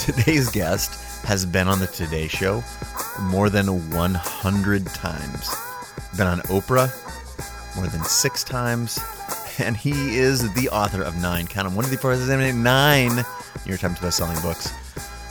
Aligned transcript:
Today's 0.00 0.50
guest 0.50 1.24
has 1.24 1.44
been 1.44 1.68
on 1.68 1.78
the 1.78 1.86
Today 1.86 2.26
Show 2.26 2.64
more 3.20 3.50
than 3.50 3.90
100 3.90 4.86
times. 4.86 5.54
Been 6.16 6.26
on 6.26 6.40
Oprah 6.40 6.88
more 7.76 7.86
than 7.86 8.02
six 8.04 8.42
times. 8.42 8.98
And 9.58 9.76
he 9.76 10.16
is 10.16 10.52
the 10.54 10.70
author 10.70 11.02
of 11.02 11.20
nine, 11.20 11.46
count 11.46 11.68
them, 11.68 11.76
one, 11.76 11.84
six, 11.84 12.00
seven, 12.02 12.40
eight, 12.40 12.54
nine 12.54 13.14
New 13.14 13.24
York 13.66 13.80
Times 13.80 13.98
best-selling 13.98 14.40
books. 14.40 14.72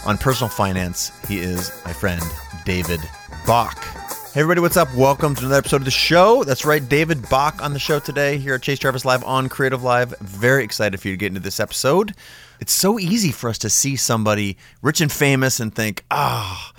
On 0.05 0.19
personal 0.19 0.49
finance, 0.49 1.11
he 1.27 1.39
is 1.39 1.71
my 1.83 1.91
friend, 1.91 2.21
David 2.63 3.01
Bach. 3.47 3.98
Hey 4.31 4.41
everybody, 4.41 4.61
what's 4.61 4.77
up? 4.77 4.93
Welcome 4.95 5.33
to 5.33 5.41
another 5.41 5.57
episode 5.57 5.77
of 5.77 5.85
the 5.85 5.91
show. 5.91 6.43
That's 6.43 6.63
right, 6.63 6.87
David 6.87 7.27
Bach 7.31 7.63
on 7.63 7.73
the 7.73 7.79
show 7.79 7.97
today 7.97 8.37
here 8.37 8.53
at 8.53 8.61
Chase 8.61 8.77
Jarvis 8.77 9.03
Live 9.03 9.23
on 9.23 9.49
Creative 9.49 9.81
Live. 9.81 10.13
Very 10.19 10.63
excited 10.63 11.01
for 11.01 11.07
you 11.07 11.15
to 11.15 11.17
get 11.17 11.29
into 11.29 11.39
this 11.39 11.59
episode. 11.59 12.13
It's 12.59 12.71
so 12.71 12.99
easy 12.99 13.31
for 13.31 13.49
us 13.49 13.57
to 13.57 13.71
see 13.71 13.95
somebody 13.95 14.55
rich 14.83 15.01
and 15.01 15.11
famous 15.11 15.59
and 15.59 15.73
think, 15.73 16.05
ah, 16.11 16.71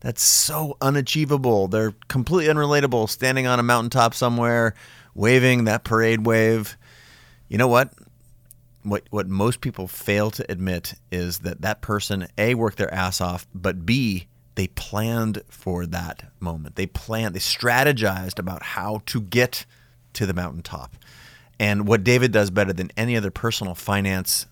that's 0.00 0.22
so 0.22 0.76
unachievable. 0.82 1.66
They're 1.66 1.94
completely 2.08 2.52
unrelatable, 2.52 3.08
standing 3.08 3.46
on 3.46 3.58
a 3.58 3.62
mountaintop 3.62 4.12
somewhere, 4.12 4.74
waving 5.14 5.64
that 5.64 5.84
parade 5.84 6.26
wave. 6.26 6.76
You 7.48 7.56
know 7.56 7.68
what? 7.68 7.90
What 8.82 9.04
what 9.08 9.28
most 9.28 9.62
people 9.62 9.88
fail 9.88 10.30
to 10.32 10.52
admit 10.52 10.92
is 11.10 11.38
that 11.38 11.62
that 11.62 11.80
person 11.80 12.28
a 12.36 12.54
worked 12.54 12.76
their 12.76 12.92
ass 12.92 13.22
off, 13.22 13.46
but 13.54 13.86
b 13.86 14.26
they 14.58 14.66
planned 14.66 15.40
for 15.48 15.86
that 15.86 16.32
moment. 16.40 16.74
They 16.74 16.86
planned, 16.86 17.32
they 17.32 17.38
strategized 17.38 18.40
about 18.40 18.64
how 18.64 19.02
to 19.06 19.20
get 19.20 19.64
to 20.14 20.26
the 20.26 20.34
mountaintop. 20.34 20.96
And 21.60 21.86
what 21.86 22.02
David 22.02 22.32
does 22.32 22.50
better 22.50 22.72
than 22.72 22.90
any 22.96 23.16
other 23.16 23.30
personal 23.30 23.76
finance 23.76 24.46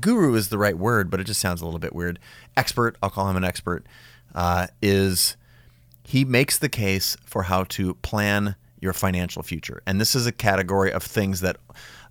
guru 0.00 0.34
is 0.34 0.48
the 0.48 0.58
right 0.58 0.76
word, 0.76 1.08
but 1.08 1.20
it 1.20 1.24
just 1.24 1.38
sounds 1.38 1.60
a 1.60 1.66
little 1.66 1.78
bit 1.78 1.94
weird. 1.94 2.18
Expert, 2.56 2.96
I'll 3.00 3.10
call 3.10 3.30
him 3.30 3.36
an 3.36 3.44
expert, 3.44 3.86
uh, 4.34 4.66
is 4.82 5.36
he 6.02 6.24
makes 6.24 6.58
the 6.58 6.68
case 6.68 7.16
for 7.24 7.44
how 7.44 7.62
to 7.62 7.94
plan 7.94 8.56
your 8.80 8.92
financial 8.92 9.44
future. 9.44 9.82
And 9.86 10.00
this 10.00 10.16
is 10.16 10.26
a 10.26 10.32
category 10.32 10.90
of 10.92 11.04
things 11.04 11.42
that 11.42 11.58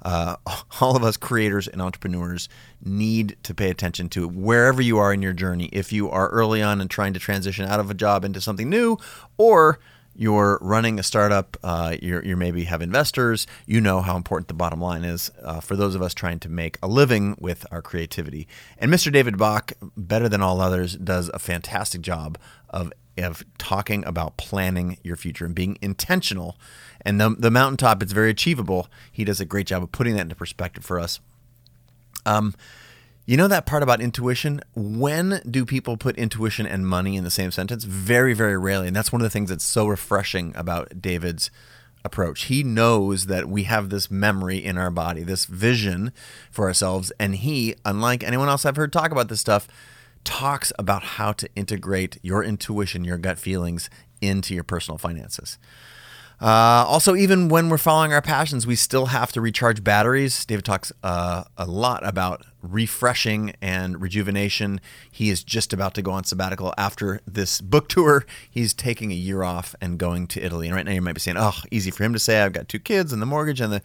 uh, 0.01 0.35
all 0.81 0.95
of 0.95 1.03
us 1.03 1.17
creators 1.17 1.67
and 1.67 1.81
entrepreneurs 1.81 2.49
need 2.83 3.37
to 3.43 3.53
pay 3.53 3.69
attention 3.69 4.09
to 4.09 4.27
wherever 4.27 4.81
you 4.81 4.97
are 4.97 5.13
in 5.13 5.21
your 5.21 5.33
journey. 5.33 5.69
If 5.71 5.91
you 5.91 6.09
are 6.09 6.29
early 6.29 6.61
on 6.61 6.81
and 6.81 6.89
trying 6.89 7.13
to 7.13 7.19
transition 7.19 7.65
out 7.65 7.79
of 7.79 7.89
a 7.89 7.93
job 7.93 8.23
into 8.23 8.41
something 8.41 8.69
new, 8.69 8.97
or 9.37 9.79
you're 10.17 10.57
running 10.61 10.99
a 10.99 11.03
startup, 11.03 11.57
uh, 11.63 11.95
you're, 12.01 12.25
you 12.25 12.35
maybe 12.35 12.63
have 12.63 12.81
investors, 12.81 13.45
you 13.67 13.79
know 13.79 14.01
how 14.01 14.17
important 14.17 14.47
the 14.47 14.53
bottom 14.55 14.81
line 14.81 15.03
is 15.03 15.31
uh, 15.43 15.59
for 15.59 15.75
those 15.75 15.93
of 15.93 16.01
us 16.01 16.13
trying 16.13 16.39
to 16.39 16.49
make 16.49 16.77
a 16.81 16.87
living 16.87 17.35
with 17.39 17.65
our 17.71 17.83
creativity. 17.83 18.47
And 18.79 18.91
Mr. 18.91 19.11
David 19.11 19.37
Bach, 19.37 19.73
better 19.95 20.27
than 20.27 20.41
all 20.41 20.59
others, 20.59 20.95
does 20.95 21.29
a 21.33 21.39
fantastic 21.39 22.01
job 22.01 22.39
of, 22.69 22.91
of 23.17 23.43
talking 23.57 24.05
about 24.05 24.37
planning 24.37 24.97
your 25.03 25.15
future 25.15 25.45
and 25.45 25.55
being 25.55 25.77
intentional. 25.81 26.57
And 27.01 27.19
the, 27.19 27.29
the 27.29 27.51
mountaintop, 27.51 28.01
it's 28.03 28.13
very 28.13 28.29
achievable. 28.29 28.87
He 29.11 29.23
does 29.23 29.39
a 29.39 29.45
great 29.45 29.67
job 29.67 29.83
of 29.83 29.91
putting 29.91 30.15
that 30.15 30.21
into 30.21 30.35
perspective 30.35 30.85
for 30.85 30.99
us. 30.99 31.19
Um, 32.25 32.53
you 33.25 33.35
know 33.35 33.47
that 33.49 33.65
part 33.65 33.83
about 33.83 33.99
intuition? 33.99 34.61
When 34.73 35.41
do 35.49 35.65
people 35.65 35.97
put 35.97 36.17
intuition 36.17 36.65
and 36.65 36.87
money 36.87 37.17
in 37.17 37.25
the 37.25 37.29
same 37.29 37.51
sentence? 37.51 37.83
Very, 37.83 38.33
very 38.33 38.57
rarely. 38.57 38.87
And 38.87 38.95
that's 38.95 39.11
one 39.11 39.21
of 39.21 39.25
the 39.25 39.29
things 39.29 39.49
that's 39.49 39.65
so 39.65 39.85
refreshing 39.87 40.53
about 40.55 41.01
David's 41.01 41.51
approach. 42.05 42.45
He 42.45 42.63
knows 42.63 43.25
that 43.25 43.49
we 43.49 43.63
have 43.63 43.89
this 43.89 44.09
memory 44.09 44.63
in 44.63 44.77
our 44.77 44.89
body, 44.89 45.23
this 45.23 45.43
vision 45.45 46.13
for 46.49 46.67
ourselves. 46.67 47.11
And 47.19 47.35
he, 47.35 47.75
unlike 47.83 48.23
anyone 48.23 48.47
else 48.47 48.65
I've 48.65 48.77
heard 48.77 48.93
talk 48.93 49.11
about 49.11 49.27
this 49.27 49.41
stuff, 49.41 49.67
talks 50.23 50.71
about 50.77 51.03
how 51.03 51.31
to 51.33 51.49
integrate 51.55 52.17
your 52.21 52.43
intuition, 52.43 53.03
your 53.03 53.17
gut 53.17 53.39
feelings 53.39 53.89
into 54.21 54.53
your 54.53 54.63
personal 54.63 54.97
finances. 54.97 55.57
Uh, 56.39 56.85
also, 56.87 57.15
even 57.15 57.49
when 57.49 57.67
we're 57.67 57.79
following 57.79 58.13
our 58.13 58.21
passions, 58.21 58.67
we 58.67 58.75
still 58.75 59.07
have 59.07 59.31
to 59.31 59.41
recharge 59.41 59.83
batteries. 59.83 60.45
David 60.45 60.65
talks 60.65 60.91
uh, 61.01 61.43
a 61.57 61.65
lot 61.65 62.05
about 62.05 62.45
refreshing 62.61 63.53
and 63.59 63.99
rejuvenation. 63.99 64.79
He 65.11 65.31
is 65.31 65.43
just 65.43 65.73
about 65.73 65.95
to 65.95 66.03
go 66.03 66.11
on 66.11 66.25
sabbatical 66.25 66.75
after 66.77 67.21
this 67.25 67.59
book 67.59 67.89
tour. 67.89 68.23
He's 68.49 68.75
taking 68.75 69.11
a 69.11 69.15
year 69.15 69.41
off 69.41 69.73
and 69.81 69.97
going 69.97 70.27
to 70.27 70.41
Italy. 70.41 70.67
And 70.67 70.75
right 70.75 70.85
now, 70.85 70.91
you 70.91 71.01
might 71.01 71.15
be 71.15 71.21
saying, 71.21 71.37
"Oh, 71.39 71.55
easy 71.71 71.89
for 71.89 72.03
him 72.03 72.13
to 72.13 72.19
say. 72.19 72.41
I've 72.41 72.53
got 72.53 72.69
two 72.69 72.79
kids 72.79 73.11
and 73.11 73.21
the 73.21 73.25
mortgage 73.25 73.59
and 73.59 73.73
the." 73.73 73.81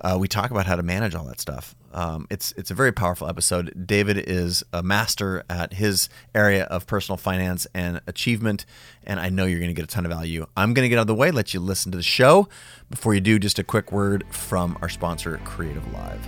Uh, 0.00 0.16
we 0.18 0.28
talk 0.28 0.50
about 0.50 0.66
how 0.66 0.76
to 0.76 0.82
manage 0.82 1.14
all 1.14 1.24
that 1.24 1.40
stuff. 1.40 1.74
Um, 1.92 2.26
it's 2.30 2.52
it's 2.56 2.70
a 2.70 2.74
very 2.74 2.92
powerful 2.92 3.28
episode. 3.28 3.86
David 3.86 4.18
is 4.18 4.62
a 4.72 4.82
master 4.82 5.42
at 5.48 5.74
his 5.74 6.08
area 6.34 6.64
of 6.64 6.86
personal 6.86 7.16
finance 7.16 7.66
and 7.74 8.00
achievement, 8.06 8.66
and 9.04 9.18
I 9.18 9.30
know 9.30 9.46
you're 9.46 9.58
going 9.58 9.70
to 9.70 9.74
get 9.74 9.84
a 9.84 9.88
ton 9.88 10.04
of 10.04 10.12
value. 10.12 10.46
I'm 10.56 10.74
going 10.74 10.84
to 10.84 10.88
get 10.88 10.98
out 10.98 11.02
of 11.02 11.06
the 11.08 11.14
way, 11.14 11.30
let 11.30 11.54
you 11.54 11.60
listen 11.60 11.90
to 11.92 11.96
the 11.96 12.02
show. 12.02 12.48
Before 12.90 13.14
you 13.14 13.20
do, 13.20 13.38
just 13.38 13.58
a 13.58 13.64
quick 13.64 13.90
word 13.90 14.24
from 14.30 14.78
our 14.82 14.88
sponsor, 14.88 15.40
Creative 15.44 15.92
Live. 15.92 16.24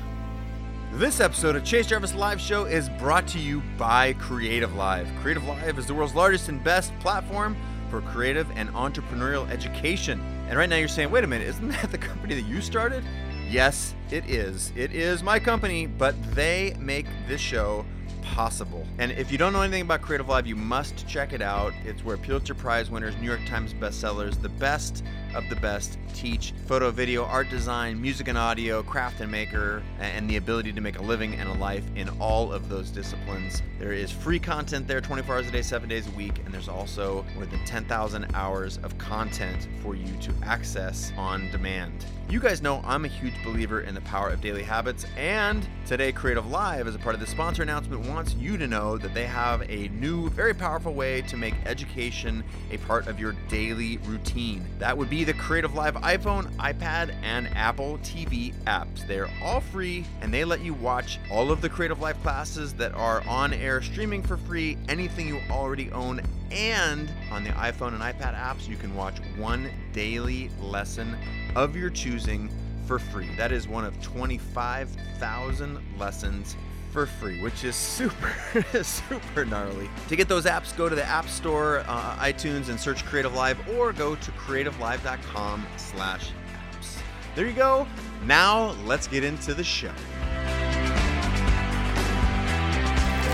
This 0.95 1.21
episode 1.21 1.55
of 1.55 1.65
Chase 1.65 1.87
Jarvis 1.87 2.15
Live 2.15 2.41
Show 2.41 2.65
is 2.65 2.89
brought 2.99 3.29
to 3.29 3.39
you 3.39 3.63
by 3.79 4.15
Creative 4.15 4.75
Live. 4.75 5.09
Creative 5.21 5.45
Live 5.47 5.79
is 5.79 5.87
the 5.87 5.95
world's 5.95 6.15
largest 6.15 6.49
and 6.49 6.63
best 6.65 6.93
platform 6.99 7.57
for 7.91 8.01
creative 8.03 8.51
and 8.57 8.69
entrepreneurial 8.71 9.49
education. 9.51 10.21
And 10.49 10.59
right 10.59 10.69
now 10.69 10.77
you're 10.77 10.89
saying, 10.89 11.11
wait 11.11 11.23
a 11.23 11.27
minute, 11.27 11.47
isn't 11.49 11.69
that 11.69 11.91
the 11.93 11.99
company 11.99 12.35
that 12.35 12.47
you 12.49 12.61
started? 12.61 13.05
Yes, 13.51 13.97
it 14.13 14.31
is. 14.31 14.73
It 14.77 14.93
is 14.93 15.25
my 15.25 15.41
company, 15.41 15.87
but 15.87 16.15
they 16.37 16.77
make 16.79 17.07
this 17.27 17.41
show 17.41 17.85
possible. 18.23 18.87
And 18.99 19.11
if 19.11 19.33
you 19.33 19.39
don't 19.39 19.53
know 19.53 19.63
anything 19.63 19.83
about 19.83 20.03
Creative 20.03 20.29
Live, 20.29 20.47
you 20.47 20.55
must 20.55 21.09
check 21.09 21.33
it 21.33 21.43
out. 21.43 21.73
It's 21.85 22.05
where 22.05 22.17
Pulitzer 22.17 22.55
Prize 22.55 22.93
winners, 22.93 23.17
New 23.17 23.27
York 23.27 23.45
Times 23.47 23.75
bestsellers, 23.75 24.41
the 24.41 24.51
best 24.51 25.03
of 25.35 25.49
the 25.49 25.57
best 25.57 25.99
teach 26.15 26.53
photo, 26.67 26.91
video, 26.91 27.25
art 27.25 27.49
design, 27.51 28.01
music 28.01 28.29
and 28.29 28.37
audio, 28.37 28.83
craft 28.83 29.21
and 29.21 29.31
maker, 29.31 29.83
and 29.99 30.29
the 30.29 30.37
ability 30.37 30.73
to 30.73 30.81
make 30.81 30.99
a 30.99 31.03
living 31.03 31.35
and 31.35 31.49
a 31.49 31.55
life 31.55 31.85
in 31.97 32.09
all 32.21 32.53
of 32.53 32.69
those 32.69 32.91
disciplines. 32.91 33.63
There 33.79 33.93
is 33.93 34.11
free 34.11 34.39
content 34.39 34.87
there 34.87 35.01
24 35.01 35.37
hours 35.37 35.49
a 35.49 35.51
day, 35.51 35.63
7 35.63 35.89
days 35.89 36.07
a 36.07 36.11
week, 36.13 36.39
and 36.45 36.53
there's 36.53 36.69
also 36.69 37.25
more 37.35 37.47
than 37.47 37.65
10,000 37.65 38.27
hours 38.35 38.79
of 38.83 38.97
content 38.99 39.69
for 39.83 39.95
you 39.95 40.13
to 40.21 40.33
access 40.43 41.13
on 41.17 41.51
demand. 41.51 42.05
You 42.29 42.39
guys 42.39 42.63
know 42.63 42.81
I'm 42.85 43.05
a 43.05 43.09
huge 43.09 43.35
believer 43.43 43.81
in 43.81 43.95
the 43.95 44.01
power 44.03 44.29
of 44.29 44.41
daily 44.41 44.63
habits, 44.63 45.05
and 45.17 45.67
today 45.85 46.13
Creative 46.13 46.49
Live, 46.49 46.87
as 46.87 46.95
a 46.95 46.99
part 46.99 47.15
of 47.15 47.21
the 47.21 47.27
sponsor 47.27 47.63
announcement, 47.63 48.07
wants 48.09 48.35
you 48.35 48.57
to 48.57 48.69
know 48.69 48.97
that 48.99 49.15
they 49.15 49.27
have 49.27 49.69
a 49.69 49.89
new, 49.89 50.31
very 50.31 50.55
powerful 50.55 50.95
way 50.95 51.23
to 51.23 51.37
make 51.37 51.55
education 51.67 52.45
a 52.71 52.77
part 52.79 53.09
of 53.09 53.19
your 53.19 53.33
daily 53.49 53.97
routine. 54.07 54.65
That 54.79 54.97
would 54.97 55.11
be 55.11 55.20
the 55.25 55.35
Creative 55.35 55.75
Live 55.75 55.95
iPhone, 55.97 56.51
iPad, 56.57 57.15
and 57.23 57.49
Apple 57.57 57.99
TV 57.99 58.55
apps. 58.65 59.07
They're 59.07 59.29
all 59.43 59.61
free, 59.61 60.05
and 60.21 60.33
they 60.33 60.45
let 60.45 60.61
you 60.61 60.73
watch 60.73 61.19
all 61.31 61.51
of 61.51 61.61
the 61.61 61.69
Creative 61.69 62.01
Live 62.01 62.21
classes 62.23 62.73
that 62.75 62.95
are 62.95 63.23
on 63.27 63.53
air 63.53 63.83
streaming 63.83 64.23
for 64.23 64.37
free, 64.37 64.79
anything 64.89 65.29
you 65.29 65.41
already 65.51 65.91
own 65.93 66.21
and 66.51 67.13
on 67.31 67.45
the 67.45 67.51
iPhone 67.51 67.89
and 67.89 68.01
iPad 68.01 68.35
apps, 68.35 68.69
you 68.69 68.77
can 68.77 68.95
watch 68.95 69.19
one 69.37 69.71
daily 69.93 70.51
lesson 70.61 71.17
of 71.55 71.77
your 71.77 71.91
choosing 71.91 72.51
for 72.87 72.99
free. 72.99 73.29
That 73.37 73.53
is 73.53 73.69
one 73.69 73.85
of 73.85 74.01
25,000 74.03 75.79
lessons 75.99 76.57
for 76.91 77.07
free, 77.07 77.41
which 77.43 77.65
is 77.65 77.77
super, 77.77 78.35
super 78.83 79.45
gnarly. 79.45 79.89
To 80.09 80.17
get 80.17 80.29
those 80.29 80.45
apps, 80.45 80.77
go 80.77 80.89
to 80.89 80.95
the 80.95 81.05
App 81.05 81.29
Store, 81.29 81.85
uh, 81.87 82.17
iTunes, 82.17 82.69
and 82.69 82.79
search 82.79 83.05
Creative 83.05 83.35
Live, 83.35 83.59
or 83.71 83.93
go 83.93 84.15
to 84.15 84.31
creativelive.com/slash 84.33 86.31
apps. 86.31 86.99
There 87.35 87.47
you 87.47 87.53
go. 87.53 87.87
Now 88.25 88.73
let's 88.85 89.07
get 89.07 89.25
into 89.25 89.55
the 89.55 89.65
show. 89.65 89.89
All 89.89 89.95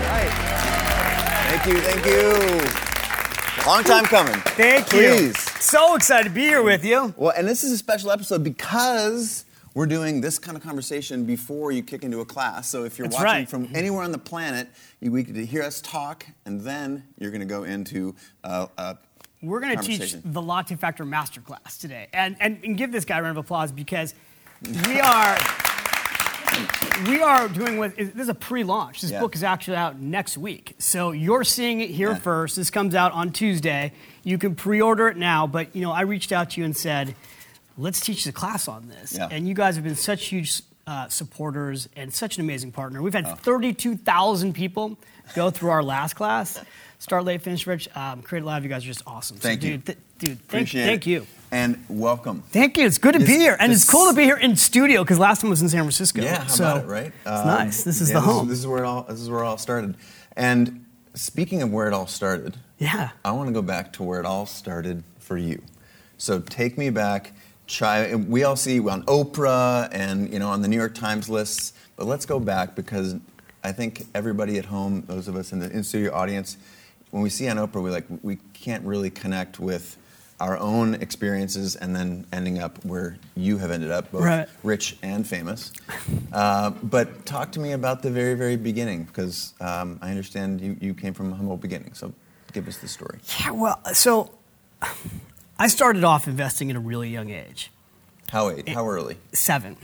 right. 0.03 0.31
Thank 1.49 1.65
you. 1.65 1.77
Thank 1.81 2.05
you. 2.05 2.87
Long 3.65 3.83
time 3.83 4.05
coming. 4.05 4.35
Thank 4.55 4.93
you. 4.93 4.99
Please. 4.99 5.37
So 5.61 5.95
excited 5.95 6.29
to 6.29 6.33
be 6.33 6.41
here 6.41 6.61
with 6.61 6.85
you. 6.85 7.13
Well, 7.17 7.33
and 7.35 7.47
this 7.47 7.63
is 7.63 7.71
a 7.71 7.77
special 7.77 8.11
episode 8.11 8.43
because 8.43 9.43
we're 9.77 9.85
doing 9.85 10.21
this 10.21 10.39
kind 10.39 10.57
of 10.57 10.63
conversation 10.63 11.23
before 11.23 11.71
you 11.71 11.83
kick 11.83 12.03
into 12.03 12.19
a 12.19 12.25
class. 12.25 12.67
So 12.67 12.83
if 12.83 12.97
you're 12.97 13.07
That's 13.07 13.21
watching 13.21 13.41
right. 13.41 13.47
from 13.47 13.69
anywhere 13.75 14.01
on 14.01 14.11
the 14.11 14.17
planet, 14.17 14.67
you 15.01 15.11
we 15.11 15.21
get 15.21 15.35
to 15.35 15.45
hear 15.45 15.61
us 15.61 15.81
talk, 15.81 16.25
and 16.47 16.59
then 16.61 17.03
you're 17.19 17.29
going 17.29 17.41
to 17.41 17.45
go 17.45 17.63
into 17.63 18.15
uh, 18.43 18.65
uh, 18.75 18.95
We're 19.43 19.59
going 19.59 19.77
to 19.77 19.83
teach 19.83 20.15
the 20.25 20.41
Latte 20.41 20.75
Factor 20.75 21.05
Masterclass 21.05 21.79
today. 21.79 22.07
And, 22.11 22.35
and, 22.39 22.59
and 22.63 22.75
give 22.75 22.91
this 22.91 23.05
guy 23.05 23.19
a 23.19 23.21
round 23.21 23.37
of 23.37 23.45
applause 23.45 23.71
because 23.71 24.15
we 24.87 24.99
are. 24.99 25.37
We 27.07 27.21
are 27.21 27.47
doing 27.47 27.77
what 27.77 27.95
this 27.95 28.15
is 28.15 28.29
a 28.29 28.33
pre-launch. 28.33 29.01
This 29.01 29.11
Yeah. 29.11 29.19
book 29.19 29.35
is 29.35 29.43
actually 29.43 29.77
out 29.77 29.99
next 29.99 30.39
week, 30.39 30.73
so 30.79 31.11
you're 31.11 31.43
seeing 31.43 31.81
it 31.81 31.91
here 31.91 32.13
Yeah. 32.13 32.15
first. 32.15 32.55
This 32.55 32.71
comes 32.71 32.95
out 32.95 33.11
on 33.11 33.31
Tuesday. 33.31 33.93
You 34.23 34.39
can 34.39 34.55
pre-order 34.55 35.07
it 35.07 35.17
now, 35.17 35.45
but 35.45 35.75
you 35.75 35.83
know 35.83 35.91
I 35.91 36.01
reached 36.01 36.31
out 36.31 36.49
to 36.51 36.61
you 36.61 36.65
and 36.65 36.75
said, 36.75 37.13
"Let's 37.77 37.99
teach 37.99 38.23
the 38.25 38.31
class 38.31 38.67
on 38.67 38.87
this." 38.87 39.15
Yeah. 39.17 39.27
And 39.31 39.47
you 39.47 39.53
guys 39.53 39.75
have 39.75 39.83
been 39.83 39.95
such 39.95 40.25
huge 40.27 40.61
uh, 40.85 41.07
supporters 41.09 41.89
and 41.95 42.13
such 42.13 42.37
an 42.37 42.41
amazing 42.43 42.71
partner. 42.71 43.01
We've 43.01 43.13
had 43.13 43.37
32,000 43.39 44.53
people 44.53 44.97
go 45.35 45.49
through 45.49 45.69
our 45.69 45.83
last 45.83 46.13
class. 46.15 46.59
Start 46.99 47.25
late, 47.25 47.41
finish 47.41 47.67
rich. 47.67 47.87
Um, 47.95 48.21
Creative 48.23 48.45
Live, 48.47 48.63
you 48.63 48.69
guys 48.69 48.83
are 48.83 48.87
just 48.87 49.03
awesome. 49.05 49.37
Thank 49.37 49.61
so, 49.61 49.67
you. 49.67 49.73
dude, 49.77 49.85
th- 49.85 49.97
dude. 50.17 50.39
Thank, 50.47 50.69
thank 50.69 51.05
you. 51.05 51.27
And 51.51 51.83
welcome. 51.89 52.41
Thank 52.51 52.77
you. 52.77 52.85
It's 52.85 52.97
good 52.97 53.13
to 53.13 53.19
be 53.19 53.25
here, 53.37 53.55
and 53.59 53.71
it's 53.71 53.81
this- 53.81 53.89
cool 53.89 54.09
to 54.09 54.15
be 54.15 54.23
here 54.23 54.35
in 54.37 54.55
studio 54.55 55.03
because 55.03 55.19
last 55.19 55.41
time 55.41 55.49
was 55.49 55.61
in 55.61 55.69
San 55.69 55.81
Francisco. 55.81 56.21
Yeah, 56.21 56.41
how 56.41 56.47
so 56.47 56.63
about 56.63 56.83
it, 56.83 56.87
right? 56.87 57.05
It's 57.07 57.27
Um, 57.27 57.47
nice. 57.47 57.83
This 57.83 58.01
is 58.01 58.09
yeah, 58.09 58.15
the 58.15 58.19
this 58.21 58.29
home. 58.33 58.47
This 58.47 58.59
is 58.59 58.67
where 58.67 58.79
it 58.83 58.85
all. 58.85 59.03
This 59.03 59.19
is 59.21 59.29
where 59.29 59.41
it 59.43 59.45
all 59.45 59.57
started. 59.57 59.95
And 60.35 60.85
speaking 61.13 61.61
of 61.61 61.71
where 61.71 61.87
it 61.87 61.93
all 61.93 62.07
started, 62.07 62.57
yeah. 62.79 63.09
I 63.23 63.31
want 63.31 63.47
to 63.49 63.53
go 63.53 63.61
back 63.61 63.93
to 63.93 64.03
where 64.03 64.19
it 64.19 64.25
all 64.25 64.45
started 64.45 65.03
for 65.19 65.37
you. 65.37 65.61
So 66.17 66.39
take 66.39 66.77
me 66.77 66.89
back. 66.89 67.31
Try. 67.67 68.15
We 68.15 68.43
all 68.43 68.55
see 68.55 68.79
on 68.79 69.03
Oprah 69.03 69.89
and 69.91 70.31
you 70.31 70.39
know 70.39 70.49
on 70.49 70.61
the 70.61 70.67
New 70.67 70.77
York 70.77 70.95
Times 70.95 71.29
lists, 71.29 71.73
but 71.95 72.07
let's 72.07 72.25
go 72.25 72.39
back 72.39 72.75
because 72.75 73.15
I 73.63 73.71
think 73.73 74.05
everybody 74.15 74.57
at 74.57 74.65
home, 74.65 75.03
those 75.07 75.27
of 75.27 75.35
us 75.35 75.51
in 75.51 75.59
the 75.59 75.69
in 75.69 75.83
studio 75.83 76.13
audience, 76.13 76.57
when 77.11 77.21
we 77.23 77.29
see 77.29 77.47
on 77.49 77.57
Oprah, 77.57 77.83
we 77.83 77.89
like 77.91 78.05
we 78.21 78.37
can't 78.53 78.83
really 78.85 79.09
connect 79.09 79.59
with 79.59 79.97
our 80.39 80.55
own 80.59 80.93
experiences 80.95 81.75
and 81.75 81.95
then 81.95 82.23
ending 82.31 82.59
up 82.59 82.85
where 82.85 83.17
you 83.35 83.57
have 83.57 83.71
ended 83.71 83.89
up, 83.89 84.11
both 84.11 84.21
Right. 84.21 84.47
rich 84.63 84.95
and 85.01 85.25
famous. 85.27 85.73
Uh, 86.31 86.69
but 86.83 87.25
talk 87.25 87.51
to 87.53 87.59
me 87.59 87.71
about 87.71 88.03
the 88.03 88.11
very, 88.11 88.35
very 88.35 88.55
beginning, 88.55 89.05
because 89.05 89.55
um, 89.59 89.97
I 89.99 90.11
understand 90.11 90.61
you, 90.61 90.77
you 90.79 90.93
came 90.93 91.15
from 91.15 91.33
a 91.33 91.35
humble 91.35 91.57
beginning. 91.57 91.95
So 91.95 92.13
give 92.53 92.67
us 92.67 92.77
the 92.77 92.87
story. 92.87 93.17
Yeah. 93.39 93.49
Well, 93.49 93.81
so 93.93 94.29
I 95.59 95.67
started 95.67 96.03
off 96.03 96.27
investing 96.27 96.69
at 96.69 96.75
a 96.75 96.79
really 96.79 97.09
young 97.09 97.29
age. 97.29 97.71
How, 98.29 98.53
how 98.67 98.87
early? 98.87 99.15
seven, 99.31 99.77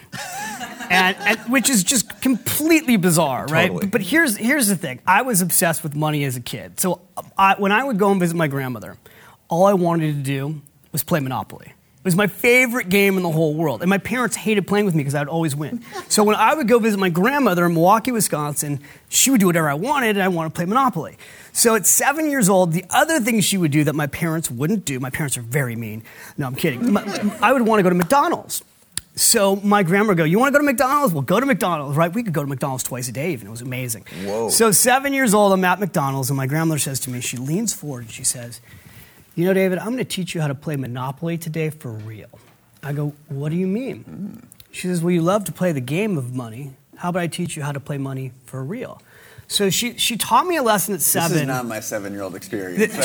and, 0.89 1.15
and 1.17 1.39
which 1.49 1.69
is 1.69 1.81
just 1.81 2.21
completely 2.21 2.97
bizarre, 2.97 3.45
right? 3.45 3.67
Totally. 3.67 3.85
But, 3.85 3.91
but 3.91 4.01
here's 4.01 4.35
here's 4.35 4.67
the 4.67 4.75
thing: 4.75 4.99
I 5.07 5.21
was 5.21 5.41
obsessed 5.41 5.81
with 5.81 5.95
money 5.95 6.25
as 6.25 6.35
a 6.35 6.41
kid. 6.41 6.77
So 6.77 6.99
I, 7.37 7.55
when 7.57 7.71
I 7.71 7.85
would 7.85 7.97
go 7.97 8.11
and 8.11 8.19
visit 8.19 8.35
my 8.35 8.47
grandmother, 8.47 8.97
all 9.47 9.65
I 9.65 9.73
wanted 9.73 10.15
to 10.15 10.21
do 10.21 10.61
was 10.91 11.03
play 11.03 11.21
Monopoly. 11.21 11.71
It 12.03 12.07
was 12.07 12.17
my 12.17 12.27
favorite 12.27 12.89
game 12.89 13.15
in 13.15 13.23
the 13.23 13.31
whole 13.31 13.53
world, 13.53 13.79
and 13.81 13.89
my 13.89 13.97
parents 13.97 14.35
hated 14.35 14.67
playing 14.67 14.85
with 14.85 14.93
me 14.93 14.99
because 15.03 15.15
I 15.15 15.19
would 15.19 15.29
always 15.29 15.55
win. 15.55 15.81
So 16.09 16.21
when 16.25 16.35
I 16.35 16.53
would 16.53 16.67
go 16.67 16.77
visit 16.77 16.99
my 16.99 17.07
grandmother 17.07 17.65
in 17.65 17.73
Milwaukee, 17.73 18.11
Wisconsin, 18.11 18.81
she 19.07 19.31
would 19.31 19.39
do 19.39 19.45
whatever 19.45 19.69
I 19.69 19.75
wanted, 19.75 20.17
and 20.17 20.21
I 20.21 20.27
wanted 20.27 20.49
to 20.49 20.55
play 20.55 20.65
Monopoly. 20.65 21.17
So 21.53 21.75
at 21.75 21.85
seven 21.85 22.29
years 22.29 22.49
old, 22.49 22.73
the 22.73 22.83
other 22.89 23.21
thing 23.21 23.39
she 23.39 23.57
would 23.57 23.71
do 23.71 23.85
that 23.85 23.95
my 23.95 24.07
parents 24.07 24.51
wouldn't 24.51 24.83
do, 24.83 24.99
my 24.99 25.11
parents 25.11 25.37
are 25.37 25.41
very 25.43 25.77
mean. 25.77 26.03
No, 26.37 26.45
I'm 26.45 26.55
kidding. 26.55 26.97
I 27.41 27.53
would 27.53 27.61
want 27.61 27.79
to 27.79 27.83
go 27.83 27.89
to 27.89 27.95
McDonald's. 27.95 28.61
So 29.15 29.55
my 29.57 29.83
grandma 29.83 30.09
would 30.09 30.17
go, 30.17 30.25
You 30.25 30.39
want 30.39 30.49
to 30.53 30.59
go 30.59 30.65
to 30.65 30.69
McDonald's? 30.69 31.13
Well, 31.13 31.21
go 31.21 31.39
to 31.39 31.45
McDonald's, 31.45 31.95
right? 31.95 32.13
We 32.13 32.23
could 32.23 32.33
go 32.33 32.41
to 32.41 32.49
McDonald's 32.49 32.83
twice 32.83 33.07
a 33.07 33.11
day, 33.13 33.31
even. 33.31 33.47
It 33.47 33.51
was 33.51 33.61
amazing. 33.61 34.05
Whoa. 34.25 34.49
So, 34.49 34.71
seven 34.71 35.13
years 35.13 35.33
old, 35.33 35.53
I'm 35.53 35.63
at 35.63 35.79
McDonald's, 35.79 36.29
and 36.29 36.35
my 36.35 36.47
grandmother 36.47 36.79
says 36.79 36.99
to 37.01 37.09
me, 37.11 37.21
She 37.21 37.37
leans 37.37 37.73
forward 37.73 38.01
and 38.01 38.11
she 38.11 38.23
says, 38.23 38.59
You 39.35 39.45
know, 39.45 39.53
David, 39.53 39.79
I'm 39.79 39.87
going 39.87 39.97
to 39.97 40.05
teach 40.05 40.35
you 40.35 40.41
how 40.41 40.47
to 40.47 40.55
play 40.55 40.75
Monopoly 40.75 41.37
today 41.37 41.71
for 41.71 41.91
real. 41.91 42.29
I 42.83 42.93
go, 42.93 43.13
What 43.29 43.49
do 43.49 43.55
you 43.55 43.67
mean? 43.67 44.03
Mm. 44.03 44.45
She 44.71 44.87
says, 44.87 45.01
Well, 45.01 45.11
you 45.11 45.21
love 45.21 45.45
to 45.45 45.51
play 45.51 45.71
the 45.71 45.81
game 45.81 46.17
of 46.17 46.33
money. 46.33 46.73
How 46.97 47.09
about 47.09 47.21
I 47.21 47.27
teach 47.27 47.57
you 47.57 47.63
how 47.63 47.71
to 47.71 47.79
play 47.79 47.97
money 47.97 48.31
for 48.45 48.63
real? 48.63 49.01
So 49.47 49.69
she, 49.69 49.97
she 49.97 50.17
taught 50.17 50.47
me 50.47 50.55
a 50.55 50.63
lesson 50.63 50.93
at 50.93 51.01
seven. 51.01 51.31
This 51.31 51.41
is 51.41 51.47
not 51.47 51.65
my 51.65 51.79
seven-year-old 51.79 52.35
experience. 52.35 52.95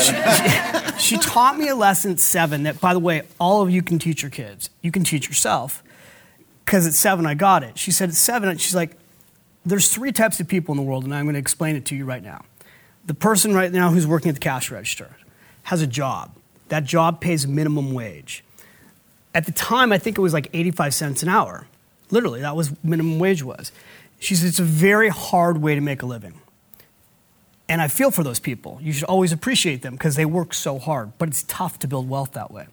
she, 0.97 1.15
she 1.15 1.17
taught 1.17 1.57
me 1.57 1.67
a 1.67 1.75
lesson 1.75 2.11
at 2.11 2.19
seven 2.19 2.63
that, 2.63 2.79
by 2.79 2.93
the 2.93 2.99
way, 2.99 3.23
all 3.39 3.61
of 3.61 3.69
you 3.69 3.81
can 3.81 3.99
teach 3.99 4.21
your 4.21 4.31
kids. 4.31 4.69
You 4.81 4.91
can 4.91 5.03
teach 5.03 5.27
yourself. 5.27 5.83
Because 6.63 6.87
at 6.87 6.93
seven, 6.93 7.25
I 7.25 7.33
got 7.33 7.63
it. 7.63 7.77
She 7.77 7.91
said 7.91 8.09
at 8.09 8.15
seven, 8.15 8.55
she's 8.57 8.75
like, 8.75 8.91
there's 9.65 9.89
three 9.89 10.11
types 10.11 10.39
of 10.39 10.47
people 10.47 10.73
in 10.73 10.77
the 10.77 10.83
world, 10.83 11.03
and 11.03 11.13
I'm 11.13 11.25
going 11.25 11.33
to 11.33 11.39
explain 11.39 11.75
it 11.75 11.85
to 11.85 11.95
you 11.95 12.05
right 12.05 12.23
now. 12.23 12.45
The 13.05 13.13
person 13.13 13.53
right 13.53 13.71
now 13.71 13.89
who's 13.91 14.07
working 14.07 14.29
at 14.29 14.35
the 14.35 14.41
cash 14.41 14.71
register 14.71 15.15
has 15.63 15.81
a 15.81 15.87
job. 15.87 16.31
That 16.69 16.83
job 16.83 17.19
pays 17.21 17.47
minimum 17.47 17.93
wage. 17.93 18.43
At 19.33 19.45
the 19.45 19.51
time, 19.51 19.91
I 19.91 19.97
think 19.97 20.17
it 20.17 20.21
was 20.21 20.33
like 20.33 20.49
85 20.53 20.93
cents 20.93 21.23
an 21.23 21.29
hour. 21.29 21.67
Literally, 22.11 22.41
that 22.41 22.55
was 22.55 22.71
minimum 22.83 23.19
wage 23.19 23.43
was. 23.43 23.71
She 24.19 24.35
said 24.35 24.47
it's 24.47 24.59
a 24.59 24.63
very 24.63 25.09
hard 25.09 25.61
way 25.61 25.75
to 25.75 25.81
make 25.81 26.01
a 26.01 26.05
living. 26.05 26.33
And 27.67 27.81
I 27.81 27.87
feel 27.87 28.09
for 28.09 28.23
those 28.23 28.39
people. 28.39 28.79
You 28.81 28.91
should 28.91 29.03
always 29.03 29.31
appreciate 29.31 29.83
them 29.83 29.93
because 29.93 30.15
they 30.15 30.25
work 30.25 30.53
so 30.55 30.79
hard, 30.79 31.11
but 31.19 31.29
it's 31.29 31.43
tough 31.43 31.77
to 31.79 31.87
build 31.87 32.09
wealth 32.09 32.31
that 32.33 32.51
way. 32.51 32.65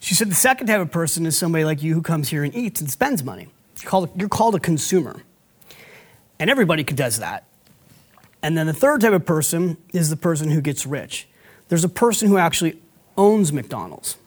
She 0.00 0.14
said 0.14 0.30
the 0.30 0.34
second 0.34 0.66
type 0.66 0.80
of 0.80 0.90
person 0.90 1.26
is 1.26 1.36
somebody 1.36 1.64
like 1.64 1.82
you 1.82 1.92
who 1.92 2.00
comes 2.00 2.30
here 2.30 2.42
and 2.42 2.54
eats 2.54 2.80
and 2.80 2.90
spends 2.90 3.22
money. 3.22 3.48
You're 3.82 3.90
called, 3.90 4.10
you're 4.18 4.30
called 4.30 4.54
a 4.54 4.60
consumer. 4.60 5.22
And 6.38 6.48
everybody 6.48 6.82
does 6.82 7.18
that. 7.18 7.44
And 8.42 8.56
then 8.56 8.66
the 8.66 8.72
third 8.72 9.02
type 9.02 9.12
of 9.12 9.26
person 9.26 9.76
is 9.92 10.08
the 10.08 10.16
person 10.16 10.50
who 10.50 10.62
gets 10.62 10.86
rich. 10.86 11.28
There's 11.70 11.84
a 11.84 11.88
person 11.88 12.28
who 12.28 12.36
actually 12.36 12.78
owns 13.16 13.52
McDonald's. 13.52 14.18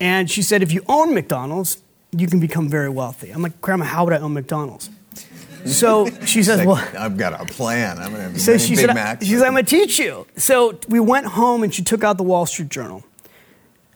And 0.00 0.30
she 0.30 0.42
said, 0.42 0.62
if 0.62 0.72
you 0.72 0.82
own 0.88 1.12
McDonald's, 1.12 1.82
you 2.12 2.28
can 2.28 2.38
become 2.40 2.68
very 2.68 2.88
wealthy. 2.88 3.30
I'm 3.30 3.42
like, 3.42 3.60
Grandma, 3.60 3.84
how 3.84 4.04
would 4.04 4.14
I 4.14 4.18
own 4.18 4.32
McDonald's? 4.32 4.88
So 5.64 6.08
she 6.24 6.44
says, 6.44 6.58
Like, 6.58 6.68
well, 6.68 6.88
I've 6.96 7.16
got 7.18 7.40
a 7.40 7.44
plan. 7.44 7.98
I'm 7.98 8.12
going 8.12 8.14
to 8.14 8.22
have 8.30 8.40
so 8.40 8.56
she 8.56 8.76
Big 8.76 8.86
said, 8.86 8.94
Macs. 8.94 9.26
she's 9.26 9.40
like, 9.40 9.48
I'm 9.48 9.54
going 9.54 9.64
to 9.64 9.70
teach 9.70 9.98
you. 9.98 10.24
So 10.36 10.78
we 10.88 11.00
went 11.00 11.26
home 11.26 11.64
and 11.64 11.74
she 11.74 11.82
took 11.82 12.04
out 12.04 12.16
the 12.16 12.22
Wall 12.22 12.46
Street 12.46 12.68
Journal. 12.68 13.02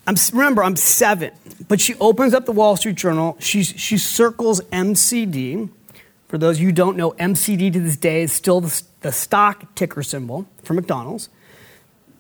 I'm, 0.04 0.16
remember, 0.32 0.64
I'm 0.64 0.74
seven, 0.74 1.30
but 1.68 1.80
she 1.80 1.94
opens 2.00 2.34
up 2.34 2.46
the 2.46 2.52
Wall 2.52 2.76
Street 2.76 2.96
Journal. 2.96 3.36
She, 3.38 3.62
she 3.62 3.96
circles 3.96 4.60
MCD. 4.72 5.70
For 6.26 6.38
those 6.38 6.56
of 6.56 6.62
you 6.62 6.68
who 6.68 6.72
don't 6.72 6.96
know, 6.96 7.12
MCD 7.12 7.72
to 7.72 7.78
this 7.78 7.96
day 7.96 8.22
is 8.22 8.32
still 8.32 8.60
the, 8.60 8.82
the 9.02 9.12
stock 9.12 9.72
ticker 9.76 10.02
symbol 10.02 10.48
for 10.64 10.74
McDonald's. 10.74 11.28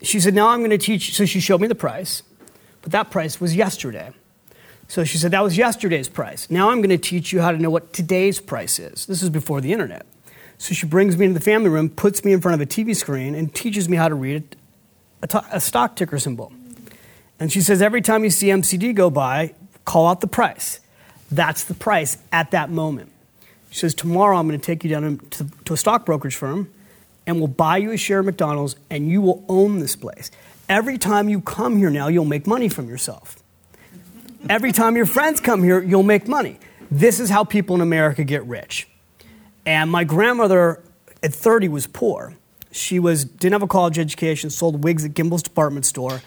She 0.02 0.20
said, 0.20 0.34
Now 0.34 0.48
I'm 0.48 0.60
going 0.60 0.70
to 0.70 0.78
teach. 0.78 1.14
So 1.14 1.24
she 1.24 1.40
showed 1.40 1.60
me 1.60 1.66
the 1.66 1.74
price, 1.74 2.22
but 2.82 2.92
that 2.92 3.10
price 3.10 3.40
was 3.40 3.54
yesterday. 3.54 4.12
So 4.88 5.04
she 5.04 5.18
said, 5.18 5.30
That 5.30 5.42
was 5.42 5.56
yesterday's 5.56 6.08
price. 6.08 6.50
Now 6.50 6.70
I'm 6.70 6.78
going 6.78 6.90
to 6.90 6.98
teach 6.98 7.32
you 7.32 7.40
how 7.40 7.52
to 7.52 7.58
know 7.58 7.70
what 7.70 7.92
today's 7.92 8.40
price 8.40 8.78
is. 8.78 9.06
This 9.06 9.22
is 9.22 9.30
before 9.30 9.60
the 9.60 9.72
internet. 9.72 10.06
So 10.58 10.74
she 10.74 10.86
brings 10.86 11.16
me 11.16 11.26
into 11.26 11.38
the 11.38 11.44
family 11.44 11.70
room, 11.70 11.88
puts 11.88 12.24
me 12.24 12.32
in 12.32 12.40
front 12.40 12.60
of 12.60 12.66
a 12.66 12.70
TV 12.70 12.94
screen, 12.94 13.34
and 13.34 13.54
teaches 13.54 13.88
me 13.88 13.96
how 13.96 14.08
to 14.08 14.14
read 14.14 14.56
a, 15.22 15.60
stock 15.60 15.96
ticker 15.96 16.18
symbol. 16.18 16.52
And 17.38 17.52
she 17.52 17.60
says, 17.60 17.82
Every 17.82 18.02
time 18.02 18.24
you 18.24 18.30
see 18.30 18.48
MCD 18.48 18.94
go 18.94 19.10
by, 19.10 19.54
call 19.84 20.08
out 20.08 20.20
the 20.20 20.26
price. 20.26 20.80
That's 21.30 21.64
the 21.64 21.74
price 21.74 22.18
at 22.32 22.50
that 22.50 22.70
moment. 22.70 23.12
She 23.70 23.80
says, 23.80 23.94
Tomorrow 23.94 24.38
I'm 24.38 24.48
going 24.48 24.58
to 24.58 24.64
take 24.64 24.82
you 24.82 24.90
down 24.90 25.18
to, 25.30 25.46
to 25.66 25.74
a 25.74 25.76
stock 25.76 26.06
brokerage 26.06 26.36
firm 26.36 26.70
and 27.30 27.38
we'll 27.38 27.46
buy 27.46 27.76
you 27.76 27.92
a 27.92 27.96
share 27.96 28.18
of 28.18 28.26
McDonald's 28.26 28.74
and 28.90 29.08
you 29.08 29.22
will 29.22 29.44
own 29.48 29.78
this 29.78 29.94
place. 29.94 30.32
Every 30.68 30.98
time 30.98 31.28
you 31.28 31.40
come 31.40 31.76
here 31.76 31.88
now, 31.88 32.08
you'll 32.08 32.24
make 32.24 32.44
money 32.44 32.68
from 32.68 32.88
yourself. 32.88 33.36
Every 34.48 34.72
time 34.72 34.96
your 34.96 35.06
friends 35.06 35.38
come 35.38 35.62
here, 35.62 35.80
you'll 35.80 36.02
make 36.02 36.26
money. 36.26 36.58
This 36.90 37.20
is 37.20 37.30
how 37.30 37.44
people 37.44 37.76
in 37.76 37.82
America 37.82 38.24
get 38.24 38.44
rich. 38.46 38.88
And 39.64 39.92
my 39.92 40.02
grandmother 40.02 40.82
at 41.22 41.32
30 41.32 41.68
was 41.68 41.86
poor. 41.86 42.34
She 42.72 42.98
was, 42.98 43.24
didn't 43.24 43.52
have 43.52 43.62
a 43.62 43.68
college 43.68 43.96
education, 43.96 44.50
sold 44.50 44.82
wigs 44.82 45.04
at 45.04 45.14
Gimbel's 45.14 45.44
department 45.44 45.86
store, 45.86 46.22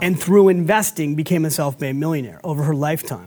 and 0.00 0.20
through 0.20 0.50
investing 0.50 1.16
became 1.16 1.44
a 1.44 1.50
self-made 1.50 1.96
millionaire 1.96 2.40
over 2.44 2.62
her 2.62 2.74
lifetime. 2.74 3.26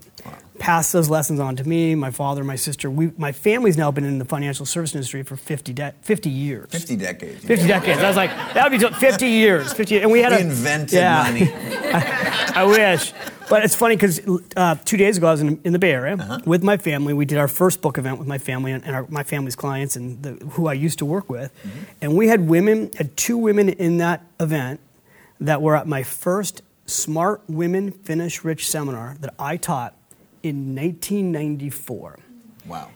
Passed 0.62 0.94
those 0.94 1.10
lessons 1.10 1.40
on 1.40 1.56
to 1.56 1.68
me, 1.68 1.96
my 1.96 2.12
father, 2.12 2.44
my 2.44 2.56
sister. 2.56 2.90
We, 2.90 3.12
my 3.18 3.32
family's 3.32 3.78
now 3.78 3.90
been 3.90 4.04
in 4.04 4.20
the 4.20 4.26
financial 4.26 4.66
service 4.66 4.94
industry 4.94 5.24
for 5.24 5.36
50, 5.36 5.74
de- 5.74 5.94
50 6.02 6.30
years. 6.30 6.70
50 6.70 6.96
decades. 6.98 7.44
50 7.44 7.68
decades. 7.68 8.00
I 8.00 8.08
was 8.08 8.16
like, 8.16 8.30
that 8.54 8.70
would 8.70 8.80
be 8.80 8.88
t- 8.88 8.94
50 8.94 9.26
years. 9.28 9.74
50, 9.74 9.94
years. 9.96 10.04
and 10.04 10.12
we 10.12 10.20
had 10.22 10.32
We 10.34 10.38
a, 10.38 10.42
invented 10.42 10.94
yeah. 11.00 11.24
money. 11.24 11.52
I 12.56 12.64
wish. 12.66 13.12
But 13.50 13.66
it's 13.66 13.74
funny 13.74 13.96
because 13.96 14.22
uh, 14.56 14.76
two 14.86 14.98
days 14.98 15.18
ago 15.18 15.28
I 15.30 15.32
was 15.32 15.42
in, 15.42 15.60
in 15.64 15.74
the 15.74 15.80
Bay 15.80 15.92
Area 15.94 16.14
Uh-huh. 16.16 16.40
with 16.46 16.64
my 16.64 16.78
family. 16.78 17.14
We 17.14 17.26
did 17.26 17.40
our 17.40 17.48
first 17.48 17.82
book 17.82 17.98
event 17.98 18.20
with 18.20 18.28
my 18.28 18.38
family 18.38 18.72
and, 18.72 18.86
and 18.86 18.96
our, 18.96 19.06
my 19.10 19.24
family's 19.24 19.56
clients 19.56 19.96
and 19.96 20.22
the, 20.22 20.34
who 20.52 20.68
I 20.68 20.74
used 20.74 21.00
to 21.00 21.06
work 21.06 21.28
with. 21.30 21.52
Mm-hmm. 21.64 21.80
And 22.02 22.16
we 22.16 22.28
had 22.28 22.48
women, 22.48 22.92
had 22.98 23.18
two 23.18 23.38
women 23.38 23.68
in 23.70 23.98
that 23.98 24.24
event 24.40 24.80
that 25.40 25.60
were 25.62 25.76
at 25.76 25.88
my 25.88 26.04
first 26.04 26.62
Smart 26.86 27.42
Women 27.48 27.92
Finish 27.92 28.44
Rich 28.44 28.70
seminar 28.70 29.18
that 29.22 29.34
I 29.40 29.58
taught 29.58 29.96
in 30.44 30.76
1994 30.76 32.20
Wow. 32.68 32.90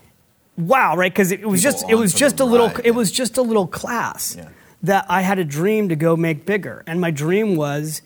wow, 0.57 0.95
right? 0.95 1.11
Because 1.11 1.31
it 1.31 1.47
was 1.47 1.61
People 1.61 1.71
just 1.79 1.89
it 1.89 1.95
was 1.95 2.13
just 2.13 2.39
a 2.39 2.45
little 2.45 2.67
ride, 2.67 2.79
it 2.79 2.85
yeah. 2.85 2.91
was 2.91 3.11
just 3.11 3.37
a 3.37 3.41
little 3.41 3.67
class 3.67 4.35
Yeah. 4.37 4.49
that 4.83 5.05
I 5.09 5.21
had 5.21 5.39
a 5.39 5.43
dream 5.43 5.89
to 5.89 5.95
go 5.95 6.15
make 6.15 6.45
bigger, 6.45 6.83
and 6.87 7.01
my 7.01 7.11
dream 7.11 7.55
was, 7.55 8.01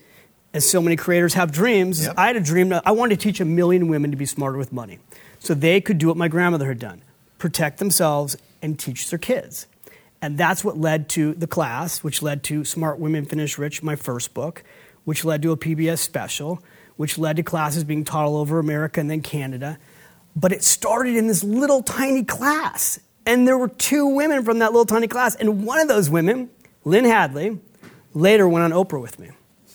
as 0.53 0.69
so 0.69 0.81
many 0.81 0.95
creators 0.95 1.33
have 1.33 1.51
dreams, 1.51 2.05
Yep. 2.05 2.13
I 2.17 2.27
had 2.27 2.35
a 2.37 2.41
dream 2.41 2.69
that 2.69 2.83
I 2.85 2.91
wanted 2.91 3.19
to 3.19 3.23
teach 3.23 3.39
a 3.39 3.45
million 3.45 3.87
women 3.87 4.11
to 4.11 4.17
be 4.17 4.25
smarter 4.25 4.57
with 4.57 4.71
money, 4.71 4.99
so 5.39 5.53
they 5.53 5.81
could 5.81 5.97
do 5.97 6.07
what 6.07 6.17
my 6.17 6.27
grandmother 6.27 6.67
had 6.67 6.79
done, 6.79 7.01
protect 7.37 7.77
themselves 7.79 8.35
and 8.61 8.79
teach 8.79 9.09
their 9.09 9.19
kids. 9.19 9.67
And 10.21 10.37
that's 10.37 10.65
what 10.65 10.77
led 10.77 11.07
to 11.09 11.33
the 11.33 11.47
class, 11.47 12.03
which 12.03 12.21
led 12.21 12.43
to 12.43 12.65
Smart 12.65 12.99
Women 12.99 13.23
Finish 13.25 13.57
Rich, 13.57 13.81
my 13.83 13.95
first 13.95 14.33
book, 14.33 14.63
which 15.05 15.23
led 15.23 15.41
to 15.43 15.51
a 15.53 15.57
PBS 15.57 15.99
special, 15.99 16.61
which 16.99 17.17
led 17.17 17.37
to 17.37 17.43
classes 17.43 17.85
being 17.85 18.03
taught 18.03 18.25
all 18.25 18.35
over 18.35 18.59
America 18.59 18.99
and 18.99 19.09
then 19.09 19.21
Canada. 19.21 19.79
But 20.35 20.51
it 20.51 20.65
started 20.65 21.15
in 21.15 21.27
this 21.27 21.45
little 21.45 21.81
tiny 21.81 22.25
class. 22.25 22.99
And 23.25 23.47
there 23.47 23.57
were 23.57 23.69
two 23.69 24.05
women 24.05 24.43
from 24.43 24.59
that 24.59 24.73
little 24.73 24.85
tiny 24.85 25.07
class. 25.07 25.33
And 25.35 25.63
one 25.65 25.79
of 25.79 25.87
those 25.87 26.09
women, 26.09 26.49
Lynn 26.83 27.05
Hadley, 27.05 27.57
later 28.13 28.49
went 28.49 28.65
on 28.65 28.85
Oprah 28.85 29.01
with 29.01 29.17
me. 29.17 29.29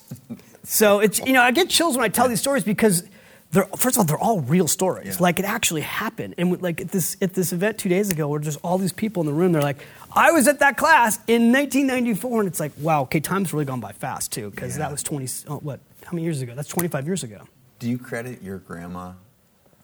so 0.65 1.01
it's, 1.01 1.19
you 1.21 1.33
know, 1.33 1.41
I 1.41 1.51
get 1.51 1.71
chills 1.71 1.97
when 1.97 2.05
I 2.05 2.09
tell 2.09 2.29
these 2.29 2.43
stories 2.43 2.63
because 2.63 3.05
they're, 3.53 3.65
first 3.75 3.97
of 3.97 4.01
all, 4.01 4.05
they're 4.05 4.19
all 4.19 4.41
real 4.43 4.69
stories. 4.69 5.07
Yeah. 5.17 5.23
Like 5.23 5.39
it 5.39 5.47
actually 5.47 5.81
happened. 5.81 6.35
And 6.37 6.61
like 6.61 6.83
at 6.83 6.89
this, 6.91 7.17
at 7.23 7.33
this 7.33 7.55
event 7.55 7.79
two 7.79 7.89
days 7.89 8.11
ago, 8.11 8.29
where 8.29 8.39
there's 8.39 8.57
all 8.57 8.77
these 8.77 8.93
people 8.93 9.23
in 9.23 9.27
the 9.27 9.33
room, 9.33 9.53
they're 9.53 9.63
like, 9.63 9.83
I 10.15 10.31
was 10.33 10.47
at 10.47 10.59
that 10.59 10.77
class 10.77 11.17
in 11.27 11.53
1994. 11.53 12.41
And 12.41 12.49
it's 12.49 12.61
like, 12.61 12.73
wow, 12.81 13.03
okay, 13.05 13.21
time's 13.21 13.55
really 13.55 13.65
gone 13.65 13.81
by 13.81 13.93
fast 13.93 14.31
too, 14.31 14.51
because 14.51 14.75
Yeah. 14.75 14.81
that 14.81 14.91
was 14.93 15.03
20, 15.03 15.27
oh, 15.49 15.57
what, 15.61 15.81
how 16.05 16.13
many 16.13 16.23
years 16.25 16.43
ago? 16.43 16.55
That's 16.55 16.69
25 16.69 17.07
years 17.07 17.23
ago. 17.23 17.43
Do 17.79 17.89
you 17.89 17.99
credit 17.99 18.43
your 18.43 18.59
grandma 18.59 19.13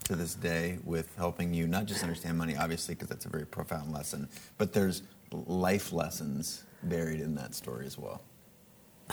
to 0.05 0.17
this 0.17 0.35
day 0.35 0.79
with 0.85 1.15
helping 1.17 1.53
you 1.55 1.67
not 1.67 1.87
just 1.87 2.03
understand 2.03 2.39
money, 2.39 2.57
obviously, 2.57 2.95
because 2.95 3.09
that's 3.09 3.27
a 3.27 3.29
very 3.29 3.47
profound 3.47 3.93
lesson, 3.93 4.29
but 4.59 4.73
there's 4.73 5.03
life 5.33 5.93
lessons 5.93 6.65
buried 6.83 7.21
in 7.21 7.35
that 7.37 7.55
story 7.55 7.87
as 7.87 7.99
well? 7.99 8.23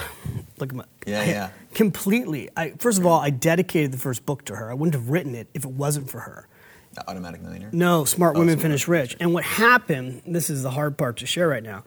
Look 0.59 0.69
at 0.69 0.75
my, 0.75 0.85
Yeah, 1.05 1.21
I- 1.21 1.25
yeah. 1.25 1.49
Completely. 1.73 2.49
I, 2.55 2.71
first 2.77 2.99
of 2.99 3.05
all, 3.05 3.19
I 3.19 3.29
dedicated 3.29 3.91
the 3.91 3.97
first 3.97 4.25
book 4.25 4.45
to 4.45 4.55
her. 4.55 4.69
I 4.71 4.73
wouldn't 4.73 4.93
have 4.95 5.09
written 5.09 5.35
it 5.35 5.47
if 5.53 5.65
it 5.65 5.71
wasn't 5.71 6.09
for 6.09 6.19
her. 6.19 6.47
The 6.93 7.07
automatic 7.09 7.41
millionaire? 7.41 7.69
No, 7.71 8.05
smart 8.05 8.35
Oh, 8.35 8.39
women 8.39 8.55
Smart 8.55 8.63
finish 8.63 8.87
rich. 8.87 9.15
And 9.19 9.33
what 9.33 9.43
happened, 9.43 10.21
this 10.25 10.49
is 10.49 10.63
the 10.63 10.71
hard 10.71 10.97
part 10.97 11.17
to 11.17 11.25
share 11.27 11.47
right 11.47 11.61
now, 11.63 11.83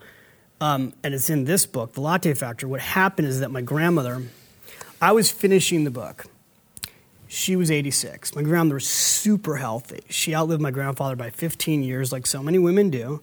um, 0.61 0.93
and 1.03 1.13
it's 1.13 1.29
in 1.29 1.43
this 1.45 1.65
book, 1.65 1.93
The 1.93 2.01
Latte 2.01 2.33
Factor. 2.33 2.67
What 2.67 2.79
happened 2.79 3.27
is 3.27 3.39
that 3.41 3.51
my 3.51 3.61
grandmother, 3.61 4.21
I 5.01 5.11
was 5.11 5.31
finishing 5.31 5.83
the 5.83 5.91
book. 5.91 6.25
She 7.27 7.55
was 7.55 7.71
86. 7.71 8.35
My 8.35 8.43
grandmother 8.43 8.75
was 8.75 8.87
super 8.87 9.55
healthy. 9.55 10.01
She 10.09 10.35
outlived 10.35 10.61
my 10.61 10.71
grandfather 10.71 11.15
by 11.15 11.29
15 11.29 11.81
years, 11.81 12.11
like 12.11 12.27
so 12.27 12.43
many 12.43 12.59
women 12.59 12.89
do. 12.89 13.21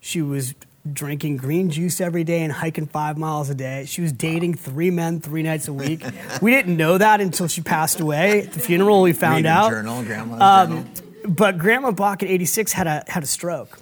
She 0.00 0.20
was 0.20 0.54
drinking 0.92 1.38
green 1.38 1.70
juice 1.70 1.98
every 2.00 2.24
day 2.24 2.42
and 2.42 2.52
hiking 2.52 2.86
five 2.86 3.16
miles 3.16 3.48
a 3.48 3.54
day. 3.54 3.84
She 3.86 4.02
was 4.02 4.12
dating 4.12 4.54
three 4.54 4.90
men 4.90 5.20
three 5.20 5.42
nights 5.42 5.66
a 5.68 5.72
week. 5.72 6.04
we 6.42 6.50
didn't 6.50 6.76
know 6.76 6.98
that 6.98 7.20
until 7.20 7.46
she 7.48 7.62
passed 7.62 8.00
away. 8.00 8.42
At 8.42 8.52
the 8.52 8.60
funeral, 8.60 9.00
we 9.00 9.12
found 9.14 9.46
out. 9.46 9.70
journal, 9.70 10.02
grandma's 10.02 10.40
Um, 10.42 10.68
journal. 10.68 10.84
but 11.28 11.56
Grandma 11.58 11.92
Bach 11.92 12.22
at 12.22 12.28
86 12.28 12.72
had 12.72 12.86
a, 12.86 13.04
had 13.06 13.22
a 13.22 13.26
stroke. 13.26 13.78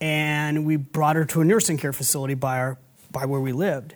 And 0.00 0.64
we 0.66 0.76
brought 0.76 1.16
her 1.16 1.24
to 1.26 1.40
a 1.40 1.44
nursing 1.44 1.78
care 1.78 1.92
facility 1.92 2.34
by, 2.34 2.58
our, 2.58 2.78
by 3.10 3.24
where 3.24 3.40
we 3.40 3.52
lived. 3.52 3.94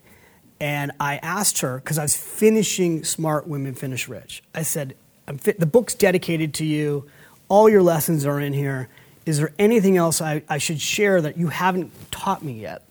And 0.60 0.92
I 1.00 1.16
asked 1.16 1.60
her, 1.60 1.78
because 1.78 1.98
I 1.98 2.02
was 2.02 2.16
finishing 2.16 3.04
Smart 3.04 3.46
Women 3.46 3.74
Finish 3.74 4.08
Rich, 4.08 4.42
I 4.54 4.62
said, 4.62 4.94
the 5.26 5.66
book's 5.66 5.94
dedicated 5.94 6.54
to 6.54 6.64
you. 6.64 7.08
All 7.48 7.68
your 7.68 7.82
lessons 7.82 8.24
are 8.26 8.40
in 8.40 8.52
here. 8.52 8.88
Is 9.26 9.38
there 9.38 9.52
anything 9.58 9.96
else 9.96 10.20
I, 10.20 10.42
I 10.48 10.58
should 10.58 10.80
share 10.80 11.20
that 11.22 11.36
you 11.36 11.48
haven't 11.48 11.92
taught 12.10 12.42
me 12.42 12.60
yet? 12.60 12.82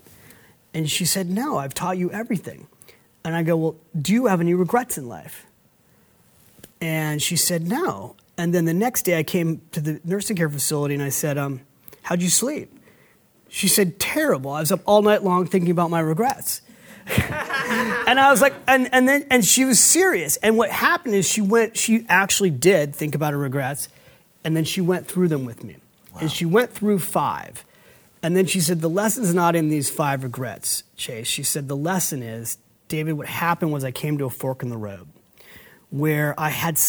And 0.73 0.89
she 0.89 1.05
said, 1.05 1.29
No, 1.29 1.59
I've 1.59 1.75
taught 1.75 1.99
you 1.99 2.09
everything. 2.11 2.67
And 3.23 3.35
I 3.35 3.43
go, 3.43 3.55
Well, 3.55 3.75
do 3.99 4.13
you 4.13 4.25
have 4.25 4.41
any 4.41 4.55
regrets 4.55 4.97
in 4.97 5.07
life? 5.07 5.45
And 6.83 7.21
she 7.21 7.37
said, 7.37 7.65
no. 7.65 8.17
And 8.37 8.53
then 8.53 8.65
the 8.65 8.73
next 8.73 9.03
day 9.03 9.17
I 9.17 9.23
came 9.23 9.61
to 9.71 9.79
the 9.79 10.01
nursing 10.03 10.35
care 10.35 10.49
facility 10.49 10.93
and 10.93 11.01
I 11.01 11.07
said, 11.07 11.37
um, 11.37 11.61
how'd 12.01 12.21
you 12.21 12.27
sleep? 12.27 12.77
She 13.47 13.69
said, 13.69 14.01
terrible. 14.01 14.51
I 14.51 14.59
was 14.59 14.69
up 14.69 14.81
all 14.85 15.01
night 15.01 15.23
long 15.23 15.45
thinking 15.45 15.71
about 15.71 15.89
my 15.89 16.01
regrets. 16.01 16.59
and 18.07 18.19
I 18.19 18.29
was 18.31 18.41
like, 18.41 18.53
and, 18.67 18.93
and 18.93 19.07
then, 19.07 19.25
and 19.29 19.45
she 19.45 19.65
was 19.65 19.79
serious. 19.79 20.37
And 20.37 20.57
what 20.57 20.69
happened 20.69 21.15
is 21.15 21.27
she 21.27 21.41
went, 21.41 21.77
she 21.77 22.05
actually 22.09 22.49
did 22.49 22.95
think 22.95 23.15
about 23.15 23.33
her 23.33 23.39
regrets. 23.39 23.89
And 24.43 24.55
then 24.55 24.65
she 24.65 24.81
went 24.81 25.07
through 25.07 25.29
them 25.29 25.45
with 25.45 25.63
me. 25.63 25.77
And 26.19 26.31
she 26.31 26.45
went 26.45 26.71
through 26.71 26.99
five. 26.99 27.65
And 28.21 28.37
then 28.37 28.45
she 28.45 28.59
said, 28.59 28.81
the 28.81 28.89
lesson's 28.89 29.33
not 29.33 29.55
in 29.55 29.69
these 29.69 29.89
five 29.89 30.23
regrets, 30.23 30.83
Chase. 30.95 31.27
She 31.27 31.43
said, 31.43 31.67
the 31.67 31.75
lesson 31.75 32.21
is, 32.21 32.57
David, 32.87 33.13
what 33.13 33.27
happened 33.27 33.71
was 33.71 33.83
I 33.83 33.91
came 33.91 34.17
to 34.19 34.25
a 34.25 34.29
fork 34.29 34.63
in 34.63 34.69
the 34.69 34.77
road 34.77 35.07
where 35.89 36.33
I 36.39 36.49
had, 36.49 36.79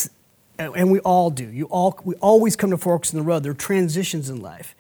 and 0.59 0.91
we 0.91 1.01
all 1.01 1.31
do. 1.31 1.45
You 1.45 1.67
all, 1.67 1.99
we 2.05 2.15
always 2.17 2.57
come 2.57 2.71
to 2.71 2.79
forks 2.79 3.13
in 3.13 3.19
the 3.19 3.25
road. 3.25 3.43
There 3.43 3.53
are 3.53 3.55
transitions 3.55 4.29
in 4.31 4.41
life. 4.41 4.75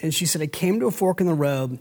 And 0.00 0.14
she 0.14 0.26
said, 0.26 0.40
I 0.40 0.46
came 0.46 0.80
to 0.80 0.86
a 0.86 0.90
fork 0.90 1.20
in 1.20 1.26
the 1.26 1.34
road, 1.34 1.78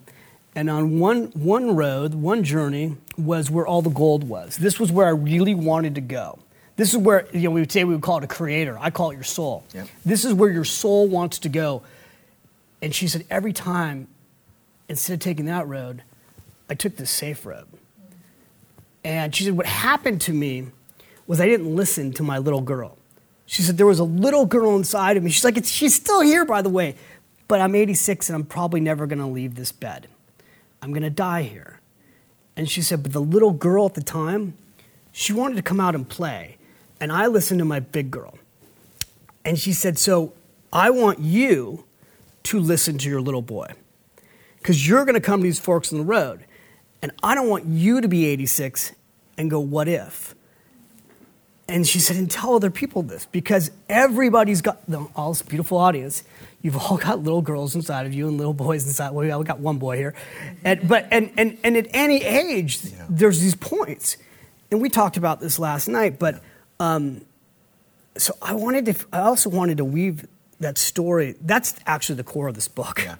and 0.57 0.71
on 0.71 0.97
one, 0.97 1.25
one 1.35 1.75
road, 1.75 2.15
one 2.15 2.43
journey, 2.43 2.97
was 3.15 3.51
where 3.51 3.67
all 3.67 3.83
the 3.83 3.91
gold 3.91 4.27
was. 4.27 4.57
This 4.57 4.79
was 4.79 4.91
where 4.91 5.05
I 5.05 5.11
really 5.11 5.53
wanted 5.53 5.93
to 5.95 6.01
go. 6.01 6.39
This 6.77 6.89
is 6.89 6.97
where, 6.97 7.27
you 7.31 7.41
know, 7.41 7.51
we 7.51 7.59
would 7.59 7.71
say 7.71 7.83
we 7.83 7.93
would 7.93 8.01
call 8.01 8.17
it 8.17 8.23
a 8.23 8.27
creator. 8.27 8.75
I 8.79 8.89
call 8.89 9.11
it 9.11 9.13
your 9.13 9.23
soul. 9.23 9.63
Yep. 9.75 9.87
This 10.03 10.25
is 10.25 10.33
where 10.33 10.49
your 10.49 10.63
soul 10.63 11.07
wants 11.07 11.37
to 11.39 11.49
go. 11.49 11.83
And 12.81 12.93
she 12.93 13.07
said, 13.07 13.23
every 13.29 13.53
time, 13.53 14.07
instead 14.89 15.13
of 15.13 15.19
taking 15.19 15.45
that 15.45 15.67
road, 15.67 16.01
I 16.67 16.73
took 16.73 16.95
the 16.95 17.05
safe 17.05 17.45
road. 17.45 17.67
And 19.03 19.35
she 19.35 19.43
said, 19.43 19.55
What 19.55 19.67
happened 19.67 20.21
to 20.21 20.33
me 20.33 20.69
was 21.27 21.39
I 21.39 21.45
didn't 21.45 21.75
listen 21.75 22.13
to 22.13 22.23
my 22.23 22.39
little 22.39 22.61
girl. 22.61 22.97
She 23.45 23.61
said, 23.61 23.77
There 23.77 23.85
was 23.85 23.99
a 23.99 24.03
little 24.03 24.47
girl 24.47 24.75
inside 24.75 25.17
of 25.17 25.23
me. 25.23 25.29
She's 25.29 25.45
like, 25.45 25.57
it's, 25.57 25.69
She's 25.69 25.93
still 25.93 26.21
here, 26.21 26.45
by 26.45 26.63
the 26.63 26.69
way, 26.69 26.95
but 27.47 27.61
I'm 27.61 27.75
86 27.75 28.27
and 28.29 28.35
I'm 28.35 28.43
probably 28.43 28.79
never 28.79 29.05
going 29.05 29.19
to 29.19 29.27
leave 29.27 29.53
this 29.53 29.71
bed. 29.71 30.07
I'm 30.87 30.93
going 30.93 31.03
to 31.03 31.09
die 31.09 31.41
here. 31.41 31.81
And 32.55 32.69
she 32.69 32.81
said, 32.81 33.03
But 33.03 33.11
the 33.11 33.19
little 33.19 33.51
girl 33.51 33.87
at 33.87 33.93
the 33.93 34.01
time, 34.01 34.53
she 35.11 35.33
wanted 35.33 35.55
to 35.55 35.61
come 35.61 35.81
out 35.81 35.95
and 35.95 36.07
play. 36.07 36.57
And 37.01 37.11
I 37.11 37.27
listened 37.27 37.59
to 37.59 37.65
my 37.65 37.81
big 37.81 38.09
girl. 38.09 38.39
And 39.43 39.59
she 39.59 39.73
said, 39.73 39.99
So 39.99 40.31
I 40.71 40.89
want 40.91 41.19
you 41.19 41.83
to 42.43 42.57
listen 42.57 42.97
to 42.99 43.09
your 43.09 43.19
little 43.19 43.41
boy 43.41 43.67
because 44.59 44.87
you're 44.87 45.03
going 45.03 45.15
to 45.15 45.21
come 45.21 45.41
to 45.41 45.43
these 45.43 45.59
forks 45.59 45.91
in 45.91 45.97
the 45.97 46.05
road. 46.05 46.45
And 47.01 47.11
I 47.21 47.35
don't 47.35 47.49
want 47.49 47.65
you 47.65 47.99
to 47.99 48.07
be 48.07 48.25
86 48.25 48.93
and 49.37 49.51
go, 49.51 49.59
what 49.59 49.89
if? 49.89 50.33
And 51.67 51.85
she 51.85 51.99
said, 51.99 52.15
and 52.15 52.31
tell 52.31 52.55
other 52.55 52.71
people 52.71 53.03
this 53.03 53.25
because 53.25 53.71
everybody's 53.89 54.61
got, 54.61 54.79
all 55.17 55.33
this 55.33 55.41
beautiful 55.41 55.77
audience, 55.77 56.23
you've 56.61 56.77
all 56.77 56.97
got 56.97 57.19
little 57.23 57.41
girls 57.41 57.75
inside 57.75 58.05
of 58.05 58.13
you 58.13 58.27
and 58.27 58.37
little 58.37 58.53
boys 58.53 58.85
inside. 58.85 59.11
Well, 59.11 59.39
we 59.39 59.45
got 59.45 59.59
one 59.59 59.77
boy 59.77 59.97
here. 59.97 60.15
And, 60.63 60.87
but, 60.87 61.07
and, 61.11 61.31
and, 61.37 61.57
and 61.63 61.77
at 61.77 61.87
any 61.93 62.23
age, 62.23 62.79
Yeah. 62.83 63.05
there's 63.09 63.39
these 63.41 63.55
points. 63.55 64.17
And 64.71 64.81
we 64.81 64.89
talked 64.89 65.17
about 65.17 65.39
this 65.39 65.59
last 65.59 65.87
night, 65.87 66.19
but 66.19 66.41
um, 66.79 67.21
so 68.17 68.33
I 68.41 68.53
wanted 68.53 68.85
to, 68.87 68.95
I 69.13 69.19
also 69.19 69.49
wanted 69.49 69.77
to 69.77 69.85
weave 69.85 70.27
that 70.59 70.77
story. 70.77 71.35
That's 71.41 71.75
actually 71.85 72.15
the 72.15 72.23
core 72.23 72.47
of 72.47 72.55
this 72.55 72.67
book. 72.67 73.01
Yeah. 73.03 73.15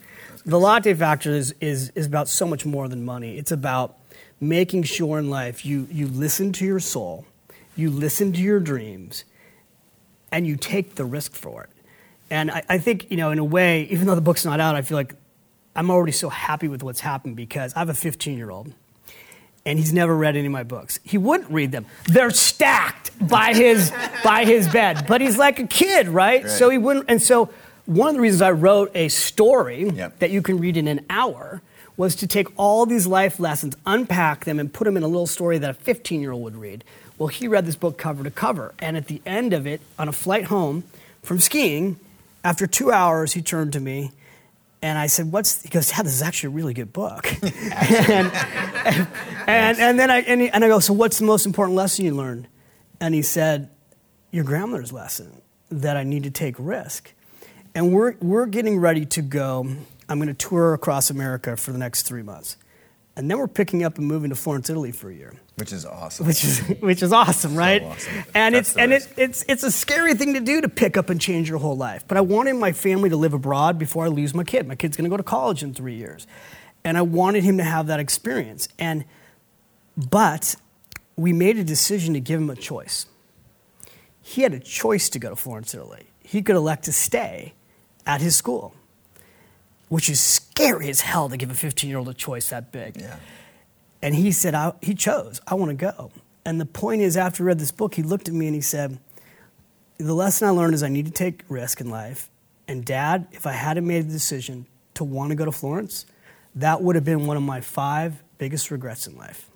The 0.45 0.59
latte 0.59 0.93
factor 0.93 1.31
is, 1.31 1.53
is, 1.61 1.91
is 1.95 2.05
about 2.05 2.27
so 2.27 2.45
much 2.47 2.65
more 2.65 2.87
than 2.87 3.05
money. 3.05 3.37
It's 3.37 3.51
about 3.51 3.95
making 4.41 4.83
sure 4.83 5.19
in 5.19 5.29
life 5.29 5.65
you, 5.65 5.87
you 5.91 6.07
listen 6.07 6.51
to 6.53 6.65
your 6.65 6.79
soul, 6.79 7.25
you 7.75 7.89
listen 7.89 8.33
to 8.33 8.39
your 8.41 8.59
dreams, 8.59 9.23
and 10.31 10.45
you 10.47 10.55
take 10.57 10.95
the 10.95 11.05
risk 11.05 11.33
for 11.33 11.63
it. 11.63 11.69
And 12.29 12.51
I, 12.51 12.63
I 12.69 12.77
think, 12.77 13.09
you 13.09 13.17
know, 13.17 13.31
in 13.31 13.39
a 13.39 13.43
way, 13.43 13.83
even 13.89 14.07
though 14.07 14.15
the 14.15 14.21
book's 14.21 14.43
not 14.45 14.59
out, 14.59 14.75
I 14.75 14.81
feel 14.81 14.97
like 14.97 15.15
I'm 15.75 15.89
already 15.91 16.11
so 16.11 16.29
happy 16.29 16.67
with 16.67 16.83
what's 16.83 16.99
happened 16.99 17.35
because 17.35 17.73
I 17.75 17.79
have 17.79 17.89
a 17.89 17.93
15 17.93 18.37
year 18.37 18.49
old 18.49 18.73
and 19.65 19.77
he's 19.77 19.93
never 19.93 20.15
read 20.15 20.35
any 20.35 20.45
of 20.47 20.51
my 20.51 20.63
books. 20.63 20.99
He 21.03 21.17
wouldn't 21.17 21.51
read 21.51 21.71
them. 21.71 21.85
They're 22.05 22.31
stacked 22.31 23.11
by 23.27 23.53
his 23.53 23.91
by 24.23 24.45
his 24.45 24.67
bed. 24.67 25.05
But 25.07 25.21
he's 25.21 25.37
like 25.37 25.59
a 25.59 25.67
kid, 25.67 26.07
right? 26.07 26.43
Right. 26.43 26.51
So 26.51 26.69
he 26.69 26.77
wouldn't 26.77 27.05
and 27.09 27.21
so 27.21 27.49
one 27.85 28.09
of 28.09 28.15
the 28.15 28.21
reasons 28.21 28.41
I 28.41 28.51
wrote 28.51 28.91
a 28.95 29.07
story 29.07 29.89
Yep. 29.89 30.19
that 30.19 30.29
you 30.31 30.41
can 30.41 30.57
read 30.59 30.75
in 30.77 30.87
an 30.87 31.05
hour 31.09 31.61
was 31.95 32.15
to 32.17 32.27
take 32.27 32.47
all 32.57 32.85
these 32.85 33.07
life 33.07 33.39
lessons, 33.39 33.75
unpack 33.85 34.45
them, 34.45 34.59
and 34.59 34.71
put 34.71 34.85
them 34.85 34.97
in 34.97 35.03
a 35.03 35.07
little 35.07 35.25
story 35.27 35.57
that 35.57 35.69
a 35.69 35.73
15 35.73 36.21
year 36.21 36.31
old 36.31 36.43
would 36.43 36.55
read. 36.57 36.83
Well, 37.17 37.27
he 37.27 37.47
read 37.47 37.65
this 37.65 37.75
book 37.75 37.97
cover 37.97 38.23
to 38.23 38.29
cover. 38.31 38.73
And 38.79 38.95
at 38.97 39.07
the 39.07 39.21
end 39.25 39.51
of 39.53 39.65
it, 39.65 39.81
on 39.97 40.07
a 40.07 40.11
flight 40.11 40.45
home 40.45 40.83
from 41.23 41.39
skiing, 41.39 41.99
after 42.43 42.67
two 42.67 42.91
hours, 42.91 43.33
he 43.33 43.41
turned 43.41 43.73
to 43.73 43.79
me 43.79 44.11
and 44.81 44.97
I 44.97 45.07
said, 45.07 45.31
"What's?" 45.31 45.61
He 45.63 45.69
goes, 45.69 45.91
"Yeah, 45.91 46.03
this 46.03 46.13
is 46.13 46.21
actually 46.21 46.47
a 46.47 46.51
really 46.51 46.73
good 46.73 46.93
book." 46.93 47.27
and, 47.41 47.51
and, 48.31 49.07
and 49.47 49.79
and 49.79 49.99
then 49.99 50.11
I 50.11 50.19
and, 50.21 50.41
he, 50.41 50.49
and 50.49 50.63
I 50.63 50.67
go, 50.67 50.79
"So 50.79 50.93
what's 50.93 51.17
the 51.17 51.25
most 51.25 51.45
important 51.45 51.75
lesson 51.75 52.05
you 52.05 52.13
learned?" 52.13 52.47
And 52.99 53.15
he 53.15 53.21
said, 53.21 53.69
"Your 54.31 54.43
grandmother's 54.43 54.93
lesson 54.93 55.41
that 55.69 55.97
I 55.97 56.03
need 56.03 56.23
to 56.23 56.31
take 56.31 56.55
risk." 56.59 57.13
And 57.73 57.91
we're 57.91 58.15
we're 58.21 58.45
getting 58.45 58.79
ready 58.79 59.05
to 59.05 59.21
go. 59.21 59.67
I'm 60.09 60.19
going 60.19 60.33
to 60.33 60.33
tour 60.33 60.73
across 60.73 61.09
America 61.09 61.57
for 61.57 61.71
the 61.71 61.77
next 61.77 62.03
three 62.03 62.23
months, 62.23 62.55
and 63.17 63.29
then 63.29 63.37
we're 63.39 63.47
picking 63.47 63.83
up 63.83 63.97
and 63.97 64.07
moving 64.07 64.29
to 64.29 64.35
Florence, 64.35 64.69
Italy 64.69 64.91
for 64.93 65.09
a 65.09 65.13
year 65.13 65.33
Which 65.55 65.73
is 65.73 65.85
awesome. 65.85 66.25
which 66.27 66.43
is 66.43 66.59
which 66.79 67.03
is 67.03 67.11
awesome, 67.11 67.55
right? 67.55 67.81
awesome. 67.83 68.13
And 68.33 68.55
That's 68.55 68.69
it's 68.69 68.77
and 68.77 68.93
it, 68.93 69.07
it's 69.17 69.43
it's 69.49 69.63
a 69.63 69.71
scary 69.71 70.13
thing 70.13 70.33
to 70.35 70.39
do 70.39 70.61
to 70.61 70.69
pick 70.69 70.95
up 70.95 71.09
and 71.09 71.19
change 71.19 71.49
your 71.49 71.57
whole 71.59 71.75
life. 71.75 72.05
But 72.07 72.17
I 72.17 72.21
wanted 72.21 72.53
my 72.55 72.71
family 72.71 73.09
to 73.09 73.17
live 73.17 73.33
abroad 73.33 73.77
before 73.77 74.05
I 74.05 74.07
lose 74.07 74.33
my 74.33 74.43
kid. 74.45 74.67
My 74.67 74.75
kid's 74.75 74.95
going 74.95 75.03
to 75.05 75.09
go 75.09 75.17
to 75.17 75.23
college 75.23 75.63
in 75.63 75.73
three 75.73 75.95
years, 75.95 76.27
and 76.85 76.97
I 76.97 77.01
wanted 77.01 77.43
him 77.43 77.57
to 77.57 77.63
have 77.63 77.87
that 77.87 77.99
experience. 77.99 78.69
And 78.79 79.03
but 79.97 80.55
we 81.15 81.33
made 81.33 81.57
a 81.57 81.63
decision 81.63 82.13
to 82.13 82.19
give 82.19 82.39
him 82.39 82.49
a 82.51 82.55
choice. 82.55 83.07
He 84.21 84.43
had 84.43 84.53
a 84.53 84.59
choice 84.59 85.09
to 85.09 85.19
go 85.19 85.29
to 85.31 85.35
Florence, 85.35 85.73
Italy. 85.73 86.07
he 86.21 86.41
could 86.43 86.55
elect 86.55 86.83
to 86.85 86.91
stay 86.93 87.53
at 88.05 88.21
his 88.21 88.35
school, 88.35 88.75
which 89.89 90.09
is 90.09 90.19
scary 90.19 90.89
as 90.89 91.01
hell 91.01 91.29
to 91.29 91.37
give 91.37 91.49
a 91.49 91.53
15 91.53 91.89
year 91.89 91.99
old 91.99 92.09
a 92.09 92.13
choice 92.13 92.49
that 92.49 92.71
big. 92.71 92.97
Yeah. 92.99 93.17
And 94.01 94.15
he 94.15 94.31
said, 94.31 94.53
I, 94.53 94.73
he 94.81 94.93
chose, 94.93 95.41
I 95.47 95.55
want 95.55 95.69
to 95.69 95.75
go. 95.75 96.11
And 96.45 96.61
the 96.61 96.65
point 96.65 97.01
is, 97.01 97.17
after 97.17 97.43
he 97.43 97.47
read 97.47 97.59
this 97.59 97.71
book, 97.71 97.95
he 97.95 98.03
looked 98.03 98.27
at 98.27 98.33
me 98.33 98.47
and 98.47 98.55
he 98.55 98.61
said, 98.61 98.99
The 99.97 100.13
lesson 100.13 100.47
I 100.47 100.51
learned 100.51 100.73
is 100.73 100.83
I 100.83 100.89
need 100.89 101.05
to 101.05 101.11
take 101.11 101.43
risk 101.49 101.81
in 101.81 101.89
life. 101.89 102.29
And 102.67 102.85
dad, 102.85 103.27
if 103.31 103.47
I 103.47 103.53
hadn't 103.53 103.87
made 103.87 104.07
the 104.07 104.13
decision 104.13 104.65
to 104.93 105.03
want 105.03 105.29
to 105.31 105.35
go 105.35 105.45
to 105.45 105.51
Florence, 105.51 106.05
that 106.55 106.81
would 106.81 106.95
have 106.95 107.05
been 107.05 107.25
one 107.25 107.37
of 107.37 107.43
my 107.43 107.61
five 107.61 108.23
biggest 108.37 108.71
regrets 108.71 109.07
in 109.07 109.17
life. 109.17 109.49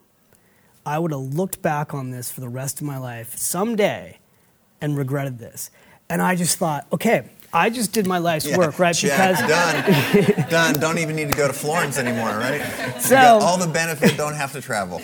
I 0.85 0.97
would 0.97 1.11
have 1.11 1.21
looked 1.21 1.61
back 1.61 1.93
on 1.93 2.09
this 2.09 2.31
for 2.31 2.41
the 2.41 2.49
rest 2.49 2.81
of 2.81 2.87
my 2.87 2.97
life 2.97 3.37
someday 3.37 4.19
and 4.79 4.97
regretted 4.97 5.37
this. 5.37 5.69
And 6.09 6.21
I 6.21 6.35
just 6.35 6.57
thought, 6.57 6.87
okay, 6.91 7.29
I 7.53 7.69
just 7.69 7.91
did 7.91 8.07
my 8.07 8.17
life's 8.17 8.45
Yeah, 8.45 8.57
work, 8.57 8.79
right? 8.79 8.95
check, 8.95 9.37
done, 9.47 10.45
done. 10.49 10.73
Don't 10.75 10.97
even 10.99 11.15
need 11.15 11.29
to 11.29 11.35
go 11.37 11.47
to 11.47 11.53
Florence 11.53 11.97
anymore, 11.97 12.29
right? 12.29 12.61
So- 13.01 13.17
all 13.17 13.57
the 13.57 13.67
benefit, 13.67 14.15
don't 14.17 14.35
have 14.35 14.51
to 14.53 14.61
travel. 14.61 15.01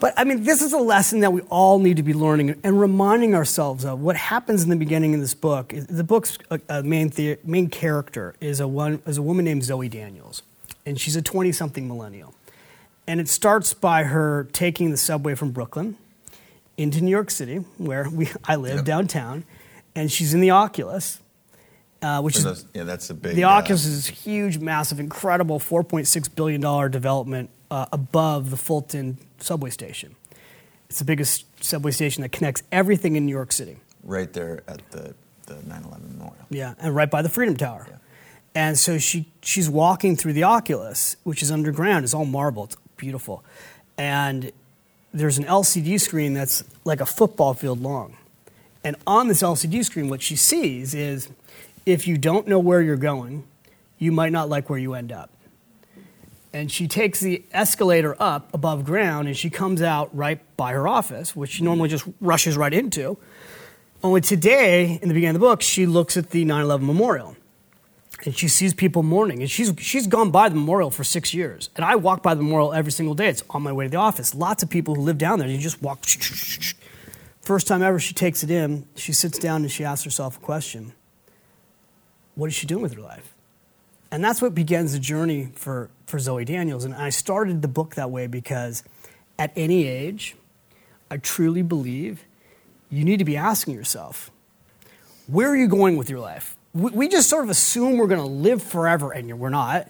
But 0.00 0.12
I 0.18 0.24
mean, 0.24 0.42
this 0.44 0.60
is 0.60 0.72
a 0.72 0.78
lesson 0.78 1.20
that 1.20 1.32
we 1.32 1.40
all 1.42 1.78
need 1.78 1.96
to 1.96 2.02
be 2.02 2.12
learning 2.12 2.60
and 2.62 2.78
reminding 2.80 3.34
ourselves 3.34 3.84
of. 3.84 4.00
What 4.00 4.16
happens 4.16 4.62
in 4.62 4.68
the 4.68 4.76
beginning 4.76 5.14
of 5.14 5.20
this 5.20 5.32
book? 5.34 5.72
The 5.74 6.04
book's 6.04 6.36
uh, 6.50 6.82
main 6.84 7.08
the, 7.08 7.38
main 7.44 7.68
character 7.70 8.34
is 8.40 8.60
a 8.60 8.68
one 8.68 9.00
is 9.06 9.16
a 9.18 9.22
woman 9.22 9.44
named 9.46 9.64
Zoe 9.64 9.88
Daniels, 9.88 10.42
and 10.84 11.00
she's 11.00 11.16
a 11.16 11.22
twenty 11.22 11.52
something 11.52 11.88
millennial, 11.88 12.34
and 13.06 13.18
it 13.18 13.28
starts 13.28 13.72
by 13.72 14.02
her 14.04 14.46
taking 14.52 14.90
the 14.90 14.98
subway 14.98 15.34
from 15.34 15.52
Brooklyn 15.52 15.96
into 16.76 17.00
New 17.02 17.10
York 17.10 17.30
City, 17.30 17.58
where 17.78 18.06
we 18.10 18.28
I 18.44 18.56
live 18.56 18.76
Yep. 18.76 18.84
downtown, 18.84 19.44
and 19.94 20.12
she's 20.12 20.34
in 20.34 20.40
the 20.42 20.50
Oculus, 20.50 21.20
uh, 22.04 22.20
which 22.22 22.38
For 22.38 22.50
is 22.50 22.66
yeah, 22.74 22.84
that's 22.84 23.08
a 23.10 23.14
big. 23.14 23.34
the 23.34 23.44
uh, 23.44 23.50
Oculus 23.50 23.84
is 23.86 23.96
this 24.06 24.06
huge, 24.24 24.58
massive, 24.58 25.00
incredible 25.00 25.58
$4.6 25.58 26.34
billion 26.34 26.90
development 26.90 27.50
uh, 27.70 27.86
above 27.92 28.50
the 28.50 28.56
Fulton 28.56 29.16
subway 29.38 29.70
station. 29.70 30.14
It's 30.90 30.98
the 30.98 31.04
biggest 31.04 31.46
subway 31.64 31.90
station 31.92 32.22
that 32.22 32.30
connects 32.32 32.62
everything 32.70 33.16
in 33.16 33.24
New 33.26 33.32
York 33.32 33.52
City. 33.52 33.76
right 34.02 34.32
there 34.32 34.62
at 34.68 34.80
the 34.90 35.14
the 35.46 35.54
9/11 35.54 36.10
memorial. 36.12 36.46
Yeah, 36.50 36.74
and 36.78 36.94
right 36.94 37.10
by 37.10 37.20
the 37.22 37.28
Freedom 37.28 37.56
Tower. 37.56 37.86
Yeah. 37.90 37.96
And 38.54 38.78
so 38.78 38.98
she, 38.98 39.26
she's 39.42 39.68
walking 39.68 40.16
through 40.16 40.32
the 40.34 40.44
Oculus, 40.44 41.16
which 41.24 41.42
is 41.42 41.50
underground. 41.50 42.04
It's 42.04 42.14
all 42.14 42.24
marble. 42.24 42.64
It's 42.64 42.76
beautiful. 42.96 43.42
And 43.98 44.52
there's 45.12 45.36
an 45.38 45.44
LCD 45.44 46.00
screen 46.00 46.34
that's 46.34 46.62
like 46.84 47.00
a 47.00 47.06
football 47.06 47.52
field 47.54 47.82
long. 47.82 48.16
And 48.84 48.94
on 49.06 49.28
this 49.28 49.42
LCD 49.42 49.84
screen, 49.84 50.08
what 50.08 50.22
she 50.22 50.36
sees 50.36 50.94
is 50.94 51.28
if 51.86 52.06
you 52.06 52.16
don't 52.16 52.46
know 52.46 52.58
where 52.58 52.80
you're 52.80 52.96
going, 52.96 53.44
you 53.98 54.12
might 54.12 54.32
not 54.32 54.48
like 54.48 54.70
where 54.70 54.78
you 54.78 54.94
end 54.94 55.12
up. 55.12 55.30
And 56.52 56.70
she 56.70 56.86
takes 56.86 57.20
the 57.20 57.44
escalator 57.52 58.16
up 58.20 58.52
above 58.54 58.84
ground 58.84 59.26
and 59.26 59.36
she 59.36 59.50
comes 59.50 59.82
out 59.82 60.14
right 60.16 60.40
by 60.56 60.72
her 60.72 60.86
office, 60.86 61.34
which 61.34 61.52
she 61.52 61.64
normally 61.64 61.88
just 61.88 62.06
rushes 62.20 62.56
right 62.56 62.72
into. 62.72 63.18
Only 64.04 64.20
today, 64.20 64.98
in 65.02 65.08
the 65.08 65.14
beginning 65.14 65.36
of 65.36 65.40
the 65.40 65.46
book, 65.46 65.62
she 65.62 65.84
looks 65.84 66.16
at 66.16 66.30
the 66.30 66.44
9 66.44 66.62
11 66.62 66.86
memorial 66.86 67.36
and 68.24 68.36
she 68.36 68.46
sees 68.46 68.72
people 68.72 69.02
mourning. 69.02 69.40
And 69.40 69.50
she's, 69.50 69.72
she's 69.78 70.06
gone 70.06 70.30
by 70.30 70.48
the 70.48 70.54
memorial 70.54 70.90
for 70.90 71.02
six 71.02 71.34
years. 71.34 71.70
And 71.74 71.84
I 71.84 71.96
walk 71.96 72.22
by 72.22 72.34
the 72.34 72.42
memorial 72.42 72.72
every 72.72 72.92
single 72.92 73.14
day. 73.14 73.28
It's 73.28 73.42
on 73.50 73.62
my 73.62 73.72
way 73.72 73.86
to 73.86 73.90
the 73.90 73.96
office. 73.96 74.34
Lots 74.34 74.62
of 74.62 74.70
people 74.70 74.94
who 74.94 75.02
live 75.02 75.18
down 75.18 75.40
there, 75.40 75.48
you 75.48 75.58
just 75.58 75.82
walk. 75.82 76.04
First 77.40 77.66
time 77.66 77.82
ever 77.82 77.98
she 77.98 78.14
takes 78.14 78.42
it 78.42 78.50
in, 78.50 78.86
she 78.94 79.12
sits 79.12 79.38
down 79.38 79.62
and 79.62 79.72
she 79.72 79.84
asks 79.84 80.04
herself 80.04 80.36
a 80.36 80.40
question 80.40 80.92
What 82.34 82.46
is 82.46 82.54
she 82.54 82.66
doing 82.66 82.82
with 82.82 82.94
her 82.94 83.00
life? 83.00 83.34
And 84.10 84.22
that's 84.22 84.40
what 84.40 84.54
begins 84.54 84.92
the 84.92 84.98
journey 84.98 85.48
for, 85.54 85.90
for 86.06 86.18
Zoe 86.18 86.44
Daniels. 86.44 86.84
And 86.84 86.94
I 86.94 87.10
started 87.10 87.62
the 87.62 87.68
book 87.68 87.96
that 87.96 88.10
way 88.10 88.26
because 88.26 88.84
at 89.38 89.52
any 89.56 89.86
age, 89.86 90.36
I 91.10 91.16
truly 91.16 91.62
believe 91.62 92.24
you 92.90 93.04
need 93.04 93.18
to 93.18 93.24
be 93.24 93.36
asking 93.36 93.74
yourself, 93.74 94.30
where 95.26 95.48
are 95.48 95.56
you 95.56 95.68
going 95.68 95.96
with 95.96 96.10
your 96.10 96.20
life? 96.20 96.56
We, 96.72 96.90
we 96.90 97.08
just 97.08 97.28
sort 97.28 97.44
of 97.44 97.50
assume 97.50 97.98
we're 97.98 98.06
going 98.06 98.20
to 98.20 98.26
live 98.26 98.62
forever, 98.62 99.12
and 99.12 99.38
we're 99.38 99.48
not. 99.48 99.88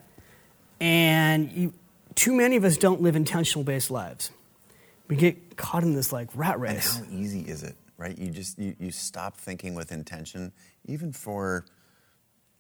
And 0.81 1.51
you, 1.53 1.73
too 2.15 2.33
many 2.33 2.57
of 2.57 2.65
us 2.65 2.77
don't 2.77 3.03
live 3.03 3.17
intentional 3.17 3.65
based 3.65 3.91
lives. 3.91 4.31
We 5.09 5.17
get 5.17 5.57
caught 5.57 5.83
in 5.83 5.95
this 5.95 6.13
like 6.13 6.29
rat 6.35 6.59
race. 6.59 6.97
And 6.99 7.07
how 7.07 7.13
easy 7.13 7.41
is 7.41 7.63
it, 7.63 7.75
right? 7.99 8.17
You 8.17 8.31
just 8.31 8.59
you, 8.59 8.75
you 8.79 8.91
stop 8.91 9.37
thinking 9.37 9.75
with 9.75 9.93
intention, 9.93 10.53
even 10.87 11.13
for 11.13 11.65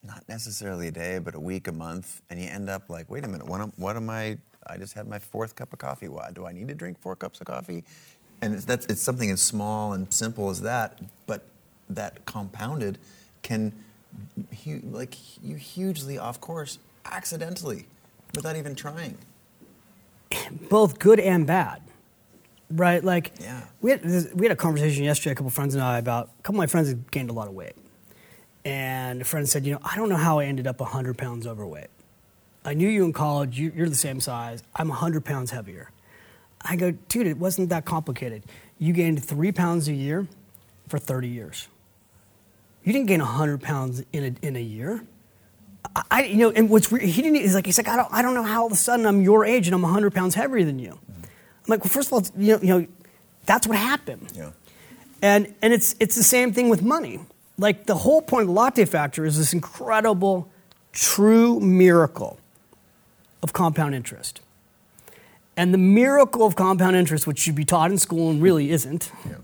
not 0.06 0.22
necessarily 0.28 0.88
a 0.88 0.90
day, 0.90 1.18
but 1.18 1.34
a 1.34 1.40
week, 1.40 1.66
a 1.68 1.72
month, 1.72 2.20
and 2.30 2.40
you 2.40 2.46
end 2.48 2.68
up 2.68 2.90
like, 2.90 3.10
wait 3.10 3.24
a 3.24 3.28
minute, 3.28 3.46
what 3.46 3.60
am, 3.60 3.72
what 3.76 3.96
am 3.96 4.10
I? 4.10 4.38
I 4.66 4.76
just 4.76 4.94
had 4.94 5.08
my 5.08 5.18
fourth 5.18 5.56
cup 5.56 5.72
of 5.72 5.78
coffee. 5.78 6.08
Why 6.08 6.30
do 6.32 6.46
I 6.46 6.52
need 6.52 6.68
to 6.68 6.74
drink 6.74 7.00
four 7.00 7.16
cups 7.16 7.40
of 7.40 7.46
coffee? 7.46 7.84
And 8.42 8.54
it's, 8.54 8.64
that's 8.64 8.86
it's 8.86 9.00
something 9.00 9.30
as 9.30 9.40
small 9.40 9.92
and 9.94 10.12
simple 10.12 10.50
as 10.50 10.60
that, 10.62 11.00
but 11.26 11.44
that 11.88 12.24
compounded 12.26 12.98
can 13.42 13.72
hu- 14.64 14.82
like 14.90 15.14
you 15.42 15.56
hugely 15.56 16.18
off 16.18 16.40
course 16.40 16.78
accidentally 17.04 17.86
without 18.34 18.56
even 18.56 18.74
trying. 18.74 19.18
both 20.68 20.98
good 20.98 21.20
and 21.20 21.46
bad, 21.46 21.82
right? 22.70 23.02
Like, 23.04 23.32
Yeah. 23.40 23.62
we 23.80 23.90
had 23.92 24.02
we 24.34 24.46
had 24.46 24.52
a 24.52 24.56
conversation 24.56 25.04
yesterday, 25.04 25.32
a 25.32 25.34
couple 25.34 25.50
friends 25.50 25.74
and 25.74 25.82
I, 25.82 25.98
about 25.98 26.30
a 26.38 26.42
couple 26.42 26.56
of 26.56 26.64
my 26.64 26.66
friends 26.66 26.88
had 26.88 27.10
gained 27.10 27.30
a 27.30 27.32
lot 27.34 27.48
of 27.48 27.54
weight, 27.54 27.74
and 28.64 29.20
a 29.20 29.24
friend 29.24 29.48
said, 29.48 29.66
you 29.66 29.72
know, 29.72 29.80
I 29.84 29.96
don't 29.96 30.08
know 30.08 30.16
how 30.16 30.38
I 30.38 30.46
ended 30.46 30.66
up 30.66 30.80
hundred 30.80 31.18
pounds 31.18 31.46
overweight. 31.46 31.88
I 32.64 32.74
knew 32.74 32.88
you 32.88 33.04
in 33.04 33.12
college. 33.12 33.58
You, 33.58 33.72
you're 33.76 33.88
the 33.90 33.94
same 33.94 34.20
size. 34.20 34.62
I'm 34.74 34.88
hundred 34.88 35.24
pounds 35.24 35.50
heavier. 35.50 35.90
I 36.62 36.76
go, 36.76 36.92
dude, 36.92 37.26
it 37.26 37.36
wasn't 37.36 37.68
that 37.68 37.84
complicated. 37.84 38.42
You 38.78 38.94
gained 38.94 39.22
three 39.22 39.52
pounds 39.52 39.86
a 39.88 39.92
year 39.92 40.26
for 40.88 40.98
30 40.98 41.28
years. 41.28 41.68
You 42.84 42.92
didn't 42.92 43.06
gain 43.08 43.20
100 43.20 43.60
pounds 43.62 44.02
in 44.12 44.24
a, 44.42 44.46
in 44.46 44.56
a 44.56 44.62
year. 44.62 45.04
I, 45.94 46.02
I- 46.10 46.24
you 46.24 46.36
know, 46.36 46.50
and 46.50 46.70
what's 46.70 46.90
weird, 46.90 47.04
he 47.04 47.20
didn't, 47.20 47.36
he's 47.36 47.54
like, 47.54 47.66
he's 47.66 47.76
like, 47.78 47.88
I 47.88 47.96
don't, 47.96 48.08
I 48.12 48.22
don't 48.22 48.34
know 48.34 48.42
how 48.42 48.60
all 48.62 48.66
of 48.66 48.72
a 48.72 48.76
sudden 48.76 49.04
I'm 49.04 49.20
your 49.20 49.44
age 49.44 49.66
and 49.68 49.74
I'm 49.74 49.82
100 49.82 50.14
pounds 50.14 50.34
heavier 50.34 50.64
than 50.64 50.78
you. 50.78 50.98
I'm 51.18 51.24
like, 51.68 51.84
well, 51.84 51.90
first 51.90 52.08
of 52.08 52.12
all, 52.14 52.22
you 52.42 52.54
know, 52.56 52.60
you 52.62 52.68
know 52.80 52.86
that's 53.44 53.66
what 53.66 53.76
happened. 53.76 54.32
Yeah. 54.34 54.50
And, 55.20 55.54
and 55.60 55.72
it's, 55.74 55.94
it's 56.00 56.14
the 56.16 56.22
same 56.22 56.52
thing 56.54 56.70
with 56.70 56.82
money. 56.82 57.20
Like 57.56 57.86
the 57.86 57.94
whole 57.96 58.20
point 58.22 58.42
of 58.42 58.48
the 58.48 58.52
latte 58.54 58.84
factor 58.84 59.24
is 59.24 59.38
this 59.38 59.52
incredible, 59.52 60.50
true 60.92 61.60
miracle 61.60 62.38
of 63.42 63.52
compound 63.52 63.94
interest. 63.94 64.40
And 65.56 65.72
the 65.72 65.78
miracle 65.78 66.44
of 66.44 66.56
compound 66.56 66.96
interest, 66.96 67.26
which 67.26 67.38
should 67.38 67.54
be 67.54 67.64
taught 67.64 67.90
in 67.92 67.98
school 67.98 68.30
and 68.30 68.42
really 68.42 68.70
isn't, 68.70 69.12
Yeah. 69.24 69.36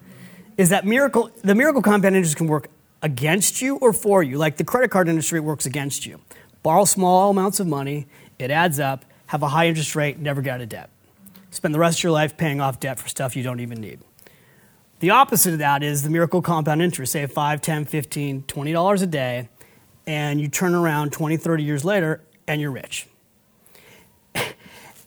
is 0.57 0.71
that 0.71 0.85
miracle 0.85 1.31
the 1.43 1.55
miracle 1.55 1.83
compound 1.83 2.17
interest 2.17 2.37
can 2.37 2.49
work 2.49 2.69
against 3.03 3.63
you 3.63 3.77
or 3.77 3.93
for 3.93 4.23
you. 4.23 4.37
Like 4.39 4.57
the 4.57 4.65
credit 4.65 4.91
card 4.91 5.09
industry 5.09 5.39
works 5.39 5.67
against 5.67 6.05
you. 6.07 6.21
Borrow 6.63 6.85
small 6.85 7.31
amounts 7.31 7.61
of 7.61 7.67
money, 7.67 8.07
it 8.39 8.51
adds 8.51 8.81
up, 8.81 9.05
have 9.27 9.43
a 9.43 9.49
high 9.49 9.69
interest 9.69 9.95
rate, 9.95 10.19
never 10.19 10.43
get 10.43 10.55
out 10.57 10.61
of 10.61 10.69
debt. 10.69 10.91
Spend 11.51 11.75
the 11.75 11.79
rest 11.79 12.01
of 12.01 12.03
your 12.05 12.13
life 12.13 12.37
paying 12.37 12.61
off 12.61 12.81
debt 12.81 12.99
for 12.99 13.09
stuff 13.09 13.37
you 13.37 13.43
don't 13.43 13.61
even 13.61 13.81
need. 13.81 14.01
The 15.01 15.11
opposite 15.11 15.53
of 15.55 15.59
that 15.61 15.83
is 15.83 16.03
the 16.03 16.11
miracle 16.11 16.43
compound 16.43 16.83
interest, 16.83 17.13
say 17.13 17.27
5, 17.27 17.61
10, 17.61 17.85
15, 17.87 18.43
20 18.43 18.73
dollars 18.73 19.03
a 19.03 19.07
day, 19.07 19.49
and 20.07 20.41
you 20.41 20.49
turn 20.49 20.75
around 20.75 21.13
20, 21.13 21.37
30 21.37 21.63
years 21.65 21.85
later 21.85 22.21
and 22.47 22.61
you're 22.61 22.71
rich. 22.71 23.07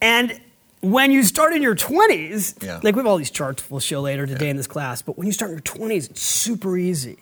And 0.02 0.42
when 0.82 1.12
you 1.12 1.24
start 1.24 1.54
in 1.54 1.62
your 1.62 1.76
20s, 1.76 2.62
Yeah. 2.62 2.82
like 2.84 2.94
we 2.94 3.00
have 3.00 3.06
all 3.08 3.16
these 3.16 3.32
charts 3.32 3.72
we'll 3.72 3.80
show 3.80 4.02
later 4.02 4.28
today 4.28 4.50
in 4.50 4.58
this 4.58 4.68
class, 4.68 5.02
but 5.02 5.18
when 5.18 5.28
you 5.28 5.32
start 5.32 5.52
in 5.52 5.56
your 5.56 5.62
20s, 5.62 6.10
it's 6.10 6.22
super 6.22 6.78
easy. 6.78 7.20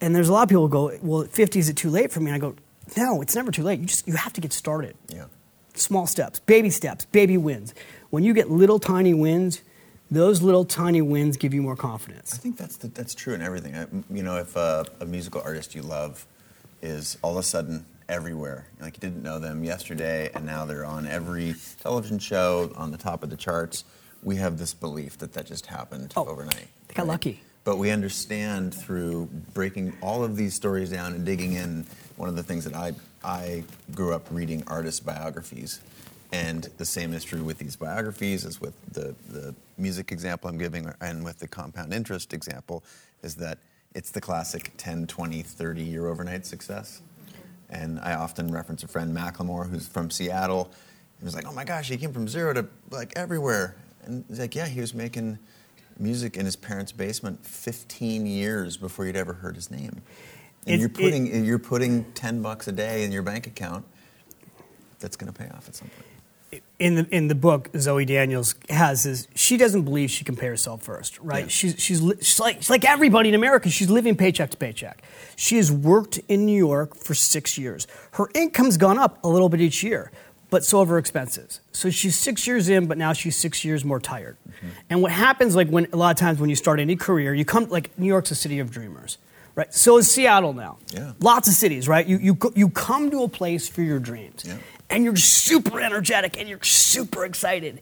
And 0.00 0.14
there's 0.14 0.28
a 0.28 0.32
lot 0.32 0.44
of 0.44 0.48
people 0.48 0.62
who 0.62 0.68
go, 0.68 0.96
well, 1.02 1.22
at 1.22 1.32
50 1.32 1.58
is 1.58 1.68
it 1.68 1.76
too 1.76 1.90
late 1.90 2.12
for 2.12 2.20
me? 2.20 2.26
And 2.30 2.36
I 2.36 2.38
go, 2.38 2.54
no, 2.96 3.22
it's 3.22 3.34
never 3.34 3.50
too 3.50 3.64
late. 3.64 3.80
You 3.80 3.86
just 3.86 4.06
you 4.06 4.14
have 4.14 4.32
to 4.34 4.40
get 4.40 4.52
started. 4.52 4.94
Yeah. 5.08 5.24
Small 5.74 6.06
steps, 6.06 6.38
baby 6.38 6.70
steps, 6.70 7.06
baby 7.06 7.36
wins. 7.36 7.74
When 8.10 8.22
you 8.22 8.32
get 8.32 8.52
little 8.52 8.78
tiny 8.78 9.12
wins, 9.14 9.62
those 10.10 10.42
little 10.42 10.64
tiny 10.64 11.02
wins 11.02 11.36
give 11.36 11.52
you 11.52 11.62
more 11.62 11.76
confidence. 11.76 12.34
I 12.34 12.38
think 12.38 12.56
that's 12.56 12.76
the, 12.76 12.88
that's 12.88 13.14
true 13.14 13.34
in 13.34 13.42
everything. 13.42 13.74
I, 13.76 13.86
you 14.12 14.22
know, 14.22 14.36
if 14.36 14.56
uh, 14.56 14.84
a 15.00 15.06
musical 15.06 15.40
artist 15.42 15.74
you 15.74 15.82
love 15.82 16.24
is 16.82 17.18
all 17.22 17.32
of 17.32 17.38
a 17.38 17.42
sudden 17.42 17.84
everywhere, 18.08 18.66
like 18.80 18.96
you 18.96 19.00
didn't 19.00 19.22
know 19.22 19.38
them 19.38 19.64
yesterday, 19.64 20.30
and 20.34 20.44
now 20.46 20.64
they're 20.64 20.84
on 20.84 21.06
every 21.06 21.54
television 21.82 22.18
show 22.18 22.70
on 22.76 22.90
the 22.92 22.98
top 22.98 23.22
of 23.22 23.30
the 23.30 23.36
charts, 23.36 23.84
we 24.22 24.36
have 24.36 24.58
this 24.58 24.74
belief 24.74 25.18
that 25.18 25.32
that 25.32 25.46
just 25.46 25.66
happened 25.66 26.12
Oh, 26.16 26.26
overnight. 26.26 26.68
they 26.88 26.94
got 26.94 27.06
lucky. 27.06 27.40
But 27.64 27.78
we 27.78 27.90
understand 27.90 28.72
through 28.72 29.26
breaking 29.52 29.92
all 30.00 30.22
of 30.22 30.36
these 30.36 30.54
stories 30.54 30.90
down 30.90 31.14
and 31.14 31.24
digging 31.24 31.54
in. 31.54 31.84
One 32.16 32.28
of 32.28 32.36
the 32.36 32.42
things 32.44 32.64
that 32.64 32.74
I 32.74 32.92
I 33.24 33.64
grew 33.94 34.14
up 34.14 34.24
reading 34.30 34.62
artist 34.68 35.04
biographies, 35.04 35.80
and 36.32 36.64
the 36.78 36.84
same 36.84 37.12
is 37.12 37.24
true 37.24 37.42
with 37.44 37.58
these 37.58 37.76
biographies 37.76 38.44
as 38.44 38.60
with 38.60 38.74
the 38.92 39.14
the 39.28 39.54
music 39.78 40.12
example 40.12 40.48
I'm 40.50 40.58
giving, 40.58 40.90
and 41.00 41.24
with 41.24 41.38
the 41.38 41.48
compound 41.48 41.92
interest 41.92 42.32
example, 42.32 42.82
is 43.22 43.34
that 43.36 43.58
it's 43.94 44.10
the 44.10 44.20
classic 44.20 44.72
10, 44.76 45.06
20, 45.06 45.42
30 45.42 45.82
year 45.82 46.06
overnight 46.08 46.44
success. 46.46 47.00
And 47.70 47.98
I 48.00 48.14
often 48.14 48.52
reference 48.52 48.82
a 48.84 48.88
friend, 48.88 49.16
Macklemore, 49.16 49.68
who's 49.68 49.88
from 49.88 50.10
Seattle. 50.10 50.70
He 51.18 51.24
was 51.24 51.34
like, 51.34 51.46
oh 51.48 51.52
my 51.52 51.64
gosh, 51.64 51.88
he 51.88 51.96
came 51.96 52.12
from 52.12 52.28
zero 52.28 52.52
to 52.52 52.66
like 52.90 53.12
everywhere. 53.16 53.74
And 54.04 54.24
he's 54.28 54.38
like, 54.38 54.54
yeah, 54.54 54.66
he 54.66 54.80
was 54.80 54.94
making 54.94 55.38
music 55.98 56.36
in 56.36 56.44
his 56.44 56.56
parents' 56.56 56.92
basement 56.92 57.44
15 57.44 58.26
years 58.26 58.76
before 58.76 59.06
you'd 59.06 59.16
ever 59.16 59.32
heard 59.32 59.56
his 59.56 59.70
name. 59.70 60.02
And 60.66 60.74
It- 60.74 60.80
you're 60.80 60.88
it- 60.90 60.94
putting 60.94 61.44
you're 61.44 61.58
putting 61.58 62.04
10 62.12 62.42
bucks 62.42 62.68
a 62.68 62.72
day 62.72 63.02
in 63.04 63.12
your 63.12 63.22
bank 63.22 63.46
account. 63.46 63.84
That's 65.00 65.16
going 65.16 65.32
to 65.32 65.38
pay 65.38 65.48
off 65.48 65.68
at 65.68 65.74
some 65.74 65.88
point. 65.88 66.06
In 66.78 66.94
the 66.96 67.06
in 67.10 67.28
the 67.28 67.34
book, 67.34 67.70
Zoe 67.78 68.04
Daniels 68.04 68.54
has 68.68 69.04
this. 69.04 69.28
She 69.34 69.56
doesn't 69.56 69.82
believe 69.82 70.10
she 70.10 70.24
can 70.24 70.36
pay 70.36 70.46
herself 70.46 70.82
first, 70.82 71.18
right? 71.20 71.44
Yeah. 71.44 71.48
She's 71.48 71.74
she's 71.80 72.02
li- 72.02 72.16
she's 72.20 72.38
like 72.40 72.56
she's 72.56 72.70
like 72.70 72.84
everybody 72.84 73.28
in 73.30 73.34
America. 73.34 73.70
She's 73.70 73.88
living 73.90 74.16
paycheck 74.16 74.50
to 74.50 74.56
paycheck. 74.56 75.02
She 75.36 75.56
has 75.56 75.70
worked 75.72 76.18
in 76.28 76.44
New 76.46 76.56
York 76.56 76.94
for 76.94 77.14
six 77.14 77.56
years. 77.58 77.86
Her 78.12 78.28
income's 78.34 78.76
gone 78.76 78.98
up 78.98 79.22
a 79.24 79.28
little 79.28 79.48
bit 79.48 79.60
each 79.60 79.82
year, 79.82 80.10
but 80.50 80.64
so 80.64 80.80
have 80.80 80.88
her 80.88 80.98
expenses. 80.98 81.60
So 81.72 81.88
she's 81.90 82.16
six 82.18 82.46
years 82.46 82.68
in, 82.68 82.86
but 82.86 82.98
now 82.98 83.12
she's 83.12 83.36
six 83.36 83.64
years 83.64 83.84
more 83.84 84.00
tired. 84.00 84.36
Mm-hmm. 84.48 84.68
And 84.90 85.02
what 85.02 85.12
happens, 85.12 85.56
like 85.56 85.68
when 85.68 85.86
a 85.92 85.96
lot 85.96 86.10
of 86.10 86.16
times 86.18 86.40
when 86.40 86.50
you 86.50 86.56
start 86.56 86.78
any 86.80 86.96
career, 86.96 87.34
you 87.34 87.44
come 87.44 87.68
like 87.70 87.98
New 87.98 88.06
York's 88.06 88.30
a 88.30 88.34
city 88.34 88.58
of 88.58 88.70
dreamers, 88.70 89.18
right? 89.54 89.72
So 89.72 89.96
is 89.98 90.10
Seattle 90.10 90.52
now. 90.52 90.76
Yeah. 90.92 91.12
Lots 91.20 91.48
of 91.48 91.54
cities, 91.54 91.88
right? 91.88 92.06
You 92.06 92.18
you 92.18 92.38
you 92.54 92.68
come 92.68 93.10
to 93.12 93.22
a 93.22 93.28
place 93.28 93.66
for 93.68 93.80
your 93.82 93.98
dreams 93.98 94.44
Yeah. 94.46 94.58
And 94.90 95.04
you're 95.04 95.16
super 95.16 95.80
energetic 95.80 96.38
and 96.38 96.48
you're 96.48 96.62
super 96.62 97.24
excited. 97.24 97.80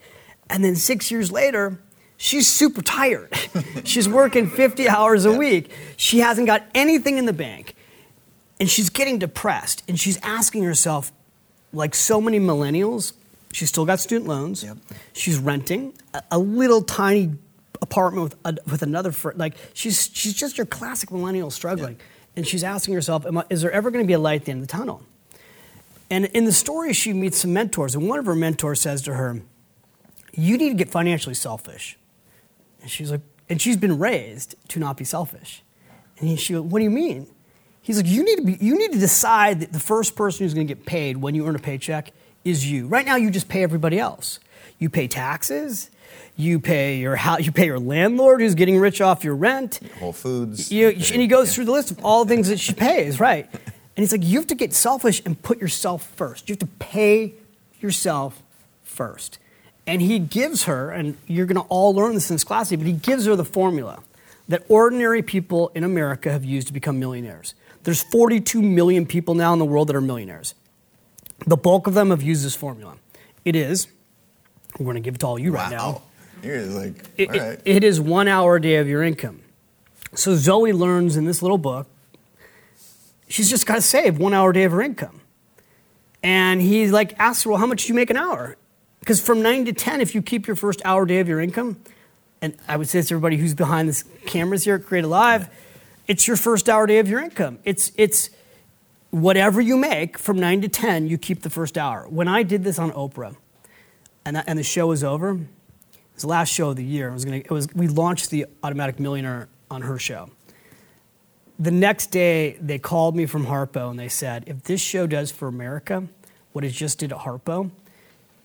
And 0.48 0.64
then 0.64 0.76
six 0.76 1.10
years 1.10 1.30
later, 1.30 1.78
she's 2.16 2.48
super 2.48 2.82
tired. 2.82 3.32
she's 3.84 4.08
working 4.08 4.48
50 4.48 4.88
hours 4.88 5.24
a 5.24 5.32
week. 5.32 5.70
She 5.96 6.20
hasn't 6.20 6.46
got 6.46 6.64
anything 6.74 7.18
in 7.18 7.26
the 7.26 7.32
bank. 7.32 7.74
And 8.60 8.70
she's 8.70 8.88
getting 8.88 9.18
depressed. 9.18 9.82
And 9.88 9.98
she's 9.98 10.18
asking 10.22 10.64
herself, 10.64 11.12
like 11.72 11.94
so 11.94 12.20
many 12.20 12.38
millennials, 12.38 13.14
she's 13.52 13.68
still 13.68 13.84
got 13.84 14.00
student 14.00 14.28
loans. 14.28 14.62
Yep. 14.62 14.78
She's 15.12 15.38
renting 15.38 15.92
a, 16.12 16.22
a 16.30 16.38
little 16.38 16.82
tiny 16.82 17.34
apartment 17.82 18.22
with, 18.22 18.36
a, 18.44 18.70
with 18.70 18.82
another 18.82 19.12
friend. 19.12 19.38
Like 19.38 19.56
she's, 19.72 20.08
she's 20.12 20.34
just 20.34 20.56
your 20.56 20.66
classic 20.66 21.10
millennial 21.10 21.50
struggling. 21.50 21.98
And 22.36 22.46
she's 22.46 22.64
asking 22.64 22.94
herself, 22.94 23.26
I, 23.26 23.44
is 23.50 23.62
there 23.62 23.70
ever 23.70 23.90
going 23.90 24.04
to 24.04 24.06
be 24.06 24.14
a 24.14 24.18
light 24.18 24.40
at 24.40 24.44
the 24.46 24.52
end 24.52 24.62
of 24.62 24.68
the 24.68 24.72
tunnel? 24.72 25.02
And 26.14 26.26
in 26.26 26.44
the 26.44 26.52
story, 26.52 26.92
she 26.92 27.12
meets 27.12 27.38
some 27.38 27.52
mentors, 27.52 27.96
and 27.96 28.08
one 28.08 28.20
of 28.20 28.26
her 28.26 28.36
mentors 28.36 28.80
says 28.80 29.02
to 29.02 29.14
her, 29.14 29.42
You 30.30 30.56
need 30.56 30.68
to 30.68 30.76
get 30.76 30.88
financially 30.88 31.34
selfish. 31.34 31.98
And 32.80 32.88
she's 32.88 33.10
like, 33.10 33.22
and 33.48 33.60
she's 33.60 33.76
been 33.76 33.98
raised 33.98 34.54
to 34.68 34.78
not 34.78 34.96
be 34.96 35.02
selfish. 35.02 35.64
And 36.20 36.28
he, 36.28 36.36
she 36.36 36.52
goes, 36.52 36.62
What 36.62 36.78
do 36.78 36.84
you 36.84 36.90
mean? 36.90 37.26
He's 37.82 37.96
like, 37.96 38.06
you 38.06 38.22
need, 38.22 38.36
to 38.36 38.42
be, 38.44 38.56
you 38.64 38.78
need 38.78 38.92
to 38.92 38.98
decide 38.98 39.58
that 39.58 39.72
the 39.72 39.80
first 39.80 40.14
person 40.14 40.44
who's 40.44 40.54
going 40.54 40.68
to 40.68 40.72
get 40.72 40.86
paid 40.86 41.16
when 41.16 41.34
you 41.34 41.48
earn 41.48 41.56
a 41.56 41.58
paycheck 41.58 42.12
is 42.44 42.64
you. 42.64 42.86
Right 42.86 43.04
now, 43.04 43.16
you 43.16 43.28
just 43.28 43.48
pay 43.48 43.64
everybody 43.64 43.98
else. 43.98 44.38
You 44.78 44.90
pay 44.90 45.08
taxes, 45.08 45.90
you 46.36 46.60
pay 46.60 46.98
your, 46.98 47.16
house, 47.16 47.44
you 47.44 47.50
pay 47.50 47.66
your 47.66 47.80
landlord 47.80 48.40
who's 48.40 48.54
getting 48.54 48.78
rich 48.78 49.00
off 49.00 49.24
your 49.24 49.34
rent. 49.34 49.80
Whole 49.98 50.12
Foods. 50.12 50.70
You, 50.70 50.90
and 50.90 51.00
he 51.00 51.26
goes 51.26 51.54
through 51.54 51.64
the 51.64 51.72
list 51.72 51.90
of 51.90 52.04
all 52.04 52.24
the 52.24 52.32
things 52.32 52.48
that 52.48 52.60
she 52.60 52.72
pays, 52.72 53.18
right? 53.18 53.50
And 53.96 54.02
he's 54.02 54.12
like, 54.12 54.24
you 54.24 54.38
have 54.38 54.48
to 54.48 54.54
get 54.54 54.72
selfish 54.72 55.22
and 55.24 55.40
put 55.40 55.60
yourself 55.60 56.04
first. 56.16 56.48
You 56.48 56.52
have 56.54 56.58
to 56.60 56.66
pay 56.78 57.34
yourself 57.80 58.42
first. 58.82 59.38
And 59.86 60.00
he 60.02 60.18
gives 60.18 60.64
her, 60.64 60.90
and 60.90 61.16
you're 61.26 61.46
going 61.46 61.56
to 61.60 61.68
all 61.68 61.94
learn 61.94 62.14
this 62.14 62.30
in 62.30 62.34
this 62.34 62.44
class, 62.44 62.70
but 62.70 62.80
he 62.80 62.92
gives 62.92 63.26
her 63.26 63.36
the 63.36 63.44
formula 63.44 64.02
that 64.48 64.64
ordinary 64.68 65.22
people 65.22 65.70
in 65.74 65.84
America 65.84 66.30
have 66.32 66.44
used 66.44 66.66
to 66.66 66.72
become 66.72 66.98
millionaires. 66.98 67.54
There's 67.84 68.02
42 68.02 68.62
million 68.62 69.06
people 69.06 69.34
now 69.34 69.52
in 69.52 69.58
the 69.58 69.64
world 69.64 69.88
that 69.88 69.96
are 69.96 70.00
millionaires. 70.00 70.54
The 71.46 71.56
bulk 71.56 71.86
of 71.86 71.94
them 71.94 72.10
have 72.10 72.22
used 72.22 72.44
this 72.44 72.56
formula. 72.56 72.96
It 73.44 73.54
is, 73.54 73.86
we're 74.78 74.84
going 74.84 74.94
to 74.96 75.00
give 75.02 75.14
it 75.16 75.18
to 75.20 75.26
all 75.26 75.38
you 75.38 75.52
right 75.52 75.70
now. 75.70 75.90
Wow. 75.92 76.02
You're 76.42 76.62
like, 76.62 76.94
It, 77.16 77.28
all 77.30 77.34
it- 77.36 77.38
right. 77.40 77.60
it 77.64 77.84
is 77.84 78.00
one 78.00 78.26
hour 78.26 78.56
a 78.56 78.60
day 78.62 78.76
of 78.76 78.88
your 78.88 79.02
income. 79.02 79.40
So 80.14 80.34
Zoe 80.34 80.72
learns 80.72 81.16
in 81.16 81.24
this 81.26 81.42
little 81.42 81.58
book, 81.58 81.86
she's 83.28 83.50
just 83.50 83.66
got 83.66 83.76
to 83.76 83.82
save 83.82 84.18
one 84.18 84.34
hour 84.34 84.50
a 84.50 84.54
day 84.54 84.64
of 84.64 84.72
her 84.72 84.82
income. 84.82 85.20
And 86.22 86.60
he 86.62 86.88
like 86.88 87.18
asks 87.18 87.44
her, 87.44 87.50
well, 87.50 87.58
how 87.58 87.66
much 87.66 87.84
do 87.84 87.88
you 87.88 87.94
make 87.94 88.10
an 88.10 88.16
hour? 88.16 88.56
Because 89.00 89.20
from 89.20 89.42
nine 89.42 89.66
to 89.66 89.72
10, 89.72 90.00
if 90.00 90.14
you 90.14 90.22
keep 90.22 90.46
your 90.46 90.56
first 90.56 90.80
hour 90.84 91.04
day 91.04 91.20
of 91.20 91.28
your 91.28 91.40
income, 91.40 91.78
and 92.40 92.56
I 92.66 92.76
would 92.76 92.88
say 92.88 92.98
this 92.98 93.08
to 93.08 93.14
everybody 93.14 93.36
who's 93.36 93.54
behind 93.54 93.88
the 93.88 94.04
cameras 94.26 94.64
here 94.64 94.76
at 94.76 94.86
Creative 94.86 95.10
Live, 95.10 95.48
it's 96.08 96.26
your 96.26 96.36
first 96.36 96.68
hour 96.68 96.86
day 96.86 96.98
of 96.98 97.08
your 97.08 97.20
income. 97.20 97.58
It's, 97.64 97.92
it's 97.96 98.30
whatever 99.10 99.60
you 99.60 99.76
make 99.76 100.18
from 100.18 100.38
nine 100.38 100.60
to 100.62 100.68
10, 100.68 101.08
you 101.08 101.18
keep 101.18 101.42
the 101.42 101.50
first 101.50 101.76
hour. 101.76 102.06
When 102.08 102.28
I 102.28 102.42
did 102.42 102.64
this 102.64 102.78
on 102.78 102.90
Oprah, 102.92 103.36
and, 104.24 104.36
that, 104.36 104.44
and 104.46 104.58
the 104.58 104.62
show 104.62 104.86
was 104.86 105.04
over, 105.04 105.32
it 105.32 105.38
was 106.14 106.22
the 106.22 106.28
last 106.28 106.48
show 106.48 106.70
of 106.70 106.76
the 106.76 106.84
year. 106.84 107.08
It 107.08 107.12
was 107.12 107.24
gonna, 107.24 107.36
it 107.38 107.50
was, 107.50 107.68
we 107.74 107.88
launched 107.88 108.30
the 108.30 108.46
Automatic 108.62 108.98
Millionaire 108.98 109.48
on 109.70 109.82
her 109.82 109.98
show. 109.98 110.30
The 111.58 111.70
next 111.70 112.08
day, 112.08 112.56
they 112.60 112.78
called 112.78 113.14
me 113.14 113.26
from 113.26 113.46
Harpo 113.46 113.90
and 113.90 113.98
they 113.98 114.08
said, 114.08 114.44
if 114.46 114.64
this 114.64 114.80
show 114.80 115.06
does 115.06 115.30
for 115.30 115.46
America 115.46 116.06
what 116.52 116.64
it 116.64 116.70
just 116.70 116.98
did 116.98 117.12
at 117.12 117.18
Harpo, 117.18 117.70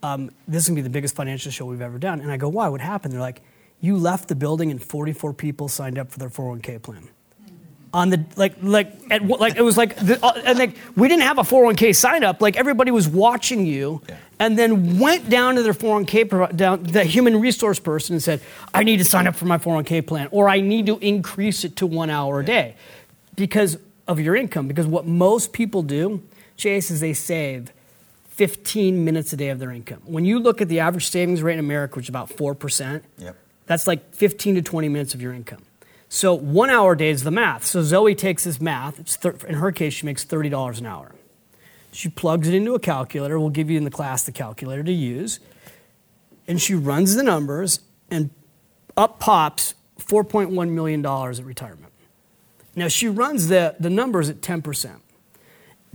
um, 0.04 0.32
this 0.48 0.64
is 0.64 0.70
gonna 0.70 0.76
be 0.78 0.82
the 0.82 0.90
biggest 0.90 1.16
financial 1.16 1.52
show 1.52 1.66
we've 1.66 1.82
ever 1.82 1.98
done. 1.98 2.22
And 2.22 2.32
I 2.32 2.38
go, 2.38 2.48
why? 2.50 2.70
What 2.70 2.82
happened? 2.82 3.14
They're 3.14 3.20
like, 3.20 3.42
you 3.82 3.98
left 3.98 4.28
the 4.28 4.36
building 4.36 4.72
and 4.72 4.82
44 4.82 5.34
people 5.34 5.68
signed 5.68 5.98
up 5.98 6.12
for 6.12 6.20
their 6.20 6.30
401k 6.30 6.82
plan 6.82 7.10
on 7.94 8.10
the 8.12 8.24
like 8.36 8.54
like 8.62 8.94
at, 9.10 9.26
like 9.26 9.56
it 9.58 9.64
was 9.64 9.76
like 9.76 9.96
the, 9.96 10.24
uh, 10.24 10.34
and 10.46 10.60
like 10.60 10.76
we 10.96 11.08
didn't 11.08 11.24
have 11.24 11.40
a 11.40 11.42
401k 11.42 11.96
sign 11.96 12.24
up 12.24 12.40
like 12.42 12.56
everybody 12.56 12.92
was 12.92 13.08
watching 13.08 13.66
you 13.66 14.02
Yeah. 14.08 14.18
and 14.40 14.60
then 14.60 15.00
went 15.00 15.28
down 15.30 15.56
to 15.56 15.64
their 15.64 15.74
401k 15.74 16.30
pro- 16.30 16.48
down 16.48 16.84
the 16.84 17.04
human 17.04 17.42
resource 17.42 17.80
person 17.80 18.14
and 18.14 18.22
said 18.22 18.42
i 18.76 18.84
need 18.84 18.98
to 18.98 19.06
sign 19.06 19.26
up 19.26 19.36
for 19.36 19.46
my 19.46 19.58
401k 19.58 20.06
plan 20.06 20.28
or 20.30 20.48
i 20.48 20.62
need 20.62 20.86
to 20.86 21.00
increase 21.00 21.64
it 21.64 21.76
to 21.78 21.88
one 21.88 22.12
hour 22.12 22.42
a 22.42 22.46
day 22.46 22.76
because 23.36 23.78
of 24.08 24.20
your 24.20 24.36
income 24.36 24.68
because 24.68 24.86
what 24.86 25.08
most 25.08 25.52
people 25.52 25.82
do 25.82 26.22
chase 26.58 26.92
is 26.92 27.00
they 27.00 27.14
save 27.14 27.72
15 28.28 29.04
minutes 29.04 29.34
a 29.34 29.38
day 29.38 29.50
of 29.50 29.58
their 29.58 29.72
income 29.72 30.00
when 30.06 30.26
you 30.26 30.38
look 30.40 30.62
at 30.62 30.70
the 30.70 30.80
average 30.80 31.08
savings 31.10 31.42
rate 31.42 31.54
in 31.54 31.60
america 31.60 31.96
which 31.96 32.06
is 32.06 32.10
about 32.10 32.30
4% 32.30 33.02
Yep. 33.18 33.36
that's 33.66 33.88
like 33.88 34.14
15 34.14 34.56
to 34.56 34.62
20 34.62 34.90
minutes 34.90 35.14
of 35.16 35.22
your 35.24 35.34
income. 35.34 35.64
So 36.10 36.34
one 36.34 36.72
hour 36.72 36.96
day 36.96 37.12
is 37.12 37.24
the 37.24 37.32
math. 37.32 37.66
So 37.66 37.84
Zoe 37.84 38.16
takes 38.16 38.44
this 38.44 38.60
math. 38.60 39.24
In 39.46 39.56
her 39.56 39.72
case, 39.72 39.94
she 39.94 40.08
makes 40.08 40.26
$30 40.26 40.80
an 40.80 40.86
hour. 40.88 41.14
She 41.92 42.10
plugs 42.10 42.48
it 42.48 42.54
into 42.54 42.74
a 42.74 42.80
calculator. 42.80 43.40
We'll 43.40 43.50
give 43.50 43.70
you 43.70 43.78
in 43.78 43.84
the 43.84 43.92
class 43.92 44.24
the 44.24 44.32
calculator 44.32 44.84
to 44.84 44.92
use. 44.92 45.40
And 46.48 46.60
she 46.60 46.74
runs 46.74 47.16
the 47.16 47.22
numbers, 47.22 47.82
and 48.10 48.32
up 48.98 49.20
pops 49.20 49.76
$4.1 50.00 50.70
million 50.70 51.06
at 51.06 51.46
retirement. 51.46 51.94
Now, 52.76 52.88
she 52.88 53.08
runs 53.08 53.48
the, 53.48 53.76
the 53.80 53.90
numbers 53.90 54.30
at 54.30 54.42
10%. 54.42 55.00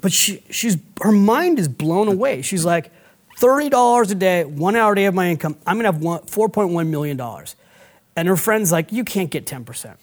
But 0.01 0.13
she, 0.13 0.45
she's, 0.51 0.77
her 1.01 1.13
mind 1.13 1.59
is 1.59 1.67
blown 1.67 2.09
away. 2.09 2.43
She's 2.43 2.65
like, 2.65 2.93
$30 3.39 4.11
a 4.11 4.15
day, 4.15 4.45
one 4.45 4.77
hour 4.77 4.93
a 4.93 4.97
day 4.97 5.07
of 5.07 5.15
my 5.15 5.29
income, 5.29 5.57
I'm 5.67 5.77
gonna 5.77 5.93
have 5.93 6.01
$4.1 6.01 6.87
million. 6.89 7.21
And 8.17 8.29
her 8.29 8.37
friend's 8.37 8.71
like, 8.71 8.93
you 8.93 9.03
can't 9.03 9.31
get 9.31 9.47
10%. 9.47 9.97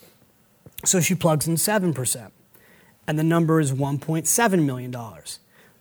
So 0.84 1.00
she 1.00 1.15
plugs 1.15 1.48
in 1.48 1.56
7%. 1.56 2.32
And 3.08 3.20
the 3.20 3.24
number 3.24 3.60
is 3.60 3.72
$1.7 3.72 4.65
million. 4.65 4.96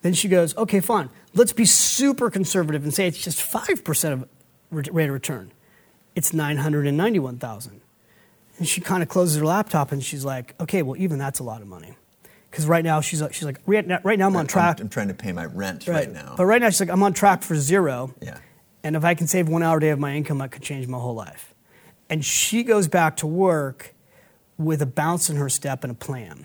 Then 0.03 0.15
she 0.15 0.29
goes, 0.29 0.57
okay, 0.57 0.81
fine. 0.81 1.11
Let's 1.35 1.53
be 1.53 1.65
super 1.65 2.31
conservative 2.31 2.83
and 2.83 2.93
say 2.93 3.07
it's 3.07 3.23
just 3.23 3.41
5% 3.41 4.13
of 4.13 4.29
rate 4.71 5.09
of 5.09 5.13
return. 5.13 5.53
It's 6.15 6.33
991,000. 6.33 7.81
And 8.59 8.69
she 8.69 8.81
kind 8.81 9.03
of 9.03 9.09
closes 9.09 9.39
her 9.39 9.45
laptop 9.45 9.93
and 9.93 10.03
she's 10.03 10.25
like, 10.25 10.55
okay, 10.61 10.83
well, 10.83 10.97
even 11.01 11.19
that's 11.19 11.39
a 11.39 11.43
lot 11.43 11.63
of 11.63 11.69
money. 11.69 11.97
Because 12.51 12.67
right 12.67 12.85
now 12.85 13.01
she's 13.01 13.23
like, 13.23 13.33
she's 13.33 13.45
like 13.45 13.61
right, 13.65 13.87
now, 13.87 14.01
right 14.03 14.19
now 14.19 14.27
I'm 14.27 14.37
on 14.37 14.47
track. 14.47 14.81
I'm, 14.81 14.87
I'm 14.87 14.89
trying 14.89 15.09
to 15.09 15.15
pay 15.15 15.33
my 15.33 15.45
rent 15.45 15.87
right, 15.87 16.11
now. 16.11 16.35
But 16.37 16.47
right 16.47 16.61
now 16.61 16.69
she's 16.69 16.81
like, 16.81 16.91
I'm 16.91 17.03
on 17.03 17.13
track 17.13 17.43
for 17.43 17.55
zero. 17.55 18.13
Yeah. 18.21 18.39
And 18.83 18.97
if 18.97 19.05
I 19.05 19.15
can 19.15 19.27
save 19.29 19.49
one 19.49 19.63
hour 19.63 19.77
a 19.77 19.81
day 19.81 19.91
of 19.91 19.99
my 19.99 20.15
income, 20.15 20.41
I 20.43 20.49
could 20.49 20.63
change 20.63 20.89
my 20.89 20.99
whole 20.99 21.15
life. 21.15 21.55
And 22.09 22.25
she 22.25 22.65
goes 22.65 22.89
back 22.89 23.17
to 23.19 23.27
work 23.27 23.95
with 24.61 24.83
a 24.83 24.87
bounce 24.87 25.31
in 25.31 25.37
her 25.37 25.49
step 25.49 25.83
and 25.85 25.91
a 25.91 25.95
plan. 25.95 26.45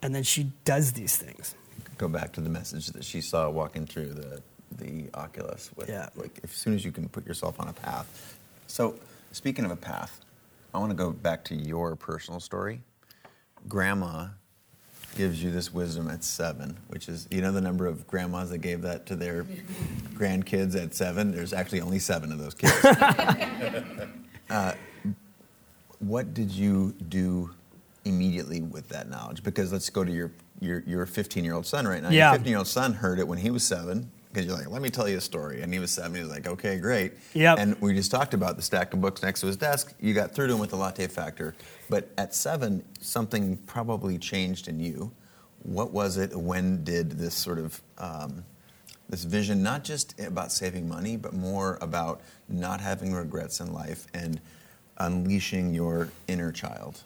And 0.00 0.14
then 0.14 0.22
she 0.22 0.52
does 0.64 0.92
these 0.92 1.16
things. 1.16 1.54
Go 1.98 2.08
back 2.08 2.32
to 2.34 2.40
the 2.40 2.48
message 2.48 2.86
that 2.88 3.04
she 3.04 3.20
saw 3.20 3.50
walking 3.50 3.84
through 3.84 4.14
the 4.14 4.42
the 4.78 5.10
Oculus. 5.14 5.68
With 5.74 5.88
Yeah. 5.88 6.08
like, 6.14 6.38
as 6.44 6.52
soon 6.52 6.74
as 6.74 6.84
you 6.84 6.92
can 6.92 7.08
put 7.08 7.26
yourself 7.26 7.58
on 7.58 7.66
a 7.66 7.72
path. 7.72 8.38
So, 8.68 8.94
speaking 9.32 9.64
of 9.64 9.72
a 9.72 9.76
path, 9.76 10.20
I 10.72 10.78
want 10.78 10.90
to 10.92 10.96
go 10.96 11.10
back 11.10 11.42
to 11.46 11.56
your 11.56 11.96
personal 11.96 12.38
story. 12.38 12.80
Grandma 13.68 14.28
gives 15.16 15.42
you 15.42 15.50
this 15.50 15.74
wisdom 15.74 16.08
at 16.08 16.22
seven, 16.22 16.78
which 16.86 17.08
is 17.08 17.26
you 17.32 17.40
know 17.42 17.50
the 17.50 17.60
number 17.60 17.86
of 17.88 18.06
grandmas 18.06 18.50
that 18.50 18.58
gave 18.58 18.82
that 18.82 19.06
to 19.06 19.16
their 19.16 19.42
grandkids 20.14 20.80
at 20.80 20.94
seven. 20.94 21.32
There's 21.32 21.52
actually 21.52 21.80
only 21.80 21.98
seven 21.98 22.30
of 22.30 22.38
those 22.38 22.54
kids. 22.54 22.72
uh, 24.50 24.74
what 26.00 26.34
did 26.34 26.50
you 26.50 26.94
do 27.08 27.50
immediately 28.04 28.62
with 28.62 28.88
that 28.88 29.08
knowledge? 29.08 29.42
Because 29.42 29.72
let's 29.72 29.88
go 29.88 30.02
to 30.02 30.12
your 30.12 30.32
your 30.60 30.82
your 30.86 31.06
15 31.06 31.44
year 31.44 31.54
old 31.54 31.66
son 31.66 31.86
right 31.86 32.02
now. 32.02 32.10
Yeah. 32.10 32.30
Your 32.30 32.38
15 32.38 32.50
year 32.50 32.58
old 32.58 32.66
son 32.66 32.94
heard 32.94 33.18
it 33.18 33.28
when 33.28 33.38
he 33.38 33.50
was 33.50 33.62
seven. 33.62 34.10
Because 34.32 34.46
you're 34.46 34.56
like, 34.56 34.70
let 34.70 34.80
me 34.80 34.90
tell 34.90 35.08
you 35.08 35.16
a 35.16 35.20
story, 35.20 35.62
and 35.62 35.74
he 35.74 35.80
was 35.80 35.90
seven. 35.90 36.14
He 36.14 36.20
was 36.20 36.30
like, 36.30 36.46
okay, 36.46 36.78
great. 36.78 37.14
Yep. 37.34 37.58
And 37.58 37.80
we 37.80 37.94
just 37.94 38.12
talked 38.12 38.32
about 38.32 38.54
the 38.54 38.62
stack 38.62 38.94
of 38.94 39.00
books 39.00 39.24
next 39.24 39.40
to 39.40 39.48
his 39.48 39.56
desk. 39.56 39.92
You 39.98 40.14
got 40.14 40.30
through 40.32 40.46
to 40.46 40.52
him 40.52 40.60
with 40.60 40.70
the 40.70 40.76
latte 40.76 41.08
factor, 41.08 41.56
but 41.88 42.10
at 42.16 42.32
seven, 42.32 42.84
something 43.00 43.56
probably 43.66 44.18
changed 44.18 44.68
in 44.68 44.78
you. 44.78 45.10
What 45.64 45.90
was 45.90 46.16
it? 46.16 46.32
When 46.36 46.84
did 46.84 47.10
this 47.10 47.34
sort 47.34 47.58
of 47.58 47.82
um, 47.98 48.44
this 49.08 49.24
vision, 49.24 49.64
not 49.64 49.82
just 49.82 50.18
about 50.20 50.52
saving 50.52 50.88
money, 50.88 51.16
but 51.16 51.32
more 51.32 51.76
about 51.82 52.20
not 52.48 52.80
having 52.80 53.12
regrets 53.12 53.58
in 53.58 53.72
life 53.72 54.06
and 54.14 54.40
unleashing 55.00 55.74
your 55.74 56.10
inner 56.28 56.52
child? 56.52 57.02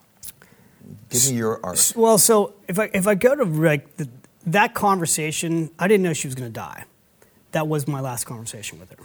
Give 1.09 1.31
me 1.31 1.37
your 1.39 1.61
art. 1.65 1.93
Well, 1.97 2.19
so 2.19 2.53
if 2.69 2.79
I 2.79 2.91
if 2.93 3.07
I 3.07 3.15
go 3.15 3.35
to 3.35 3.45
like 3.45 3.97
the, 3.97 4.09
that 4.47 4.75
conversation, 4.75 5.71
I 5.79 5.89
didn't 5.89 6.03
know 6.03 6.13
she 6.13 6.29
was 6.29 6.35
going 6.35 6.51
to 6.51 6.53
die. 6.53 6.85
That 7.53 7.69
was 7.69 7.89
my 7.89 8.01
last 8.01 8.25
conversation 8.25 8.79
with 8.79 8.91
her. 8.91 8.99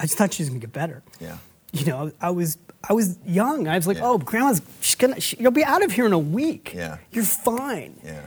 I 0.00 0.04
just 0.06 0.18
thought 0.18 0.32
she 0.34 0.42
was 0.42 0.48
going 0.50 0.60
to 0.60 0.66
get 0.66 0.72
better. 0.72 1.02
Yeah. 1.20 1.38
You 1.72 1.86
know, 1.86 2.12
I 2.20 2.30
was 2.30 2.58
I 2.88 2.92
was 2.92 3.18
young. 3.24 3.68
I 3.68 3.76
was 3.76 3.86
like, 3.86 3.98
Yeah. 3.98 4.04
oh, 4.06 4.18
grandma's 4.18 4.60
she's 4.80 4.96
gonna 4.96 5.20
she, 5.20 5.36
you'll 5.38 5.52
be 5.52 5.64
out 5.64 5.82
of 5.84 5.92
here 5.92 6.04
in 6.06 6.12
a 6.12 6.18
week. 6.18 6.72
Yeah. 6.74 6.98
You're 7.12 7.24
fine. 7.24 7.98
Yeah. 8.04 8.26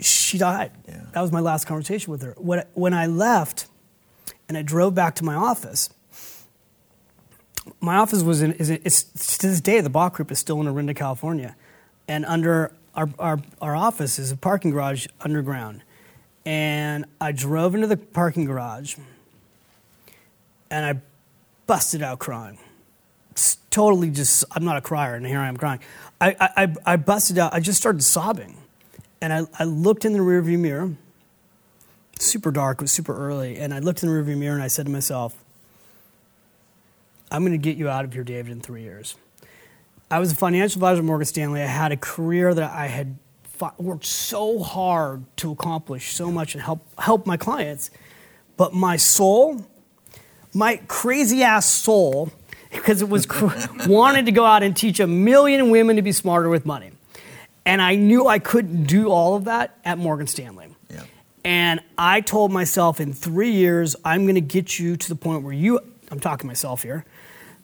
She 0.00 0.38
died. 0.38 0.72
Yeah. 0.88 1.02
That 1.12 1.20
was 1.20 1.30
my 1.30 1.40
last 1.40 1.66
conversation 1.66 2.10
with 2.10 2.22
her. 2.22 2.34
When 2.38 2.64
when 2.74 2.94
I 2.94 3.06
left, 3.06 3.66
and 4.50 4.58
I 4.58 4.62
drove 4.62 4.96
back 4.96 5.14
to 5.14 5.24
my 5.24 5.36
office. 5.36 5.90
My 7.80 7.98
office 7.98 8.24
was 8.24 8.42
in, 8.42 8.54
is 8.54 8.68
it's, 8.68 9.04
to 9.38 9.46
this 9.46 9.60
day, 9.60 9.80
the 9.80 9.88
Bach 9.88 10.14
Group 10.14 10.32
is 10.32 10.40
still 10.40 10.60
in 10.60 10.66
Orinda, 10.66 10.92
California. 10.92 11.54
And 12.08 12.24
under 12.26 12.72
our, 12.96 13.08
our, 13.20 13.38
our 13.62 13.76
office 13.76 14.18
is 14.18 14.32
a 14.32 14.36
parking 14.36 14.72
garage 14.72 15.06
underground. 15.20 15.82
And 16.44 17.04
I 17.20 17.30
drove 17.30 17.76
into 17.76 17.86
the 17.86 17.96
parking 17.96 18.44
garage 18.44 18.96
and 20.68 20.84
I 20.84 21.00
busted 21.68 22.02
out 22.02 22.18
crying. 22.18 22.58
It's 23.30 23.56
totally 23.70 24.10
just, 24.10 24.42
I'm 24.50 24.64
not 24.64 24.76
a 24.76 24.80
crier, 24.80 25.14
and 25.14 25.24
here 25.24 25.38
I 25.38 25.46
am 25.46 25.56
crying. 25.56 25.78
I, 26.20 26.34
I, 26.40 26.64
I- 26.64 26.76
I 26.86 26.96
busted 26.96 27.38
out, 27.38 27.54
I 27.54 27.60
just 27.60 27.78
started 27.78 28.02
sobbing. 28.02 28.56
And 29.20 29.32
I, 29.32 29.42
I 29.60 29.62
looked 29.64 30.04
in 30.04 30.12
the 30.12 30.18
rearview 30.18 30.58
mirror, 30.58 30.96
super 32.22 32.50
dark, 32.50 32.78
it 32.78 32.82
was 32.82 32.92
super 32.92 33.16
early. 33.16 33.58
And 33.58 33.72
I 33.72 33.78
looked 33.78 34.02
in 34.02 34.08
the 34.08 34.14
rearview 34.14 34.36
mirror 34.36 34.54
and 34.54 34.62
I 34.62 34.68
said 34.68 34.86
to 34.86 34.92
myself, 34.92 35.44
I'm 37.30 37.42
going 37.42 37.52
to 37.52 37.58
get 37.58 37.76
you 37.76 37.88
out 37.88 38.04
of 38.04 38.12
here, 38.12 38.24
David, 38.24 38.52
in 38.52 38.60
three 38.60 38.82
years. 38.82 39.16
I 40.10 40.18
was 40.18 40.32
a 40.32 40.34
financial 40.34 40.78
advisor 40.78 40.98
at 40.98 41.04
Morgan 41.04 41.26
Stanley. 41.26 41.62
I 41.62 41.66
had 41.66 41.92
a 41.92 41.96
career 41.96 42.52
that 42.52 42.72
I 42.72 42.88
had 42.88 43.16
fought, 43.44 43.80
worked 43.80 44.06
so 44.06 44.58
hard 44.58 45.24
to 45.36 45.52
accomplish 45.52 46.14
so 46.14 46.32
much 46.32 46.54
and 46.54 46.62
help 46.62 46.80
help 46.98 47.26
my 47.26 47.36
clients, 47.36 47.90
but 48.56 48.74
my 48.74 48.96
soul, 48.96 49.64
my 50.52 50.80
crazy 50.88 51.44
ass 51.44 51.66
soul, 51.66 52.32
because 52.72 53.02
it 53.02 53.08
was 53.08 53.28
wanted 53.86 54.26
to 54.26 54.32
go 54.32 54.44
out 54.44 54.64
and 54.64 54.76
teach 54.76 54.98
a 54.98 55.06
million 55.06 55.70
women 55.70 55.94
to 55.96 56.02
be 56.02 56.10
smarter 56.10 56.48
with 56.48 56.66
money, 56.66 56.90
and 57.64 57.80
I 57.80 57.94
knew 57.94 58.26
I 58.26 58.40
couldn't 58.40 58.84
do 58.84 59.10
all 59.10 59.36
of 59.36 59.44
that 59.44 59.78
at 59.84 59.98
Morgan 59.98 60.26
Stanley. 60.26 60.69
And 61.44 61.80
I 61.96 62.20
told 62.20 62.52
myself 62.52 63.00
in 63.00 63.12
three 63.12 63.52
years, 63.52 63.96
I'm 64.04 64.24
going 64.24 64.34
to 64.34 64.40
get 64.40 64.78
you 64.78 64.96
to 64.96 65.08
the 65.08 65.14
point 65.14 65.42
where 65.42 65.52
you, 65.54 65.80
I'm 66.10 66.20
talking 66.20 66.40
to 66.42 66.46
myself 66.46 66.82
here. 66.82 67.04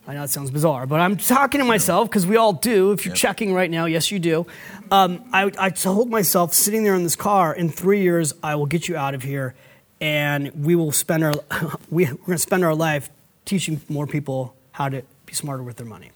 I 0.08 0.14
know 0.14 0.22
it 0.22 0.30
sounds 0.30 0.50
bizarre, 0.52 0.86
but 0.86 1.00
I'm 1.00 1.16
talking 1.16 1.58
to 1.58 1.64
myself 1.64 2.08
because 2.08 2.26
we 2.26 2.36
all 2.36 2.52
do. 2.52 2.92
If 2.92 3.04
you're 3.04 3.10
Yep. 3.10 3.18
checking 3.18 3.52
right 3.52 3.70
now, 3.70 3.86
yes, 3.86 4.10
you 4.12 4.18
do. 4.20 4.46
Um, 4.90 5.24
I, 5.32 5.50
I 5.58 5.70
told 5.70 6.10
myself 6.10 6.54
sitting 6.54 6.84
there 6.84 6.94
in 6.94 7.02
this 7.02 7.16
car, 7.16 7.52
in 7.52 7.68
three 7.70 8.02
years, 8.02 8.32
I 8.42 8.54
will 8.54 8.66
get 8.66 8.86
you 8.88 8.96
out 8.96 9.14
of 9.14 9.24
here 9.24 9.54
and 10.00 10.52
we 10.64 10.76
will 10.76 10.92
spend 10.92 11.24
our, 11.24 11.32
we, 11.90 12.04
we're 12.04 12.12
going 12.14 12.32
to 12.32 12.38
spend 12.38 12.64
our 12.64 12.74
life 12.74 13.10
teaching 13.44 13.80
more 13.88 14.06
people 14.06 14.54
how 14.72 14.88
to 14.88 15.02
be 15.26 15.34
smarter 15.34 15.62
with 15.64 15.76
their 15.76 15.86
money. 15.86 16.12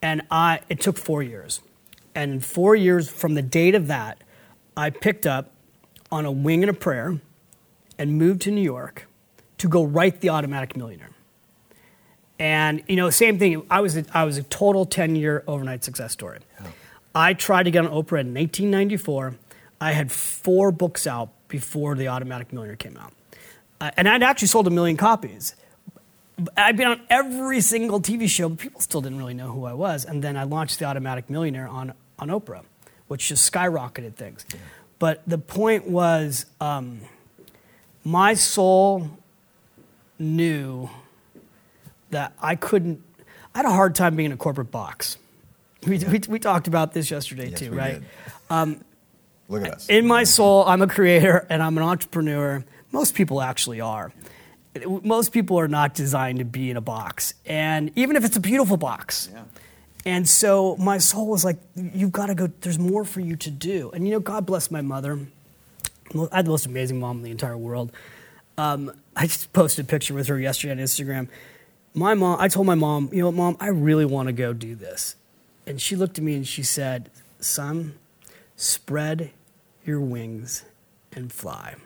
And 0.00 0.22
I, 0.30 0.60
it 0.70 0.80
took 0.80 0.96
four 0.96 1.22
years. 1.22 1.60
And 2.14 2.32
in 2.32 2.40
four 2.40 2.74
years 2.74 3.10
from 3.10 3.34
the 3.34 3.42
date 3.42 3.74
of 3.74 3.88
that, 3.88 4.22
I 4.76 4.88
picked 4.90 5.26
up 5.26 5.52
on 6.10 6.24
a 6.24 6.32
wing 6.32 6.62
and 6.62 6.70
a 6.70 6.74
prayer 6.74 7.18
and 7.98 8.18
moved 8.18 8.42
to 8.42 8.50
New 8.50 8.62
York 8.62 9.06
to 9.58 9.68
go 9.68 9.84
write 9.84 10.20
The 10.20 10.30
Automatic 10.30 10.76
Millionaire. 10.76 11.10
And 12.38 12.82
you 12.86 12.96
know, 12.96 13.10
same 13.10 13.38
thing. 13.38 13.66
I 13.70 13.80
was 13.80 13.96
a, 13.96 14.04
I 14.14 14.24
was 14.24 14.36
a 14.38 14.42
total 14.44 14.86
ten 14.86 15.16
year 15.16 15.42
overnight 15.46 15.82
success 15.84 16.12
story. 16.12 16.38
I 17.14 17.34
tried 17.34 17.64
to 17.64 17.70
get 17.70 17.84
on 17.84 17.90
Oprah 17.90 18.20
in 18.20 18.32
1994. 18.32 19.34
I 19.80 19.92
had 19.92 20.12
four 20.12 20.70
books 20.70 21.06
out 21.06 21.30
before 21.48 21.94
The 21.96 22.08
Automatic 22.08 22.52
Millionaire 22.52 22.76
came 22.76 22.96
out, 22.96 23.12
uh, 23.80 23.90
and 23.96 24.08
I'd 24.08 24.22
actually 24.22 24.48
sold 24.48 24.66
a 24.68 24.70
million 24.70 24.96
copies. 24.96 25.56
I'd 26.56 26.76
been 26.76 26.86
on 26.86 27.00
every 27.10 27.60
single 27.60 28.00
TV 28.00 28.28
show, 28.28 28.48
but 28.48 28.58
people 28.58 28.80
still 28.80 29.00
didn't 29.00 29.18
really 29.18 29.34
know 29.34 29.50
who 29.50 29.64
I 29.64 29.72
was. 29.72 30.04
And 30.04 30.22
then 30.22 30.36
I 30.36 30.44
launched 30.44 30.78
The 30.78 30.84
Automatic 30.84 31.28
Millionaire 31.28 31.66
on, 31.66 31.92
on 32.18 32.28
Oprah, 32.28 32.62
which 33.08 33.28
just 33.28 33.52
skyrocketed 33.52 34.14
things. 34.14 34.46
But 34.98 35.22
the 35.26 35.38
point 35.38 35.88
was, 35.88 36.46
um, 36.60 37.00
my 38.04 38.34
soul 38.34 39.10
knew 40.18 40.90
that 42.10 42.32
I 42.40 42.56
couldn't, 42.56 43.02
I 43.54 43.58
had 43.58 43.66
a 43.66 43.70
hard 43.70 43.94
time 43.94 44.16
being 44.16 44.26
in 44.26 44.32
a 44.32 44.36
corporate 44.36 44.70
box. 44.70 45.18
We, 45.86 45.98
we, 45.98 46.20
we 46.28 46.38
talked 46.38 46.66
about 46.66 46.92
this 46.92 47.10
yesterday 47.10 47.50
Yes, 47.50 47.60
too, 47.60 47.72
right? 47.72 48.00
did. 48.50 48.84
Look 49.48 49.64
at 49.64 49.74
us. 49.74 49.88
In 49.88 50.06
my 50.06 50.24
soul, 50.24 50.64
I'm 50.66 50.82
a 50.82 50.86
creator 50.86 51.46
and 51.48 51.62
I'm 51.62 51.76
an 51.78 51.84
entrepreneur. 51.84 52.64
Most 52.92 53.14
people 53.14 53.40
actually 53.40 53.80
are. 53.80 54.12
Most 54.86 55.32
people 55.32 55.58
are 55.58 55.68
not 55.68 55.94
designed 55.94 56.38
to 56.40 56.44
be 56.44 56.70
in 56.70 56.76
a 56.76 56.80
box, 56.80 57.34
and 57.46 57.90
even 57.96 58.14
if 58.14 58.24
it's 58.24 58.36
a 58.36 58.40
beautiful 58.40 58.76
box. 58.76 59.28
Yeah. 59.32 59.42
And 60.04 60.28
so 60.28 60.76
my 60.76 60.98
soul 60.98 61.26
was 61.28 61.44
like, 61.44 61.58
"You've 61.74 62.12
got 62.12 62.26
to 62.26 62.34
go. 62.34 62.50
There's 62.60 62.78
more 62.78 63.04
for 63.04 63.20
you 63.20 63.36
to 63.36 63.50
do." 63.50 63.90
And 63.92 64.06
you 64.06 64.12
know, 64.12 64.20
God 64.20 64.46
bless 64.46 64.70
my 64.70 64.80
mother. 64.80 65.18
I 66.14 66.36
had 66.36 66.46
the 66.46 66.50
most 66.50 66.66
amazing 66.66 67.00
mom 67.00 67.18
in 67.18 67.22
the 67.24 67.30
entire 67.30 67.56
world. 67.56 67.92
Um, 68.56 68.92
I 69.14 69.26
just 69.26 69.52
posted 69.52 69.84
a 69.84 69.88
picture 69.88 70.14
with 70.14 70.26
her 70.28 70.38
yesterday 70.38 70.72
on 70.72 70.78
Instagram. 70.78 71.28
My 71.94 72.14
mom, 72.14 72.40
I 72.40 72.48
told 72.48 72.66
my 72.66 72.74
mom, 72.74 73.10
you 73.12 73.20
know, 73.20 73.26
what, 73.26 73.34
mom, 73.34 73.56
I 73.60 73.68
really 73.68 74.04
want 74.04 74.28
to 74.28 74.32
go 74.32 74.52
do 74.52 74.74
this. 74.74 75.16
And 75.66 75.80
she 75.80 75.96
looked 75.96 76.18
at 76.18 76.24
me 76.24 76.34
and 76.34 76.46
she 76.46 76.62
said, 76.62 77.10
son, 77.40 77.94
spread 78.56 79.30
your 79.84 80.00
wings 80.00 80.64
and 81.12 81.32
fly. 81.32 81.76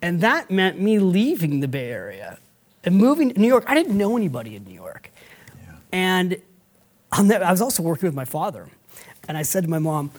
And 0.00 0.20
that 0.20 0.50
meant 0.50 0.80
me 0.80 0.98
leaving 0.98 1.60
the 1.60 1.68
Bay 1.68 1.90
Area 1.90 2.38
and 2.82 2.96
moving 2.96 3.32
to 3.32 3.40
New 3.40 3.46
York. 3.46 3.64
I 3.66 3.74
didn't 3.74 3.96
know 3.96 4.16
anybody 4.16 4.56
in 4.56 4.64
New 4.64 4.74
York. 4.74 5.10
Yeah. 5.62 5.74
And 5.92 6.36
on 7.12 7.28
that, 7.28 7.42
I 7.42 7.50
was 7.50 7.60
also 7.60 7.82
working 7.82 8.06
with 8.06 8.14
my 8.14 8.24
father. 8.24 8.68
And 9.28 9.36
I 9.36 9.42
said 9.42 9.64
to 9.64 9.70
my 9.70 9.78
mom, 9.78 10.10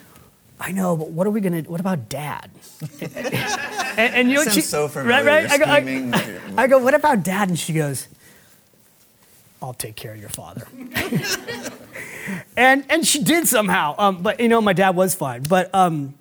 I 0.59 0.71
know, 0.71 0.95
but 0.95 1.09
what 1.09 1.27
are 1.27 1.31
we 1.31 1.41
going 1.41 1.63
to, 1.63 1.69
what 1.69 1.79
about 1.79 2.07
dad? 2.07 2.49
and, 3.01 3.97
and 3.97 4.29
you 4.29 4.35
know, 4.35 4.43
Sounds 4.43 4.55
she, 4.55 4.61
so 4.61 4.87
familiar. 4.87 5.23
Right, 5.25 5.49
right? 5.49 5.51
I 5.51 5.57
go, 5.57 5.65
I- 5.65 6.39
I 6.63 6.67
go, 6.67 6.77
what 6.77 6.93
about 6.93 7.23
dad? 7.23 7.49
And 7.49 7.59
she 7.59 7.73
goes, 7.73 8.07
I'll 9.61 9.73
take 9.73 9.95
care 9.95 10.13
of 10.13 10.19
your 10.19 10.29
father. 10.29 10.67
and 12.57 12.83
and 12.89 13.07
she 13.07 13.23
did 13.23 13.47
somehow. 13.47 13.95
Um, 13.97 14.21
but 14.21 14.41
you 14.41 14.49
know, 14.49 14.59
my 14.59 14.73
dad 14.73 14.93
was 14.93 15.15
fine. 15.15 15.43
But 15.43 15.73
um, 15.73 16.15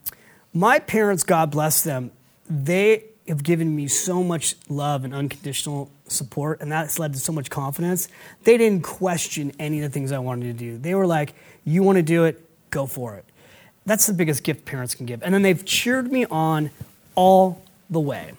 my 0.55 0.79
parents, 0.79 1.25
God 1.25 1.51
bless 1.51 1.83
them, 1.83 2.13
they 2.49 3.05
have 3.27 3.43
given 3.43 3.75
me 3.75 3.89
so 3.89 4.23
much 4.23 4.55
love 4.69 5.05
and 5.05 5.13
unconditional 5.13 5.91
support, 6.13 6.61
and 6.61 6.71
that's 6.71 6.99
led 6.99 7.13
to 7.15 7.19
so 7.19 7.33
much 7.33 7.51
confidence. 7.51 8.09
They 8.45 8.57
didn't 8.57 8.83
question 8.83 9.53
any 9.59 9.81
of 9.81 9.91
the 9.91 9.95
things 9.95 10.13
I 10.13 10.19
wanted 10.19 10.47
to 10.47 10.53
do. 10.53 10.79
They 10.79 10.95
were 10.95 11.07
like, 11.07 11.35
"You 11.65 11.83
want 11.83 11.97
to 11.97 12.03
do 12.03 12.25
it? 12.25 12.49
Go 12.71 12.87
for 12.87 13.17
it." 13.17 13.25
That's 13.85 14.07
the 14.07 14.13
biggest 14.13 14.45
gift 14.45 14.65
parents 14.65 14.95
can 14.95 15.07
give. 15.07 15.23
And 15.23 15.35
then 15.35 15.43
they've 15.43 15.65
cheered 15.65 16.13
me 16.13 16.25
on 16.27 16.71
all 17.15 17.63
the 17.91 18.01
way. 18.01 18.33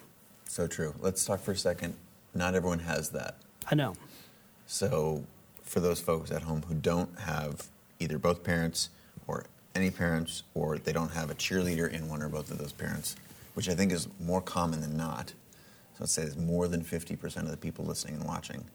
So 0.46 0.68
true. 0.68 0.96
Let's 1.00 1.26
talk 1.26 1.42
for 1.42 1.52
a 1.52 1.58
second. 1.58 1.96
Not 2.34 2.56
everyone 2.56 2.80
has 2.80 3.10
that. 3.10 3.36
I 3.70 3.76
know. 3.76 3.96
So, 4.68 5.26
for 5.62 5.80
those 5.80 6.00
folks 6.00 6.32
at 6.32 6.44
home 6.44 6.64
who 6.68 6.76
don't 6.76 7.20
have 7.20 7.68
either 8.00 8.18
both 8.18 8.44
parents 8.44 8.90
or 9.28 9.46
any 9.76 9.90
parents, 9.90 10.44
or 10.54 10.78
they 10.78 10.94
don't 10.94 11.12
have 11.12 11.32
a 11.32 11.36
cheerleader 11.36 11.92
in 11.92 12.08
one 12.08 12.22
or 12.22 12.30
both 12.30 12.52
of 12.52 12.58
those 12.58 12.72
parents, 12.72 13.16
which 13.54 13.70
I 13.70 13.76
think 13.76 13.92
is 13.92 14.08
more 14.20 14.42
common 14.42 14.82
than 14.82 14.96
not. 14.96 15.34
Let's 16.04 16.12
say 16.12 16.24
it's 16.24 16.36
more 16.36 16.68
than 16.68 16.84
50% 16.84 17.38
of 17.38 17.52
the 17.52 17.56
people 17.56 17.86
listening 17.86 18.16
and 18.16 18.26
watching. 18.26 18.66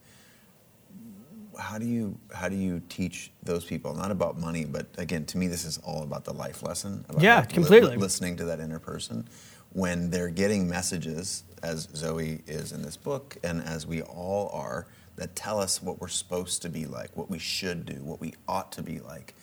How 1.58 1.76
do 1.76 1.84
you 1.84 2.18
how 2.32 2.48
do 2.48 2.56
you 2.56 2.80
teach 2.88 3.30
those 3.42 3.66
people 3.66 3.94
not 3.94 4.10
about 4.10 4.38
money, 4.38 4.64
but 4.64 4.86
again, 4.96 5.26
to 5.26 5.36
me, 5.36 5.46
this 5.46 5.66
is 5.66 5.76
all 5.84 6.02
about 6.04 6.24
the 6.24 6.32
life 6.32 6.62
lesson. 6.62 7.04
About 7.06 7.20
Yeah, 7.20 7.40
li- 7.40 7.46
completely. 7.48 7.96
listening 7.98 8.36
to 8.38 8.46
that 8.46 8.60
inner 8.60 8.78
person 8.78 9.28
when 9.74 10.08
they're 10.08 10.30
getting 10.30 10.66
messages, 10.66 11.44
as 11.62 11.86
Zoe 11.94 12.40
is 12.46 12.72
in 12.72 12.80
this 12.80 12.96
book, 12.96 13.36
and 13.44 13.62
as 13.62 13.86
we 13.86 14.00
all 14.00 14.48
are, 14.54 14.86
that 15.16 15.36
tell 15.36 15.60
us 15.60 15.82
what 15.82 16.00
we're 16.00 16.08
supposed 16.08 16.62
to 16.62 16.70
be 16.70 16.86
like, 16.86 17.14
what 17.14 17.28
we 17.28 17.38
should 17.38 17.84
do, 17.84 17.96
what 17.96 18.22
we 18.22 18.32
ought 18.48 18.72
to 18.72 18.82
be 18.82 19.00
like. 19.00 19.34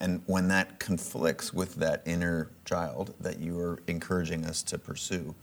And 0.00 0.22
when 0.24 0.48
that 0.48 0.78
conflicts 0.78 1.52
with 1.52 1.74
that 1.74 2.00
inner 2.06 2.48
child 2.64 3.12
that 3.20 3.40
you 3.40 3.58
are 3.60 3.78
encouraging 3.88 4.46
us 4.46 4.62
to 4.62 4.78
pursue, 4.78 5.34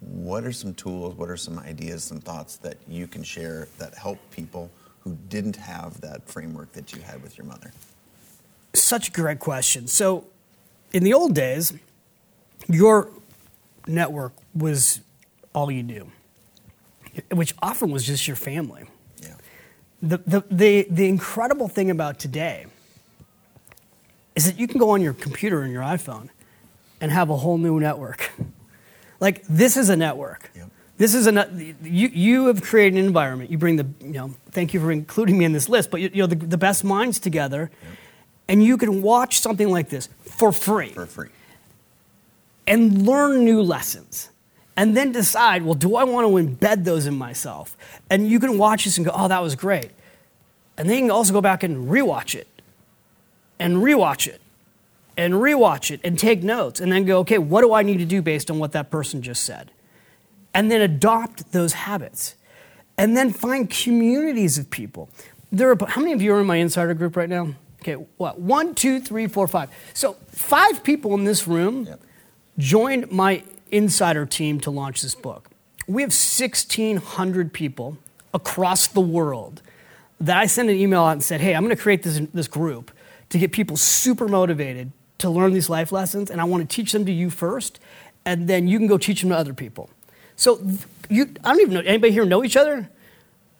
what 0.00 0.44
are 0.44 0.52
some 0.52 0.74
tools, 0.74 1.14
what 1.14 1.28
are 1.28 1.36
some 1.36 1.58
ideas, 1.58 2.04
some 2.04 2.20
thoughts 2.20 2.56
that 2.58 2.76
you 2.88 3.06
can 3.06 3.22
share 3.22 3.68
that 3.78 3.94
help 3.94 4.18
people 4.30 4.70
who 5.00 5.16
didn't 5.28 5.56
have 5.56 6.00
that 6.00 6.28
framework 6.28 6.72
that 6.72 6.92
you 6.92 7.00
had 7.02 7.22
with 7.22 7.38
your 7.38 7.46
mother? 7.46 7.72
Such 8.74 9.08
a 9.08 9.10
great 9.12 9.38
question. 9.38 9.86
So, 9.86 10.26
in 10.92 11.04
the 11.04 11.14
old 11.14 11.34
days, 11.34 11.74
your 12.68 13.10
network 13.86 14.32
was 14.54 15.00
all 15.54 15.70
you 15.70 15.82
knew, 15.82 16.10
which 17.30 17.54
often 17.60 17.90
was 17.90 18.04
just 18.04 18.26
your 18.26 18.36
family. 18.36 18.84
Yeah. 19.22 19.34
The, 20.02 20.18
the, 20.18 20.44
the, 20.50 20.86
the 20.90 21.08
incredible 21.08 21.68
thing 21.68 21.90
about 21.90 22.18
today 22.18 22.66
is 24.36 24.46
that 24.46 24.58
you 24.58 24.68
can 24.68 24.78
go 24.78 24.90
on 24.90 25.02
your 25.02 25.14
computer 25.14 25.62
and 25.62 25.72
your 25.72 25.82
iPhone 25.82 26.28
and 27.00 27.10
have 27.10 27.30
a 27.30 27.36
whole 27.36 27.58
new 27.58 27.80
network. 27.80 28.30
Like, 29.20 29.44
this 29.48 29.76
is 29.76 29.88
a 29.88 29.96
network. 29.96 30.50
Yep. 30.54 30.70
This 30.98 31.14
is 31.14 31.28
a 31.28 31.48
you, 31.82 32.08
you 32.08 32.46
have 32.46 32.60
created 32.60 32.98
an 32.98 33.06
environment. 33.06 33.50
You 33.50 33.58
bring 33.58 33.76
the, 33.76 33.86
you 34.00 34.12
know, 34.12 34.34
thank 34.50 34.74
you 34.74 34.80
for 34.80 34.90
including 34.90 35.38
me 35.38 35.44
in 35.44 35.52
this 35.52 35.68
list, 35.68 35.92
but 35.92 36.00
you, 36.00 36.10
you 36.12 36.22
know, 36.22 36.26
the, 36.26 36.34
the 36.34 36.58
best 36.58 36.82
minds 36.82 37.20
together, 37.20 37.70
yep. 37.82 37.92
and 38.48 38.64
you 38.64 38.76
can 38.76 39.00
watch 39.00 39.38
something 39.38 39.70
like 39.70 39.90
this 39.90 40.08
for 40.22 40.50
free. 40.50 40.88
For 40.88 41.06
free. 41.06 41.28
And 42.66 43.06
learn 43.06 43.44
new 43.44 43.62
lessons. 43.62 44.30
And 44.76 44.96
then 44.96 45.12
decide, 45.12 45.62
well, 45.62 45.74
do 45.74 45.96
I 45.96 46.04
want 46.04 46.26
to 46.26 46.32
embed 46.66 46.84
those 46.84 47.06
in 47.06 47.16
myself? 47.16 47.76
And 48.10 48.28
you 48.28 48.40
can 48.40 48.58
watch 48.58 48.84
this 48.84 48.96
and 48.96 49.06
go, 49.06 49.12
oh, 49.14 49.28
that 49.28 49.42
was 49.42 49.54
great. 49.54 49.90
And 50.76 50.88
then 50.88 50.96
you 50.96 51.02
can 51.02 51.10
also 51.10 51.32
go 51.32 51.40
back 51.40 51.62
and 51.62 51.88
rewatch 51.88 52.34
it 52.34 52.46
and 53.58 53.78
rewatch 53.78 54.26
it 54.26 54.40
and 55.18 55.34
rewatch 55.34 55.90
it 55.90 56.00
and 56.04 56.16
take 56.16 56.44
notes 56.44 56.80
and 56.80 56.92
then 56.92 57.04
go, 57.04 57.18
okay, 57.18 57.38
what 57.38 57.62
do 57.62 57.74
I 57.74 57.82
need 57.82 57.98
to 57.98 58.04
do 58.04 58.22
based 58.22 58.50
on 58.50 58.60
what 58.60 58.70
that 58.72 58.88
person 58.88 59.20
just 59.20 59.42
said? 59.42 59.72
And 60.54 60.70
then 60.70 60.80
adopt 60.80 61.52
those 61.52 61.72
habits. 61.72 62.36
And 62.96 63.16
then 63.16 63.32
find 63.32 63.68
communities 63.68 64.58
of 64.58 64.70
people. 64.70 65.10
There 65.50 65.70
are, 65.70 65.86
how 65.88 66.00
many 66.00 66.12
of 66.12 66.22
you 66.22 66.32
are 66.34 66.40
in 66.40 66.46
my 66.46 66.56
insider 66.56 66.94
group 66.94 67.16
right 67.16 67.28
now? 67.28 67.54
Okay, 67.82 67.94
what? 68.16 68.40
One, 68.40 68.74
two, 68.74 69.00
three, 69.00 69.26
four, 69.26 69.46
five. 69.48 69.70
So, 69.92 70.14
five 70.28 70.82
people 70.82 71.14
in 71.14 71.24
this 71.24 71.46
room 71.46 71.84
yep. 71.84 72.00
joined 72.56 73.10
my 73.10 73.44
insider 73.70 74.26
team 74.26 74.60
to 74.60 74.70
launch 74.70 75.02
this 75.02 75.14
book. 75.14 75.48
We 75.86 76.02
have 76.02 76.10
1,600 76.10 77.52
people 77.52 77.98
across 78.34 78.86
the 78.88 79.00
world 79.00 79.62
that 80.20 80.36
I 80.36 80.46
sent 80.46 80.70
an 80.70 80.76
email 80.76 81.02
out 81.02 81.12
and 81.12 81.22
said, 81.22 81.40
hey, 81.40 81.54
I'm 81.54 81.64
going 81.64 81.74
to 81.74 81.80
create 81.80 82.02
this, 82.02 82.20
this 82.34 82.48
group 82.48 82.90
to 83.30 83.38
get 83.38 83.52
people 83.52 83.76
super 83.76 84.26
motivated 84.26 84.92
to 85.18 85.28
learn 85.28 85.52
these 85.52 85.68
life 85.68 85.92
lessons, 85.92 86.30
and 86.30 86.40
I 86.40 86.44
want 86.44 86.68
to 86.68 86.76
teach 86.76 86.92
them 86.92 87.04
to 87.06 87.12
you 87.12 87.30
first, 87.30 87.80
and 88.24 88.48
then 88.48 88.68
you 88.68 88.78
can 88.78 88.86
go 88.86 88.98
teach 88.98 89.20
them 89.20 89.30
to 89.30 89.36
other 89.36 89.54
people. 89.54 89.90
So 90.36 90.60
you, 91.08 91.34
I 91.44 91.50
don't 91.50 91.60
even 91.60 91.74
know 91.74 91.80
anybody 91.80 92.12
here 92.12 92.24
know 92.24 92.44
each 92.44 92.56
other, 92.56 92.88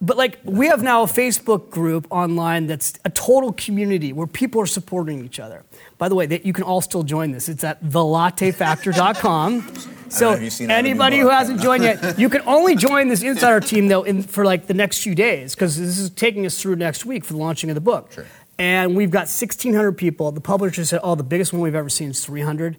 but 0.01 0.16
like 0.16 0.38
we 0.44 0.68
have 0.68 0.83
now 0.83 1.03
a 1.03 1.07
Facebook 1.07 1.71
group 1.71 2.07
online 2.11 2.68
that's 2.68 2.92
a 3.05 3.11
total 3.11 3.53
community 3.53 4.12
where 4.12 4.29
people 4.29 4.61
are 4.61 4.66
supporting 4.66 5.25
each 5.25 5.40
other. 5.40 5.64
By 5.99 6.09
the 6.09 6.14
way, 6.14 6.27
they, 6.27 6.40
you 6.42 6.53
can 6.53 6.62
all 6.62 6.81
still 6.81 7.03
join 7.03 7.33
this. 7.33 7.49
It's 7.49 7.64
at 7.64 7.83
thelattefactor.com. 7.83 9.75
So 10.11 10.31
anybody 10.31 11.18
who 11.18 11.29
hasn't 11.29 11.61
joined 11.61 11.83
yet, 11.83 12.18
you 12.18 12.31
can 12.31 12.40
only 12.47 12.77
join 12.77 13.09
this 13.09 13.23
insider 13.23 13.61
team 13.61 13.88
though 13.88 14.05
in, 14.05 14.23
for 14.23 14.42
like 14.42 14.66
the 14.66 14.73
next 14.73 15.03
few 15.03 15.14
days 15.14 15.55
because 15.55 15.79
this 15.79 15.99
is 15.99 16.09
taking 16.09 16.47
us 16.47 16.59
through 16.59 16.77
next 16.77 17.05
week 17.05 17.27
for 17.27 17.35
the 17.35 17.38
launching 17.38 17.68
of 17.68 17.75
the 17.75 17.83
book. 17.83 18.11
Sure 18.12 18.25
and 18.59 18.97
we've 18.97 19.11
got 19.11 19.29
1,600 19.29 19.92
people. 19.92 20.33
The 20.33 20.40
publisher 20.40 20.85
said, 20.85 21.01
oh, 21.03 21.14
the 21.14 21.23
biggest 21.23 21.53
one 21.53 21.62
we've 21.62 21.75
ever 21.75 21.88
seen 21.88 22.11
is 22.11 22.25
300. 22.25 22.77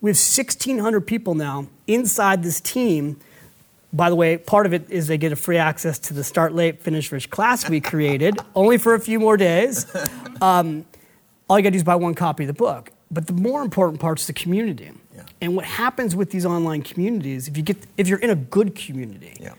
We 0.00 0.10
have 0.10 0.16
1,600 0.16 1.00
people 1.00 1.34
now 1.34 1.68
inside 1.86 2.42
this 2.42 2.60
team. 2.60 3.18
By 3.94 4.10
the 4.10 4.16
way, 4.16 4.36
part 4.36 4.66
of 4.66 4.74
it 4.74 4.90
is 4.90 5.06
they 5.06 5.18
get 5.18 5.32
a 5.32 5.36
free 5.36 5.58
access 5.58 5.98
to 6.00 6.14
the 6.14 6.24
Start 6.24 6.54
Late, 6.54 6.80
Finish 6.80 7.10
Rich 7.10 7.30
class 7.30 7.68
we 7.68 7.80
created, 7.80 8.38
only 8.54 8.78
for 8.78 8.94
a 8.94 9.00
few 9.00 9.18
more 9.18 9.36
days. 9.36 9.86
Um, 10.40 10.84
all 11.48 11.58
you 11.58 11.62
got 11.62 11.68
to 11.68 11.72
do 11.72 11.76
is 11.76 11.84
buy 11.84 11.96
one 11.96 12.14
copy 12.14 12.44
of 12.44 12.48
the 12.48 12.54
book. 12.54 12.90
But 13.10 13.26
the 13.26 13.34
more 13.34 13.62
important 13.62 14.00
part 14.00 14.18
is 14.18 14.26
the 14.26 14.32
community. 14.32 14.90
Yeah. 15.14 15.22
And 15.40 15.54
what 15.54 15.66
happens 15.66 16.16
with 16.16 16.30
these 16.30 16.46
online 16.46 16.82
communities, 16.82 17.46
if 17.46 17.56
you 17.56 17.62
get, 17.62 17.76
if 17.96 18.08
you're 18.08 18.18
in 18.18 18.30
a 18.30 18.34
good 18.34 18.74
community, 18.74 19.36
yeah. 19.38 19.52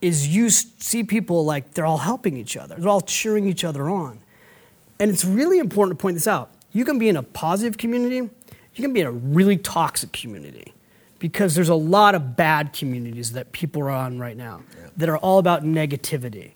is 0.00 0.28
you 0.28 0.50
see 0.50 1.02
people 1.02 1.44
like 1.44 1.74
they're 1.74 1.86
all 1.86 1.98
helping 1.98 2.36
each 2.36 2.56
other, 2.56 2.76
they're 2.76 2.88
all 2.88 3.00
cheering 3.00 3.46
each 3.46 3.64
other 3.64 3.90
on. 3.90 4.20
And 5.02 5.10
it's 5.10 5.24
really 5.24 5.58
important 5.58 5.98
to 5.98 6.00
point 6.00 6.14
this 6.14 6.28
out. 6.28 6.54
You 6.70 6.84
can 6.84 6.96
be 6.96 7.08
in 7.08 7.16
a 7.16 7.24
positive 7.24 7.76
community, 7.76 8.18
you 8.18 8.82
can 8.82 8.92
be 8.92 9.00
in 9.00 9.06
a 9.08 9.10
really 9.10 9.56
toxic 9.56 10.12
community 10.12 10.74
because 11.18 11.56
there's 11.56 11.68
a 11.68 11.74
lot 11.74 12.14
of 12.14 12.36
bad 12.36 12.72
communities 12.72 13.32
that 13.32 13.50
people 13.50 13.82
are 13.82 13.90
on 13.90 14.20
right 14.20 14.36
now 14.36 14.62
yeah. 14.78 14.90
that 14.96 15.08
are 15.08 15.16
all 15.16 15.40
about 15.40 15.64
negativity. 15.64 16.52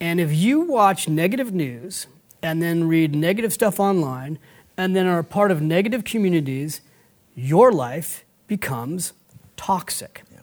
And 0.00 0.18
if 0.18 0.34
you 0.34 0.62
watch 0.62 1.08
negative 1.08 1.54
news 1.54 2.08
and 2.42 2.60
then 2.60 2.88
read 2.88 3.14
negative 3.14 3.52
stuff 3.52 3.78
online 3.78 4.40
and 4.76 4.96
then 4.96 5.06
are 5.06 5.20
a 5.20 5.24
part 5.24 5.52
of 5.52 5.62
negative 5.62 6.02
communities, 6.02 6.80
your 7.36 7.70
life 7.70 8.24
becomes 8.48 9.12
toxic. 9.56 10.24
Yeah. 10.32 10.40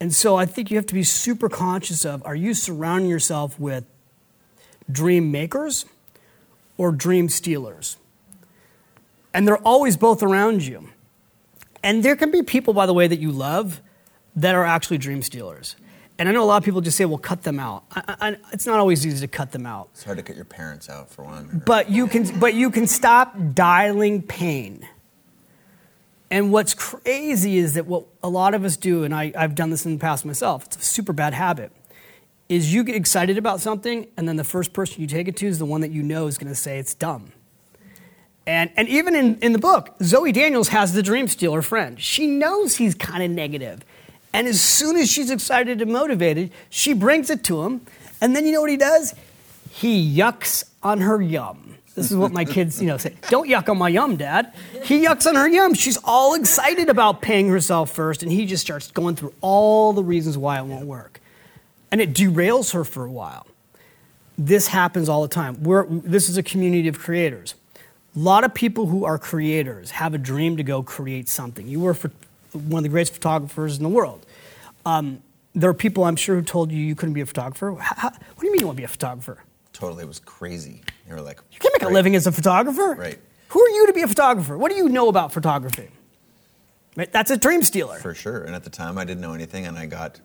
And 0.00 0.12
so 0.12 0.34
I 0.34 0.44
think 0.44 0.72
you 0.72 0.76
have 0.76 0.86
to 0.86 0.94
be 0.94 1.04
super 1.04 1.48
conscious 1.48 2.04
of 2.04 2.20
are 2.26 2.34
you 2.34 2.52
surrounding 2.52 3.08
yourself 3.08 3.60
with 3.60 3.84
dream 4.90 5.30
makers 5.30 5.84
or 6.76 6.92
dream 6.92 7.28
stealers. 7.28 7.96
And 9.32 9.46
they're 9.46 9.58
always 9.58 9.96
both 9.96 10.22
around 10.22 10.62
you. 10.62 10.88
And 11.82 12.02
there 12.02 12.16
can 12.16 12.30
be 12.30 12.42
people, 12.42 12.72
by 12.72 12.86
the 12.86 12.94
way, 12.94 13.06
that 13.06 13.18
you 13.18 13.30
love 13.30 13.82
that 14.36 14.54
are 14.54 14.64
actually 14.64 14.98
dream 14.98 15.22
stealers. 15.22 15.76
And 16.18 16.28
I 16.28 16.32
know 16.32 16.44
a 16.44 16.46
lot 16.46 16.58
of 16.58 16.64
people 16.64 16.80
just 16.80 16.96
say, 16.96 17.04
well, 17.04 17.18
cut 17.18 17.42
them 17.42 17.58
out. 17.58 17.84
I, 17.90 18.16
I, 18.20 18.36
it's 18.52 18.66
not 18.66 18.78
always 18.78 19.04
easy 19.04 19.20
to 19.20 19.28
cut 19.28 19.50
them 19.50 19.66
out. 19.66 19.88
It's 19.92 20.04
hard 20.04 20.18
to 20.18 20.22
cut 20.22 20.36
your 20.36 20.44
parents 20.44 20.88
out, 20.88 21.10
for 21.10 21.24
one. 21.24 21.62
But 21.66 21.90
you 21.90 22.06
can, 22.06 22.38
but 22.38 22.54
you 22.54 22.70
can 22.70 22.86
stop 22.86 23.36
dialing 23.52 24.22
pain. 24.22 24.86
And 26.30 26.52
what's 26.52 26.72
crazy 26.72 27.58
is 27.58 27.74
that 27.74 27.86
what 27.86 28.06
a 28.22 28.28
lot 28.28 28.54
of 28.54 28.64
us 28.64 28.76
do, 28.76 29.04
and 29.04 29.14
I, 29.14 29.32
I've 29.36 29.54
done 29.54 29.70
this 29.70 29.84
in 29.84 29.94
the 29.94 30.00
past 30.00 30.24
myself, 30.24 30.66
it's 30.66 30.76
a 30.76 30.80
super 30.80 31.12
bad 31.12 31.34
habit 31.34 31.72
is 32.48 32.74
you 32.74 32.84
get 32.84 32.94
excited 32.94 33.38
about 33.38 33.60
something, 33.60 34.06
and 34.16 34.28
then 34.28 34.36
the 34.36 34.44
first 34.44 34.72
person 34.72 35.00
you 35.00 35.06
take 35.06 35.28
it 35.28 35.36
to 35.38 35.46
is 35.46 35.58
the 35.58 35.64
one 35.64 35.80
that 35.80 35.90
you 35.90 36.02
know 36.02 36.26
is 36.26 36.36
going 36.38 36.48
to 36.48 36.54
say 36.54 36.78
it's 36.78 36.94
dumb. 36.94 37.32
And, 38.46 38.70
and 38.76 38.88
even 38.88 39.14
in, 39.14 39.38
in 39.38 39.52
the 39.52 39.58
book, 39.58 39.94
Zoe 40.02 40.30
Daniels 40.30 40.68
has 40.68 40.92
the 40.92 41.02
dream 41.02 41.28
stealer 41.28 41.62
friend. 41.62 41.98
She 42.00 42.26
knows 42.26 42.76
he's 42.76 42.94
kind 42.94 43.22
of 43.22 43.30
negative. 43.30 43.80
And 44.34 44.46
as 44.46 44.60
soon 44.60 44.96
as 44.96 45.10
she's 45.10 45.30
excited 45.30 45.80
and 45.80 45.90
motivated, 45.90 46.50
she 46.68 46.92
brings 46.92 47.30
it 47.30 47.42
to 47.44 47.62
him. 47.62 47.80
And 48.20 48.36
then 48.36 48.44
you 48.44 48.52
know 48.52 48.60
what 48.60 48.70
he 48.70 48.76
does? 48.76 49.14
He 49.70 50.14
yucks 50.14 50.64
on 50.82 51.00
her 51.00 51.22
yum. 51.22 51.78
This 51.94 52.10
is 52.10 52.16
what 52.16 52.32
my 52.32 52.44
kids, 52.44 52.82
you 52.82 52.88
know, 52.88 52.96
say. 52.98 53.14
Don't 53.30 53.48
yuck 53.48 53.68
on 53.68 53.78
my 53.78 53.88
yum, 53.88 54.16
Dad. 54.16 54.52
He 54.82 55.04
yucks 55.06 55.26
on 55.26 55.36
her 55.36 55.48
yum. 55.48 55.74
She's 55.74 55.96
all 56.04 56.34
excited 56.34 56.88
about 56.88 57.22
paying 57.22 57.48
herself 57.48 57.90
first, 57.90 58.22
and 58.22 58.32
he 58.32 58.46
just 58.46 58.64
starts 58.64 58.90
going 58.90 59.14
through 59.14 59.32
all 59.40 59.92
the 59.92 60.02
reasons 60.02 60.36
why 60.36 60.58
it 60.58 60.64
won't 60.64 60.86
work 60.86 61.20
and 61.94 62.00
it 62.00 62.12
derails 62.12 62.72
her 62.72 62.82
for 62.82 63.04
a 63.04 63.10
while. 63.10 63.46
This 64.36 64.66
happens 64.66 65.08
all 65.08 65.22
the 65.22 65.28
time. 65.28 65.62
We're, 65.62 65.86
this 65.86 66.28
is 66.28 66.36
a 66.36 66.42
community 66.42 66.88
of 66.88 66.98
creators. 66.98 67.54
A 68.16 68.18
lot 68.18 68.42
of 68.42 68.52
people 68.52 68.86
who 68.86 69.04
are 69.04 69.16
creators 69.16 69.92
have 69.92 70.12
a 70.12 70.18
dream 70.18 70.56
to 70.56 70.64
go 70.64 70.82
create 70.82 71.28
something. 71.28 71.68
You 71.68 71.78
were 71.78 71.94
one 72.52 72.78
of 72.78 72.82
the 72.82 72.88
greatest 72.88 73.14
photographers 73.14 73.76
in 73.76 73.84
the 73.84 73.88
world. 73.88 74.26
Um, 74.84 75.22
there 75.54 75.70
are 75.70 75.74
people 75.74 76.02
I'm 76.02 76.16
sure 76.16 76.34
who 76.34 76.42
told 76.42 76.72
you 76.72 76.78
you 76.78 76.96
couldn't 76.96 77.14
be 77.14 77.20
a 77.20 77.26
photographer. 77.26 77.76
How, 77.78 78.08
what 78.08 78.40
do 78.40 78.46
you 78.48 78.52
mean 78.52 78.62
you 78.62 78.66
want 78.66 78.76
to 78.76 78.80
be 78.80 78.84
a 78.84 78.88
photographer? 78.88 79.44
Totally, 79.72 80.02
it 80.02 80.08
was 80.08 80.18
crazy. 80.18 80.82
They 81.06 81.14
were 81.14 81.20
like, 81.20 81.38
you 81.52 81.60
can't 81.60 81.74
make 81.74 81.82
right. 81.82 81.92
a 81.92 81.94
living 81.94 82.16
as 82.16 82.26
a 82.26 82.32
photographer. 82.32 82.96
Right. 82.98 83.20
Who 83.50 83.62
are 83.62 83.68
you 83.68 83.86
to 83.86 83.92
be 83.92 84.02
a 84.02 84.08
photographer? 84.08 84.58
What 84.58 84.72
do 84.72 84.76
you 84.76 84.88
know 84.88 85.08
about 85.08 85.32
photography? 85.32 85.90
That's 86.96 87.30
a 87.30 87.36
dream 87.36 87.62
stealer. 87.62 88.00
For 88.00 88.14
sure. 88.14 88.42
And 88.42 88.56
at 88.56 88.64
the 88.64 88.70
time, 88.70 88.98
I 88.98 89.04
didn't 89.04 89.20
know 89.20 89.34
anything, 89.34 89.64
and 89.68 89.78
I 89.78 89.86
got 89.86 90.18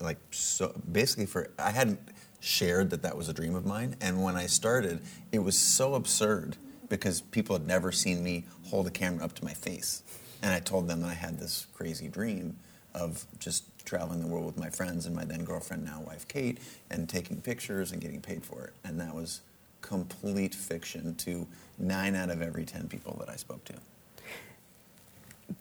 like 0.00 0.18
so 0.30 0.72
basically 0.90 1.26
for 1.26 1.50
I 1.58 1.70
hadn't 1.70 2.00
shared 2.40 2.90
that 2.90 3.02
that 3.02 3.16
was 3.16 3.28
a 3.28 3.32
dream 3.34 3.54
of 3.54 3.66
mine, 3.66 3.96
and 4.00 4.22
when 4.22 4.36
I 4.36 4.46
started, 4.46 5.00
it 5.30 5.40
was 5.40 5.58
so 5.58 5.94
absurd 5.94 6.56
because 6.88 7.20
people 7.20 7.56
had 7.56 7.66
never 7.66 7.92
seen 7.92 8.24
me 8.24 8.44
hold 8.64 8.86
a 8.86 8.90
camera 8.90 9.24
up 9.24 9.34
to 9.34 9.44
my 9.44 9.52
face, 9.52 10.02
and 10.42 10.52
I 10.52 10.60
told 10.60 10.88
them 10.88 11.02
that 11.02 11.08
I 11.08 11.14
had 11.14 11.38
this 11.38 11.66
crazy 11.74 12.08
dream 12.08 12.56
of 12.94 13.24
just 13.38 13.64
traveling 13.84 14.20
the 14.20 14.26
world 14.26 14.46
with 14.46 14.58
my 14.58 14.70
friends 14.70 15.06
and 15.06 15.14
my 15.14 15.24
then 15.24 15.44
girlfriend, 15.44 15.84
now 15.84 16.00
wife 16.00 16.26
Kate, 16.28 16.58
and 16.90 17.08
taking 17.08 17.40
pictures 17.40 17.92
and 17.92 18.00
getting 18.00 18.20
paid 18.20 18.44
for 18.44 18.64
it, 18.64 18.72
and 18.84 18.98
that 19.00 19.14
was 19.14 19.42
complete 19.80 20.54
fiction 20.54 21.14
to 21.16 21.46
nine 21.78 22.14
out 22.14 22.30
of 22.30 22.42
every 22.42 22.64
ten 22.64 22.88
people 22.88 23.16
that 23.20 23.28
I 23.28 23.36
spoke 23.36 23.64
to. 23.66 23.74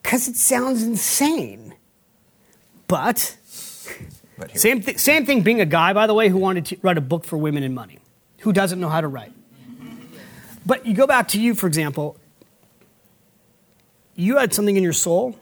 Because 0.01 0.27
it 0.27 0.35
sounds 0.35 0.83
insane. 0.83 1.73
But 2.87 3.37
But 4.39 4.51
here- 4.51 4.59
Same, 4.59 4.81
th- 4.81 4.97
same 4.97 5.25
thing 5.25 5.41
being 5.41 5.61
a 5.61 5.65
guy, 5.65 5.93
by 5.93 6.07
the 6.07 6.13
way, 6.13 6.29
who 6.29 6.37
wanted 6.37 6.65
to 6.67 6.77
write 6.81 6.97
a 6.97 7.01
book 7.01 7.25
for 7.25 7.37
women 7.37 7.61
and 7.63 7.75
money, 7.75 7.99
who 8.39 8.53
doesn't 8.53 8.79
know 8.79 8.89
how 8.89 9.01
to 9.01 9.07
write. 9.07 9.33
But 10.65 10.85
you 10.85 10.93
go 10.93 11.05
back 11.07 11.27
to 11.29 11.41
you, 11.41 11.55
for 11.55 11.67
example, 11.67 12.17
you 14.15 14.37
had 14.37 14.53
something 14.53 14.75
in 14.75 14.83
your 14.83 14.93
soul 14.93 15.35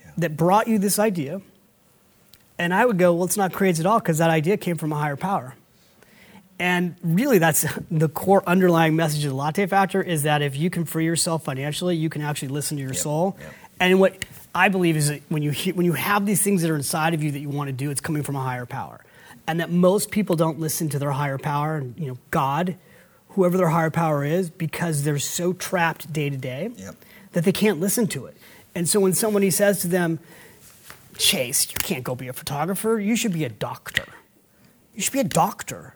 Yeah. 0.00 0.10
that 0.18 0.36
brought 0.36 0.68
you 0.68 0.78
this 0.78 0.98
idea. 0.98 1.40
And 2.58 2.72
I 2.72 2.86
would 2.86 2.98
go, 2.98 3.12
well, 3.14 3.24
it's 3.24 3.36
not 3.36 3.52
crazy 3.52 3.82
at 3.82 3.86
all 3.86 3.98
because 3.98 4.18
that 4.18 4.30
idea 4.30 4.56
came 4.56 4.76
from 4.76 4.92
a 4.92 4.96
higher 4.96 5.16
power. 5.16 5.54
And 6.58 6.94
really, 7.02 7.38
that's 7.38 7.66
the 7.90 8.08
core 8.08 8.42
underlying 8.48 8.94
message 8.96 9.24
of 9.24 9.30
the 9.30 9.36
latte 9.36 9.66
factor 9.66 10.00
is 10.02 10.22
that 10.22 10.40
if 10.42 10.56
you 10.56 10.70
can 10.70 10.84
free 10.84 11.04
yourself 11.04 11.44
financially, 11.44 11.96
you 11.96 12.08
can 12.08 12.22
actually 12.22 12.48
listen 12.48 12.76
to 12.76 12.82
your 12.82 12.92
Yep, 12.92 13.02
soul. 13.02 13.36
yep. 13.40 13.52
And 13.80 13.98
what 14.00 14.24
I 14.54 14.68
believe 14.68 14.96
is 14.96 15.08
that 15.08 15.22
when 15.28 15.42
you, 15.42 15.50
he- 15.50 15.72
when 15.72 15.84
you 15.86 15.94
have 15.94 16.26
these 16.26 16.42
things 16.42 16.62
that 16.62 16.70
are 16.70 16.76
inside 16.76 17.14
of 17.14 17.22
you 17.22 17.30
that 17.32 17.40
you 17.40 17.48
want 17.48 17.68
to 17.68 17.72
do, 17.72 17.90
it's 17.90 18.00
coming 18.00 18.22
from 18.22 18.36
a 18.36 18.42
higher 18.42 18.66
power. 18.66 19.04
And 19.46 19.60
that 19.60 19.70
most 19.70 20.10
people 20.10 20.36
don't 20.36 20.58
listen 20.60 20.88
to 20.90 20.98
their 20.98 21.10
higher 21.10 21.38
power, 21.38 21.76
and, 21.76 21.98
you 21.98 22.06
know, 22.06 22.18
God, 22.30 22.76
whoever 23.30 23.56
their 23.56 23.68
higher 23.68 23.90
power 23.90 24.24
is, 24.24 24.48
because 24.48 25.02
they're 25.02 25.18
so 25.18 25.52
trapped 25.52 26.12
day 26.12 26.30
to 26.30 26.36
day 26.36 26.70
that 27.32 27.44
they 27.44 27.52
can't 27.52 27.80
listen 27.80 28.06
to 28.08 28.26
it. 28.26 28.36
And 28.74 28.88
so 28.88 29.00
when 29.00 29.12
somebody 29.12 29.50
says 29.50 29.80
to 29.80 29.88
them, 29.88 30.18
Chase, 31.18 31.70
you 31.72 31.78
can't 31.80 32.02
go 32.04 32.14
be 32.14 32.28
a 32.28 32.32
photographer, 32.32 32.98
you 32.98 33.16
should 33.16 33.32
be 33.32 33.44
a 33.44 33.48
doctor. 33.48 34.04
You 34.94 35.02
should 35.02 35.12
be 35.12 35.20
a 35.20 35.24
doctor. 35.24 35.94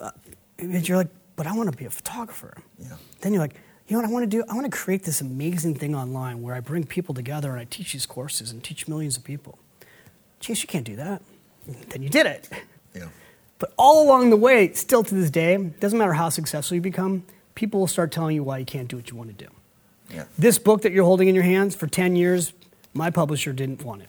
Uh, 0.00 0.10
and 0.58 0.88
you're 0.88 0.96
like, 0.96 1.08
but 1.36 1.46
I 1.46 1.52
want 1.52 1.70
to 1.70 1.76
be 1.76 1.84
a 1.84 1.90
photographer. 1.90 2.54
Yeah. 2.78 2.96
Then 3.20 3.32
you're 3.32 3.42
like, 3.42 3.54
you 3.86 3.94
know 3.94 4.02
what 4.02 4.08
I 4.08 4.12
want 4.12 4.30
to 4.30 4.36
do? 4.36 4.44
I 4.48 4.54
want 4.54 4.70
to 4.70 4.76
create 4.76 5.04
this 5.04 5.20
amazing 5.20 5.76
thing 5.76 5.94
online 5.94 6.42
where 6.42 6.54
I 6.54 6.60
bring 6.60 6.84
people 6.84 7.14
together 7.14 7.50
and 7.52 7.60
I 7.60 7.64
teach 7.64 7.92
these 7.92 8.06
courses 8.06 8.50
and 8.50 8.62
teach 8.62 8.88
millions 8.88 9.16
of 9.16 9.24
people. 9.24 9.58
Chase, 10.40 10.62
you 10.62 10.68
can't 10.68 10.84
do 10.84 10.96
that. 10.96 11.22
Then 11.66 12.02
you 12.02 12.08
did 12.08 12.26
it. 12.26 12.48
Yeah. 12.94 13.08
But 13.58 13.72
all 13.76 14.06
along 14.06 14.30
the 14.30 14.36
way, 14.36 14.72
still 14.72 15.04
to 15.04 15.14
this 15.14 15.30
day, 15.30 15.56
doesn't 15.56 15.98
matter 15.98 16.12
how 16.12 16.28
successful 16.28 16.74
you 16.74 16.80
become, 16.80 17.24
people 17.54 17.80
will 17.80 17.86
start 17.86 18.12
telling 18.12 18.34
you 18.34 18.42
why 18.42 18.58
you 18.58 18.64
can't 18.64 18.88
do 18.88 18.96
what 18.96 19.10
you 19.10 19.16
want 19.16 19.36
to 19.36 19.44
do. 19.44 19.50
Yeah. 20.10 20.24
This 20.38 20.58
book 20.58 20.82
that 20.82 20.92
you're 20.92 21.04
holding 21.04 21.28
in 21.28 21.34
your 21.34 21.44
hands 21.44 21.74
for 21.74 21.86
10 21.86 22.16
years, 22.16 22.52
my 22.92 23.10
publisher 23.10 23.52
didn't 23.52 23.82
want 23.84 24.02
it. 24.02 24.08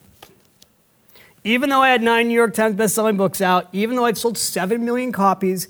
Even 1.44 1.70
though 1.70 1.80
I 1.80 1.90
had 1.90 2.02
nine 2.02 2.28
New 2.28 2.34
York 2.34 2.52
Times 2.52 2.74
best-selling 2.74 3.16
books 3.16 3.40
out, 3.40 3.68
even 3.72 3.96
though 3.96 4.04
I'd 4.04 4.18
sold 4.18 4.36
7 4.36 4.84
million 4.84 5.12
copies, 5.12 5.68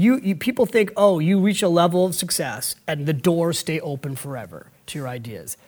you, 0.00 0.18
you, 0.20 0.34
people 0.34 0.64
think, 0.64 0.92
oh, 0.96 1.18
you 1.18 1.38
reach 1.38 1.62
a 1.62 1.68
level 1.68 2.06
of 2.06 2.14
success 2.14 2.74
and 2.86 3.04
the 3.04 3.12
doors 3.12 3.58
stay 3.58 3.80
open 3.80 4.16
forever 4.16 4.66
to 4.86 4.98
your 4.98 5.06
ideas. 5.06 5.58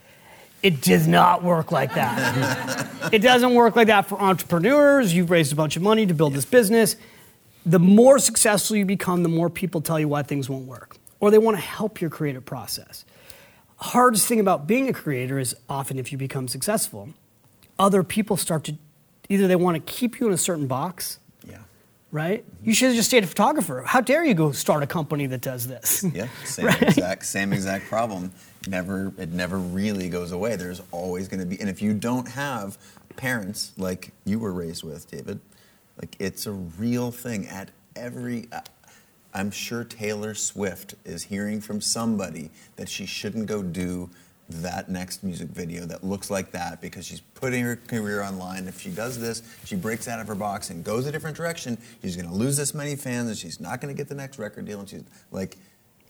It 0.62 0.80
does 0.80 1.06
not 1.06 1.42
work 1.42 1.70
like 1.70 1.94
that. 1.94 2.88
it 3.12 3.18
doesn't 3.18 3.54
work 3.54 3.76
like 3.76 3.88
that 3.88 4.06
for 4.06 4.18
entrepreneurs. 4.18 5.12
You've 5.12 5.30
raised 5.30 5.52
a 5.52 5.56
bunch 5.56 5.76
of 5.76 5.82
money 5.82 6.06
to 6.06 6.14
build 6.14 6.32
this 6.32 6.46
business. 6.46 6.96
The 7.66 7.78
more 7.78 8.18
successful 8.18 8.76
you 8.76 8.86
become, 8.86 9.22
the 9.22 9.28
more 9.28 9.50
people 9.50 9.82
tell 9.82 10.00
you 10.00 10.08
why 10.08 10.22
things 10.22 10.48
won't 10.48 10.66
work, 10.66 10.96
or 11.20 11.30
they 11.30 11.38
want 11.38 11.58
to 11.58 11.62
help 11.62 12.00
your 12.00 12.10
creative 12.10 12.44
process. 12.44 13.04
Hardest 13.76 14.26
thing 14.26 14.40
about 14.40 14.66
being 14.66 14.88
a 14.88 14.92
creator 14.94 15.38
is 15.38 15.54
often 15.68 15.98
if 15.98 16.10
you 16.10 16.16
become 16.16 16.48
successful, 16.48 17.10
other 17.78 18.02
people 18.02 18.36
start 18.38 18.64
to 18.64 18.76
either 19.28 19.46
they 19.46 19.56
want 19.56 19.74
to 19.74 19.92
keep 19.92 20.20
you 20.20 20.26
in 20.26 20.32
a 20.32 20.38
certain 20.38 20.66
box. 20.66 21.18
Right? 22.12 22.44
You 22.62 22.74
should 22.74 22.88
have 22.88 22.96
just 22.96 23.08
stayed 23.08 23.24
a 23.24 23.26
photographer. 23.26 23.82
How 23.84 24.00
dare 24.00 24.24
you 24.24 24.34
go 24.34 24.52
start 24.52 24.82
a 24.84 24.86
company 24.86 25.26
that 25.26 25.40
does 25.40 25.66
this? 25.66 26.04
Yeah, 26.14 26.28
same 26.44 26.68
exact 26.68 27.24
same 27.24 27.52
exact 27.52 27.86
problem. 27.86 28.32
Never 28.68 29.12
it 29.18 29.30
never 29.30 29.58
really 29.58 30.08
goes 30.08 30.30
away. 30.30 30.56
There's 30.56 30.82
always 30.90 31.26
going 31.26 31.40
to 31.40 31.46
be 31.46 31.58
and 31.58 31.70
if 31.70 31.80
you 31.80 31.94
don't 31.94 32.28
have 32.28 32.76
parents 33.16 33.72
like 33.78 34.12
you 34.24 34.38
were 34.38 34.52
raised 34.52 34.84
with, 34.84 35.10
David, 35.10 35.40
like 36.00 36.14
it's 36.18 36.46
a 36.46 36.52
real 36.52 37.10
thing 37.10 37.48
at 37.48 37.70
every 37.96 38.48
uh, 38.52 38.60
I'm 39.34 39.50
sure 39.50 39.82
Taylor 39.84 40.34
Swift 40.34 40.94
is 41.06 41.24
hearing 41.24 41.62
from 41.62 41.80
somebody 41.80 42.50
that 42.76 42.90
she 42.90 43.06
shouldn't 43.06 43.46
go 43.46 43.62
do 43.62 44.10
that 44.48 44.88
next 44.90 45.22
music 45.24 45.48
video 45.48 45.86
that 45.86 46.04
looks 46.04 46.30
like 46.30 46.50
that 46.52 46.80
because 46.80 47.06
she's 47.06 47.20
putting 47.20 47.64
her 47.64 47.76
career 47.76 48.22
online. 48.22 48.68
If 48.68 48.80
she 48.80 48.90
does 48.90 49.18
this, 49.18 49.42
she 49.64 49.76
breaks 49.76 50.08
out 50.08 50.20
of 50.20 50.26
her 50.28 50.34
box 50.34 50.70
and 50.70 50.84
goes 50.84 51.06
a 51.06 51.12
different 51.12 51.36
direction, 51.36 51.78
she's 52.02 52.16
going 52.16 52.28
to 52.28 52.34
lose 52.34 52.56
this 52.56 52.74
many 52.74 52.96
fans 52.96 53.28
and 53.28 53.36
she's 53.38 53.60
not 53.60 53.80
going 53.80 53.94
to 53.94 53.96
get 53.96 54.08
the 54.08 54.14
next 54.14 54.38
record 54.38 54.66
deal. 54.66 54.80
And 54.80 54.88
she's 54.88 55.04
like 55.30 55.56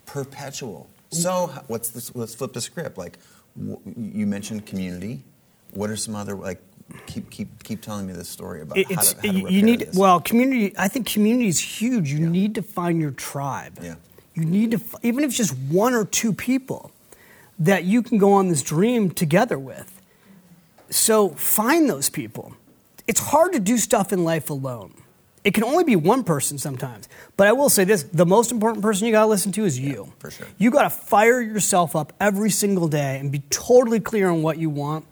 perpetual. 0.06 0.88
So 1.10 1.48
what's 1.68 1.90
this? 1.90 2.14
Let's 2.14 2.34
flip 2.34 2.52
the 2.52 2.60
script. 2.60 2.96
Like 2.98 3.18
wh- 3.56 3.76
you 3.96 4.26
mentioned 4.26 4.66
community. 4.66 5.22
What 5.72 5.90
are 5.90 5.96
some 5.96 6.14
other 6.16 6.34
like? 6.34 6.60
Keep 7.06 7.30
keep 7.30 7.62
keep 7.62 7.80
telling 7.80 8.06
me 8.06 8.12
this 8.12 8.28
story 8.28 8.60
about 8.60 8.76
It- 8.76 8.90
how 8.92 9.00
to, 9.02 9.16
how 9.16 9.22
to 9.22 9.52
you- 9.52 9.62
need 9.62 9.80
this. 9.80 9.94
well 9.96 10.20
community 10.20 10.74
i 10.76 10.88
think 10.88 11.06
community 11.06 11.48
is 11.48 11.58
huge 11.58 12.12
you 12.12 12.18
need 12.28 12.54
to 12.56 12.60
find 12.62 13.00
your 13.00 13.12
tribe 13.12 13.78
Yeah. 13.80 13.94
you 14.34 14.44
need 14.44 14.72
to 14.72 14.80
even 15.02 15.24
if 15.24 15.28
it's 15.30 15.38
just 15.38 15.56
one 15.70 15.94
or 15.94 16.04
two 16.04 16.34
people 16.34 16.90
that 17.66 17.84
you 17.84 18.02
can 18.02 18.18
go 18.18 18.32
on 18.32 18.48
this 18.48 18.62
dream 18.62 19.10
together 19.10 19.58
with 19.58 20.00
so 20.90 21.30
find 21.30 21.88
those 21.88 22.10
people 22.10 22.54
it's 23.06 23.20
hard 23.20 23.52
to 23.52 23.60
do 23.60 23.76
stuff 23.76 24.12
in 24.12 24.24
life 24.24 24.50
alone 24.50 24.94
it 25.44 25.54
can 25.54 25.64
only 25.64 25.84
be 25.84 25.96
one 25.96 26.22
person 26.22 26.58
sometimes 26.58 27.08
but 27.36 27.46
i 27.46 27.52
will 27.52 27.68
say 27.68 27.84
this 27.84 28.02
the 28.04 28.26
most 28.26 28.52
important 28.52 28.82
person 28.82 29.06
you 29.06 29.12
got 29.12 29.22
to 29.22 29.26
listen 29.26 29.52
to 29.52 29.64
is 29.64 29.78
you 29.78 30.12
for 30.18 30.30
sure. 30.30 30.46
you 30.58 30.70
got 30.70 30.82
to 30.82 30.90
fire 30.90 31.40
yourself 31.40 31.96
up 31.96 32.12
every 32.20 32.50
single 32.50 32.88
day 32.88 33.18
and 33.18 33.32
be 33.32 33.40
totally 33.50 34.00
clear 34.00 34.28
on 34.28 34.42
what 34.42 34.58
you 34.58 34.70
want. 34.70 35.06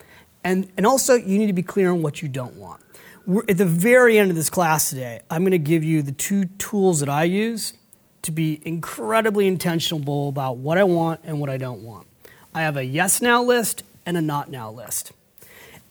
And, 0.44 0.70
and 0.76 0.86
also, 0.86 1.14
you 1.14 1.38
need 1.38 1.48
to 1.48 1.52
be 1.52 1.62
clear 1.62 1.90
on 1.90 2.02
what 2.02 2.22
you 2.22 2.28
don't 2.28 2.54
want. 2.54 2.82
We're, 3.26 3.42
at 3.48 3.58
the 3.58 3.66
very 3.66 4.18
end 4.18 4.30
of 4.30 4.36
this 4.36 4.50
class 4.50 4.90
today, 4.90 5.20
I'm 5.30 5.42
going 5.42 5.52
to 5.52 5.58
give 5.58 5.84
you 5.84 6.02
the 6.02 6.12
two 6.12 6.46
tools 6.46 7.00
that 7.00 7.08
I 7.08 7.24
use 7.24 7.74
to 8.22 8.32
be 8.32 8.60
incredibly 8.64 9.46
intentional 9.46 10.28
about 10.28 10.58
what 10.58 10.78
I 10.78 10.84
want 10.84 11.20
and 11.24 11.40
what 11.40 11.50
I 11.50 11.56
don't 11.56 11.82
want. 11.82 12.06
I 12.54 12.62
have 12.62 12.76
a 12.76 12.84
yes 12.84 13.22
now 13.22 13.42
list 13.42 13.82
and 14.04 14.16
a 14.16 14.20
not 14.20 14.50
now 14.50 14.70
list. 14.70 15.12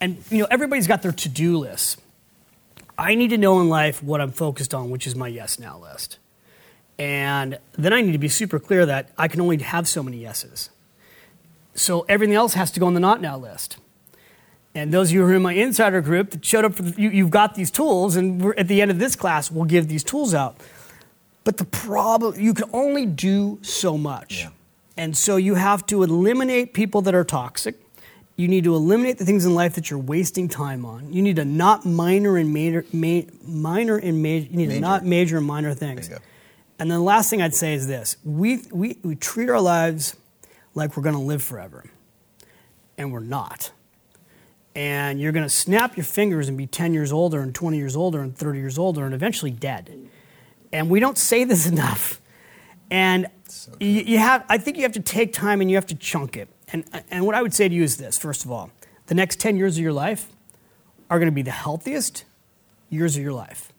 And 0.01 0.23
you 0.29 0.39
know, 0.39 0.47
everybody's 0.49 0.87
got 0.87 1.01
their 1.01 1.11
to-do 1.11 1.57
list. 1.57 2.01
I 2.97 3.15
need 3.15 3.29
to 3.29 3.37
know 3.37 3.61
in 3.61 3.69
life 3.69 4.03
what 4.03 4.19
I'm 4.19 4.31
focused 4.31 4.73
on, 4.73 4.89
which 4.89 5.07
is 5.07 5.15
my 5.15 5.27
yes 5.27 5.57
now 5.59 5.77
list. 5.77 6.17
And 6.97 7.57
then 7.77 7.93
I 7.93 8.01
need 8.01 8.11
to 8.11 8.17
be 8.17 8.27
super 8.27 8.59
clear 8.59 8.85
that 8.85 9.09
I 9.17 9.29
can 9.29 9.39
only 9.39 9.57
have 9.59 9.87
so 9.87 10.03
many 10.03 10.17
yeses. 10.17 10.69
So 11.73 12.05
everything 12.09 12.35
else 12.35 12.55
has 12.55 12.71
to 12.71 12.79
go 12.79 12.87
on 12.87 12.93
the 12.93 12.99
not 12.99 13.21
now 13.21 13.37
list. 13.37 13.77
And 14.75 14.93
those 14.93 15.09
of 15.09 15.13
you 15.15 15.21
who 15.21 15.31
are 15.31 15.35
in 15.35 15.41
my 15.41 15.53
insider 15.53 16.01
group 16.01 16.31
that 16.31 16.43
showed 16.43 16.65
up 16.65 16.75
the, 16.75 17.01
you, 17.01 17.09
you've 17.09 17.31
got 17.31 17.55
these 17.55 17.71
tools, 17.71 18.15
and 18.17 18.53
at 18.57 18.67
the 18.67 18.81
end 18.81 18.91
of 18.91 18.99
this 18.99 19.15
class, 19.15 19.49
we'll 19.49 19.65
give 19.65 19.87
these 19.87 20.03
tools 20.03 20.33
out. 20.33 20.57
But 21.43 21.57
the 21.57 21.65
problem, 21.65 22.39
you 22.39 22.53
can 22.53 22.69
only 22.73 23.05
do 23.05 23.59
so 23.61 23.97
much. 23.97 24.41
Yeah. 24.41 24.49
And 24.99 25.15
so 25.15 25.37
you 25.37 25.55
have 25.55 25.85
to 25.85 26.03
eliminate 26.03 26.73
people 26.73 27.01
that 27.03 27.15
are 27.15 27.23
toxic. 27.23 27.75
You 28.35 28.49
need 28.49 28.65
to 28.65 28.75
eliminate 28.75 29.17
the 29.17 29.23
things 29.23 29.45
in 29.45 29.55
life 29.55 29.75
that 29.75 29.89
you're 29.89 29.97
wasting 29.97 30.49
time 30.49 30.85
on. 30.85 31.13
You 31.13 31.21
need 31.21 31.37
to 31.37 31.45
not 31.45 31.85
minor 31.85 32.35
and 32.35 32.51
major, 32.53 32.85
ma- 32.91 33.21
minor 33.47 33.95
and 33.95 34.21
major. 34.21 34.47
You 34.51 34.57
need 34.57 34.69
to 34.71 34.79
not 34.81 35.05
major 35.05 35.37
and 35.37 35.47
minor 35.47 35.73
things. 35.73 36.09
There 36.09 36.17
you 36.17 36.19
go. 36.19 36.25
And 36.79 36.91
then 36.91 36.97
the 36.97 37.03
last 37.03 37.29
thing 37.29 37.41
I'd 37.41 37.55
say 37.55 37.75
is 37.75 37.87
this: 37.87 38.17
we 38.25 38.61
we 38.73 38.97
we 39.01 39.15
treat 39.15 39.49
our 39.49 39.61
lives 39.61 40.17
like 40.75 40.97
we're 40.97 41.03
going 41.03 41.15
to 41.15 41.21
live 41.21 41.41
forever, 41.41 41.85
and 42.97 43.13
we're 43.13 43.21
not. 43.21 43.71
And 44.75 45.21
you're 45.21 45.31
going 45.31 45.45
to 45.45 45.49
snap 45.49 45.95
your 45.95 46.03
fingers 46.03 46.49
and 46.49 46.57
be 46.57 46.67
10 46.67 46.93
years 46.93 47.13
older, 47.13 47.39
and 47.39 47.55
20 47.55 47.77
years 47.77 47.95
older, 47.95 48.21
and 48.21 48.35
30 48.35 48.59
years 48.59 48.77
older, 48.77 49.05
and 49.05 49.15
eventually 49.15 49.51
dead. 49.51 49.97
And 50.73 50.89
we 50.89 50.99
don't 50.99 51.17
say 51.17 51.45
this 51.45 51.67
enough. 51.71 52.19
And 52.91 53.27
So 53.71 53.77
you, 53.79 54.01
you 54.01 54.17
have, 54.19 54.45
I 54.49 54.57
think 54.57 54.77
you 54.77 54.83
have 54.83 54.91
to 54.93 54.99
take 55.01 55.33
time 55.33 55.61
and 55.61 55.69
you 55.69 55.77
have 55.77 55.87
to 55.87 55.95
chunk 55.95 56.37
it. 56.37 56.49
And, 56.71 56.83
and 57.09 57.25
what 57.25 57.35
I 57.35 57.41
would 57.41 57.53
say 57.53 57.67
to 57.67 57.73
you 57.73 57.83
is 57.83 57.97
this 57.97 58.17
first 58.17 58.45
of 58.45 58.51
all, 58.51 58.71
the 59.07 59.15
next 59.15 59.39
10 59.39 59.57
years 59.57 59.77
of 59.77 59.83
your 59.83 59.93
life 59.93 60.27
are 61.09 61.17
going 61.19 61.31
to 61.31 61.35
be 61.35 61.41
the 61.41 61.51
healthiest 61.51 62.25
years 62.89 63.15
of 63.17 63.23
your 63.23 63.33
life. 63.33 63.71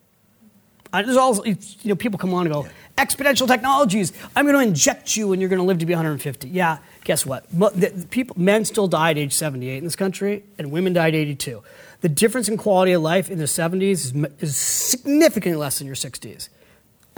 Uh, 0.92 1.02
there's 1.02 1.16
also, 1.16 1.44
you 1.44 1.56
know, 1.84 1.94
people 1.94 2.18
come 2.18 2.34
on 2.34 2.46
and 2.46 2.52
go, 2.52 2.66
exponential 2.98 3.46
technologies. 3.46 4.12
I'm 4.34 4.44
going 4.44 4.56
to 4.56 4.62
inject 4.62 5.16
you 5.16 5.32
and 5.32 5.40
you're 5.40 5.48
going 5.48 5.60
to 5.60 5.64
live 5.64 5.78
to 5.78 5.86
be 5.86 5.94
150. 5.94 6.48
Yeah, 6.48 6.78
guess 7.04 7.24
what? 7.24 7.52
Mo- 7.54 7.70
the- 7.70 7.90
the 7.90 8.06
people, 8.08 8.34
men 8.40 8.64
still 8.64 8.88
died 8.88 9.16
age 9.16 9.32
78 9.32 9.78
in 9.78 9.84
this 9.84 9.94
country, 9.94 10.42
and 10.58 10.72
women 10.72 10.92
died 10.92 11.14
82. 11.14 11.62
The 12.00 12.08
difference 12.08 12.48
in 12.48 12.56
quality 12.56 12.90
of 12.90 13.02
life 13.02 13.30
in 13.30 13.38
the 13.38 13.44
70s 13.44 13.82
is, 13.92 14.14
is 14.40 14.56
significantly 14.56 15.56
less 15.56 15.78
than 15.78 15.86
your 15.86 15.94
60s. 15.96 16.48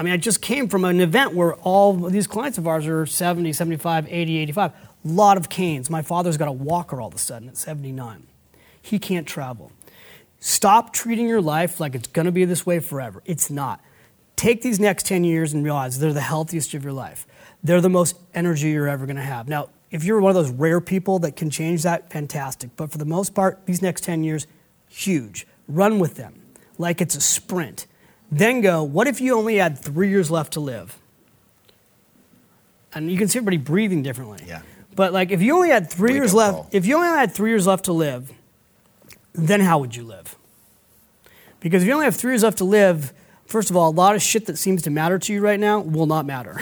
I 0.02 0.04
mean, 0.04 0.14
I 0.14 0.16
just 0.16 0.42
came 0.42 0.66
from 0.66 0.84
an 0.84 1.00
event 1.00 1.32
where 1.32 1.54
all 1.54 1.92
these 1.92 2.26
clients 2.26 2.58
of 2.58 2.66
ours 2.66 2.88
are 2.88 3.06
70, 3.06 3.52
75, 3.52 4.08
80, 4.10 4.36
85. 4.38 4.72
A 4.72 4.74
lot 5.04 5.36
of 5.36 5.48
canes. 5.48 5.88
My 5.88 6.02
father's 6.02 6.36
got 6.36 6.48
a 6.48 6.52
walker 6.52 7.00
all 7.00 7.06
of 7.06 7.14
a 7.14 7.18
sudden 7.18 7.48
at 7.48 7.56
79. 7.56 8.26
He 8.82 8.98
can't 8.98 9.28
travel. 9.28 9.70
Stop 10.40 10.92
treating 10.92 11.28
your 11.28 11.40
life 11.40 11.78
like 11.78 11.94
it's 11.94 12.08
going 12.08 12.26
to 12.26 12.32
be 12.32 12.44
this 12.44 12.66
way 12.66 12.80
forever. 12.80 13.22
It's 13.26 13.48
not. 13.48 13.80
Take 14.34 14.62
these 14.62 14.80
next 14.80 15.06
10 15.06 15.22
years 15.22 15.52
and 15.52 15.62
realize 15.62 16.00
they're 16.00 16.12
the 16.12 16.20
healthiest 16.20 16.74
of 16.74 16.82
your 16.82 16.92
life. 16.92 17.24
They're 17.62 17.80
the 17.80 17.88
most 17.88 18.18
energy 18.34 18.70
you're 18.70 18.88
ever 18.88 19.06
going 19.06 19.14
to 19.14 19.22
have. 19.22 19.46
Now, 19.46 19.68
if 19.92 20.02
you're 20.02 20.20
one 20.20 20.30
of 20.30 20.34
those 20.34 20.50
rare 20.50 20.80
people 20.80 21.20
that 21.20 21.36
can 21.36 21.48
change 21.48 21.84
that, 21.84 22.10
fantastic. 22.10 22.70
But 22.74 22.90
for 22.90 22.98
the 22.98 23.04
most 23.04 23.36
part, 23.36 23.66
these 23.66 23.80
next 23.80 24.02
10 24.02 24.24
years, 24.24 24.48
huge. 24.88 25.46
Run 25.68 26.00
with 26.00 26.16
them. 26.16 26.40
like 26.76 27.00
it's 27.00 27.14
a 27.14 27.20
sprint. 27.20 27.86
Then 28.32 28.62
go, 28.62 28.82
what 28.82 29.06
if 29.06 29.20
you 29.20 29.36
only 29.36 29.56
had 29.56 29.78
three 29.78 30.08
years 30.08 30.30
left 30.30 30.54
to 30.54 30.60
live? 30.60 30.98
And 32.94 33.10
you 33.12 33.18
can 33.18 33.28
see 33.28 33.38
everybody 33.38 33.58
breathing 33.58 34.02
differently. 34.02 34.42
Yeah. 34.46 34.62
But 34.96 35.12
like 35.12 35.30
if 35.30 35.42
you 35.42 35.54
only 35.54 35.68
had 35.68 35.90
three 35.90 36.12
Wake 36.12 36.16
years 36.16 36.32
left, 36.32 36.54
call. 36.54 36.68
if 36.72 36.86
you 36.86 36.96
only 36.96 37.08
had 37.08 37.32
three 37.32 37.50
years 37.50 37.66
left 37.66 37.84
to 37.84 37.92
live, 37.92 38.32
then 39.34 39.60
how 39.60 39.78
would 39.78 39.94
you 39.94 40.02
live? 40.04 40.34
Because 41.60 41.82
if 41.82 41.88
you 41.88 41.92
only 41.92 42.06
have 42.06 42.16
three 42.16 42.32
years 42.32 42.42
left 42.42 42.58
to 42.58 42.64
live, 42.64 43.12
first 43.44 43.68
of 43.68 43.76
all, 43.76 43.90
a 43.90 43.92
lot 43.92 44.14
of 44.14 44.22
shit 44.22 44.46
that 44.46 44.56
seems 44.56 44.80
to 44.82 44.90
matter 44.90 45.18
to 45.18 45.32
you 45.32 45.42
right 45.42 45.60
now 45.60 45.80
will 45.80 46.06
not 46.06 46.24
matter. 46.24 46.58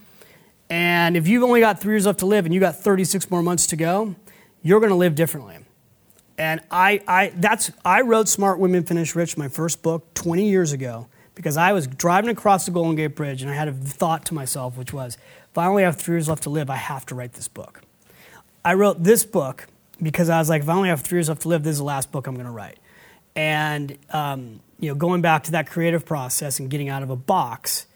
and 0.70 1.14
if 1.14 1.28
you've 1.28 1.42
only 1.42 1.60
got 1.60 1.78
three 1.78 1.92
years 1.92 2.06
left 2.06 2.20
to 2.20 2.26
live 2.26 2.46
and 2.46 2.54
you 2.54 2.60
got 2.60 2.74
36 2.74 3.30
more 3.30 3.42
months 3.42 3.66
to 3.66 3.76
go, 3.76 4.14
you're 4.62 4.80
going 4.80 4.90
to 4.90 4.96
live 4.96 5.14
differently. 5.14 5.58
And 6.38 6.60
I, 6.70 7.00
I, 7.08 7.32
that's, 7.34 7.70
I 7.84 8.02
wrote 8.02 8.28
Smart 8.28 8.58
Women 8.58 8.84
Finish 8.84 9.14
Rich, 9.14 9.36
my 9.36 9.48
first 9.48 9.82
book, 9.82 10.12
20 10.14 10.48
years 10.48 10.72
ago, 10.72 11.08
because 11.34 11.56
I 11.56 11.72
was 11.72 11.86
driving 11.86 12.30
across 12.30 12.66
the 12.66 12.72
Golden 12.72 12.94
Gate 12.94 13.14
Bridge 13.14 13.42
and 13.42 13.50
I 13.50 13.54
had 13.54 13.68
a 13.68 13.72
thought 13.72 14.26
to 14.26 14.34
myself, 14.34 14.76
which 14.76 14.92
was, 14.92 15.16
if 15.50 15.58
I 15.58 15.66
only 15.66 15.82
have 15.82 15.96
three 15.96 16.16
years 16.16 16.28
left 16.28 16.42
to 16.42 16.50
live, 16.50 16.68
I 16.68 16.76
have 16.76 17.06
to 17.06 17.14
write 17.14 17.32
this 17.32 17.48
book. 17.48 17.82
I 18.64 18.74
wrote 18.74 19.02
this 19.02 19.24
book 19.24 19.66
because 20.02 20.28
I 20.28 20.38
was 20.38 20.50
like, 20.50 20.62
if 20.62 20.68
I 20.68 20.74
only 20.74 20.88
have 20.88 21.00
three 21.00 21.18
years 21.18 21.28
left 21.28 21.42
to 21.42 21.48
live, 21.48 21.62
this 21.62 21.72
is 21.72 21.78
the 21.78 21.84
last 21.84 22.12
book 22.12 22.26
I'm 22.26 22.34
going 22.34 22.46
to 22.46 22.52
write. 22.52 22.78
And 23.34 23.96
um, 24.10 24.60
you 24.78 24.88
know, 24.88 24.94
going 24.94 25.22
back 25.22 25.44
to 25.44 25.52
that 25.52 25.68
creative 25.68 26.04
process 26.04 26.58
and 26.58 26.70
getting 26.70 26.88
out 26.88 27.02
of 27.02 27.10
a 27.10 27.16
box, 27.16 27.86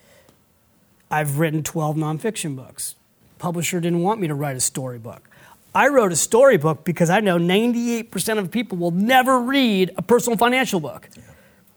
I've 1.11 1.39
written 1.39 1.63
12 1.63 1.97
nonfiction 1.97 2.57
books. 2.57 2.95
Publisher 3.39 3.81
didn't 3.81 4.01
want 4.01 4.21
me 4.21 4.29
to 4.29 4.35
write 4.35 4.57
a 4.57 4.61
storybook. 4.61 5.30
I 5.75 5.89
wrote 5.89 6.13
a 6.13 6.17
storybook 6.17 6.85
because 6.85 7.11
I 7.11 7.21
know 7.21 7.39
98% 7.39 8.39
of 8.39 8.51
people 8.51 8.77
will 8.79 8.91
never 8.91 9.41
read 9.41 9.93
a 9.97 10.03
personal 10.03 10.37
financial 10.37 10.81
book. 10.81 11.09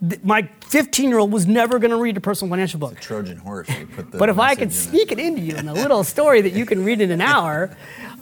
Th- 0.07 0.21
My 0.23 0.49
15 0.67 1.09
year 1.09 1.19
old 1.19 1.31
was 1.31 1.45
never 1.45 1.77
going 1.79 1.91
to 1.91 1.97
read 1.97 2.17
a 2.17 2.21
personal 2.21 2.49
financial 2.51 2.79
book. 2.79 2.99
Trojan 2.99 3.37
horse. 3.37 3.69
You 3.69 3.85
put 3.85 4.11
the 4.11 4.17
But 4.17 4.29
if 4.29 4.39
I 4.39 4.55
could 4.55 4.73
sneak 4.73 5.11
it 5.11 5.19
into 5.19 5.41
you 5.41 5.55
in 5.55 5.67
a 5.67 5.73
little 5.73 6.03
story 6.03 6.41
that 6.41 6.53
you 6.53 6.65
can 6.65 6.83
read 6.83 7.01
in 7.01 7.11
an 7.11 7.21
hour, 7.21 7.75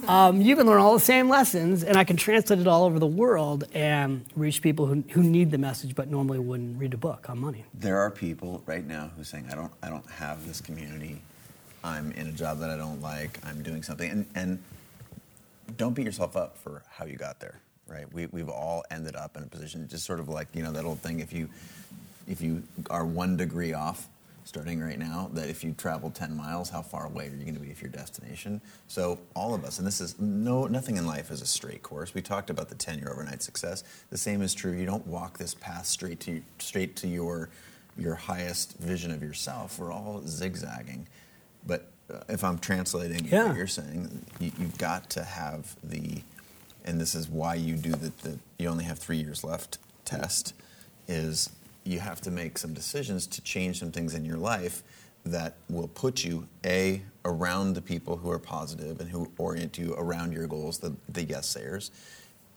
um, 0.07 0.41
you 0.41 0.55
can 0.55 0.65
learn 0.67 0.81
all 0.81 0.93
the 0.93 0.99
same 0.99 1.29
lessons, 1.29 1.83
and 1.83 1.95
I 1.95 2.03
can 2.03 2.17
translate 2.17 2.59
it 2.59 2.67
all 2.67 2.83
over 2.83 2.99
the 2.99 3.07
world 3.07 3.63
and 3.73 4.25
reach 4.35 4.61
people 4.61 4.87
who, 4.87 5.03
who 5.11 5.23
need 5.23 5.51
the 5.51 5.57
message 5.57 5.95
but 5.95 6.09
normally 6.09 6.39
wouldn't 6.39 6.77
read 6.79 6.93
a 6.93 6.97
book 6.97 7.29
on 7.29 7.39
money. 7.39 7.63
there 7.73 7.97
are 7.99 8.11
people 8.11 8.61
right 8.65 8.85
now 8.85 9.09
who 9.15 9.21
are 9.21 9.25
saying, 9.25 9.47
I 9.51 9.55
don't, 9.55 9.71
I 9.81 9.89
don't 9.89 10.07
have 10.09 10.45
this 10.47 10.59
community. 10.59 11.21
I'm 11.83 12.11
in 12.11 12.27
a 12.27 12.31
job 12.31 12.59
that 12.59 12.69
I 12.69 12.77
don't 12.77 13.01
like. 13.01 13.39
I'm 13.45 13.63
doing 13.63 13.81
something. 13.83 14.09
And, 14.11 14.25
and 14.35 14.59
don't 15.77 15.93
beat 15.93 16.05
yourself 16.05 16.35
up 16.35 16.57
for 16.57 16.83
how 16.89 17.05
you 17.05 17.17
got 17.17 17.39
there, 17.39 17.59
right? 17.87 18.11
We, 18.13 18.27
we've 18.27 18.49
all 18.49 18.83
ended 18.91 19.15
up 19.15 19.37
in 19.37 19.43
a 19.43 19.47
position, 19.47 19.87
just 19.87 20.05
sort 20.05 20.19
of 20.19 20.29
like, 20.29 20.47
you 20.53 20.63
know, 20.63 20.71
that 20.71 20.85
old 20.85 20.99
thing, 20.99 21.19
if 21.19 21.33
you, 21.33 21.49
if 22.27 22.41
you 22.41 22.63
are 22.89 23.05
one 23.05 23.37
degree 23.37 23.73
off 23.73 24.07
starting 24.43 24.81
right 24.81 24.99
now, 24.99 25.29
that 25.33 25.49
if 25.49 25.63
you 25.63 25.73
travel 25.73 26.09
10 26.09 26.35
miles, 26.35 26.69
how 26.69 26.81
far 26.81 27.05
away 27.05 27.27
are 27.27 27.31
you 27.31 27.43
going 27.43 27.53
to 27.53 27.59
be 27.59 27.73
from 27.73 27.87
your 27.87 27.91
destination? 27.91 28.59
So 28.87 29.19
all 29.35 29.53
of 29.53 29.63
us, 29.63 29.77
and 29.77 29.87
this 29.87 30.01
is 30.01 30.19
no, 30.19 30.65
nothing 30.67 30.97
in 30.97 31.05
life 31.05 31.31
is 31.31 31.41
a 31.41 31.45
straight 31.45 31.83
course. 31.83 32.13
We 32.13 32.21
talked 32.21 32.49
about 32.49 32.69
the 32.69 32.75
10-year 32.75 33.09
overnight 33.09 33.43
success. 33.43 33.83
The 34.09 34.17
same 34.17 34.41
is 34.41 34.53
true. 34.53 34.71
You 34.71 34.85
don't 34.85 35.05
walk 35.05 35.37
this 35.37 35.53
path 35.53 35.85
straight 35.85 36.19
to, 36.21 36.41
straight 36.59 36.95
to 36.97 37.07
your, 37.07 37.49
your 37.97 38.15
highest 38.15 38.77
vision 38.79 39.11
of 39.11 39.21
yourself. 39.21 39.77
We're 39.77 39.91
all 39.91 40.21
zigzagging. 40.25 41.07
But 41.65 41.90
Uh, 42.11 42.19
if 42.29 42.43
I'm 42.43 42.57
translating 42.59 43.25
Yeah. 43.25 43.47
what 43.47 43.57
you're 43.57 43.67
saying, 43.67 44.25
you, 44.39 44.51
you've 44.59 44.77
got 44.77 45.09
to 45.11 45.23
have 45.23 45.75
the, 45.83 46.21
and 46.85 46.99
this 46.99 47.15
is 47.15 47.29
why 47.29 47.55
you 47.55 47.75
do 47.75 47.91
the, 47.91 48.11
the 48.23 48.39
you 48.57 48.67
only 48.69 48.83
have 48.85 48.99
three 48.99 49.17
years 49.17 49.43
left 49.43 49.77
test, 50.05 50.53
is 51.07 51.49
you 51.83 51.99
have 51.99 52.21
to 52.21 52.31
make 52.31 52.57
some 52.57 52.73
decisions 52.73 53.25
to 53.27 53.41
change 53.41 53.79
some 53.79 53.91
things 53.91 54.13
in 54.13 54.23
your 54.25 54.37
life 54.37 54.83
that 55.25 55.55
will 55.69 55.87
put 55.87 56.23
you 56.23 56.47
a 56.65 57.01
around 57.25 57.73
the 57.73 57.81
people 57.81 58.17
who 58.17 58.31
are 58.31 58.39
positive 58.39 58.99
and 58.99 59.09
who 59.09 59.31
orient 59.37 59.77
you 59.77 59.93
around 59.95 60.33
your 60.33 60.47
goals, 60.47 60.79
the, 60.79 60.93
the 61.09 61.23
yes 61.23 61.47
sayers. 61.47 61.91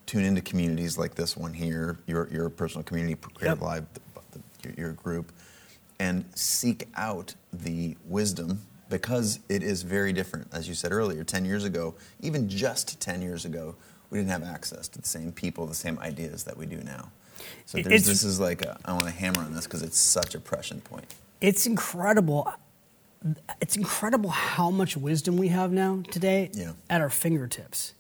Tune 0.07 0.25
into 0.25 0.41
communities 0.41 0.99
like 0.99 1.15
this 1.15 1.37
one 1.37 1.53
here, 1.55 1.99
your, 2.07 2.29
your 2.31 2.49
personal 2.51 2.83
community, 2.83 3.15
Creative 3.15 3.59
Yep. 3.59 3.63
Live, 3.63 3.87
the, 3.95 4.01
the, 4.33 4.41
your, 4.63 4.75
your 4.89 4.93
group, 4.93 5.33
and 5.99 6.25
seek 6.35 6.89
out 6.97 7.35
the 7.53 7.97
wisdom 8.07 8.61
because 8.89 9.41
it 9.49 9.63
is 9.63 9.83
very 9.83 10.13
different. 10.13 10.49
As 10.53 10.69
you 10.69 10.75
said 10.75 10.93
earlier, 10.93 11.25
10 11.25 11.45
years 11.45 11.65
ago, 11.65 11.95
even 12.21 12.49
just 12.49 13.01
10 13.01 13.23
years 13.23 13.45
ago, 13.45 13.75
we 14.11 14.19
didn't 14.19 14.31
have 14.31 14.45
access 14.45 14.89
to 14.89 15.01
the 15.01 15.07
same 15.07 15.33
people, 15.33 15.67
the 15.67 15.75
same 15.75 15.99
ideas 15.99 16.45
that 16.45 16.57
we 16.57 16.67
do 16.67 16.77
now. 16.77 17.11
So 17.67 17.79
this 17.83 18.23
is 18.23 18.39
like, 18.39 18.63
a, 18.63 18.79
I 18.85 18.93
want 18.93 19.07
to 19.07 19.11
hammer 19.13 19.41
on 19.41 19.55
this 19.55 19.65
because 19.65 19.83
it's 19.83 19.99
such 19.99 20.35
a 20.35 20.41
prescient 20.41 20.85
point. 20.85 21.05
It's 21.41 21.67
incredible. 21.67 22.53
It's 23.61 23.77
incredible 23.77 24.31
how 24.31 24.71
much 24.71 24.97
wisdom 24.97 25.37
we 25.37 25.49
have 25.49 25.73
now 25.73 26.03
today 26.11 26.51
Yeah. 26.53 26.73
at 26.91 27.01
our 27.01 27.11
fingertips. 27.11 27.95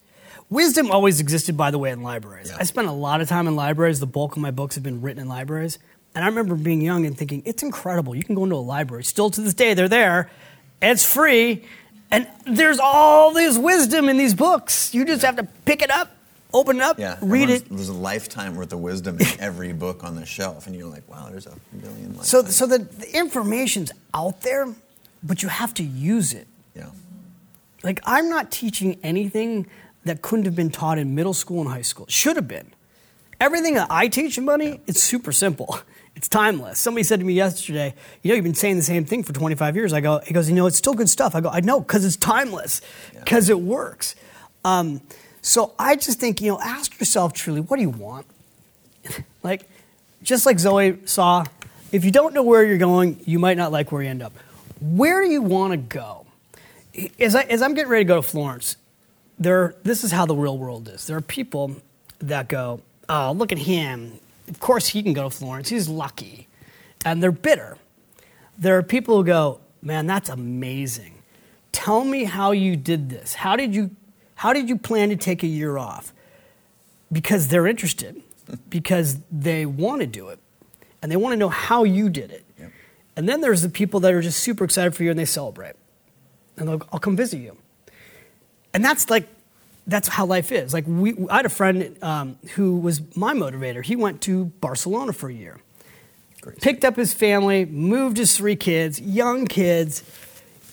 Wisdom 0.51 0.91
always 0.91 1.21
existed, 1.21 1.57
by 1.57 1.71
the 1.71 1.79
way, 1.79 1.91
in 1.91 2.03
libraries. 2.03 2.51
Yeah. 2.51 2.59
I 2.61 2.65
spent 2.65 2.87
a 2.87 2.93
lot 2.93 3.21
of 3.21 3.29
time 3.29 3.49
in 3.49 3.57
libraries. 3.57 4.01
The 4.01 4.07
bulk 4.07 4.37
of 4.37 4.43
my 4.43 4.51
books 4.51 4.75
have 4.75 4.85
been 4.85 5.01
written 5.01 5.23
in 5.23 5.29
libraries. 5.29 5.79
And 6.15 6.23
I 6.25 6.29
remember 6.29 6.55
being 6.55 6.81
young 6.81 7.07
and 7.07 7.17
thinking, 7.17 7.43
it's 7.45 7.63
incredible. 7.63 8.15
You 8.15 8.23
can 8.23 8.35
go 8.35 8.45
into 8.45 8.57
a 8.57 8.59
library. 8.59 9.03
Still 9.05 9.31
to 9.31 9.41
this 9.41 9.55
day, 9.55 9.75
they're 9.75 9.89
there. 9.89 10.31
And 10.85 10.93
it's 10.93 11.05
free. 11.05 11.65
And 12.11 12.29
there's 12.47 12.79
all 12.79 13.33
this 13.33 13.57
wisdom 13.57 14.11
in 14.11 14.19
these 14.19 14.35
books. 14.35 14.93
You 14.95 15.07
just 15.07 15.23
have 15.23 15.37
to 15.37 15.45
pick 15.65 15.81
it 15.81 15.91
up, 15.91 16.15
open 16.53 16.77
it 16.77 16.83
up, 16.83 16.99
Yeah, 16.99 17.17
read 17.23 17.49
it. 17.49 17.71
There's 17.71 17.89
a 17.89 17.95
lifetime 17.95 18.55
worth 18.55 18.71
of 18.71 18.81
wisdom 18.81 19.19
in 19.19 19.27
every 19.41 19.73
book 19.73 20.05
on 20.05 20.15
the 20.15 20.27
shelf, 20.27 20.67
and 20.67 20.77
you're 20.77 20.87
like, 20.87 21.09
wow, 21.09 21.29
there's 21.31 21.47
a 21.47 21.55
billion. 21.75 22.23
So, 22.23 22.41
lifetimes. 22.41 22.57
so 22.57 22.67
the, 22.67 22.79
the 22.81 23.17
information's 23.17 23.93
out 24.13 24.43
there, 24.43 24.75
but 25.23 25.43
you 25.43 25.49
have 25.49 25.73
to 25.75 25.83
use 25.83 26.35
it. 26.35 26.47
yeah, 26.77 26.91
Like, 27.83 28.01
I'm 28.05 28.29
not 28.29 28.53
teaching 28.53 29.01
anything 29.03 29.67
that 30.05 30.21
couldn't 30.21 30.45
have 30.45 30.55
been 30.55 30.71
taught 30.71 30.99
in 30.99 31.15
middle 31.15 31.33
school 31.33 31.63
and 31.63 31.71
high 31.71 31.81
school. 31.81 32.05
Should 32.11 32.37
have 32.37 32.47
been. 32.47 32.73
Everything 33.41 33.73
that 33.75 33.87
I 33.89 34.09
teach 34.09 34.39
money, 34.39 34.83
it's 34.87 35.03
super 35.03 35.33
simple. 35.33 35.79
It's 36.17 36.29
timeless. 36.29 36.79
Somebody 36.79 37.03
said 37.03 37.19
to 37.21 37.27
me 37.27 37.33
yesterday, 37.33 37.95
you 38.23 38.29
know, 38.29 38.37
you've 38.37 38.45
been 38.45 38.55
saying 38.55 38.77
the 38.77 38.83
same 38.83 39.05
thing 39.05 39.25
for 39.25 39.33
25 39.33 39.75
years. 39.75 39.93
I 39.93 40.01
go, 40.01 40.21
he 40.21 40.33
goes, 40.33 40.49
you 40.49 40.55
know, 40.55 40.67
it's 40.67 40.77
still 40.77 40.95
good 40.95 41.09
stuff. 41.09 41.35
I 41.35 41.41
go, 41.41 41.49
I 41.49 41.61
know, 41.61 41.81
because 41.81 42.05
it's 42.05 42.17
timeless, 42.17 42.81
because 43.13 43.49
it 43.49 43.61
works. 43.61 44.15
Um, 44.65 45.01
so 45.43 45.75
I 45.79 45.97
just 45.97 46.21
think, 46.21 46.41
you 46.41 46.53
know, 46.53 46.61
ask 46.61 46.99
yourself 47.01 47.33
truly, 47.33 47.61
what 47.61 47.77
do 47.77 47.83
you 47.83 47.91
want? 47.91 48.27
like, 49.43 49.69
just 50.23 50.47
like 50.47 50.59
Zoe 50.59 50.99
saw, 51.05 51.45
if 51.93 52.05
you 52.05 52.11
don't 52.11 52.33
know 52.33 52.43
where 52.43 52.65
you're 52.65 52.79
going, 52.79 53.21
you 53.27 53.39
might 53.39 53.57
not 53.57 53.73
like 53.73 53.93
where 53.93 54.03
you 54.03 54.09
end 54.09 54.23
up. 54.23 54.33
Where 54.81 55.23
do 55.23 55.31
you 55.31 55.43
want 55.43 55.73
to 55.73 55.77
go? 55.77 56.27
As, 57.19 57.35
I, 57.35 57.43
as 57.43 57.61
I'm 57.61 57.75
getting 57.75 57.91
ready 57.91 58.05
to 58.05 58.09
go 58.09 58.17
to 58.17 58.23
Florence, 58.23 58.77
there, 59.39 59.75
this 59.83 60.05
is 60.05 60.13
how 60.13 60.27
the 60.27 60.35
real 60.35 60.57
world 60.57 60.89
is. 60.89 61.07
There 61.07 61.17
are 61.17 61.23
people 61.23 61.77
that 62.21 62.49
go, 62.49 62.81
oh, 63.09 63.33
look 63.33 63.53
at 63.53 63.59
him. 63.59 64.19
Of 64.49 64.61
course 64.61 64.89
he 64.89 65.03
can 65.03 65.13
go 65.13 65.25
to 65.25 65.31
Florence. 65.31 65.69
He's 65.69 65.89
lucky. 65.89 66.49
And 67.05 67.23
they're 67.23 67.33
bitter. 67.33 67.79
There 68.59 68.77
are 68.79 68.83
people 68.83 69.17
who 69.17 69.25
go, 69.25 69.61
man, 69.83 70.07
that's 70.07 70.29
amazing. 70.29 71.23
Tell 71.73 72.05
me 72.05 72.25
how 72.25 72.53
you 72.53 72.77
did 72.77 73.11
this. 73.11 73.35
How 73.35 73.57
did 73.57 73.75
you, 73.75 73.91
how 74.37 74.53
did 74.53 74.69
you 74.69 74.79
plan 74.79 75.09
to 75.09 75.17
take 75.17 75.43
a 75.43 75.47
year 75.47 75.77
off? 75.77 76.13
Because 77.11 77.49
they're 77.49 77.67
interested, 77.67 78.23
because 78.71 79.19
they 79.31 79.67
want 79.67 80.01
to 80.01 80.07
do 80.07 80.29
it, 80.29 80.39
and 81.03 81.11
they 81.11 81.17
want 81.17 81.33
to 81.33 81.37
know 81.37 81.49
how 81.49 81.85
you 81.85 82.09
did 82.09 82.31
it. 82.31 82.45
Yep. 82.59 82.73
And 83.17 83.29
then 83.29 83.41
there's 83.41 83.63
the 83.63 83.69
people 83.69 84.01
that 84.01 84.13
are 84.13 84.23
just 84.23 84.41
super 84.41 84.65
excited 84.65 84.95
for 84.95 85.05
you 85.05 85.11
and 85.11 85.19
they 85.19 85.25
celebrate. 85.25 85.75
And 86.57 86.69
they'll, 86.69 86.83
I'll 86.93 87.01
come 87.01 87.17
visit 87.17 87.39
you 87.39 87.57
and 88.75 88.85
that's 88.85 89.09
like 89.09 89.27
that's 89.87 90.09
how 90.09 90.25
life 90.27 90.51
is. 90.53 90.73
Like 90.73 90.85
we 90.87 91.15
i 91.31 91.37
had 91.37 91.47
a 91.47 91.51
friend 91.51 91.97
um, 92.03 92.39
who 92.55 92.79
was 92.79 93.03
my 93.17 93.35
motivator. 93.35 93.85
He 93.85 93.97
went 93.97 94.21
to 94.23 94.47
barcelona 94.47 95.13
for 95.13 95.29
a 95.29 95.35
year. 95.35 95.61
Great. 96.41 96.61
picked 96.61 96.85
up 96.85 96.97
his 96.97 97.15
family 97.15 97.65
moved 97.65 98.19
his 98.19 98.37
three 98.37 98.57
kids 98.57 99.01
young 99.01 99.47
kids 99.47 100.03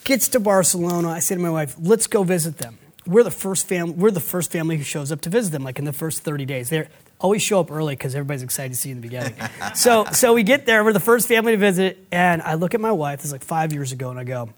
gets 0.03 0.28
to 0.30 0.39
barcelona. 0.39 1.09
I 1.09 1.20
say 1.20 1.36
to 1.36 1.41
my 1.41 1.49
wife 1.49 1.76
let's 1.80 2.07
go 2.07 2.24
visit 2.24 2.57
them. 2.57 2.78
We're 3.05 3.24
the 3.24 3.32
first 3.32 3.68
family 3.68 3.93
we're 3.93 4.12
the 4.12 4.20
first 4.20 4.51
family 4.51 4.78
who 4.78 4.84
shows 4.84 5.12
up 5.12 5.22
to 5.22 5.30
visit 5.30 5.51
them 5.51 5.64
like 5.64 5.80
in 5.80 5.86
the 5.86 5.93
first 5.93 6.24
30 6.24 6.45
days. 6.45 6.70
They 6.70 6.88
always 7.20 7.41
show 7.41 7.59
up 7.59 7.72
early 7.72 7.95
because 7.95 8.16
everybody's 8.16 8.43
excited 8.43 8.72
to 8.74 8.78
see 8.78 8.89
you 8.89 8.95
in 8.95 9.01
the 9.01 9.07
beginning. 9.07 9.36
So 9.76 10.05
so 10.12 10.34
we 10.34 10.43
get 10.43 10.66
there. 10.66 10.84
We're 10.84 10.93
the 10.93 10.99
first 10.99 11.28
family 11.28 11.51
to 11.53 11.57
visit 11.57 12.05
and 12.12 12.41
i 12.41 12.53
look 12.55 12.74
at 12.74 12.82
my 12.82 12.91
wife 12.91 13.22
It's 13.24 13.32
like 13.32 13.43
five 13.43 13.72
years 13.74 13.91
ago 13.91 14.09
and 14.09 14.20
i 14.20 14.24
go 14.24 14.49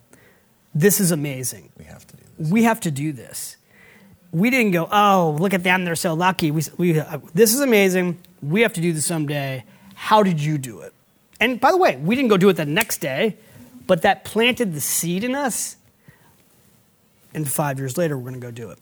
this 0.76 1.00
is 1.00 1.12
amazing. 1.12 1.72
We 1.78 1.86
have 1.86 2.06
to 2.08 2.16
do 2.18 2.24
this. 2.38 2.50
we 2.52 2.64
have 2.64 2.80
to 2.82 2.92
do 2.92 3.12
this. 3.12 3.58
We 4.34 4.50
didn't 4.50 4.72
go, 4.72 4.90
oh, 4.92 5.38
look 5.40 5.54
at 5.54 5.64
them, 5.64 5.86
they're 5.86 5.96
so 5.96 6.16
lucky. 6.16 6.52
We, 6.52 6.64
we, 6.78 7.00
uh, 7.00 7.20
this 7.34 7.54
is 7.54 7.62
amazing. 7.62 8.18
We 8.42 8.62
have 8.62 8.74
to 8.74 8.82
do 8.82 8.92
this 8.92 9.06
someday. 9.06 9.64
How 9.94 10.24
did 10.24 10.42
you 10.42 10.58
do 10.58 10.82
it? 10.82 10.94
And 11.40 11.60
by 11.62 11.72
the 11.72 11.78
way, 11.78 11.98
we 11.98 12.16
didn't 12.16 12.30
go 12.30 12.38
do 12.38 12.50
it 12.50 12.54
the 12.54 12.66
next 12.66 12.98
day, 12.98 13.38
but 13.86 14.02
that 14.02 14.26
planted 14.26 14.74
the 14.74 14.82
seed 14.82 15.24
in 15.24 15.36
us. 15.36 15.78
And 17.34 17.48
five 17.48 17.80
years 17.80 17.98
later, 17.98 18.18
we're 18.18 18.30
going 18.30 18.42
to 18.42 18.48
go 18.48 18.52
do 18.52 18.70
it. 18.70 18.80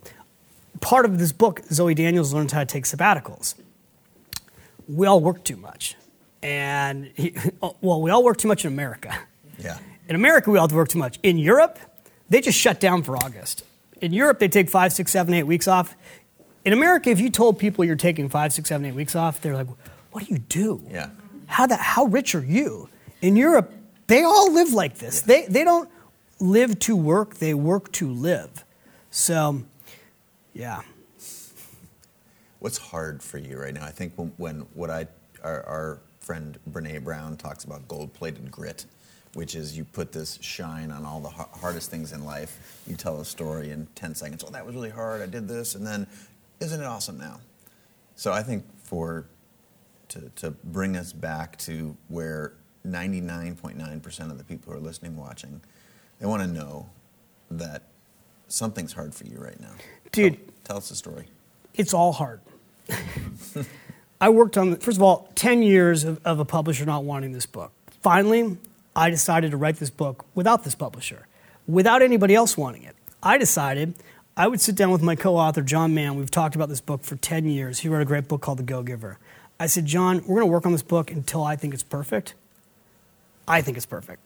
Part 0.80 1.06
of 1.06 1.20
this 1.20 1.32
book, 1.32 1.62
Zoe 1.72 1.94
Daniels 1.94 2.34
learns 2.34 2.52
how 2.54 2.60
to 2.60 2.66
take 2.66 2.86
sabbaticals. 2.86 3.56
We 4.88 5.06
all 5.06 5.20
work 5.20 5.44
too 5.44 5.58
much. 5.58 5.96
And 6.42 7.12
he, 7.16 7.36
oh, 7.62 7.76
well, 7.82 8.02
we 8.02 8.10
all 8.10 8.24
work 8.24 8.38
too 8.38 8.48
much 8.48 8.66
in 8.66 8.72
America. 8.72 9.18
Yeah. 9.60 9.78
In 10.08 10.16
America, 10.16 10.50
we 10.50 10.58
all 10.58 10.68
work 10.70 10.90
too 10.90 11.00
much. 11.00 11.20
In 11.24 11.38
Europe, 11.38 11.80
they 12.30 12.42
just 12.42 12.58
shut 12.58 12.80
down 12.80 13.04
for 13.04 13.16
August. 13.18 13.64
In 14.02 14.14
Europe, 14.14 14.40
they 14.40 14.48
take 14.48 14.70
five, 14.70 14.92
six, 14.92 15.12
seven, 15.12 15.34
eight 15.34 15.44
weeks 15.44 15.68
off. 15.68 15.96
In 16.66 16.74
America, 16.74 17.10
if 17.10 17.20
you 17.20 17.30
told 17.30 17.60
people 17.60 17.86
you're 17.86 17.96
taking 17.96 18.30
five, 18.30 18.52
six, 18.52 18.70
seven, 18.70 18.86
eight 18.86 18.96
weeks 18.96 19.16
off, 19.16 19.42
they're 19.42 19.56
like, 19.56 19.68
"What 20.12 20.26
do 20.26 20.34
you 20.34 20.40
do? 20.40 20.84
Yeah. 20.90 21.10
How 21.46 21.68
that? 21.68 21.80
How 21.80 22.06
rich 22.06 22.36
are 22.36 22.44
you?" 22.44 22.90
In 23.22 23.36
Europe, 23.36 23.72
they 24.08 24.24
all 24.24 24.52
live 24.52 24.74
like 24.74 24.98
this. 24.98 25.22
They 25.22 25.46
they 25.46 25.64
don't 25.64 25.90
live 26.40 26.80
to 26.80 26.96
work; 26.96 27.36
they 27.36 27.54
work 27.54 27.92
to 27.94 28.12
live. 28.12 28.66
So, 29.12 29.64
yeah. 30.54 30.82
What's 32.60 32.78
hard 32.78 33.24
for 33.24 33.38
you 33.38 33.60
right 33.60 33.74
now? 33.74 33.84
I 33.84 33.92
think 33.92 34.14
when, 34.16 34.34
when 34.38 34.60
what 34.74 34.90
I 34.90 35.08
our, 35.44 35.64
our 35.64 36.00
friend 36.20 36.60
Brene 36.70 37.04
Brown 37.04 37.38
talks 37.38 37.64
about 37.64 37.88
gold-plated 37.88 38.52
grit, 38.52 38.86
which 39.34 39.56
is 39.56 39.78
you 39.78 39.86
put 39.86 40.12
this 40.12 40.38
shine 40.42 40.92
on 40.92 41.06
all 41.06 41.20
the 41.20 41.30
har- 41.30 41.50
hardest 41.54 41.90
things 41.90 42.12
in 42.12 42.26
life. 42.26 42.82
You 42.88 42.96
tell 42.96 43.20
a 43.20 43.26
story 43.26 43.72
in 43.72 43.88
10 43.96 44.16
seconds. 44.16 44.44
Oh, 44.46 44.52
that 44.52 44.66
was 44.66 44.76
really 44.76 44.90
hard. 44.90 45.22
I 45.22 45.26
did 45.26 45.48
this, 45.48 45.76
and 45.76 45.86
then 45.86 46.08
isn't 46.60 46.80
it 46.80 46.86
awesome 46.86 47.18
now? 47.18 47.40
So 48.16 48.32
I 48.32 48.44
think 48.44 48.66
for 48.84 49.26
to, 50.10 50.30
to 50.38 50.52
bring 50.52 50.98
us 50.98 51.14
back 51.14 51.58
to 51.60 51.96
where 52.10 52.54
99.9% 52.86 54.32
of 54.32 54.38
the 54.38 54.44
people 54.44 54.72
who 54.72 54.78
are 54.78 54.82
listening, 54.82 55.16
watching, 55.16 55.62
they 56.20 56.26
want 56.26 56.42
to 56.42 56.48
know 56.48 56.90
that 57.50 57.84
something's 58.48 58.94
hard 58.94 59.16
for 59.16 59.26
you 59.26 59.38
right 59.38 59.60
now. 59.60 59.72
Dude. 60.12 60.36
tell, 60.36 60.54
tell 60.64 60.78
us 60.78 60.90
the 60.90 60.96
story. 60.96 61.26
it's 61.74 61.94
all 61.94 62.12
hard. 62.12 62.42
I 64.22 64.30
worked 64.30 64.58
on, 64.58 64.76
first 64.78 64.98
of 64.98 65.04
all, 65.04 65.30
10 65.36 65.64
years 65.64 66.04
of, 66.04 66.20
of, 66.26 66.40
a 66.40 66.46
publisher 66.46 66.86
not 66.86 67.04
wanting 67.04 67.32
this 67.32 67.46
book. 67.46 67.72
Finally, 68.02 68.58
I 68.96 69.10
decided 69.10 69.52
to 69.52 69.58
write 69.58 69.78
this 69.78 69.90
book 69.90 70.26
without 70.36 70.64
this 70.64 70.76
publisher, 70.76 71.28
without 71.68 72.02
anybody 72.02 72.36
else 72.36 72.58
wanting 72.58 72.84
it. 72.84 72.96
I 73.24 73.38
decided 73.38 73.96
I 74.36 74.48
would 74.48 74.62
sit 74.62 74.76
down 74.76 74.92
with 74.92 75.02
my 75.02 75.16
co 75.16 75.38
author, 75.38 75.62
John 75.62 75.94
Mann. 75.94 76.16
We've 76.16 76.32
talked 76.32 76.56
about 76.56 76.70
this 76.70 76.82
book 76.82 77.04
for 77.04 77.16
10 77.16 77.46
years. 77.46 77.80
He 77.80 77.90
wrote 77.90 78.02
a 78.02 78.06
great 78.06 78.28
book 78.28 78.42
called 78.42 78.60
The 78.60 78.64
Go 78.64 78.84
Giver. 78.84 79.18
I 79.60 79.68
said, 79.68 79.86
John, 79.86 80.18
we're 80.26 80.40
going 80.40 80.48
to 80.48 80.52
work 80.52 80.66
on 80.66 80.72
this 80.72 80.82
book 80.82 81.12
until 81.12 81.44
I 81.44 81.56
think 81.56 81.74
it's 81.74 81.84
perfect. 81.84 82.34
I 83.48 83.62
think 83.62 83.78
it's 83.78 83.86
perfect. 83.86 84.22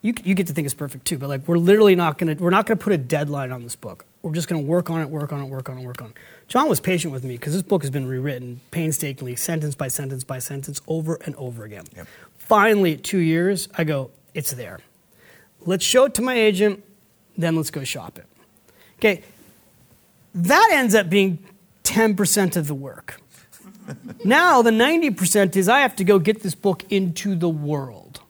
You, 0.00 0.14
you 0.24 0.34
get 0.34 0.48
to 0.48 0.52
think 0.52 0.64
it's 0.64 0.74
perfect 0.74 1.04
too, 1.04 1.18
but 1.18 1.28
like 1.28 1.46
we're 1.46 1.58
literally 1.58 1.94
not 1.94 2.18
going 2.18 2.36
to, 2.36 2.42
we're 2.42 2.50
not 2.50 2.66
going 2.66 2.76
to 2.76 2.82
put 2.82 2.92
a 2.92 2.98
deadline 2.98 3.52
on 3.52 3.62
this 3.62 3.76
book. 3.76 4.04
We're 4.22 4.32
just 4.32 4.48
going 4.48 4.62
to 4.62 4.66
work 4.66 4.90
on 4.90 5.00
it, 5.00 5.10
work 5.10 5.32
on 5.32 5.42
it, 5.42 5.46
work 5.46 5.68
on 5.68 5.78
it, 5.78 5.84
work 5.84 6.00
on 6.02 6.08
it. 6.08 6.16
John 6.48 6.68
was 6.68 6.80
patient 6.80 7.12
with 7.12 7.24
me 7.24 7.34
because 7.36 7.52
this 7.52 7.62
book 7.62 7.82
has 7.82 7.90
been 7.90 8.06
rewritten 8.06 8.60
painstakingly, 8.70 9.36
sentence 9.36 9.74
by 9.74 9.88
sentence 9.88 10.24
by 10.24 10.38
sentence, 10.38 10.80
over 10.88 11.18
and 11.24 11.36
over 11.36 11.64
again. 11.64 11.84
Yep. 11.94 12.06
Finally, 12.46 12.94
at 12.94 13.02
two 13.02 13.18
years, 13.18 13.68
I 13.78 13.84
go, 13.84 14.10
it's 14.34 14.52
there. 14.52 14.80
Let's 15.64 15.84
show 15.84 16.04
it 16.04 16.14
to 16.14 16.22
my 16.22 16.34
agent, 16.34 16.82
then 17.38 17.56
let's 17.56 17.70
go 17.70 17.84
shop 17.84 18.18
it. 18.18 18.26
Okay, 18.98 19.22
that 20.34 20.70
ends 20.72 20.94
up 20.94 21.08
being 21.08 21.38
10% 21.84 22.56
of 22.56 22.66
the 22.66 22.74
work. 22.74 23.20
now, 24.24 24.60
the 24.60 24.70
90% 24.70 25.56
is 25.56 25.68
I 25.68 25.80
have 25.80 25.96
to 25.96 26.04
go 26.04 26.18
get 26.18 26.42
this 26.42 26.54
book 26.54 26.84
into 26.90 27.34
the 27.34 27.48
world. 27.48 28.20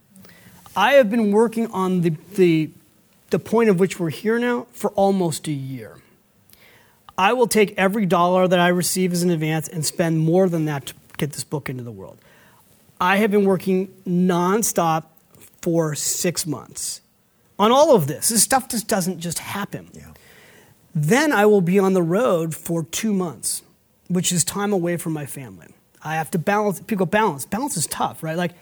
I 0.77 0.93
have 0.93 1.11
been 1.11 1.33
working 1.33 1.71
on 1.73 2.03
the, 2.03 2.11
the, 2.35 2.71
the 3.31 3.39
point 3.39 3.71
of 3.71 3.81
which 3.81 3.99
we're 3.99 4.11
here 4.11 4.39
now 4.39 4.67
for 4.73 4.91
almost 4.91 5.49
a 5.49 5.53
year. 5.53 5.99
I 7.17 7.33
will 7.33 7.47
take 7.47 7.75
every 7.77 8.07
dollar 8.07 8.49
that 8.49 8.59
I 8.59 8.69
receive 8.69 9.13
as 9.13 9.23
an 9.23 9.31
advance 9.31 9.69
and 9.69 9.85
spend 9.85 10.21
more 10.21 10.49
than 10.49 10.65
that 10.67 10.87
to 10.87 10.95
get 11.19 11.33
this 11.33 11.45
book 11.45 11.69
into 11.69 11.83
the 11.83 11.93
world. 11.93 12.19
I 13.03 13.17
have 13.17 13.33
been 13.33 13.45
working 13.45 13.89
nonstop 14.07 15.07
for 15.61 15.97
six 15.97 16.47
months 16.47 17.01
on 17.59 17.73
all 17.73 17.97
of 17.97 18.07
this. 18.07 18.29
This 18.29 18.45
stuff 18.45 18.69
just 18.69 18.87
doesn't 18.87 19.19
just 19.19 19.41
happen. 19.41 19.91
Yeah. 19.93 20.13
Then 20.95 21.33
I 21.33 21.47
will 21.47 21.63
be 21.63 21.81
on 21.81 21.95
the 21.95 22.03
road 22.03 22.55
for 22.55 22.85
two 22.85 23.13
months, 23.13 23.63
which 24.07 24.31
is 24.31 24.45
time 24.45 24.73
away 24.73 24.99
from 24.99 25.15
my 25.15 25.27
family. 25.27 25.75
I 26.05 26.15
have 26.15 26.31
to 26.31 26.39
balance, 26.39 26.79
people 26.79 27.07
balance. 27.07 27.45
Balance 27.45 27.77
is 27.77 27.89
tough, 27.89 28.23
right? 28.23 28.37
Like 28.37 28.53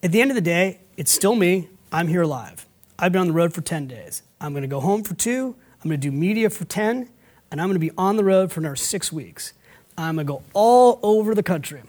at 0.00 0.12
the 0.12 0.20
end 0.20 0.30
of 0.30 0.36
the 0.36 0.42
day, 0.42 0.78
it's 0.96 1.10
still 1.10 1.34
me. 1.34 1.68
I'm 1.90 2.06
here 2.06 2.24
live. 2.24 2.66
I've 3.00 3.10
been 3.10 3.22
on 3.22 3.26
the 3.26 3.32
road 3.32 3.52
for 3.52 3.62
10 3.62 3.88
days. 3.88 4.22
I'm 4.40 4.52
going 4.52 4.62
to 4.62 4.68
go 4.68 4.78
home 4.78 5.02
for 5.02 5.14
two. 5.14 5.56
I'm 5.82 5.88
going 5.88 6.00
to 6.00 6.08
do 6.08 6.12
media 6.12 6.50
for 6.50 6.64
10 6.66 7.08
and 7.50 7.60
I'm 7.60 7.66
going 7.66 7.74
to 7.74 7.80
be 7.80 7.90
on 7.98 8.16
the 8.16 8.22
road 8.22 8.52
for 8.52 8.60
another 8.60 8.76
six 8.76 9.12
weeks. 9.12 9.54
I'm 9.96 10.14
going 10.14 10.26
to 10.28 10.32
go 10.32 10.42
all 10.52 11.00
over 11.02 11.34
the 11.34 11.42
country. 11.42 11.82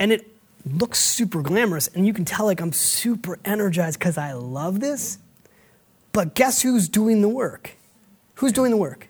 And 0.00 0.10
it 0.10 0.31
looks 0.66 0.98
super 1.00 1.42
glamorous, 1.42 1.88
and 1.88 2.06
you 2.06 2.12
can 2.12 2.24
tell 2.24 2.46
like 2.46 2.60
I'm 2.60 2.72
super 2.72 3.38
energized 3.44 3.98
because 3.98 4.16
I 4.18 4.32
love 4.32 4.80
this. 4.80 5.18
But 6.12 6.34
guess 6.34 6.62
who's 6.62 6.88
doing 6.88 7.22
the 7.22 7.28
work? 7.28 7.72
Who's 8.34 8.52
doing 8.52 8.70
the 8.70 8.76
work? 8.76 9.08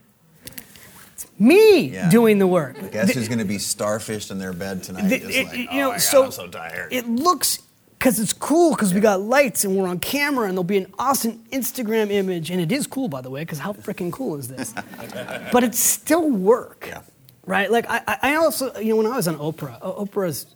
It's 1.15 1.27
me 1.39 1.91
Yeah. 1.91 2.09
doing 2.09 2.39
the 2.39 2.47
work. 2.47 2.77
Guess 2.93 3.13
who's 3.13 3.29
going 3.29 3.39
to 3.41 3.45
be 3.45 3.57
starfished 3.59 4.31
in 4.31 4.39
their 4.39 4.53
bed 4.53 4.83
tonight? 4.83 5.09
The- 5.09 5.19
just 5.19 5.31
it- 5.37 5.47
like, 5.49 5.57
you 5.59 5.69
oh 5.71 5.75
know, 5.77 5.89
my 5.89 5.95
God, 5.95 6.01
so, 6.01 6.25
I'm 6.25 6.31
so 6.33 6.47
tired. 6.49 6.93
It 6.93 7.09
looks 7.09 7.59
because 7.99 8.19
it's 8.19 8.33
cool 8.33 8.71
because 8.71 8.93
we 8.95 9.01
got 9.01 9.21
lights 9.21 9.65
and 9.65 9.77
we're 9.77 9.87
on 9.87 9.99
camera 10.01 10.45
and 10.47 10.53
there'll 10.55 10.65
be 10.65 10.77
an 10.79 10.93
awesome 10.99 11.45
Instagram 11.53 12.11
image 12.11 12.51
and 12.51 12.61
it 12.61 12.73
is 12.73 12.87
cool 12.87 13.09
by 13.09 13.21
the 13.21 13.31
way 13.31 13.43
because 13.43 13.59
how 13.61 13.73
freaking 13.73 14.11
cool 14.13 14.37
is 14.37 14.49
this? 14.49 14.73
but 15.53 15.63
it's 15.65 15.79
still 15.79 16.29
work, 16.31 16.87
Yeah. 16.89 17.03
right? 17.47 17.71
Like 17.71 17.87
I, 17.89 18.01
I 18.09 18.19
I 18.23 18.35
also 18.37 18.77
you 18.79 18.91
know 18.91 18.97
when 18.97 19.07
I 19.07 19.17
was 19.17 19.29
on 19.29 19.37
Oprah, 19.39 19.81
Oprah's 19.83 20.47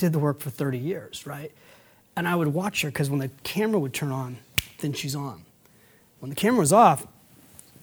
did 0.00 0.12
the 0.14 0.18
work 0.18 0.40
for 0.40 0.50
30 0.50 0.78
years, 0.78 1.26
right? 1.26 1.52
And 2.16 2.26
I 2.26 2.34
would 2.34 2.48
watch 2.48 2.82
her 2.82 2.88
because 2.88 3.10
when 3.10 3.20
the 3.20 3.28
camera 3.44 3.78
would 3.78 3.92
turn 3.94 4.10
on, 4.10 4.38
then 4.80 4.92
she's 4.94 5.14
on. 5.14 5.42
When 6.20 6.30
the 6.30 6.34
camera 6.36 6.60
was 6.60 6.72
off, 6.72 7.06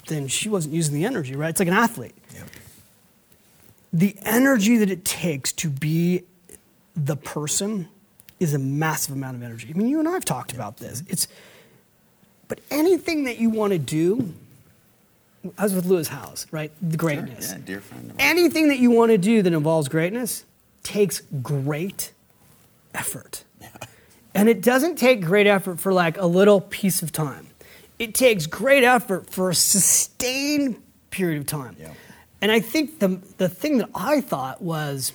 then 0.07 0.27
she 0.27 0.49
wasn't 0.49 0.73
using 0.73 0.95
the 0.95 1.05
energy, 1.05 1.35
right? 1.35 1.49
It's 1.49 1.59
like 1.59 1.67
an 1.67 1.73
athlete 1.75 2.15
Yeah. 2.33 2.41
the 3.93 4.15
energy 4.23 4.77
that 4.77 4.89
it 4.89 5.05
takes 5.05 5.51
to 5.53 5.69
be 5.69 6.23
the 6.95 7.15
person 7.15 7.87
is 8.39 8.53
a 8.53 8.59
massive 8.59 9.13
amount 9.15 9.37
of 9.37 9.43
energy. 9.43 9.69
I 9.73 9.77
mean, 9.77 9.87
you 9.87 9.99
and 9.99 10.07
I 10.07 10.11
have 10.11 10.25
talked 10.25 10.51
about 10.53 10.77
this. 10.77 11.03
It's, 11.07 11.27
but 12.47 12.59
anything 12.71 13.23
that 13.25 13.37
you 13.39 13.49
want 13.49 13.73
to 13.73 13.79
do, 13.79 14.33
I 15.57 15.63
was 15.63 15.73
with 15.73 15.85
Lewis 15.85 16.07
Howes, 16.07 16.47
right? 16.51 16.71
The 16.81 16.97
greatness. 16.97 17.51
Yeah, 17.51 17.59
dear 17.63 17.81
friend. 17.81 18.13
Anything 18.19 18.69
that 18.69 18.79
you 18.79 18.91
want 18.91 19.11
to 19.11 19.17
do 19.17 19.41
that 19.41 19.53
involves 19.53 19.87
greatness 19.87 20.43
takes 20.87 21.21
great 21.43 22.13
effort. 22.93 23.43
And 24.33 24.47
it 24.47 24.61
doesn't 24.61 24.95
take 24.95 25.21
great 25.21 25.45
effort 25.45 25.81
for 25.81 25.91
like 25.91 26.17
a 26.17 26.25
little 26.25 26.61
piece 26.61 27.01
of 27.01 27.11
time. 27.11 27.47
It 27.99 28.15
takes 28.15 28.45
great 28.45 28.85
effort 28.85 29.29
for 29.29 29.49
a 29.49 29.55
sustained 29.55 30.81
period 31.09 31.39
of 31.39 31.45
time. 31.45 31.75
Yeah. 31.77 31.91
And 32.39 32.51
I 32.51 32.61
think 32.61 32.99
the, 32.99 33.19
the 33.37 33.49
thing 33.49 33.79
that 33.79 33.89
I 33.93 34.21
thought 34.21 34.61
was, 34.61 35.11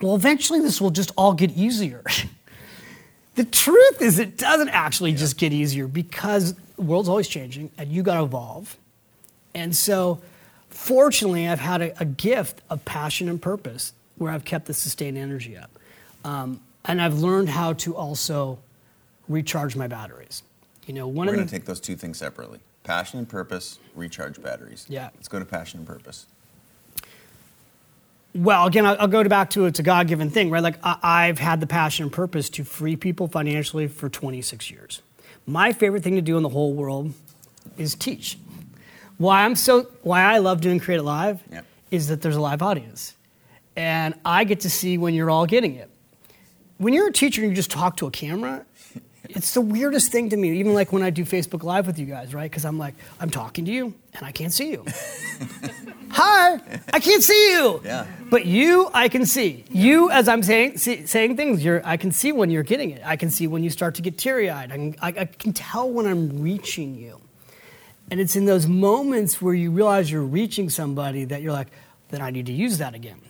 well, 0.00 0.16
eventually 0.16 0.58
this 0.58 0.80
will 0.80 0.90
just 0.90 1.12
all 1.16 1.34
get 1.34 1.52
easier. 1.52 2.02
the 3.36 3.44
truth 3.44 4.02
is, 4.02 4.18
it 4.18 4.36
doesn't 4.36 4.70
actually 4.70 5.12
just 5.12 5.38
get 5.38 5.52
easier 5.52 5.86
because 5.86 6.54
the 6.54 6.82
world's 6.82 7.08
always 7.08 7.28
changing 7.28 7.70
and 7.78 7.92
you 7.92 8.02
got 8.02 8.16
to 8.16 8.24
evolve. 8.24 8.76
And 9.54 9.76
so, 9.76 10.20
fortunately, 10.70 11.46
I've 11.46 11.60
had 11.60 11.82
a, 11.82 12.00
a 12.00 12.04
gift 12.04 12.62
of 12.68 12.84
passion 12.84 13.28
and 13.28 13.40
purpose 13.40 13.92
where 14.16 14.32
I've 14.32 14.44
kept 14.44 14.66
the 14.66 14.74
sustained 14.74 15.18
energy 15.18 15.56
up. 15.56 15.70
Um, 16.24 16.60
and 16.84 17.00
I've 17.00 17.18
learned 17.18 17.48
how 17.48 17.72
to 17.74 17.96
also 17.96 18.58
recharge 19.28 19.76
my 19.76 19.86
batteries. 19.86 20.42
You 20.86 20.94
know, 20.94 21.06
one 21.06 21.26
We're 21.26 21.34
of 21.34 21.38
going 21.38 21.48
to 21.48 21.54
take 21.54 21.64
those 21.64 21.80
two 21.80 21.96
things 21.96 22.18
separately 22.18 22.60
passion 22.82 23.18
and 23.20 23.28
purpose, 23.28 23.78
recharge 23.94 24.42
batteries. 24.42 24.86
Yeah. 24.88 25.10
Let's 25.14 25.28
go 25.28 25.38
to 25.38 25.44
passion 25.44 25.78
and 25.80 25.86
purpose. 25.86 26.26
Well, 28.34 28.66
again, 28.66 28.86
I'll, 28.86 28.96
I'll 28.98 29.08
go 29.08 29.22
back 29.24 29.50
to 29.50 29.66
it's 29.66 29.78
a 29.78 29.82
God 29.82 30.08
given 30.08 30.30
thing, 30.30 30.50
right? 30.50 30.62
Like, 30.62 30.78
I, 30.82 30.98
I've 31.02 31.38
had 31.38 31.60
the 31.60 31.66
passion 31.66 32.04
and 32.04 32.12
purpose 32.12 32.48
to 32.50 32.64
free 32.64 32.96
people 32.96 33.28
financially 33.28 33.88
for 33.88 34.08
26 34.08 34.70
years. 34.70 35.02
My 35.46 35.72
favorite 35.72 36.02
thing 36.02 36.16
to 36.16 36.22
do 36.22 36.36
in 36.36 36.42
the 36.42 36.48
whole 36.48 36.72
world 36.72 37.12
is 37.76 37.94
teach. 37.94 38.38
Why 39.18 39.44
I'm 39.44 39.54
so, 39.54 39.82
why 40.02 40.22
I 40.22 40.38
love 40.38 40.60
doing 40.60 40.80
Creative 40.80 41.04
Live 41.04 41.42
Yep. 41.52 41.66
is 41.90 42.08
that 42.08 42.22
there's 42.22 42.36
a 42.36 42.40
live 42.40 42.62
audience. 42.62 43.14
And 43.76 44.14
I 44.24 44.44
get 44.44 44.60
to 44.60 44.70
see 44.70 44.98
when 44.98 45.14
you're 45.14 45.30
all 45.30 45.46
getting 45.46 45.76
it. 45.76 45.90
When 46.78 46.92
you're 46.92 47.08
a 47.08 47.12
teacher 47.12 47.42
and 47.42 47.50
you 47.50 47.56
just 47.56 47.70
talk 47.70 47.96
to 47.98 48.06
a 48.06 48.10
camera, 48.10 48.66
it's 49.28 49.54
the 49.54 49.60
weirdest 49.60 50.10
thing 50.10 50.30
to 50.30 50.36
me, 50.36 50.58
even 50.58 50.74
like 50.74 50.92
when 50.92 51.02
I 51.02 51.10
do 51.10 51.24
Facebook 51.24 51.62
Live 51.62 51.86
with 51.86 51.98
you 51.98 52.06
guys, 52.06 52.34
right? 52.34 52.50
Because 52.50 52.64
I'm 52.64 52.78
like, 52.78 52.94
I'm 53.20 53.30
talking 53.30 53.64
to 53.64 53.70
you 53.70 53.94
and 54.14 54.26
I 54.26 54.32
can't 54.32 54.52
see 54.52 54.70
you. 54.72 54.84
Hi, 56.10 56.60
I 56.92 57.00
can't 57.00 57.22
see 57.22 57.52
you. 57.52 57.80
Yeah. 57.84 58.06
But 58.28 58.44
you, 58.44 58.90
I 58.92 59.08
can 59.08 59.24
see. 59.24 59.64
You, 59.70 60.10
as 60.10 60.28
I'm 60.28 60.42
saying 60.42 60.78
see, 60.78 61.06
saying 61.06 61.36
things, 61.36 61.64
you're, 61.64 61.80
I 61.86 61.96
can 61.96 62.12
see 62.12 62.32
when 62.32 62.50
you're 62.50 62.62
getting 62.62 62.90
it. 62.90 63.00
I 63.04 63.16
can 63.16 63.30
see 63.30 63.46
when 63.46 63.64
you 63.64 63.70
start 63.70 63.94
to 63.94 64.02
get 64.02 64.18
teary 64.18 64.50
eyed. 64.50 64.72
I 64.72 64.94
I, 65.00 65.08
I 65.20 65.24
can 65.24 65.52
tell 65.52 65.88
when 65.90 66.06
I'm 66.06 66.42
reaching 66.42 66.94
you. 66.94 67.20
And 68.10 68.20
it's 68.20 68.36
in 68.36 68.44
those 68.44 68.66
moments 68.66 69.40
where 69.40 69.54
you 69.54 69.70
realize 69.70 70.10
you're 70.10 70.20
reaching 70.20 70.68
somebody 70.68 71.24
that 71.24 71.40
you're 71.40 71.52
like, 71.52 71.68
then 72.10 72.20
I 72.20 72.30
need 72.30 72.46
to 72.46 72.52
use 72.52 72.76
that 72.78 72.94
again. 72.94 73.20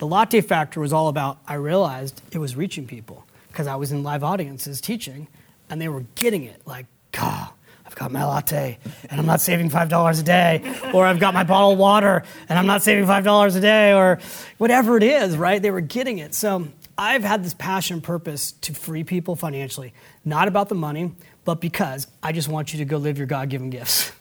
The 0.00 0.06
latte 0.06 0.40
factor 0.40 0.80
was 0.80 0.92
all 0.94 1.08
about, 1.08 1.38
I 1.46 1.54
realized 1.54 2.22
it 2.32 2.38
was 2.38 2.56
reaching 2.56 2.86
people 2.86 3.26
because 3.48 3.66
I 3.66 3.76
was 3.76 3.92
in 3.92 4.02
live 4.02 4.24
audiences 4.24 4.80
teaching 4.80 5.28
and 5.68 5.78
they 5.80 5.88
were 5.88 6.04
getting 6.14 6.44
it. 6.44 6.62
Like, 6.66 6.86
God, 7.12 7.50
I've 7.86 7.94
got 7.96 8.10
my 8.10 8.24
latte 8.24 8.78
and 9.10 9.20
I'm 9.20 9.26
not 9.26 9.42
saving 9.42 9.68
$5 9.68 10.18
a 10.18 10.22
day. 10.22 10.74
Or 10.94 11.04
I've 11.04 11.20
got 11.20 11.34
my 11.34 11.44
bottle 11.44 11.72
of 11.72 11.78
water 11.78 12.22
and 12.48 12.58
I'm 12.58 12.66
not 12.66 12.82
saving 12.82 13.04
$5 13.04 13.56
a 13.56 13.60
day. 13.60 13.92
Or 13.92 14.18
whatever 14.56 14.96
it 14.96 15.02
is, 15.02 15.36
right? 15.36 15.60
They 15.60 15.70
were 15.70 15.82
getting 15.82 16.18
it. 16.18 16.34
So 16.34 16.68
I've 16.96 17.22
had 17.22 17.44
this 17.44 17.52
passion 17.52 18.00
purpose 18.00 18.52
to 18.52 18.72
free 18.72 19.04
people 19.04 19.36
financially, 19.36 19.92
not 20.24 20.48
about 20.48 20.70
the 20.70 20.74
money, 20.76 21.12
but 21.44 21.60
because 21.60 22.06
I 22.22 22.32
just 22.32 22.48
want 22.48 22.72
you 22.72 22.78
to 22.78 22.86
go 22.86 22.96
live 22.96 23.18
your 23.18 23.26
God 23.26 23.50
given 23.50 23.68
gifts. 23.68 24.12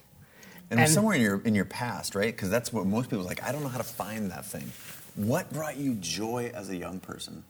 And, 0.71 0.79
And- 0.81 0.89
somewhere 0.89 1.15
in 1.15 1.21
your 1.21 1.41
in 1.45 1.55
your 1.55 1.65
past, 1.65 2.15
right? 2.15 2.35
Because 2.35 2.49
that's 2.49 2.71
what 2.71 2.85
most 2.85 3.09
people 3.09 3.25
like. 3.25 3.41
I 3.43 3.51
don't 3.51 3.63
know 3.63 3.69
how 3.69 3.79
to 3.79 3.83
find 3.83 4.29
that 4.31 4.45
thing. 4.45 4.71
What 5.19 5.51
brought 5.51 5.75
you 5.75 5.95
joy 5.95 6.49
as 6.55 6.69
a 6.69 6.77
young 6.77 7.01
person? 7.01 7.43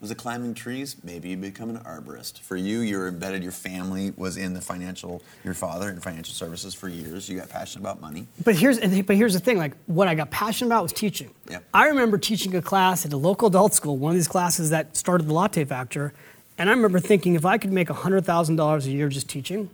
Was 0.00 0.10
it 0.10 0.16
climbing 0.16 0.52
trees? 0.52 0.96
Maybe 1.04 1.28
you 1.28 1.36
become 1.36 1.70
an 1.70 1.78
arborist. 1.78 2.40
For 2.40 2.56
you, 2.56 2.80
you're 2.80 3.06
embedded. 3.06 3.40
Your 3.44 3.52
family 3.52 4.12
was 4.16 4.36
in 4.36 4.52
the 4.52 4.60
financial. 4.60 5.22
Your 5.44 5.54
father 5.54 5.90
in 5.90 6.00
financial 6.00 6.34
services 6.34 6.74
for 6.74 6.88
years. 6.88 7.28
You 7.28 7.38
got 7.38 7.50
passionate 7.50 7.82
about 7.82 8.00
money. 8.00 8.26
But 8.42 8.56
here's 8.56 8.80
but 8.80 9.14
here's 9.14 9.32
the 9.32 9.38
thing. 9.38 9.58
Like 9.58 9.76
what 9.86 10.08
I 10.08 10.16
got 10.16 10.32
passionate 10.32 10.70
about 10.70 10.82
was 10.82 10.92
teaching. 10.92 11.30
Yeah. 11.48 11.60
I 11.72 11.86
remember 11.86 12.18
teaching 12.18 12.56
a 12.56 12.60
class 12.60 13.06
at 13.06 13.12
a 13.12 13.16
local 13.16 13.46
adult 13.46 13.74
school, 13.74 13.96
one 13.96 14.10
of 14.10 14.16
these 14.16 14.26
classes 14.26 14.70
that 14.70 14.96
started 14.96 15.28
the 15.28 15.34
Latte 15.34 15.64
Factor, 15.64 16.12
and 16.58 16.68
I 16.68 16.72
remember 16.72 16.98
thinking 16.98 17.36
if 17.36 17.44
I 17.44 17.58
could 17.58 17.72
make 17.72 17.88
hundred 17.88 18.24
thousand 18.24 18.56
dollars 18.56 18.86
a 18.86 18.90
year 18.90 19.08
just 19.08 19.28
teaching, 19.28 19.70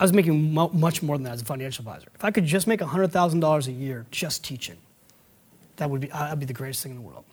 I 0.00 0.04
was 0.04 0.14
making 0.14 0.54
much 0.54 1.02
more 1.02 1.18
than 1.18 1.24
that 1.24 1.34
as 1.34 1.42
a 1.42 1.44
financial 1.44 1.82
advisor. 1.82 2.08
If 2.14 2.24
I 2.24 2.30
could 2.30 2.46
just 2.46 2.66
make 2.66 2.80
hundred 2.80 3.12
thousand 3.12 3.40
dollars 3.40 3.68
a 3.68 3.72
year 3.72 4.06
just 4.10 4.42
teaching, 4.42 4.78
that 5.76 5.90
would 5.90 6.00
be 6.00 6.08
that'd 6.08 6.38
be 6.38 6.46
the 6.46 6.52
greatest 6.52 6.82
thing 6.82 6.92
in 6.92 6.98
the 6.98 7.02
world. 7.02 7.24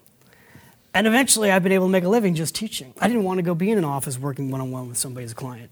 And 0.93 1.05
eventually, 1.05 1.51
I've 1.51 1.63
been 1.63 1.71
able 1.71 1.85
to 1.85 1.91
make 1.91 2.03
a 2.03 2.09
living 2.09 2.33
just 2.33 2.55
teaching. 2.55 2.93
I 2.99 3.07
didn't 3.07 3.23
want 3.23 3.37
to 3.37 3.43
go 3.43 3.53
be 3.53 3.69
in 3.69 3.77
an 3.77 3.85
office 3.85 4.17
working 4.17 4.49
one 4.49 4.59
on 4.59 4.71
one 4.71 4.89
with 4.89 4.97
somebody 4.97 5.23
as 5.23 5.33
a 5.33 5.35
client, 5.35 5.69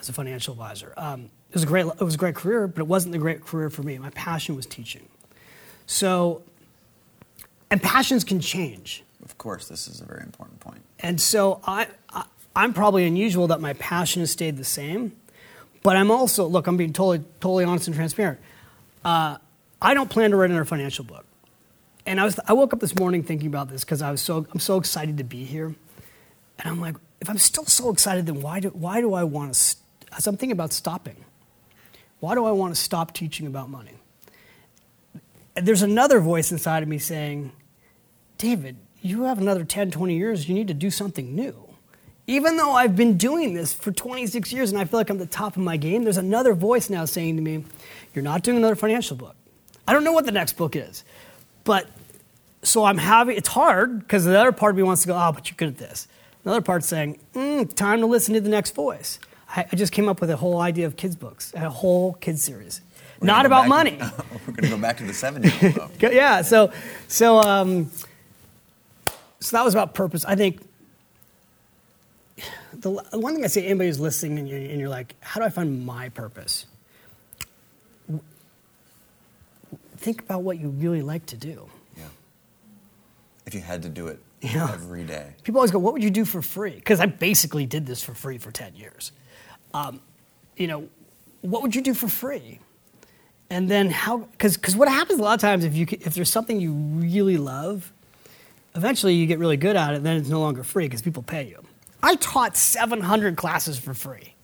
as 0.00 0.08
a 0.08 0.12
financial 0.12 0.52
advisor. 0.52 0.94
Um, 0.96 1.30
it 1.50 1.54
was 1.54 1.62
a 1.64 1.66
great, 1.66 1.86
it 1.86 2.00
was 2.00 2.14
a 2.14 2.18
great 2.18 2.34
career, 2.34 2.66
but 2.66 2.80
it 2.80 2.86
wasn't 2.86 3.12
the 3.12 3.18
great 3.18 3.44
career 3.44 3.68
for 3.68 3.82
me. 3.82 3.98
My 3.98 4.10
passion 4.10 4.56
was 4.56 4.66
teaching. 4.66 5.06
So, 5.86 6.42
and 7.70 7.82
passions 7.82 8.24
can 8.24 8.40
change. 8.40 9.04
Of 9.22 9.36
course, 9.38 9.68
this 9.68 9.86
is 9.86 10.00
a 10.00 10.04
very 10.04 10.22
important 10.22 10.60
point. 10.60 10.80
And 11.00 11.20
so 11.20 11.60
I, 11.66 11.86
I, 12.10 12.24
I'm 12.56 12.72
probably 12.72 13.06
unusual 13.06 13.46
that 13.48 13.60
my 13.60 13.74
passion 13.74 14.20
has 14.20 14.30
stayed 14.30 14.56
the 14.56 14.64
same, 14.64 15.12
but 15.82 15.96
I'm 15.96 16.10
also, 16.10 16.46
look, 16.46 16.66
I'm 16.66 16.76
being 16.76 16.92
totally, 16.92 17.24
totally 17.40 17.64
honest 17.64 17.86
and 17.86 17.94
transparent. 17.94 18.40
Uh, 19.04 19.36
I 19.82 19.92
don't 19.92 20.08
plan 20.08 20.30
to 20.30 20.36
write 20.36 20.50
another 20.50 20.64
financial 20.64 21.04
book. 21.04 21.26
And 22.06 22.20
I, 22.20 22.24
was, 22.24 22.38
I 22.46 22.52
woke 22.52 22.72
up 22.72 22.80
this 22.80 22.96
morning 22.98 23.22
thinking 23.22 23.46
about 23.46 23.68
this 23.68 23.84
because 23.84 24.02
I 24.02 24.10
was 24.10 24.20
so, 24.20 24.46
I'm 24.52 24.60
so 24.60 24.76
excited 24.76 25.18
to 25.18 25.24
be 25.24 25.44
here. 25.44 25.74
And 26.58 26.66
I'm 26.66 26.80
like, 26.80 26.96
if 27.20 27.30
I'm 27.30 27.38
still 27.38 27.64
so 27.64 27.90
excited, 27.90 28.26
then 28.26 28.42
why 28.42 28.60
do, 28.60 28.68
why 28.68 29.00
do 29.00 29.14
I 29.14 29.24
want 29.24 29.54
to, 29.54 29.58
st- 29.58 29.82
I'm 30.12 30.36
thinking 30.36 30.52
about 30.52 30.72
stopping, 30.72 31.16
why 32.20 32.34
do 32.34 32.44
I 32.44 32.52
want 32.52 32.74
to 32.74 32.80
stop 32.80 33.14
teaching 33.14 33.46
about 33.46 33.70
money? 33.70 33.94
And 35.56 35.66
there's 35.66 35.82
another 35.82 36.20
voice 36.20 36.52
inside 36.52 36.82
of 36.82 36.88
me 36.88 36.98
saying, 36.98 37.52
David, 38.38 38.76
you 39.00 39.22
have 39.24 39.38
another 39.38 39.64
10, 39.64 39.90
20 39.90 40.16
years, 40.16 40.48
you 40.48 40.54
need 40.54 40.68
to 40.68 40.74
do 40.74 40.90
something 40.90 41.34
new. 41.34 41.54
Even 42.26 42.56
though 42.56 42.72
I've 42.72 42.96
been 42.96 43.16
doing 43.18 43.54
this 43.54 43.72
for 43.74 43.92
26 43.92 44.52
years 44.52 44.70
and 44.72 44.80
I 44.80 44.84
feel 44.84 44.98
like 44.98 45.10
I'm 45.10 45.18
the 45.18 45.26
top 45.26 45.56
of 45.56 45.62
my 45.62 45.76
game, 45.76 46.04
there's 46.04 46.16
another 46.16 46.54
voice 46.54 46.88
now 46.88 47.04
saying 47.04 47.36
to 47.36 47.42
me, 47.42 47.64
You're 48.14 48.24
not 48.24 48.42
doing 48.42 48.56
another 48.56 48.74
financial 48.76 49.16
book. 49.16 49.36
I 49.86 49.92
don't 49.92 50.04
know 50.04 50.12
what 50.12 50.24
the 50.24 50.32
next 50.32 50.54
book 50.54 50.74
is. 50.74 51.04
But 51.64 51.88
so 52.62 52.84
I'm 52.84 52.98
having, 52.98 53.36
it's 53.36 53.48
hard 53.48 54.00
because 54.00 54.24
the 54.24 54.38
other 54.38 54.52
part 54.52 54.70
of 54.70 54.76
me 54.76 54.82
wants 54.82 55.02
to 55.02 55.08
go, 55.08 55.14
Oh, 55.14 55.32
but 55.32 55.50
you're 55.50 55.56
good 55.56 55.68
at 55.68 55.78
this. 55.78 56.06
Another 56.44 56.60
part's 56.60 56.86
saying, 56.86 57.18
mm, 57.34 57.74
Time 57.74 58.00
to 58.00 58.06
listen 58.06 58.34
to 58.34 58.40
the 58.40 58.48
next 58.50 58.74
voice. 58.74 59.18
I, 59.48 59.66
I 59.70 59.76
just 59.76 59.92
came 59.92 60.08
up 60.08 60.20
with 60.20 60.30
a 60.30 60.36
whole 60.36 60.60
idea 60.60 60.86
of 60.86 60.96
kids' 60.96 61.16
books, 61.16 61.52
a 61.54 61.70
whole 61.70 62.14
kids' 62.14 62.42
series. 62.42 62.80
We're 63.20 63.26
Not 63.26 63.46
about 63.46 63.68
money. 63.68 63.98
We're 64.46 64.52
going 64.52 64.64
to 64.64 64.68
go 64.70 64.78
back 64.78 64.96
to 64.98 65.04
the 65.04 65.12
70s, 65.12 65.74
though. 65.74 65.90
Yeah 66.10 66.42
so 66.42 66.72
so 67.08 67.38
um, 67.38 67.90
so 69.40 69.56
that 69.56 69.64
was 69.64 69.74
about 69.74 69.94
purpose 69.94 70.24
i 70.24 70.34
think 70.34 70.60
the 72.72 72.90
one 72.90 73.34
thing 73.34 73.44
i 73.44 73.46
say 73.46 73.60
to 73.62 73.66
anybody 73.66 73.88
who's 73.88 74.00
listening 74.00 74.38
and 74.38 74.48
you're, 74.48 74.58
and 74.58 74.80
you're 74.80 74.88
like 74.88 75.14
how 75.20 75.40
do 75.40 75.46
i 75.46 75.50
find 75.50 75.84
my 75.86 76.08
purpose 76.08 76.66
think 80.04 80.20
about 80.22 80.42
what 80.42 80.58
you 80.60 80.68
really 80.68 81.02
like 81.02 81.24
to 81.26 81.36
do 81.36 81.56
Yeah. 81.96 82.04
If 83.46 83.54
you 83.54 83.60
had 83.60 83.82
to 83.82 83.88
do 83.88 84.06
it 84.08 84.18
Yeah. 84.42 84.70
every 84.72 85.04
day. 85.04 85.26
people 85.42 85.58
always 85.60 85.70
go 85.70 85.78
what 85.78 85.92
would 85.94 86.02
you 86.02 86.10
do 86.10 86.24
for 86.26 86.42
free 86.42 86.74
because 86.82 87.00
i 87.00 87.06
basically 87.06 87.64
did 87.66 87.86
this 87.86 88.02
for 88.02 88.14
free 88.14 88.38
for 88.38 88.50
10 88.52 88.74
years 88.76 89.12
um, 89.72 90.00
you 90.56 90.66
know 90.66 90.80
what 91.40 91.62
would 91.62 91.74
you 91.74 91.82
do 91.82 91.94
for 91.94 92.08
free 92.08 92.60
and 93.50 93.70
then 93.70 93.90
how 93.90 94.18
because 94.36 94.76
what 94.76 94.88
happens 94.88 95.18
a 95.18 95.22
lot 95.22 95.34
of 95.34 95.40
times 95.40 95.64
if 95.64 95.74
you 95.74 95.86
if 95.90 96.12
there's 96.14 96.30
something 96.30 96.60
you 96.60 96.72
really 96.72 97.38
love 97.38 97.90
eventually 98.74 99.14
you 99.14 99.26
get 99.26 99.38
really 99.38 99.56
good 99.66 99.76
at 99.76 99.94
it 99.94 100.02
then 100.02 100.16
it's 100.18 100.28
no 100.28 100.40
longer 100.40 100.62
free 100.62 100.84
because 100.86 101.00
people 101.02 101.22
pay 101.22 101.44
you 101.48 101.58
i 102.02 102.14
taught 102.16 102.56
700 102.56 103.36
classes 103.36 103.78
for 103.78 103.94
free 103.94 104.34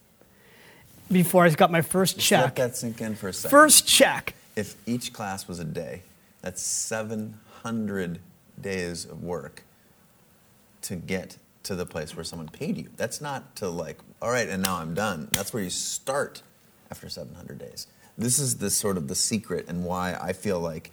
before 1.11 1.45
i 1.45 1.49
got 1.49 1.71
my 1.71 1.81
first 1.81 2.17
Let 2.17 2.23
check 2.23 2.55
that 2.55 2.75
sink 2.75 3.01
in 3.01 3.13
for 3.15 3.27
a 3.29 3.33
second. 3.33 3.51
first 3.51 3.87
check 3.87 4.33
if 4.55 4.75
each 4.87 5.13
class 5.13 5.47
was 5.47 5.59
a 5.59 5.63
day, 5.65 6.01
that's 6.41 6.61
700 6.61 8.19
days 8.59 9.05
of 9.05 9.23
work 9.23 9.63
to 10.83 10.95
get 10.95 11.37
to 11.63 11.75
the 11.75 11.85
place 11.85 12.15
where 12.15 12.23
someone 12.23 12.49
paid 12.49 12.77
you. 12.77 12.89
That's 12.97 13.21
not 13.21 13.55
to 13.57 13.69
like, 13.69 13.99
all 14.21 14.31
right, 14.31 14.49
and 14.49 14.63
now 14.63 14.77
I'm 14.77 14.93
done. 14.93 15.29
That's 15.31 15.53
where 15.53 15.61
you 15.63 15.69
start 15.69 16.41
after 16.89 17.07
700 17.07 17.59
days. 17.59 17.87
This 18.17 18.39
is 18.39 18.57
the 18.57 18.69
sort 18.69 18.97
of 18.97 19.07
the 19.07 19.15
secret 19.15 19.65
and 19.67 19.83
why 19.85 20.17
I 20.19 20.33
feel 20.33 20.59
like 20.59 20.91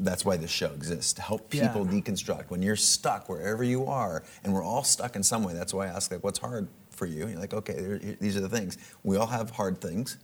that's 0.00 0.24
why 0.24 0.36
this 0.36 0.50
show 0.50 0.66
exists 0.72 1.12
to 1.14 1.22
help 1.22 1.52
Yeah. 1.54 1.68
people 1.68 1.86
deconstruct 1.86 2.50
when 2.50 2.60
you're 2.62 2.76
stuck 2.76 3.28
wherever 3.28 3.64
you 3.64 3.86
are 3.86 4.22
and 4.44 4.52
we're 4.52 4.62
all 4.62 4.84
stuck 4.84 5.16
in 5.16 5.22
some 5.22 5.42
way 5.42 5.54
that's 5.54 5.72
why 5.74 5.86
i 5.86 5.88
ask 5.88 6.10
like 6.10 6.22
what's 6.22 6.38
hard 6.38 6.68
for 6.90 7.06
you 7.06 7.22
and 7.22 7.32
you're 7.32 7.40
like 7.40 7.54
okay 7.54 8.16
these 8.20 8.36
are 8.36 8.40
the 8.40 8.48
things 8.48 8.76
we 9.02 9.16
all 9.16 9.26
have 9.26 9.50
hard 9.50 9.80
things 9.80 10.18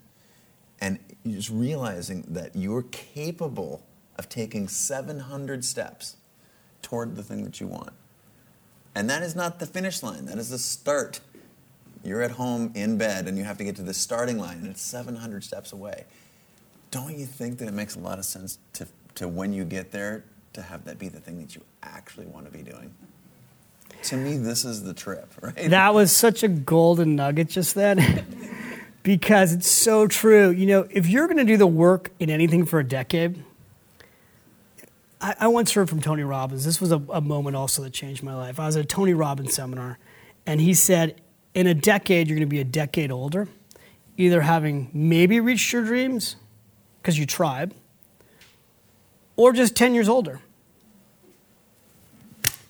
and 0.84 0.98
just 1.26 1.48
realizing 1.48 2.26
that 2.28 2.54
you're 2.54 2.82
capable 2.82 3.82
of 4.18 4.28
taking 4.28 4.68
700 4.68 5.64
steps 5.64 6.16
toward 6.82 7.16
the 7.16 7.22
thing 7.22 7.42
that 7.44 7.58
you 7.58 7.66
want. 7.66 7.94
And 8.94 9.08
that 9.08 9.22
is 9.22 9.34
not 9.34 9.58
the 9.60 9.66
finish 9.66 10.02
line, 10.02 10.26
that 10.26 10.36
is 10.36 10.50
the 10.50 10.58
start. 10.58 11.20
You're 12.04 12.20
at 12.20 12.32
home 12.32 12.70
in 12.74 12.98
bed 12.98 13.26
and 13.26 13.38
you 13.38 13.44
have 13.44 13.56
to 13.56 13.64
get 13.64 13.76
to 13.76 13.82
the 13.82 13.94
starting 13.94 14.38
line 14.38 14.58
and 14.58 14.66
it's 14.66 14.82
700 14.82 15.42
steps 15.42 15.72
away. 15.72 16.04
Don't 16.90 17.16
you 17.16 17.24
think 17.24 17.56
that 17.60 17.68
it 17.68 17.72
makes 17.72 17.96
a 17.96 18.00
lot 18.00 18.18
of 18.18 18.26
sense 18.26 18.58
to, 18.74 18.86
to 19.14 19.26
when 19.26 19.54
you 19.54 19.64
get 19.64 19.90
there 19.90 20.22
to 20.52 20.60
have 20.60 20.84
that 20.84 20.98
be 20.98 21.08
the 21.08 21.18
thing 21.18 21.40
that 21.40 21.54
you 21.54 21.62
actually 21.82 22.26
want 22.26 22.44
to 22.44 22.52
be 22.52 22.62
doing? 22.62 22.92
To 24.02 24.18
me, 24.18 24.36
this 24.36 24.66
is 24.66 24.82
the 24.82 24.92
trip, 24.92 25.32
right? 25.40 25.70
That 25.70 25.94
was 25.94 26.14
such 26.14 26.42
a 26.42 26.48
golden 26.48 27.16
nugget 27.16 27.48
just 27.48 27.74
then. 27.74 28.00
because 29.04 29.52
it's 29.52 29.68
so 29.68 30.08
true. 30.08 30.50
You 30.50 30.66
know, 30.66 30.88
if 30.90 31.06
you're 31.06 31.28
going 31.28 31.36
to 31.36 31.44
do 31.44 31.56
the 31.56 31.68
work 31.68 32.10
in 32.18 32.28
anything 32.28 32.66
for 32.66 32.80
a 32.80 32.84
decade, 32.84 33.44
I, 35.20 35.36
I 35.40 35.48
once 35.48 35.72
heard 35.72 35.88
from 35.88 36.00
Tony 36.00 36.24
Robbins. 36.24 36.64
This 36.64 36.80
was 36.80 36.90
a, 36.90 37.00
a 37.10 37.20
moment 37.20 37.54
also 37.54 37.82
that 37.82 37.92
changed 37.92 38.24
my 38.24 38.34
life. 38.34 38.58
I 38.58 38.66
was 38.66 38.76
at 38.76 38.84
a 38.84 38.86
Tony 38.86 39.14
Robbins 39.14 39.54
seminar, 39.54 39.98
and 40.44 40.60
he 40.60 40.74
said, 40.74 41.20
In 41.54 41.68
a 41.68 41.74
decade, 41.74 42.26
you're 42.26 42.36
going 42.36 42.48
to 42.48 42.50
be 42.50 42.60
a 42.60 42.64
decade 42.64 43.12
older, 43.12 43.46
either 44.16 44.40
having 44.40 44.90
maybe 44.92 45.38
reached 45.38 45.72
your 45.72 45.84
dreams 45.84 46.36
because 47.00 47.18
you 47.18 47.26
tried, 47.26 47.74
or 49.36 49.52
just 49.52 49.76
10 49.76 49.94
years 49.94 50.08
older. 50.08 50.40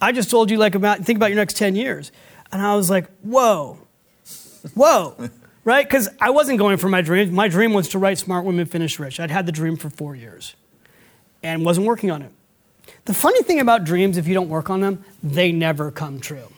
I 0.01 0.11
just 0.11 0.30
told 0.30 0.51
you, 0.51 0.59
like, 0.59 0.74
about, 0.74 0.99
think 1.05 1.16
about 1.16 1.30
your 1.30 1.37
next 1.37 1.57
10 1.57 1.76
years. 1.76 2.11
And 2.51 2.61
I 2.61 2.74
was 2.74 2.91
like, 2.91 3.09
whoa, 3.20 3.78
whoa, 4.74 5.30
right? 5.65 5.87
Because 5.87 6.09
I 6.21 6.31
wasn't 6.31 6.59
going 6.59 6.77
for 6.77 6.89
my 6.89 7.01
dream. 7.01 7.33
My 7.35 7.49
dream 7.49 7.73
was 7.73 7.89
to 7.91 7.99
write 7.99 8.19
Smart 8.19 8.45
Women 8.45 8.67
Finish 8.67 8.99
Rich. 8.99 9.19
I'd 9.21 9.31
had 9.31 9.47
the 9.47 9.53
dream 9.53 9.77
for 9.77 9.91
four 9.91 10.15
years 10.15 10.55
and 11.43 11.65
wasn't 11.65 11.87
working 11.87 12.11
on 12.11 12.23
it. 12.23 12.33
The 13.07 13.15
funny 13.15 13.43
thing 13.43 13.61
about 13.61 13.85
dreams, 13.85 14.17
if 14.17 14.27
you 14.27 14.35
don't 14.35 14.49
work 14.49 14.71
on 14.71 14.81
them, 14.81 15.05
they 15.23 15.53
never 15.53 15.91
come 15.91 16.21
true. 16.21 16.49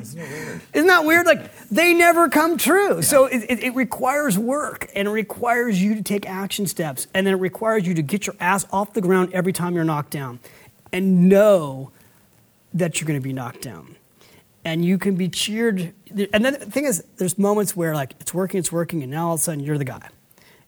Isn't 0.00 0.20
it 0.20 0.30
weird? 0.30 0.60
Isn't 0.72 0.86
that 0.86 1.04
weird? 1.04 1.26
Like, 1.26 1.68
they 1.68 1.94
never 1.94 2.28
come 2.28 2.56
true. 2.58 3.02
So 3.02 3.26
it, 3.26 3.44
it, 3.48 3.62
it 3.62 3.74
requires 3.74 4.38
work 4.38 4.88
and 4.94 5.08
it 5.08 5.10
requires 5.10 5.82
you 5.82 5.94
to 5.96 6.02
take 6.02 6.28
action 6.28 6.66
steps. 6.66 7.06
And 7.12 7.26
then 7.26 7.34
it 7.34 7.38
requires 7.38 7.86
you 7.86 7.94
to 7.94 8.02
get 8.02 8.26
your 8.26 8.36
ass 8.40 8.66
off 8.72 8.92
the 8.94 9.00
ground 9.00 9.32
every 9.32 9.52
time 9.52 9.74
you're 9.74 9.84
knocked 9.84 10.10
down 10.10 10.40
and 10.92 11.28
know 11.28 11.90
that 12.74 13.00
you're 13.00 13.06
going 13.06 13.20
to 13.20 13.24
be 13.24 13.32
knocked 13.32 13.62
down. 13.62 13.96
And 14.68 14.84
you 14.84 14.98
can 14.98 15.14
be 15.14 15.30
cheered. 15.30 15.94
And 16.34 16.44
then 16.44 16.52
the 16.52 16.66
thing 16.66 16.84
is, 16.84 17.02
there's 17.16 17.38
moments 17.38 17.74
where, 17.74 17.94
like, 17.94 18.12
it's 18.20 18.34
working, 18.34 18.58
it's 18.58 18.70
working, 18.70 19.02
and 19.02 19.10
now 19.10 19.28
all 19.28 19.34
of 19.34 19.40
a 19.40 19.42
sudden 19.42 19.60
you're 19.64 19.78
the 19.78 19.84
guy. 19.86 20.10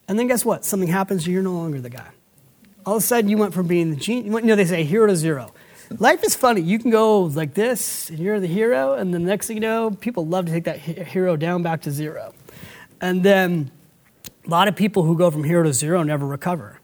And 0.09 0.19
then 0.19 0.27
guess 0.27 0.43
what? 0.43 0.65
Something 0.65 0.89
happens, 0.89 1.27
and 1.27 1.35
you're 1.35 1.43
no 1.43 1.53
longer 1.53 1.83
the 1.83 1.91
guy. 1.91 2.09
All 2.87 2.97
of 2.97 3.03
a 3.03 3.07
sudden, 3.07 3.29
you 3.29 3.37
went 3.37 3.53
from 3.53 3.67
being 3.67 3.91
the 3.91 3.97
genius, 3.97 4.33
you 4.33 4.41
know, 4.41 4.57
they 4.57 4.65
say 4.65 4.85
hero 4.85 5.07
to 5.07 5.15
zero. 5.15 5.53
life 5.99 6.25
is 6.25 6.35
funny. 6.35 6.63
You 6.63 6.79
can 6.79 6.91
go 6.91 7.25
like 7.25 7.53
this, 7.53 8.09
and 8.09 8.19
you're 8.19 8.41
the 8.41 8.47
hero, 8.47 8.95
and 8.95 9.13
the 9.13 9.19
next 9.19 9.49
thing 9.49 9.59
you 9.59 9.61
know, 9.61 9.91
people 9.91 10.27
love 10.27 10.47
to 10.47 10.53
take 10.53 10.65
that 10.65 10.79
hero 10.79 11.37
down 11.37 11.63
back 11.63 11.83
to 11.83 11.91
zero. 11.91 12.33
And 13.03 13.23
then 13.23 13.71
a 14.47 14.49
lot 14.49 14.67
of 14.67 14.77
people 14.77 15.03
who 15.03 15.15
go 15.15 15.31
from 15.31 15.45
hero 15.45 15.63
to 15.65 15.75
zero 15.75 16.03
never 16.03 16.27
recover. 16.27 16.81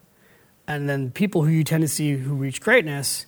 And 0.69 0.87
then 0.87 1.13
people 1.13 1.45
who 1.45 1.51
you 1.51 1.65
tend 1.65 1.81
to 1.81 1.89
see 1.89 2.17
who 2.17 2.35
reach 2.35 2.61
greatness 2.61 3.25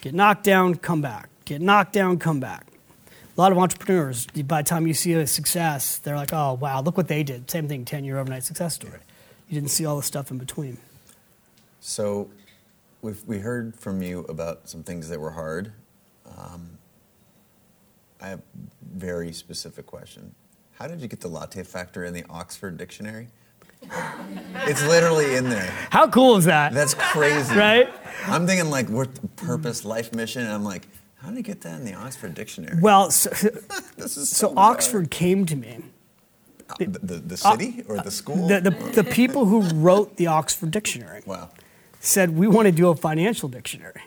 get 0.00 0.12
knocked 0.12 0.42
down, 0.42 0.74
come 0.74 1.02
back. 1.02 1.28
Get 1.44 1.60
knocked 1.60 1.92
down, 1.92 2.18
come 2.18 2.40
back. 2.40 2.67
A 3.38 3.40
lot 3.40 3.52
of 3.52 3.58
entrepreneurs, 3.58 4.26
by 4.26 4.62
the 4.62 4.68
time 4.68 4.88
you 4.88 4.94
see 4.94 5.12
a 5.12 5.24
success, 5.24 5.98
they're 5.98 6.16
like, 6.16 6.32
oh, 6.32 6.54
wow, 6.54 6.82
look 6.82 6.96
what 6.96 7.06
they 7.06 7.22
did. 7.22 7.48
Same 7.48 7.68
thing, 7.68 7.84
10 7.84 8.02
year 8.02 8.18
overnight 8.18 8.42
success 8.42 8.74
story. 8.74 8.98
You 9.48 9.54
didn't 9.54 9.70
see 9.70 9.86
all 9.86 9.96
the 9.96 10.02
stuff 10.02 10.32
in 10.32 10.38
between. 10.38 10.76
So, 11.78 12.28
we've, 13.00 13.22
we 13.28 13.38
heard 13.38 13.76
from 13.76 14.02
you 14.02 14.26
about 14.28 14.68
some 14.68 14.82
things 14.82 15.08
that 15.08 15.20
were 15.20 15.30
hard. 15.30 15.70
Um, 16.36 16.78
I 18.20 18.26
have 18.26 18.40
a 18.40 18.42
very 18.98 19.32
specific 19.32 19.86
question. 19.86 20.34
How 20.72 20.88
did 20.88 21.00
you 21.00 21.06
get 21.06 21.20
the 21.20 21.28
latte 21.28 21.62
factor 21.62 22.04
in 22.04 22.14
the 22.14 22.24
Oxford 22.28 22.76
Dictionary? 22.76 23.28
it's 24.66 24.84
literally 24.88 25.36
in 25.36 25.48
there. 25.48 25.72
How 25.90 26.08
cool 26.08 26.36
is 26.38 26.44
that? 26.46 26.74
That's 26.74 26.94
crazy. 26.94 27.54
Right? 27.56 27.88
I'm 28.26 28.48
thinking 28.48 28.68
like 28.68 28.88
what 28.88 29.36
purpose, 29.36 29.84
life 29.84 30.12
mission, 30.12 30.42
and 30.42 30.52
I'm 30.52 30.64
like, 30.64 30.88
how 31.20 31.28
did 31.28 31.36
you 31.36 31.42
get 31.42 31.60
that 31.62 31.78
in 31.80 31.84
the 31.84 31.94
Oxford 31.94 32.34
Dictionary? 32.34 32.78
Well, 32.80 33.10
so, 33.10 33.30
this 33.96 34.16
is 34.16 34.28
so 34.28 34.50
bizarre. 34.50 34.70
Oxford 34.70 35.10
came 35.10 35.46
to 35.46 35.56
me. 35.56 35.78
the, 36.78 36.86
the, 36.86 37.14
the 37.16 37.34
uh, 37.34 37.52
city 37.52 37.82
or 37.88 37.96
the 37.96 38.06
uh, 38.06 38.10
school? 38.10 38.46
The, 38.46 38.60
the, 38.60 39.02
the 39.02 39.04
people 39.04 39.46
who 39.46 39.62
wrote 39.74 40.16
the 40.16 40.28
Oxford 40.28 40.70
Dictionary 40.70 41.22
wow. 41.26 41.50
said, 42.00 42.36
We 42.36 42.46
want 42.46 42.66
to 42.66 42.72
do 42.72 42.88
a 42.88 42.94
financial 42.94 43.48
dictionary. 43.48 44.02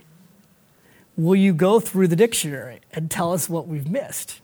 Will 1.18 1.36
you 1.36 1.54
go 1.54 1.80
through 1.80 2.08
the 2.08 2.16
dictionary 2.16 2.80
and 2.94 3.12
tell 3.12 3.34
us 3.34 3.50
what 3.50 3.68
we've 3.68 3.90
missed? 3.90 4.40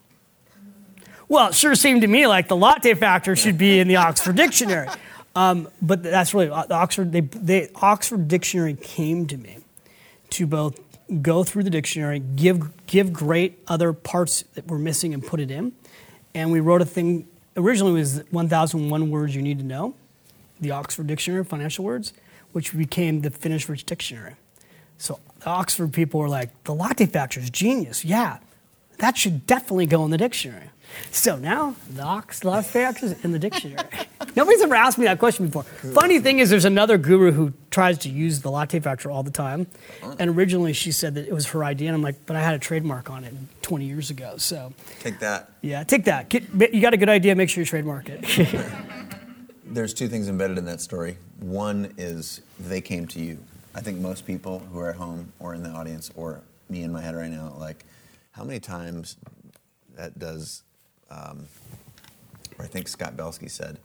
Well, 1.29 1.49
it 1.49 1.55
sure 1.55 1.75
seemed 1.75 2.01
to 2.01 2.07
me 2.07 2.27
like 2.27 2.47
the 2.47 2.55
latte 2.55 2.93
factor 2.93 3.35
should 3.35 3.57
be 3.57 3.79
in 3.79 3.87
the 3.87 3.97
Oxford 3.97 4.35
Dictionary. 4.35 4.87
Um, 5.35 5.67
but 5.81 6.03
that's 6.03 6.33
really, 6.33 6.49
uh, 6.49 6.65
the 6.65 6.73
Oxford, 6.75 7.11
they, 7.11 7.21
they, 7.21 7.69
Oxford 7.75 8.27
Dictionary 8.27 8.75
came 8.75 9.27
to 9.27 9.37
me 9.37 9.57
to 10.31 10.47
both 10.47 10.79
go 11.21 11.43
through 11.43 11.63
the 11.63 11.69
dictionary, 11.69 12.19
give, 12.19 12.85
give 12.85 13.13
great 13.13 13.59
other 13.67 13.93
parts 13.93 14.43
that 14.53 14.67
were 14.67 14.79
missing 14.79 15.13
and 15.13 15.25
put 15.25 15.39
it 15.39 15.49
in. 15.49 15.73
And 16.33 16.51
we 16.51 16.59
wrote 16.59 16.81
a 16.81 16.85
thing, 16.85 17.27
originally 17.55 17.93
was 17.93 18.23
1001 18.31 19.09
words 19.09 19.35
you 19.35 19.41
need 19.41 19.59
to 19.59 19.65
know, 19.65 19.95
the 20.59 20.71
Oxford 20.71 21.07
Dictionary 21.07 21.41
of 21.41 21.47
Financial 21.47 21.83
Words, 21.83 22.13
which 22.51 22.75
became 22.75 23.21
the 23.21 23.31
Finish 23.31 23.69
Rich 23.69 23.85
Dictionary. 23.85 24.35
So 24.97 25.19
the 25.39 25.49
Oxford 25.49 25.93
people 25.93 26.19
were 26.19 26.29
like, 26.29 26.63
the 26.63 26.73
latte 26.73 27.05
factor 27.05 27.39
is 27.39 27.49
genius. 27.49 28.03
Yeah, 28.03 28.39
that 28.97 29.17
should 29.17 29.45
definitely 29.45 29.85
go 29.85 30.03
in 30.05 30.11
the 30.11 30.17
dictionary. 30.17 30.69
So 31.11 31.35
now 31.37 31.75
the 31.89 32.01
Ox 32.03 32.43
latte 32.43 32.67
factor 32.67 33.05
is 33.07 33.23
in 33.23 33.31
the 33.31 33.39
dictionary. 33.39 33.87
Nobody's 34.35 34.61
ever 34.61 34.75
asked 34.75 34.97
me 34.97 35.05
that 35.05 35.19
question 35.19 35.45
before. 35.47 35.63
Funny 35.63 36.19
thing 36.19 36.39
is, 36.39 36.49
there's 36.49 36.65
another 36.65 36.97
guru 36.97 37.31
who 37.31 37.53
tries 37.71 37.97
to 37.99 38.09
use 38.09 38.41
the 38.41 38.51
latte 38.51 38.79
factor 38.79 39.09
all 39.09 39.23
the 39.23 39.31
time. 39.31 39.67
And 40.19 40.29
originally 40.29 40.73
she 40.73 40.91
said 40.91 41.15
that 41.15 41.27
it 41.27 41.33
was 41.33 41.47
her 41.47 41.63
idea. 41.63 41.87
And 41.89 41.95
I'm 41.95 42.01
like, 42.01 42.25
but 42.25 42.35
I 42.35 42.41
had 42.41 42.53
a 42.55 42.59
trademark 42.59 43.09
on 43.09 43.23
it 43.23 43.33
20 43.61 43.85
years 43.85 44.09
ago. 44.09 44.37
So 44.37 44.73
Take 44.99 45.19
that. 45.19 45.51
yeah, 45.61 45.83
take 45.83 46.05
that. 46.05 46.29
Get, 46.29 46.73
you 46.73 46.81
got 46.81 46.93
a 46.93 46.97
good 46.97 47.09
idea, 47.09 47.35
make 47.35 47.49
sure 47.49 47.61
you 47.61 47.65
trademark 47.65 48.09
it. 48.09 48.23
There's 49.65 49.93
two 49.93 50.07
things 50.07 50.29
embedded 50.29 50.57
in 50.57 50.65
that 50.65 50.81
story. 50.81 51.17
One 51.39 51.93
is 51.97 52.41
they 52.59 52.79
came 52.81 53.05
to 53.07 53.19
you. 53.19 53.37
I 53.75 53.81
think 53.81 53.99
most 53.99 54.25
people 54.25 54.59
who 54.59 54.79
are 54.79 54.89
at 54.89 54.95
home 54.95 55.31
or 55.39 55.53
in 55.53 55.61
the 55.63 55.69
audience 55.69 56.09
or 56.15 56.41
me 56.69 56.83
in 56.83 56.91
my 56.91 57.01
head 57.01 57.15
right 57.15 57.29
now, 57.29 57.53
like, 57.59 57.85
how 58.31 58.43
many 58.43 58.59
times 58.59 59.17
that 59.95 60.17
does, 60.17 60.63
um, 61.09 61.45
or 62.57 62.65
I 62.65 62.67
think 62.67 62.87
Scott 62.87 63.15
Belsky 63.15 63.47
said, 63.47 63.79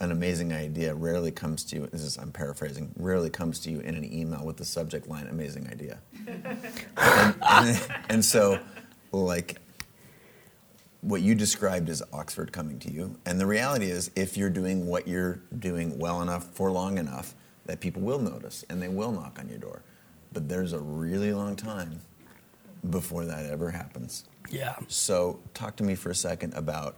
an 0.00 0.12
amazing 0.12 0.52
idea 0.52 0.94
rarely 0.94 1.32
comes 1.32 1.64
to 1.64 1.76
you, 1.76 1.86
this 1.86 2.02
is, 2.02 2.16
I'm 2.18 2.30
paraphrasing, 2.30 2.92
rarely 2.96 3.30
comes 3.30 3.58
to 3.60 3.70
you 3.70 3.80
in 3.80 3.96
an 3.96 4.12
email 4.12 4.44
with 4.44 4.56
the 4.56 4.64
subject 4.64 5.08
line, 5.08 5.26
amazing 5.26 5.68
idea. 5.68 5.98
and, 6.96 7.34
and, 7.42 7.88
and 8.08 8.24
so, 8.24 8.60
like, 9.10 9.56
what 11.00 11.22
you 11.22 11.34
described 11.34 11.88
is 11.88 12.02
Oxford 12.12 12.52
coming 12.52 12.78
to 12.80 12.92
you. 12.92 13.18
And 13.26 13.40
the 13.40 13.46
reality 13.46 13.90
is, 13.90 14.10
if 14.14 14.36
you're 14.36 14.50
doing 14.50 14.86
what 14.86 15.08
you're 15.08 15.40
doing 15.58 15.98
well 15.98 16.22
enough 16.22 16.44
for 16.44 16.70
long 16.70 16.98
enough, 16.98 17.34
that 17.66 17.80
people 17.80 18.02
will 18.02 18.18
notice 18.18 18.64
and 18.68 18.80
they 18.82 18.88
will 18.88 19.12
knock 19.12 19.38
on 19.38 19.48
your 19.48 19.58
door. 19.58 19.82
But 20.32 20.48
there's 20.48 20.72
a 20.72 20.78
really 20.78 21.32
long 21.32 21.54
time 21.56 22.00
before 22.90 23.24
that 23.24 23.46
ever 23.46 23.70
happens. 23.70 24.24
Yeah. 24.50 24.76
So, 24.88 25.40
talk 25.54 25.76
to 25.76 25.84
me 25.84 25.94
for 25.94 26.10
a 26.10 26.14
second 26.14 26.54
about 26.54 26.96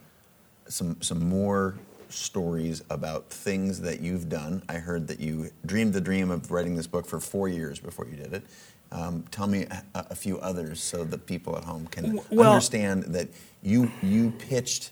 some 0.68 1.01
some 1.01 1.28
more 1.28 1.76
stories 2.09 2.82
about 2.90 3.30
things 3.30 3.80
that 3.80 4.01
you've 4.01 4.28
done. 4.28 4.62
I 4.68 4.74
heard 4.74 5.07
that 5.09 5.20
you 5.20 5.51
dreamed 5.64 5.92
the 5.94 6.01
dream 6.01 6.30
of 6.30 6.51
writing 6.51 6.74
this 6.76 6.86
book 6.86 7.07
for 7.07 7.20
four 7.20 7.48
years 7.48 7.78
before 7.78 8.07
you 8.07 8.16
did 8.16 8.32
it. 8.32 8.44
Um, 8.92 9.24
tell 9.30 9.46
me 9.46 9.66
a, 9.70 9.82
a 9.94 10.14
few 10.16 10.38
others 10.40 10.82
so 10.82 11.05
that 11.05 11.26
people 11.26 11.57
at 11.57 11.64
home 11.64 11.86
can 11.86 12.20
Well- 12.30 12.51
understand 12.51 13.05
that 13.05 13.28
you 13.62 13.90
you 14.03 14.32
pitched 14.32 14.90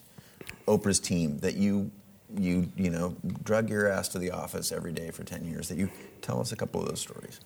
Oprah's 0.67 1.01
team, 1.01 1.39
that 1.39 1.55
you 1.57 1.91
you 2.37 2.71
you 2.77 2.91
know 2.91 3.17
drug 3.43 3.71
your 3.71 3.89
ass 3.89 4.09
to 4.09 4.19
the 4.19 4.31
office 4.31 4.71
every 4.71 4.93
day 4.93 5.11
for 5.11 5.25
ten 5.25 5.45
years. 5.45 5.69
That 5.69 5.79
you 5.79 5.91
tell 6.23 6.41
us 6.41 6.53
a 6.53 6.57
couple 6.57 6.81
of 6.83 6.89
those 6.89 7.01
stories. 7.01 7.41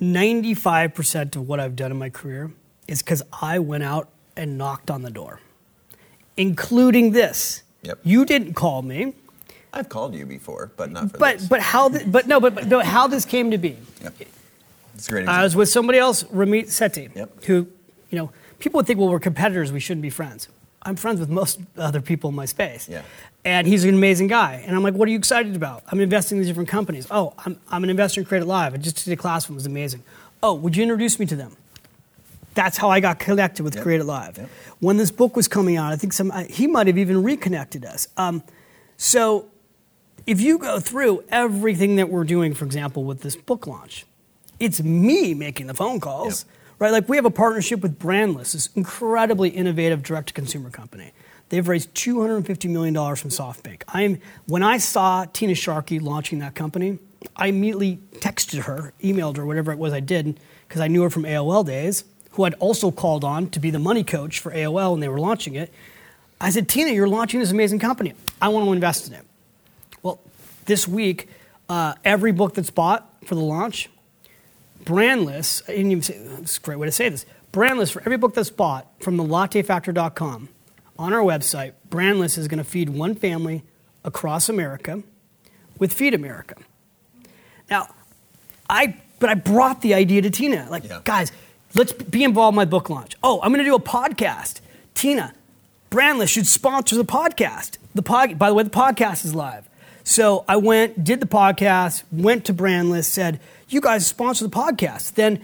95% 0.00 1.34
of 1.34 1.48
what 1.48 1.58
I've 1.58 1.74
done 1.74 1.90
in 1.90 1.98
my 1.98 2.08
career 2.08 2.52
is 2.88 3.02
because 3.02 3.22
I 3.40 3.58
went 3.60 3.84
out 3.84 4.08
and 4.36 4.58
knocked 4.58 4.90
on 4.90 5.02
the 5.02 5.10
door, 5.10 5.40
including 6.36 7.12
this. 7.12 7.62
Yep. 7.82 8.00
You 8.02 8.24
didn't 8.24 8.54
call 8.54 8.82
me, 8.82 9.14
I've 9.72 9.88
called 9.88 10.14
you 10.14 10.24
before, 10.26 10.72
but 10.76 10.90
not 10.90 11.10
for 11.12 11.18
but 11.18 11.38
this. 11.38 11.48
but 11.48 11.60
how? 11.60 11.88
th- 11.90 12.10
but 12.10 12.26
no, 12.26 12.40
but, 12.40 12.54
but 12.54 12.66
no, 12.66 12.80
how 12.80 13.06
this 13.06 13.24
came 13.24 13.50
to 13.50 13.58
be. 13.58 13.76
Yep. 14.02 14.14
It's 14.94 15.06
a 15.08 15.10
great. 15.10 15.28
I 15.28 15.44
was 15.44 15.54
with 15.54 15.68
somebody 15.68 15.98
else, 15.98 16.24
Ramit 16.24 16.64
Sethi, 16.66 17.14
Yep. 17.14 17.44
who, 17.44 17.68
you 18.10 18.18
know, 18.18 18.32
people 18.58 18.78
would 18.78 18.86
think, 18.86 18.98
well, 18.98 19.08
we're 19.10 19.20
competitors, 19.20 19.70
we 19.70 19.78
shouldn't 19.80 20.02
be 20.02 20.10
friends. 20.10 20.48
I'm 20.82 20.96
friends 20.96 21.20
with 21.20 21.28
most 21.28 21.60
other 21.76 22.00
people 22.00 22.30
in 22.30 22.36
my 22.36 22.46
space. 22.46 22.88
Yeah. 22.88 23.02
And 23.44 23.66
he's 23.66 23.84
an 23.84 23.94
amazing 23.94 24.28
guy. 24.28 24.62
And 24.66 24.74
I'm 24.74 24.82
like, 24.82 24.94
what 24.94 25.06
are 25.08 25.12
you 25.12 25.18
excited 25.18 25.54
about? 25.54 25.82
I'm 25.88 26.00
investing 26.00 26.38
in 26.38 26.42
these 26.42 26.48
different 26.48 26.68
companies. 26.68 27.06
Oh, 27.10 27.34
I'm, 27.44 27.60
I'm 27.70 27.84
an 27.84 27.90
investor 27.90 28.20
in 28.20 28.26
Creative 28.26 28.48
Live. 28.48 28.74
I 28.74 28.78
just 28.78 29.04
did 29.04 29.12
a 29.12 29.16
class 29.16 29.42
with 29.44 29.48
them. 29.48 29.54
It 29.54 29.58
was 29.58 29.66
amazing. 29.66 30.02
Oh, 30.42 30.54
would 30.54 30.76
you 30.76 30.82
introduce 30.82 31.18
me 31.18 31.26
to 31.26 31.36
them? 31.36 31.56
That's 32.58 32.76
how 32.76 32.90
I 32.90 32.98
got 32.98 33.20
connected 33.20 33.62
with 33.62 33.76
Yep. 33.76 33.84
Creative 33.84 34.06
Live. 34.06 34.36
Yep. 34.36 34.50
When 34.80 34.96
this 34.96 35.12
book 35.12 35.36
was 35.36 35.46
coming 35.46 35.76
out, 35.76 35.92
I 35.92 35.96
think 35.96 36.12
some, 36.12 36.32
he 36.50 36.66
might 36.66 36.88
have 36.88 36.98
even 36.98 37.22
reconnected 37.22 37.84
us. 37.84 38.08
Um, 38.16 38.42
so 38.96 39.46
if 40.26 40.40
you 40.40 40.58
go 40.58 40.80
through 40.80 41.22
everything 41.28 41.94
that 41.96 42.08
we're 42.08 42.24
doing, 42.24 42.54
for 42.54 42.64
example, 42.64 43.04
with 43.04 43.20
this 43.20 43.36
book 43.36 43.68
launch, 43.68 44.06
it's 44.58 44.82
me 44.82 45.34
making 45.34 45.68
the 45.68 45.74
phone 45.74 46.00
calls, 46.00 46.46
right? 46.80 46.90
Like 46.90 47.08
we 47.08 47.14
have 47.14 47.24
a 47.24 47.30
partnership 47.30 47.80
with 47.80 47.96
Brandless, 47.96 48.54
this 48.54 48.70
incredibly 48.74 49.50
innovative 49.50 50.02
direct-to-consumer 50.02 50.70
company. 50.70 51.12
They've 51.50 51.68
raised 51.68 51.94
$250 51.94 52.68
million 52.68 52.92
from 53.14 53.30
SoftBank. 53.30 53.82
I'm, 53.86 54.20
when 54.46 54.64
I 54.64 54.78
saw 54.78 55.26
Tina 55.26 55.54
Sharkey 55.54 56.00
launching 56.00 56.40
that 56.40 56.56
company, 56.56 56.98
I 57.36 57.46
immediately 57.46 58.00
texted 58.16 58.64
her, 58.64 58.94
emailed 59.00 59.36
her, 59.36 59.46
whatever 59.46 59.70
it 59.70 59.78
was 59.78 59.92
I 59.92 60.00
did, 60.00 60.40
because 60.66 60.80
I 60.80 60.88
knew 60.88 61.02
her 61.02 61.10
from 61.10 61.22
AOL 61.22 61.64
days, 61.64 62.02
who 62.38 62.44
I'd 62.44 62.54
also 62.54 62.92
called 62.92 63.24
on 63.24 63.50
to 63.50 63.58
be 63.58 63.70
the 63.70 63.80
money 63.80 64.04
coach 64.04 64.38
for 64.38 64.52
AOL 64.52 64.92
when 64.92 65.00
they 65.00 65.08
were 65.08 65.18
launching 65.18 65.56
it. 65.56 65.72
I 66.40 66.50
said, 66.50 66.68
Tina, 66.68 66.92
you're 66.92 67.08
launching 67.08 67.40
this 67.40 67.50
amazing 67.50 67.80
company. 67.80 68.14
I 68.40 68.46
want 68.46 68.64
to 68.64 68.72
invest 68.72 69.08
in 69.08 69.14
it. 69.14 69.24
Well, 70.04 70.20
this 70.66 70.86
week, 70.86 71.28
uh, 71.68 71.94
every 72.04 72.30
book 72.30 72.54
that's 72.54 72.70
bought 72.70 73.12
for 73.24 73.34
the 73.34 73.40
launch, 73.40 73.90
brandless, 74.84 75.64
I 75.68 75.72
didn't 75.72 75.90
even 75.90 76.02
say, 76.02 76.14
it's 76.14 76.58
a 76.58 76.60
great 76.60 76.78
way 76.78 76.86
to 76.86 76.92
say 76.92 77.08
this, 77.08 77.26
brandless 77.52 77.90
for 77.90 77.98
every 78.02 78.16
book 78.18 78.34
that's 78.34 78.50
bought 78.50 78.86
from 79.00 79.16
the 79.16 79.24
lattefactor.com 79.24 80.48
on 80.96 81.12
our 81.12 81.22
website, 81.22 81.72
brandless 81.90 82.38
is 82.38 82.46
going 82.46 82.58
to 82.58 82.64
feed 82.64 82.88
one 82.90 83.16
family 83.16 83.64
across 84.04 84.48
America 84.48 85.02
with 85.80 85.92
Feed 85.92 86.14
America. 86.14 86.54
Now, 87.68 87.88
I, 88.70 88.94
but 89.18 89.28
I 89.28 89.34
brought 89.34 89.80
the 89.80 89.94
idea 89.94 90.22
to 90.22 90.30
Tina, 90.30 90.68
like, 90.70 90.84
Yeah. 90.84 91.00
guys, 91.02 91.32
let's 91.74 91.92
be 91.92 92.24
involved 92.24 92.54
in 92.54 92.56
my 92.56 92.64
book 92.64 92.88
launch. 92.90 93.16
Oh, 93.22 93.40
I'm 93.42 93.50
going 93.52 93.64
to 93.64 93.70
do 93.70 93.74
a 93.74 93.80
podcast. 93.80 94.60
Tina, 94.94 95.32
Brandless 95.90 96.28
should 96.28 96.46
sponsor 96.46 96.96
the 96.96 97.04
podcast. 97.04 97.78
The 97.94 98.02
pod, 98.02 98.38
by 98.38 98.48
the 98.48 98.54
way, 98.54 98.62
the 98.62 98.70
podcast 98.70 99.24
is 99.24 99.34
live. 99.34 99.68
So 100.04 100.44
I 100.48 100.56
went, 100.56 101.04
did 101.04 101.20
the 101.20 101.26
podcast, 101.26 102.02
went 102.12 102.44
to 102.46 102.54
Brandless, 102.54 103.04
said, 103.04 103.40
"You 103.68 103.80
guys 103.80 104.06
sponsor 104.06 104.44
the 104.44 104.50
podcast. 104.50 105.14
Then 105.14 105.40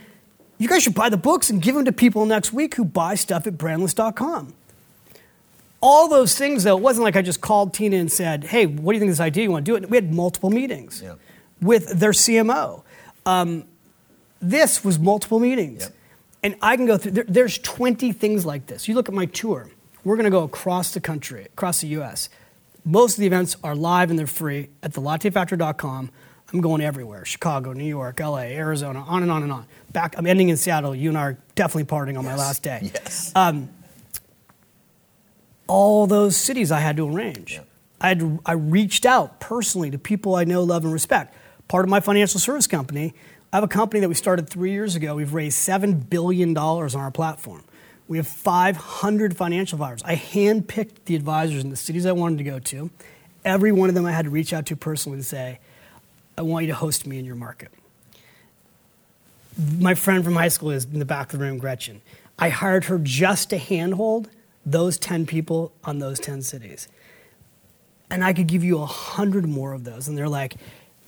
you 0.58 0.68
guys 0.68 0.82
should 0.82 0.94
buy 0.94 1.08
the 1.10 1.16
books 1.18 1.50
and 1.50 1.60
give 1.60 1.74
them 1.74 1.84
to 1.84 1.92
people 1.92 2.24
next 2.26 2.52
week 2.52 2.74
who 2.76 2.84
buy 2.84 3.14
stuff 3.14 3.46
at 3.46 3.54
Brandless.com." 3.58 4.54
All 5.80 6.08
those 6.08 6.34
things, 6.36 6.64
though, 6.64 6.78
it 6.78 6.82
wasn't 6.82 7.04
like 7.04 7.14
I 7.16 7.20
just 7.22 7.42
called 7.42 7.74
Tina 7.74 7.96
and 7.96 8.10
said, 8.10 8.44
"Hey, 8.44 8.64
what 8.66 8.92
do 8.92 8.96
you 8.96 9.00
think 9.00 9.10
of 9.10 9.16
this 9.18 9.20
idea? 9.20 9.44
You 9.44 9.50
want 9.50 9.66
to 9.66 9.72
do 9.72 9.76
it?" 9.76 9.90
We 9.90 9.96
had 9.98 10.14
multiple 10.14 10.48
meetings 10.50 11.02
Yeah. 11.04 11.14
with 11.60 11.98
their 12.00 12.12
CMO. 12.14 12.82
Um, 13.26 13.64
this 14.40 14.82
was 14.82 14.98
multiple 14.98 15.38
meetings. 15.40 15.82
Yep. 15.82 15.92
And 16.44 16.56
I 16.60 16.76
can 16.76 16.84
go 16.84 16.98
through, 16.98 17.12
there, 17.12 17.24
there's 17.26 17.58
20 17.58 18.12
things 18.12 18.44
like 18.44 18.66
this. 18.66 18.86
You 18.86 18.94
look 18.94 19.08
at 19.08 19.14
my 19.14 19.24
tour, 19.24 19.70
we're 20.04 20.16
going 20.16 20.24
to 20.24 20.30
go 20.30 20.42
across 20.42 20.92
the 20.92 21.00
country, 21.00 21.46
across 21.46 21.80
the 21.80 21.88
US. 21.98 22.28
Most 22.84 23.14
of 23.14 23.20
the 23.20 23.26
events 23.26 23.56
are 23.64 23.74
live 23.74 24.10
and 24.10 24.18
they're 24.18 24.26
free 24.26 24.68
at 24.82 24.92
thelattefactor.com. 24.92 26.10
I'm 26.52 26.60
going 26.60 26.82
everywhere 26.82 27.24
Chicago, 27.24 27.72
New 27.72 27.84
York, 27.84 28.20
LA, 28.20 28.40
Arizona, 28.40 29.00
on 29.08 29.22
and 29.22 29.32
on 29.32 29.42
and 29.42 29.50
on. 29.50 29.66
Back, 29.90 30.16
I'm 30.18 30.26
ending 30.26 30.50
in 30.50 30.58
Seattle. 30.58 30.94
You 30.94 31.08
and 31.08 31.16
I 31.16 31.22
are 31.22 31.38
definitely 31.54 31.86
partying 31.86 32.18
on 32.18 32.26
my 32.26 32.36
last 32.36 32.62
day. 32.62 32.90
Yes. 32.94 33.32
Um, 33.34 33.70
all 35.66 36.06
those 36.06 36.36
cities 36.36 36.70
I 36.70 36.80
had 36.80 36.98
to 36.98 37.08
arrange. 37.08 37.54
Yeah. 37.54 37.62
I, 38.02 38.08
had 38.08 38.38
I 38.44 38.52
reached 38.52 39.06
out 39.06 39.40
personally 39.40 39.90
to 39.90 39.98
people 39.98 40.34
I 40.34 40.44
know, 40.44 40.62
love, 40.62 40.84
and 40.84 40.92
respect. 40.92 41.34
Part 41.68 41.86
of 41.86 41.88
my 41.88 42.00
financial 42.00 42.38
service 42.38 42.66
company, 42.66 43.14
I 43.54 43.58
have 43.58 43.62
a 43.62 43.68
company 43.68 44.00
that 44.00 44.08
we 44.08 44.16
started 44.16 44.50
three 44.50 44.72
years 44.72 44.96
ago. 44.96 45.14
We've 45.14 45.32
raised 45.32 45.56
$7 45.56 46.10
billion 46.10 46.58
on 46.58 46.96
our 46.96 47.12
platform. 47.12 47.62
We 48.08 48.16
have 48.16 48.26
500 48.26 49.36
financial 49.36 49.76
advisors. 49.76 50.02
I 50.04 50.16
handpicked 50.16 51.04
the 51.04 51.14
advisors 51.14 51.62
in 51.62 51.70
the 51.70 51.76
cities 51.76 52.04
I 52.04 52.10
wanted 52.10 52.38
to 52.38 52.44
go 52.44 52.58
to. 52.58 52.90
Every 53.44 53.70
one 53.70 53.88
of 53.88 53.94
them 53.94 54.06
I 54.06 54.10
had 54.10 54.24
to 54.24 54.30
reach 54.32 54.52
out 54.52 54.66
to 54.66 54.76
personally 54.76 55.18
and 55.18 55.24
say, 55.24 55.60
I 56.36 56.42
want 56.42 56.64
you 56.64 56.72
to 56.72 56.74
host 56.74 57.06
me 57.06 57.16
in 57.16 57.24
your 57.24 57.36
market. 57.36 57.70
My 59.78 59.94
friend 59.94 60.24
from 60.24 60.34
high 60.34 60.48
school 60.48 60.72
is 60.72 60.84
in 60.86 60.98
the 60.98 61.04
back 61.04 61.32
of 61.32 61.38
the 61.38 61.44
room, 61.44 61.58
Gretchen. 61.58 62.02
I 62.36 62.48
hired 62.48 62.86
her 62.86 62.98
just 62.98 63.50
to 63.50 63.58
handhold 63.58 64.30
those 64.66 64.98
10 64.98 65.26
people 65.26 65.72
on 65.84 66.00
those 66.00 66.18
10 66.18 66.42
cities. 66.42 66.88
And 68.10 68.24
I 68.24 68.32
could 68.32 68.48
give 68.48 68.64
you 68.64 68.80
a 68.80 68.86
hundred 68.86 69.48
more 69.48 69.74
of 69.74 69.84
those. 69.84 70.08
And 70.08 70.18
they're 70.18 70.28
like, 70.28 70.56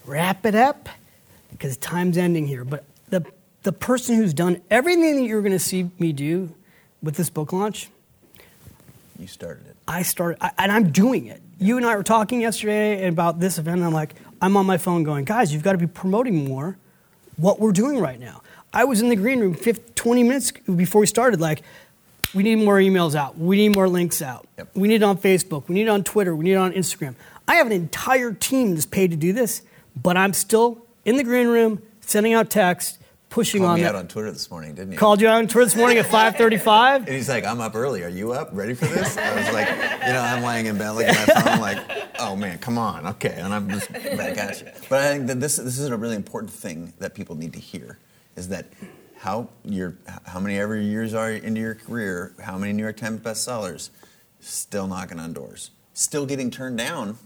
wrap 0.04 0.46
it 0.46 0.54
up, 0.54 0.88
because 1.58 1.76
time's 1.78 2.18
ending 2.18 2.46
here. 2.46 2.64
But 2.64 2.84
the, 3.08 3.24
the 3.62 3.72
person 3.72 4.16
who's 4.16 4.34
done 4.34 4.60
everything 4.70 5.16
that 5.16 5.22
you're 5.22 5.42
going 5.42 5.52
to 5.52 5.58
see 5.58 5.90
me 5.98 6.12
do 6.12 6.54
with 7.02 7.16
this 7.16 7.30
book 7.30 7.52
launch, 7.52 7.88
You 9.18 9.26
started 9.26 9.66
it. 9.66 9.76
I 9.88 10.02
started, 10.02 10.38
I, 10.42 10.50
and 10.58 10.72
I'm 10.72 10.90
doing 10.90 11.26
it. 11.26 11.40
You 11.58 11.76
and 11.76 11.86
I 11.86 11.96
were 11.96 12.02
talking 12.02 12.40
yesterday 12.40 13.06
about 13.06 13.40
this 13.40 13.58
event, 13.58 13.78
and 13.78 13.86
I'm 13.86 13.92
like, 13.92 14.14
I'm 14.42 14.56
on 14.56 14.66
my 14.66 14.76
phone 14.76 15.04
going, 15.04 15.24
guys, 15.24 15.52
you've 15.52 15.62
got 15.62 15.72
to 15.72 15.78
be 15.78 15.86
promoting 15.86 16.44
more 16.44 16.76
what 17.36 17.60
we're 17.60 17.72
doing 17.72 17.98
right 17.98 18.20
now. 18.20 18.42
I 18.72 18.84
was 18.84 19.00
in 19.00 19.08
the 19.08 19.16
green 19.16 19.40
room 19.40 19.54
50, 19.54 19.92
20 19.94 20.22
minutes 20.22 20.52
before 20.52 21.00
we 21.00 21.06
started, 21.06 21.40
like, 21.40 21.62
we 22.34 22.42
need 22.42 22.56
more 22.56 22.76
emails 22.76 23.14
out. 23.14 23.38
We 23.38 23.56
need 23.56 23.74
more 23.74 23.88
links 23.88 24.20
out. 24.20 24.46
Yep. 24.58 24.70
We 24.74 24.88
need 24.88 24.96
it 24.96 25.02
on 25.02 25.16
Facebook. 25.16 25.68
We 25.68 25.74
need 25.74 25.82
it 25.84 25.88
on 25.88 26.04
Twitter. 26.04 26.36
We 26.36 26.44
need 26.44 26.52
it 26.52 26.56
on 26.56 26.72
Instagram. 26.72 27.14
I 27.48 27.54
have 27.54 27.66
an 27.66 27.72
entire 27.72 28.32
team 28.32 28.74
that's 28.74 28.84
paid 28.84 29.12
to 29.12 29.16
do 29.16 29.32
this, 29.32 29.62
but 29.94 30.16
I'm 30.16 30.32
still 30.34 30.85
in 31.06 31.16
the 31.16 31.24
green 31.24 31.46
room, 31.48 31.80
sending 32.00 32.34
out 32.34 32.50
text, 32.50 32.98
pushing 33.30 33.60
Called 33.62 33.70
on 33.70 33.76
me 33.76 33.82
that. 33.84 33.90
out 33.90 33.94
on 33.94 34.08
Twitter 34.08 34.30
this 34.32 34.50
morning, 34.50 34.74
didn't 34.74 34.92
you? 34.92 34.98
Called 34.98 35.20
you 35.20 35.28
out 35.28 35.36
on 35.36 35.46
Twitter 35.48 35.64
this 35.64 35.76
morning 35.76 35.98
at 35.98 36.04
5:35. 36.36 36.96
And 36.98 37.08
he's 37.08 37.28
like, 37.28 37.44
I'm 37.46 37.60
up 37.60 37.74
early. 37.74 38.02
Are 38.02 38.08
you 38.10 38.32
up? 38.32 38.50
Ready 38.52 38.74
for 38.74 38.86
this? 38.86 39.16
I 39.16 39.34
was 39.34 39.52
like, 39.54 39.68
you 39.68 40.12
know, 40.12 40.20
I'm 40.20 40.42
laying 40.42 40.66
in 40.66 40.76
bed 40.76 40.90
looking 40.90 41.10
at 41.14 41.28
my 41.28 41.34
phone. 41.34 41.48
I'm 41.54 41.60
like, 41.60 41.78
oh 42.18 42.36
man, 42.36 42.58
come 42.58 42.76
on. 42.76 43.06
Okay. 43.06 43.34
And 43.38 43.54
I'm 43.54 43.70
just 43.70 43.90
back 43.92 44.36
at 44.36 44.60
you. 44.60 44.66
But 44.90 45.00
I 45.02 45.08
think 45.08 45.28
that 45.28 45.40
this, 45.40 45.56
this 45.56 45.78
is 45.78 45.88
a 45.88 45.96
really 45.96 46.16
important 46.16 46.52
thing 46.52 46.92
that 46.98 47.14
people 47.14 47.36
need 47.36 47.52
to 47.54 47.60
hear 47.60 47.98
is 48.36 48.48
that 48.48 48.66
how 49.18 49.48
your 49.64 49.96
how 50.26 50.40
many 50.40 50.58
ever 50.58 50.76
years 50.76 51.14
are 51.14 51.30
into 51.30 51.60
your 51.60 51.74
career, 51.76 52.34
how 52.42 52.58
many 52.58 52.72
New 52.72 52.82
York 52.82 52.96
Times 52.96 53.20
bestsellers, 53.20 53.90
still 54.40 54.86
knocking 54.88 55.18
on 55.20 55.32
doors, 55.32 55.70
still 55.94 56.26
getting 56.26 56.50
turned 56.50 56.78
down, 56.78 57.16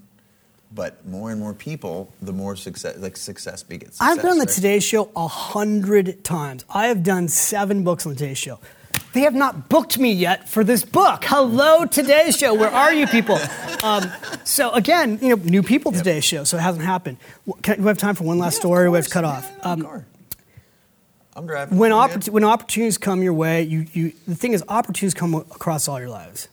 but 0.73 1.05
more 1.07 1.31
and 1.31 1.41
more 1.41 1.53
people, 1.55 2.13
the 2.23 2.33
more 2.33 2.57
success 2.57 2.97
like 2.99 3.17
success 3.17 3.63
begets. 3.63 3.97
Success, 3.99 4.19
I've 4.19 4.23
done 4.23 4.39
the 4.39 4.45
right? 4.45 4.55
Today 4.55 4.81
Show 4.81 5.11
a 5.17 5.27
hundred 5.29 6.23
times. 6.25 6.65
I 6.71 6.87
have 6.87 7.03
done 7.03 7.29
seven 7.29 7.83
books 7.85 8.07
on 8.07 8.13
the 8.13 8.19
Today 8.19 8.35
Show. 8.35 8.59
They 9.13 9.21
have 9.23 9.35
not 9.35 9.69
booked 9.69 9.99
me 9.99 10.13
yet 10.13 10.49
for 10.49 10.63
this 10.63 10.85
book. 10.85 11.25
Hello, 11.25 11.85
Today 11.85 12.31
Show. 12.31 12.55
Where 12.55 12.71
are 12.71 12.93
you 12.93 13.07
people? 13.07 13.39
Um, 13.83 14.13
so 14.45 14.71
again, 14.73 15.19
you 15.23 15.35
know, 15.35 15.43
new 15.43 15.63
people 15.63 15.91
to 15.91 15.97
Today 15.97 16.21
Show, 16.21 16.45
so 16.45 16.59
it 16.59 16.61
hasn't 16.61 16.85
happened. 16.85 17.17
Can, 17.63 17.77
do 17.77 17.83
we 17.83 17.89
have 17.89 17.97
time 17.97 18.15
for 18.15 18.25
one 18.25 18.39
last 18.39 18.57
Yeah, 18.57 18.61
story? 18.61 18.85
or 18.85 18.91
we 18.91 18.99
have 18.99 19.07
to 19.07 19.11
cut 19.11 19.25
off. 19.25 19.51
Yeah, 19.57 19.71
Um, 19.73 19.81
car. 19.83 20.05
I'm 21.35 21.47
driving. 21.47 21.79
when, 21.79 21.93
oppor- 21.93 22.29
when 22.29 22.45
opportunities 22.45 22.99
come 22.99 23.23
your 23.23 23.33
way, 23.33 23.63
you, 23.63 23.87
you, 23.95 24.13
the 24.29 24.35
thing 24.35 24.53
is, 24.53 24.63
opportunities 24.69 25.15
come 25.15 25.35
across 25.35 25.89
all 25.89 25.99
your 25.99 26.11
lives. 26.11 26.49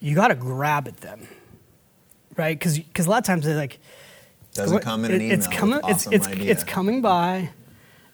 You 0.00 0.14
got 0.14 0.28
to 0.28 0.34
grab 0.34 0.88
at 0.88 0.96
them, 1.02 1.28
right? 2.36 2.58
Because 2.58 2.78
because 2.78 3.06
a 3.06 3.10
lot 3.10 3.18
of 3.18 3.24
times 3.24 3.44
they're 3.44 3.56
like, 3.56 3.78
Doesn't 4.54 4.80
come 4.80 5.04
in 5.04 5.12
an 5.12 5.20
email. 5.20 5.38
It's 5.38 5.46
coming. 5.48 5.76
with 5.76 5.84
It's 5.88 6.06
awesome 6.06 6.12
it's 6.14 6.26
idea. 6.28 6.50
it's 6.52 6.64
coming 6.64 7.00
by, 7.02 7.50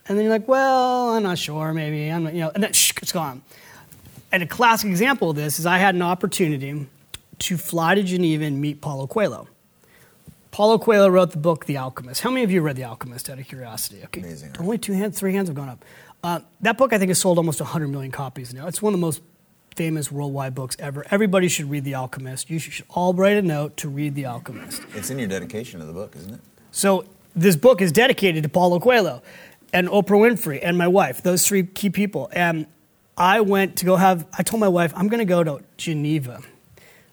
and 0.09 0.19
then 0.19 0.25
you're 0.25 0.33
like, 0.33 0.49
well, 0.49 1.11
I'm 1.11 1.23
not 1.23 1.39
sure. 1.39 1.73
Maybe 1.73 2.09
I'm 2.09 2.25
not, 2.25 2.35
you 2.35 2.41
know, 2.41 2.51
and 2.55 2.63
then 2.63 2.73
shh, 2.73 2.93
it's 3.03 3.13
gone. 3.13 3.43
And 4.31 4.43
a 4.43 4.47
classic 4.47 4.89
example 4.91 5.31
of 5.31 5.37
this 5.37 5.59
is 5.59 5.67
I 5.67 5.79
had 5.79 5.95
an 5.95 6.03
opportunity 6.03 6.87
to 7.41 7.57
fly 7.59 7.95
to 7.95 8.03
Geneva 8.03 8.45
and 8.45 8.61
meet 8.61 8.81
Paulo 8.81 9.07
Coelho. 9.07 9.47
Paulo 10.53 10.79
Coelho 10.79 11.09
wrote 11.09 11.31
the 11.33 11.39
book 11.39 11.65
The 11.67 11.77
Alchemist. 11.79 12.21
How 12.21 12.31
many 12.31 12.43
of 12.45 12.51
you 12.51 12.61
read 12.61 12.77
The 12.77 12.85
Alchemist 12.85 13.29
out 13.31 13.39
of 13.39 13.47
curiosity? 13.49 14.01
Okay, 14.05 14.21
Amazing, 14.21 14.55
only 14.61 14.79
two 14.79 14.93
hands, 14.93 15.19
three 15.19 15.35
hands 15.35 15.49
have 15.49 15.57
gone 15.57 15.69
up. 15.71 15.85
Uh, 16.23 16.41
that 16.61 16.79
book 16.79 16.93
I 16.93 16.99
think 16.99 17.09
has 17.09 17.19
sold 17.19 17.39
almost 17.39 17.61
100 17.61 17.89
million 17.89 18.13
copies 18.13 18.53
now. 18.55 18.67
It's 18.67 18.81
one 18.83 18.93
of 18.95 19.01
the 19.01 19.05
most 19.05 19.23
famous 19.77 20.11
worldwide 20.13 20.55
books 20.55 20.77
ever. 20.79 21.05
Everybody 21.11 21.49
should 21.49 21.71
read 21.71 21.85
The 21.85 21.95
Alchemist. 21.95 22.51
You 22.51 22.59
should 22.59 22.85
all 22.91 23.15
write 23.15 23.37
a 23.37 23.43
note 23.43 23.77
to 23.79 23.89
read 23.89 24.15
The 24.15 24.27
Alchemist. 24.27 24.83
It's 24.95 25.11
in 25.11 25.19
your 25.19 25.29
dedication 25.29 25.81
of 25.81 25.87
the 25.87 25.93
book, 25.93 26.15
isn't 26.17 26.35
it? 26.35 26.41
So 26.71 27.05
this 27.35 27.57
book 27.57 27.81
is 27.81 27.93
dedicated 27.93 28.43
to 28.43 28.49
Paulo 28.49 28.81
Coelho 28.81 29.23
and 29.73 29.89
Oprah 29.89 30.19
Winfrey 30.21 30.61
and 30.63 30.77
my 30.77 30.89
wife, 30.89 31.23
those 31.23 31.47
three 31.47 31.65
key 31.65 31.91
people. 31.91 32.31
And 32.33 32.67
I 33.17 33.41
went 33.41 33.77
to 33.77 33.85
go 33.85 33.97
have, 33.97 34.27
I 34.37 34.43
told 34.43 34.61
my 34.61 34.69
wife, 34.69 34.93
I'm 34.97 35.09
going 35.09 35.21
to 35.21 35.25
go 35.25 35.43
to 35.45 35.63
Geneva. 35.77 36.41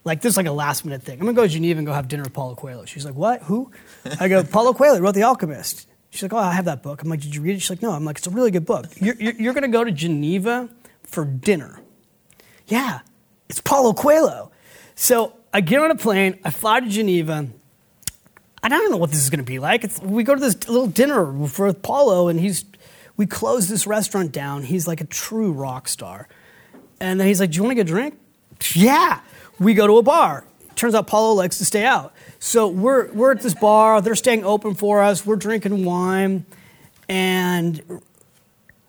Like, 0.06 0.22
this 0.22 0.32
is 0.32 0.38
like 0.38 0.46
a 0.46 0.52
last 0.52 0.86
minute 0.86 1.04
thing. 1.04 1.20
I'm 1.20 1.26
going 1.26 1.36
to 1.36 1.42
go 1.42 1.46
to 1.46 1.54
Geneva 1.54 1.78
and 1.78 1.86
go 1.86 1.94
have 1.94 2.08
dinner 2.08 2.24
with 2.24 2.34
Paulo 2.34 2.56
Coelho. 2.56 2.86
She's 2.86 3.06
like, 3.06 3.16
what? 3.16 3.44
Who? 3.44 3.72
I 4.20 4.28
go, 4.28 4.44
Paulo 4.44 4.74
Coelho 4.74 5.00
wrote 5.00 5.16
The 5.16 5.24
Alchemist. 5.24 5.88
She's 6.10 6.24
like, 6.24 6.34
oh, 6.34 6.38
I 6.38 6.54
have 6.54 6.66
that 6.66 6.82
book. 6.82 7.02
I'm 7.02 7.10
like, 7.10 7.22
did 7.22 7.36
you 7.36 7.42
read 7.42 7.56
it? 7.56 7.60
She's 7.60 7.70
like, 7.70 7.82
no. 7.82 7.92
I'm 7.92 8.06
like, 8.06 8.18
it's 8.18 8.28
a 8.28 8.32
really 8.32 8.50
good 8.50 8.66
book. 8.66 8.88
You're, 8.96 9.16
you're, 9.16 9.34
you're 9.34 9.54
going 9.54 9.64
to 9.64 9.68
go 9.68 9.84
to 9.84 9.92
Geneva 9.92 10.70
for 11.04 11.26
dinner. 11.26 11.82
Yeah, 12.70 13.00
it's 13.50 13.60
Paulo 13.60 13.94
Coelho. 13.94 14.52
So 14.96 15.34
I 15.52 15.62
get 15.62 15.82
on 15.82 15.92
a 15.92 15.96
plane, 15.96 16.40
I 16.44 16.52
fly 16.52 16.80
to 16.80 16.88
Geneva. 16.88 17.48
I 18.62 18.70
don't 18.70 18.92
know 18.92 18.98
what 18.98 19.10
this 19.10 19.22
is 19.22 19.30
going 19.30 19.40
to 19.40 19.46
be 19.46 19.58
like. 19.60 19.84
It's, 19.84 20.00
we 20.02 20.24
go 20.24 20.36
to 20.36 20.42
this 20.42 20.68
little 20.68 20.88
dinner 20.88 21.48
for 21.48 21.74
Paulo, 21.74 22.28
and 22.28 22.40
he's 22.40 22.66
we 23.18 23.26
close 23.26 23.68
this 23.68 23.88
restaurant 23.88 24.32
down. 24.32 24.64
He's 24.64 24.88
like 24.88 25.02
a 25.02 25.06
true 25.06 25.52
rock 25.52 25.88
star. 25.88 26.28
And 27.02 27.20
then 27.20 27.28
he's 27.28 27.40
like, 27.40 27.52
"Do 27.52 27.58
you 27.58 27.64
want 27.64 27.72
to 27.72 27.76
get 27.76 27.88
a 27.88 27.92
drink?" 27.92 28.20
Yeah. 28.74 29.22
We 29.60 29.74
go 29.74 29.88
to 29.88 29.98
a 29.98 30.04
bar. 30.04 30.46
Turns 30.76 30.96
out 30.96 31.08
Paulo 31.08 31.34
likes 31.34 31.58
to 31.58 31.66
stay 31.66 31.84
out. 31.86 32.14
So 32.40 32.68
we're 32.68 33.12
we're 33.12 33.32
at 33.32 33.42
this 33.42 33.54
bar. 33.54 34.02
They're 34.02 34.16
staying 34.16 34.46
open 34.46 34.76
for 34.76 35.02
us. 35.02 35.26
We're 35.26 35.36
drinking 35.36 35.84
wine, 35.84 36.46
and 37.10 38.02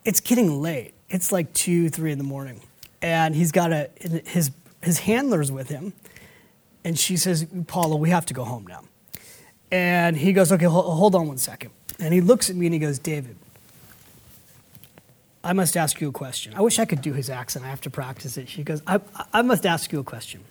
it's 0.05 0.21
getting 0.21 0.61
late. 0.61 0.95
It's 1.09 1.33
like 1.33 1.53
two, 1.53 1.89
three 1.89 2.13
in 2.13 2.19
the 2.19 2.25
morning, 2.25 2.61
and 3.03 3.35
he's 3.35 3.53
got 3.53 3.73
a 3.73 3.91
his 3.97 4.51
his 4.83 5.01
handlers 5.01 5.51
with 5.53 5.69
him, 5.69 5.93
and 6.85 6.99
she 6.99 7.17
says, 7.17 7.47
"Paulo, 7.67 7.97
we 7.97 8.11
have 8.11 8.27
to 8.27 8.35
go 8.35 8.45
home 8.45 8.67
now." 8.67 8.83
And 9.71 10.17
he 10.17 10.33
goes, 10.33 10.51
"Okay, 10.53 10.65
hold, 10.65 10.87
hold 10.87 11.15
on 11.15 11.29
one 11.29 11.39
second. 11.39 11.71
And 11.99 12.15
he 12.15 12.21
looks 12.21 12.51
at 12.51 12.57
me 12.57 12.67
and 12.67 12.73
he 12.73 12.79
goes, 12.79 12.99
"David, 12.99 13.37
I 15.45 15.53
must 15.53 15.77
ask 15.77 16.01
you 16.01 16.09
a 16.09 16.13
question. 16.13 16.55
I 16.55 16.61
wish 16.61 16.79
I 16.79 16.85
could 16.85 17.03
do 17.03 17.13
his 17.13 17.31
accent. 17.31 17.65
I 17.65 17.69
have 17.69 17.81
to 17.83 17.91
practice 17.91 18.37
it." 18.37 18.49
She 18.49 18.63
goes, 18.63 18.83
"I, 18.87 19.01
I 19.33 19.43
must 19.43 19.67
ask 19.67 19.93
you 19.93 20.01
a 20.01 20.05
question. 20.05 20.43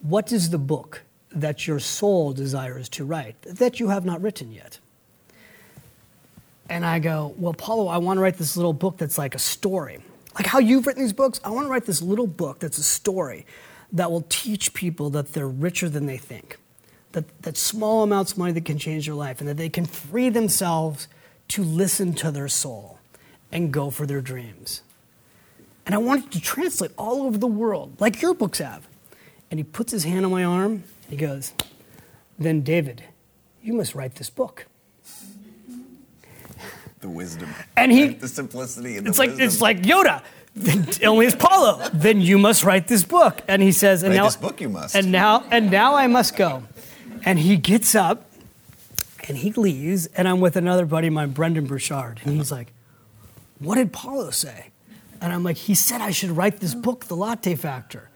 What 0.00 0.32
is 0.32 0.50
the 0.50 0.58
book 0.58 1.02
that 1.30 1.66
your 1.66 1.80
soul 1.80 2.32
desires 2.32 2.88
to 2.90 3.04
write 3.04 3.40
that 3.42 3.80
you 3.80 3.88
have 3.88 4.04
not 4.04 4.20
written 4.22 4.52
yet?" 4.52 4.78
And 6.68 6.84
I 6.84 6.98
go, 6.98 7.34
Well, 7.38 7.54
Paulo, 7.54 7.88
I 7.88 7.98
want 7.98 8.16
to 8.16 8.22
write 8.22 8.38
this 8.38 8.56
little 8.56 8.72
book 8.72 8.96
that's 8.96 9.18
like 9.18 9.34
a 9.34 9.38
story. 9.38 9.98
Like 10.36 10.46
how 10.46 10.58
you've 10.58 10.86
written 10.86 11.02
these 11.02 11.14
books, 11.14 11.40
I 11.42 11.50
want 11.50 11.66
to 11.66 11.70
write 11.70 11.86
this 11.86 12.02
little 12.02 12.26
book 12.26 12.60
that's 12.60 12.78
a 12.78 12.82
story 12.82 13.46
that 13.92 14.10
will 14.10 14.24
teach 14.28 14.74
people 14.74 15.10
that 15.10 15.32
they're 15.32 15.48
richer 15.48 15.88
than 15.88 16.06
they 16.06 16.18
think. 16.18 16.58
That, 17.12 17.42
that 17.42 17.56
small 17.56 18.02
amounts 18.02 18.32
of 18.32 18.38
money 18.38 18.52
that 18.52 18.66
can 18.66 18.76
change 18.76 19.06
their 19.06 19.14
life 19.14 19.40
and 19.40 19.48
that 19.48 19.56
they 19.56 19.70
can 19.70 19.86
free 19.86 20.28
themselves 20.28 21.08
to 21.48 21.62
listen 21.62 22.12
to 22.14 22.30
their 22.30 22.48
soul 22.48 22.98
and 23.50 23.72
go 23.72 23.88
for 23.88 24.04
their 24.04 24.20
dreams. 24.20 24.82
And 25.86 25.94
I 25.94 25.98
wanted 25.98 26.32
to 26.32 26.40
translate 26.40 26.90
all 26.98 27.22
over 27.22 27.38
the 27.38 27.46
world, 27.46 27.94
like 28.00 28.20
your 28.20 28.34
books 28.34 28.58
have. 28.58 28.86
And 29.50 29.58
he 29.58 29.64
puts 29.64 29.92
his 29.92 30.04
hand 30.04 30.26
on 30.26 30.32
my 30.32 30.44
arm 30.44 30.72
and 30.72 30.82
he 31.08 31.16
goes, 31.16 31.54
Then, 32.38 32.60
David, 32.60 33.04
you 33.62 33.72
must 33.72 33.94
write 33.94 34.16
this 34.16 34.28
book. 34.28 34.66
The 37.06 37.12
wisdom. 37.12 37.54
And 37.76 37.92
he- 37.92 38.08
the 38.24 38.26
simplicity 38.26 38.96
and 38.96 39.06
the 39.06 39.10
It's 39.10 39.18
like 39.20 39.30
wisdom. 39.30 39.46
it's 39.46 39.60
like 39.60 39.82
Yoda. 39.82 40.22
Only 41.06 41.26
it's 41.26 41.36
Paulo. 41.36 41.88
Then 41.92 42.20
you 42.20 42.36
must 42.36 42.64
write 42.64 42.88
this 42.88 43.04
book. 43.04 43.42
And 43.46 43.62
he 43.62 43.70
says, 43.70 44.02
and 44.02 44.10
Write 44.10 44.16
now 44.16 44.24
this 44.24 44.36
book 44.36 44.60
you 44.60 44.68
must. 44.68 44.96
And 44.96 45.12
now 45.12 45.44
and 45.52 45.70
now 45.70 45.94
I 45.94 46.08
must 46.08 46.34
go. 46.34 46.64
And 47.24 47.38
he 47.38 47.56
gets 47.58 47.94
up 47.94 48.28
and 49.28 49.36
he 49.36 49.52
leaves, 49.52 50.06
and 50.16 50.26
I'm 50.26 50.40
with 50.40 50.56
another 50.56 50.84
buddy 50.84 51.06
of 51.06 51.12
mine, 51.12 51.30
Brendon 51.30 51.66
Burchard, 51.66 52.20
and 52.24 52.36
he's 52.36 52.50
like, 52.50 52.72
What 53.60 53.76
did 53.76 53.92
Paulo 53.92 54.30
say? 54.30 54.70
And 55.20 55.32
I'm 55.32 55.44
like, 55.44 55.56
he 55.56 55.74
said 55.76 56.00
I 56.00 56.10
should 56.10 56.30
write 56.30 56.58
this 56.58 56.74
book, 56.74 57.04
The 57.06 57.14
Latte 57.16 57.54
Factor. 57.54 58.10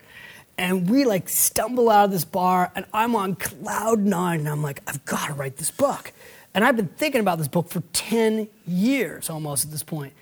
And 0.59 0.91
we 0.91 1.05
like 1.05 1.28
stumble 1.28 1.91
out 1.91 2.07
of 2.07 2.11
this 2.11 2.24
bar, 2.24 2.72
and 2.74 2.84
I'm 2.93 3.14
on 3.14 3.36
cloud 3.36 4.01
nine, 4.01 4.41
and 4.41 4.49
I'm 4.49 4.62
like, 4.62 4.82
I've 4.88 5.05
got 5.05 5.28
to 5.28 5.34
write 5.34 5.57
this 5.59 5.70
book. 5.70 6.12
And 6.55 6.64
I've 6.64 6.76
been 6.76 6.88
thinking 6.88 7.20
about 7.20 7.38
this 7.38 7.48
book 7.48 7.68
for 7.68 7.80
10 7.92 8.48
years 8.66 9.30
almost 9.30 9.64
at 9.64 9.70
this 9.70 9.82
point. 9.82 10.12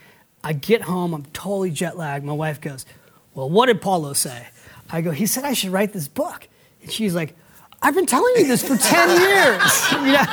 I 0.44 0.52
get 0.52 0.82
home, 0.82 1.14
I'm 1.14 1.24
totally 1.26 1.70
jet 1.70 1.96
lagged. 1.96 2.24
My 2.24 2.32
wife 2.32 2.60
goes, 2.60 2.86
Well, 3.34 3.48
what 3.48 3.66
did 3.66 3.80
Paulo 3.80 4.12
say? 4.12 4.46
I 4.90 5.00
go, 5.00 5.10
He 5.10 5.26
said 5.26 5.44
I 5.44 5.52
should 5.54 5.70
write 5.70 5.92
this 5.92 6.08
book. 6.08 6.48
And 6.82 6.92
she's 6.92 7.14
like, 7.14 7.34
I've 7.80 7.94
been 7.94 8.06
telling 8.06 8.34
you 8.36 8.46
this 8.46 8.62
for 8.62 8.76
10 8.76 9.08
years. 9.20 9.92
you, 9.92 10.12
know? 10.12 10.26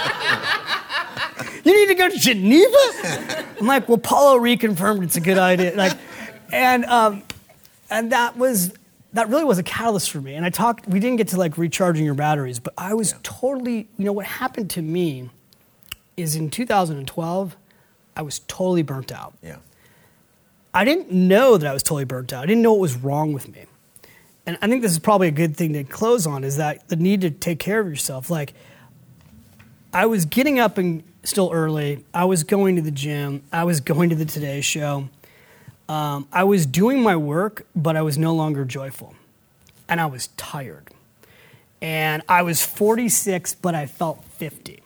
you 1.64 1.80
need 1.80 1.88
to 1.88 1.96
go 1.96 2.10
to 2.10 2.18
Geneva? 2.18 2.78
I'm 3.60 3.68
like, 3.68 3.88
Well, 3.88 3.98
Paulo 3.98 4.38
reconfirmed 4.38 5.04
it's 5.04 5.16
a 5.16 5.22
good 5.22 5.38
idea. 5.38 5.76
Like, 5.76 5.98
and, 6.52 6.86
um, 6.86 7.24
and 7.90 8.12
that 8.12 8.38
was 8.38 8.74
that 9.14 9.30
really 9.30 9.46
was 9.46 9.58
a 9.58 9.64
catalyst 9.64 10.12
for 10.12 10.20
me. 10.20 10.36
And 10.36 10.46
I 10.46 10.50
talked, 10.50 10.90
we 10.90 11.00
didn't 11.00 11.16
get 11.16 11.30
to 11.30 11.38
like 11.38 11.58
recharging 11.58 12.04
your 12.04 12.16
batteries, 12.16 12.60
but 12.60 12.74
I 12.78 12.94
was 12.94 13.12
yeah. 13.12 13.20
totally, 13.24 13.88
you 13.98 14.04
know, 14.04 14.12
what 14.12 14.26
happened 14.26 14.70
to 14.72 14.82
me 14.82 15.30
is 16.18 16.36
in 16.36 16.50
2012, 16.50 17.58
I 18.16 18.22
was 18.22 18.40
totally 18.40 18.84
burnt 18.84 19.12
out. 19.12 19.34
Yeah. 19.42 19.58
I 20.74 20.84
didn't 20.84 21.12
know 21.12 21.58
that 21.58 21.70
I 21.70 21.74
was 21.74 21.84
totally 21.84 22.06
burnt 22.06 22.34
out. 22.34 22.44
I 22.44 22.46
didn't 22.46 22.62
know 22.62 22.74
what 22.74 22.82
was 22.82 22.96
wrong 22.98 23.34
with 23.34 23.48
me. 23.48 23.66
And 24.46 24.58
I 24.62 24.68
think 24.68 24.82
this 24.82 24.92
is 24.92 25.00
probably 25.00 25.28
a 25.28 25.32
good 25.32 25.58
thing 25.58 25.74
to 25.74 25.84
close 25.84 26.28
on 26.28 26.44
is 26.44 26.58
that 26.58 26.88
the 26.90 26.96
need 26.96 27.22
to 27.22 27.32
take 27.32 27.60
care 27.60 27.80
of 27.80 27.88
yourself. 27.88 28.30
Like, 28.30 28.54
I 29.94 30.06
was 30.06 30.26
getting 30.26 30.60
up 30.60 30.78
and 30.78 31.04
still 31.24 31.50
early. 31.54 32.04
I 32.14 32.26
was 32.26 32.44
going 32.44 32.76
to 32.76 32.82
the 32.82 32.92
gym. 32.92 33.44
I 33.52 33.64
was 33.64 33.80
going 33.80 34.10
to 34.10 34.16
the 34.16 34.26
Today 34.26 34.62
Show. 34.62 35.10
Um, 35.88 36.28
I 36.32 36.44
was 36.44 36.66
doing 36.66 37.02
my 37.02 37.16
work, 37.16 37.66
but 37.76 37.96
I 37.96 38.02
was 38.02 38.18
no 38.18 38.34
longer 38.34 38.66
joyful. 38.66 39.16
And 39.88 40.02
I 40.02 40.06
was 40.08 40.28
tired. 40.36 40.90
And 41.82 42.22
I 42.28 42.42
was 42.42 42.66
46, 42.66 43.56
but 43.56 43.76
I 43.76 43.86
felt 43.86 44.24
50. 44.24 44.82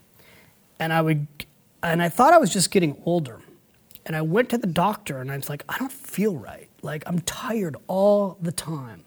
And 0.79 0.93
I 0.93 1.01
would, 1.01 1.27
and 1.83 2.01
I 2.01 2.09
thought 2.09 2.33
I 2.33 2.37
was 2.37 2.51
just 2.51 2.71
getting 2.71 3.01
older. 3.05 3.39
And 4.05 4.15
I 4.15 4.21
went 4.21 4.49
to 4.49 4.57
the 4.57 4.67
doctor 4.67 5.19
and 5.19 5.31
I 5.31 5.35
was 5.35 5.49
like, 5.49 5.63
I 5.69 5.77
don't 5.77 5.91
feel 5.91 6.35
right. 6.35 6.69
Like, 6.81 7.03
I'm 7.05 7.19
tired 7.19 7.75
all 7.87 8.37
the 8.41 8.51
time. 8.51 9.03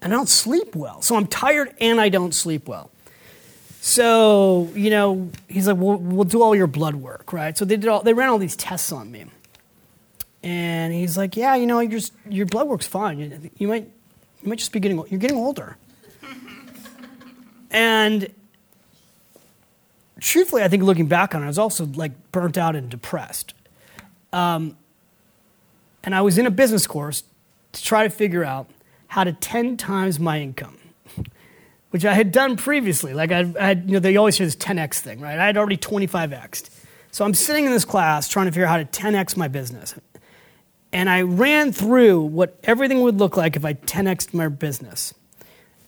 And 0.00 0.12
I 0.12 0.16
don't 0.16 0.28
sleep 0.28 0.74
well. 0.74 1.00
So 1.02 1.16
I'm 1.16 1.26
tired 1.26 1.74
and 1.80 2.00
I 2.00 2.08
don't 2.08 2.34
sleep 2.34 2.68
well. 2.68 2.90
So, 3.80 4.70
you 4.74 4.90
know, 4.90 5.30
he's 5.48 5.66
like, 5.66 5.76
well, 5.76 5.96
we'll 5.96 6.24
do 6.24 6.40
all 6.40 6.54
your 6.54 6.68
blood 6.68 6.94
work, 6.94 7.32
right? 7.32 7.58
So 7.58 7.64
they 7.64 7.76
did 7.76 7.88
all, 7.88 8.00
they 8.02 8.12
ran 8.12 8.28
all 8.28 8.38
these 8.38 8.54
tests 8.54 8.92
on 8.92 9.10
me. 9.10 9.24
And 10.44 10.92
he's 10.92 11.16
like, 11.16 11.36
yeah, 11.36 11.54
you 11.56 11.66
know, 11.66 11.80
your, 11.80 12.00
your 12.28 12.46
blood 12.46 12.68
work's 12.68 12.86
fine. 12.86 13.18
You, 13.18 13.50
you, 13.58 13.68
might, 13.68 13.90
you 14.42 14.48
might 14.48 14.58
just 14.58 14.72
be 14.72 14.80
getting, 14.80 15.02
you're 15.08 15.20
getting 15.20 15.36
older. 15.36 15.76
and 17.70 18.32
truthfully, 20.22 20.62
I 20.62 20.68
think 20.68 20.82
looking 20.82 21.06
back 21.06 21.34
on 21.34 21.42
it, 21.42 21.44
I 21.44 21.48
was 21.48 21.58
also 21.58 21.84
like 21.84 22.12
burnt 22.32 22.56
out 22.56 22.76
and 22.76 22.88
depressed. 22.88 23.54
Um, 24.32 24.76
and 26.04 26.14
I 26.14 26.22
was 26.22 26.38
in 26.38 26.46
a 26.46 26.50
business 26.50 26.86
course 26.86 27.24
to 27.72 27.82
try 27.82 28.04
to 28.04 28.10
figure 28.10 28.44
out 28.44 28.68
how 29.08 29.24
to 29.24 29.32
10 29.32 29.76
times 29.76 30.18
my 30.18 30.40
income, 30.40 30.78
which 31.90 32.04
I 32.04 32.14
had 32.14 32.32
done 32.32 32.56
previously. 32.56 33.12
Like 33.14 33.32
I, 33.32 33.52
I 33.58 33.66
had, 33.66 33.84
you 33.86 33.94
know, 33.94 33.98
they 33.98 34.16
always 34.16 34.36
say 34.36 34.44
this 34.44 34.56
10x 34.56 35.00
thing, 35.00 35.20
right? 35.20 35.38
I 35.38 35.46
had 35.46 35.56
already 35.56 35.76
25xed. 35.76 36.70
So 37.10 37.24
I'm 37.24 37.34
sitting 37.34 37.66
in 37.66 37.72
this 37.72 37.84
class 37.84 38.28
trying 38.28 38.46
to 38.46 38.52
figure 38.52 38.66
out 38.66 38.70
how 38.70 38.78
to 38.78 38.84
10x 38.84 39.36
my 39.36 39.48
business. 39.48 39.94
And 40.92 41.10
I 41.10 41.22
ran 41.22 41.72
through 41.72 42.22
what 42.22 42.58
everything 42.64 43.00
would 43.02 43.18
look 43.18 43.36
like 43.36 43.56
if 43.56 43.64
I 43.64 43.74
10xed 43.74 44.32
my 44.34 44.48
business. 44.48 45.14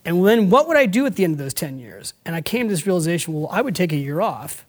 And 0.05 0.25
then 0.27 0.51
what 0.51 0.69
would 0.69 0.77
I 0.77 0.87
do 0.87 1.07
at 1.07 1.17
the 1.17 1.25
end 1.25 1.33
of 1.33 1.39
those 1.39 1.55
10 1.55 1.79
years? 1.79 2.13
And 2.25 2.37
I 2.37 2.43
came 2.43 2.69
to 2.69 2.73
this 2.73 2.87
realization 2.87 3.33
well, 3.33 3.49
I 3.51 3.63
would 3.63 3.75
take 3.75 3.93
a 3.93 3.97
year 3.97 4.21
off 4.21 4.67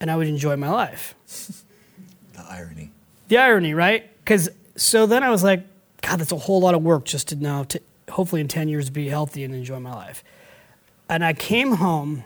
and 0.00 0.10
I 0.10 0.16
would 0.16 0.26
enjoy 0.26 0.56
my 0.56 0.70
life. 0.70 1.14
The 2.34 2.44
irony. 2.48 2.92
The 3.26 3.38
irony, 3.38 3.74
right? 3.74 4.08
Because 4.20 4.48
so 4.76 5.06
then 5.06 5.24
I 5.24 5.30
was 5.30 5.42
like, 5.42 5.66
God, 6.02 6.20
that's 6.20 6.30
a 6.30 6.36
whole 6.36 6.60
lot 6.60 6.76
of 6.76 6.84
work 6.84 7.04
just 7.04 7.28
to 7.28 7.36
now, 7.36 7.64
to 7.64 7.80
hopefully 8.08 8.40
in 8.40 8.46
10 8.46 8.68
years, 8.68 8.90
be 8.90 9.08
healthy 9.08 9.42
and 9.42 9.52
enjoy 9.52 9.80
my 9.80 9.92
life. 9.92 10.22
And 11.08 11.24
I 11.24 11.32
came 11.32 11.72
home. 11.72 12.22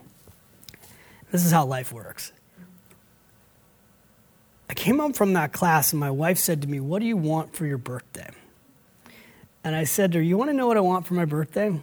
This 1.31 1.47
is 1.47 1.51
how 1.51 1.65
life 1.65 1.93
works. 1.93 2.33
I 4.69 4.75
came 4.75 4.99
home 4.99 5.13
from 5.13 5.33
that 5.33 5.53
class, 5.53 5.93
and 5.93 6.01
my 6.01 6.11
wife 6.11 6.39
said 6.39 6.63
to 6.63 6.69
me, 6.69 6.81
What 6.81 7.01
do 7.01 7.07
you 7.07 7.17
want 7.17 7.55
for 7.55 7.67
your 7.67 7.79
birthday? 7.79 8.31
And 9.65 9.75
I 9.75 9.85
said 9.85 10.13
to 10.13 10.19
her, 10.19 10.23
You 10.23 10.37
want 10.37 10.51
to 10.51 10.55
know 10.55 10.67
what 10.67 10.77
I 10.77 10.81
want 10.81 11.07
for 11.07 11.15
my 11.15 11.25
birthday? 11.25 11.81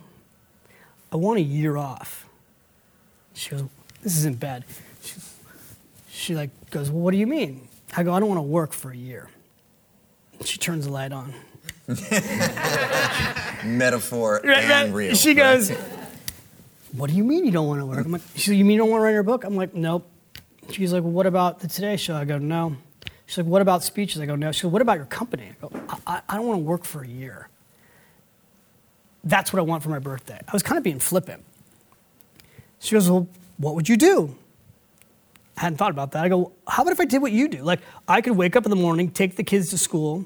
I 1.12 1.18
want 1.18 1.40
a 1.40 1.44
year 1.44 1.78
off. 1.78 2.28
She 3.34 3.50
goes, 3.52 3.64
This 4.04 4.18
isn't 4.18 4.40
bad. 4.40 4.64
She, 5.02 5.20
she 6.10 6.36
like 6.36 6.50
goes, 6.72 6.90
Well, 6.90 7.02
what 7.02 7.12
do 7.12 7.18
you 7.18 7.28
mean? 7.28 7.68
I 7.96 8.04
go, 8.04 8.14
I 8.14 8.20
don't 8.20 8.30
want 8.30 8.40
to 8.40 8.44
work 8.44 8.74
for 8.74 8.92
a 8.92 8.98
year. 8.98 9.30
She 10.46 10.58
turns 10.58 10.86
the 10.86 10.92
light 10.92 11.12
on. 11.12 11.34
Metaphor 13.66 14.42
right, 14.44 14.64
and 14.64 14.94
real. 14.94 15.16
She 15.16 15.34
goes, 15.34 15.72
What 16.92 17.10
do 17.10 17.16
you 17.16 17.24
mean 17.24 17.46
you 17.46 17.52
don't 17.52 17.68
want 17.68 17.82
to 17.82 17.86
work? 17.86 18.06
I'm 18.06 18.12
like, 18.12 18.22
she 18.36 18.54
You 18.56 18.64
mean 18.64 18.76
you 18.76 18.80
don't 18.80 18.90
want 18.90 19.02
to 19.02 19.04
write 19.06 19.14
your 19.14 19.24
book? 19.24 19.44
I'm 19.44 19.56
like, 19.56 19.74
Nope. 19.74 20.08
She's 20.72 20.94
like, 20.94 21.04
well, 21.04 21.12
what 21.12 21.26
about 21.26 21.60
the 21.60 21.68
Today 21.68 21.98
Show? 21.98 22.16
I 22.16 22.26
go, 22.26 22.38
no. 22.38 22.76
She's 23.26 23.38
like, 23.38 23.48
what 23.48 23.62
about 23.62 23.84
speeches? 23.84 24.22
I 24.22 24.26
go, 24.26 24.36
no. 24.36 24.52
She 24.52 24.64
goes, 24.64 24.72
what 24.72 24.82
about 24.82 24.98
your 24.98 25.06
company? 25.06 25.52
I 25.52 25.68
go, 25.68 25.72
I, 26.06 26.22
I 26.30 26.36
don't 26.38 26.48
want 26.48 26.60
to 26.60 26.64
work 26.64 26.84
for 26.84 27.04
a 27.04 27.08
year. 27.08 27.50
That's 29.24 29.52
what 29.52 29.60
I 29.60 29.64
want 29.64 29.84
for 29.84 29.90
my 29.90 30.00
birthday. 30.00 30.40
I 30.48 30.52
was 30.54 30.64
kind 30.64 30.78
of 30.78 30.84
being 30.84 31.00
flippant. 31.00 31.44
She 32.80 32.96
goes, 32.96 33.10
well, 33.10 33.28
what 33.58 33.76
would 33.76 33.90
you 33.90 33.98
do? 33.98 34.36
I 35.58 35.62
hadn't 35.62 35.78
thought 35.78 35.92
about 35.92 36.12
that. 36.14 36.24
I 36.24 36.30
go, 36.30 36.54
how 36.68 36.84
about 36.84 36.94
if 36.94 37.00
I 37.02 37.06
did 37.06 37.22
what 37.22 37.34
you 37.34 37.50
do? 37.50 37.62
Like, 37.62 37.82
I 38.08 38.22
could 38.22 38.38
wake 38.38 38.56
up 38.56 38.66
in 38.66 38.70
the 38.70 38.78
morning, 38.78 39.12
take 39.12 39.36
the 39.36 39.44
kids 39.44 39.70
to 39.72 39.78
school, 39.78 40.26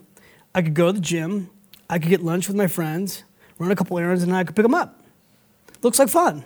I 0.53 0.61
could 0.61 0.75
go 0.75 0.87
to 0.87 0.93
the 0.93 1.01
gym, 1.01 1.49
I 1.89 1.97
could 1.97 2.09
get 2.09 2.21
lunch 2.21 2.47
with 2.47 2.55
my 2.55 2.67
friends, 2.67 3.23
run 3.57 3.71
a 3.71 3.75
couple 3.75 3.97
errands, 3.97 4.21
and 4.21 4.35
I 4.35 4.43
could 4.43 4.55
pick 4.55 4.63
them 4.63 4.75
up. 4.75 5.01
Looks 5.81 5.97
like 5.97 6.09
fun. 6.09 6.45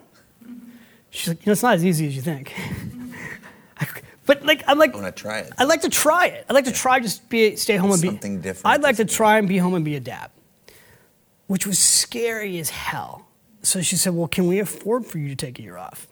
She's 1.10 1.28
like, 1.30 1.40
you 1.42 1.48
know, 1.48 1.52
it's 1.52 1.64
not 1.64 1.76
as 1.76 1.86
easy 1.86 2.08
as 2.08 2.16
you 2.16 2.22
think. 2.22 2.54
But 4.28 4.46
like 4.46 4.62
I'm 4.68 4.78
like 4.78 4.94
I 4.94 5.00
want 5.00 5.16
to 5.16 5.22
try 5.22 5.40
it. 5.40 5.54
I'd 5.58 5.70
like 5.70 5.82
to 5.82 5.90
try 5.90 6.28
it. 6.28 6.46
I'd 6.48 6.54
like 6.54 6.66
to 6.66 6.74
try 6.74 7.00
just 7.00 7.28
be 7.30 7.56
stay 7.56 7.78
home 7.78 7.92
and 7.92 8.02
be 8.02 8.10
something 8.10 8.42
different. 8.42 8.68
I'd 8.68 8.84
like 8.84 8.98
to 8.98 9.06
try 9.06 9.40
and 9.40 9.48
be 9.48 9.58
home 9.58 9.74
and 9.74 9.86
be 9.86 9.96
a 9.96 10.02
dad, 10.02 10.30
which 11.48 11.66
was 11.66 11.80
scary 11.80 12.60
as 12.60 12.70
hell. 12.70 13.28
So 13.62 13.82
she 13.82 13.96
said, 13.96 14.14
"Well, 14.14 14.28
can 14.28 14.48
we 14.48 14.60
afford 14.60 15.06
for 15.06 15.18
you 15.18 15.30
to 15.30 15.36
take 15.36 15.60
a 15.60 15.62
year 15.62 15.78
off?" 15.78 16.08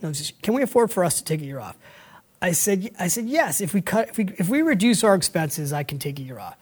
No, 0.00 0.12
can 0.42 0.54
we 0.54 0.62
afford 0.62 0.90
for 0.90 1.04
us 1.04 1.18
to 1.18 1.24
take 1.24 1.40
a 1.40 1.44
year 1.44 1.60
off? 1.60 1.76
I 2.40 2.50
said, 2.52 2.90
I 2.98 3.06
said 3.06 3.26
yes. 3.26 3.60
If 3.60 3.72
we 3.72 3.80
cut, 3.80 4.08
if 4.08 4.18
we 4.18 4.24
if 4.38 4.48
we 4.48 4.62
reduce 4.62 5.04
our 5.04 5.14
expenses, 5.14 5.72
I 5.72 5.84
can 5.84 5.98
take 5.98 6.18
a 6.18 6.22
year 6.22 6.40
off. 6.40 6.56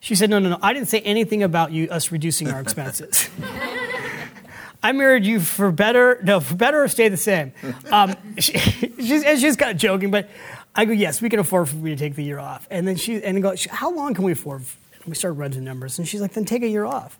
She 0.00 0.14
said, 0.14 0.30
no, 0.30 0.38
no, 0.38 0.50
no. 0.50 0.58
I 0.62 0.72
didn't 0.72 0.88
say 0.88 1.00
anything 1.00 1.42
about 1.42 1.72
you 1.72 1.88
us 1.90 2.12
reducing 2.12 2.48
our 2.50 2.60
expenses. 2.60 3.28
I 4.82 4.92
married 4.92 5.26
you 5.26 5.40
for 5.40 5.72
better, 5.72 6.20
no, 6.22 6.38
for 6.38 6.54
better 6.54 6.84
or 6.84 6.88
stay 6.88 7.08
the 7.08 7.16
same. 7.16 7.52
Um, 7.90 8.14
she, 8.38 8.58
she's, 8.58 9.24
and 9.24 9.40
she's 9.40 9.56
kind 9.56 9.72
of 9.72 9.76
joking, 9.76 10.12
but 10.12 10.30
I 10.74 10.84
go, 10.84 10.92
yes, 10.92 11.20
we 11.20 11.28
can 11.28 11.40
afford 11.40 11.68
for 11.68 11.76
me 11.76 11.90
to 11.90 11.96
take 11.96 12.14
the 12.14 12.22
year 12.22 12.38
off. 12.38 12.68
And 12.70 12.86
then 12.86 12.94
she, 12.94 13.22
and 13.22 13.42
go, 13.42 13.54
how 13.70 13.90
long 13.92 14.14
can 14.14 14.24
we 14.24 14.32
afford? 14.32 14.62
We 15.08 15.14
started 15.14 15.38
running 15.38 15.64
numbers, 15.64 15.98
and 15.98 16.06
she's 16.06 16.20
like, 16.20 16.32
then 16.32 16.44
take 16.44 16.62
a 16.62 16.68
year 16.68 16.84
off. 16.84 17.18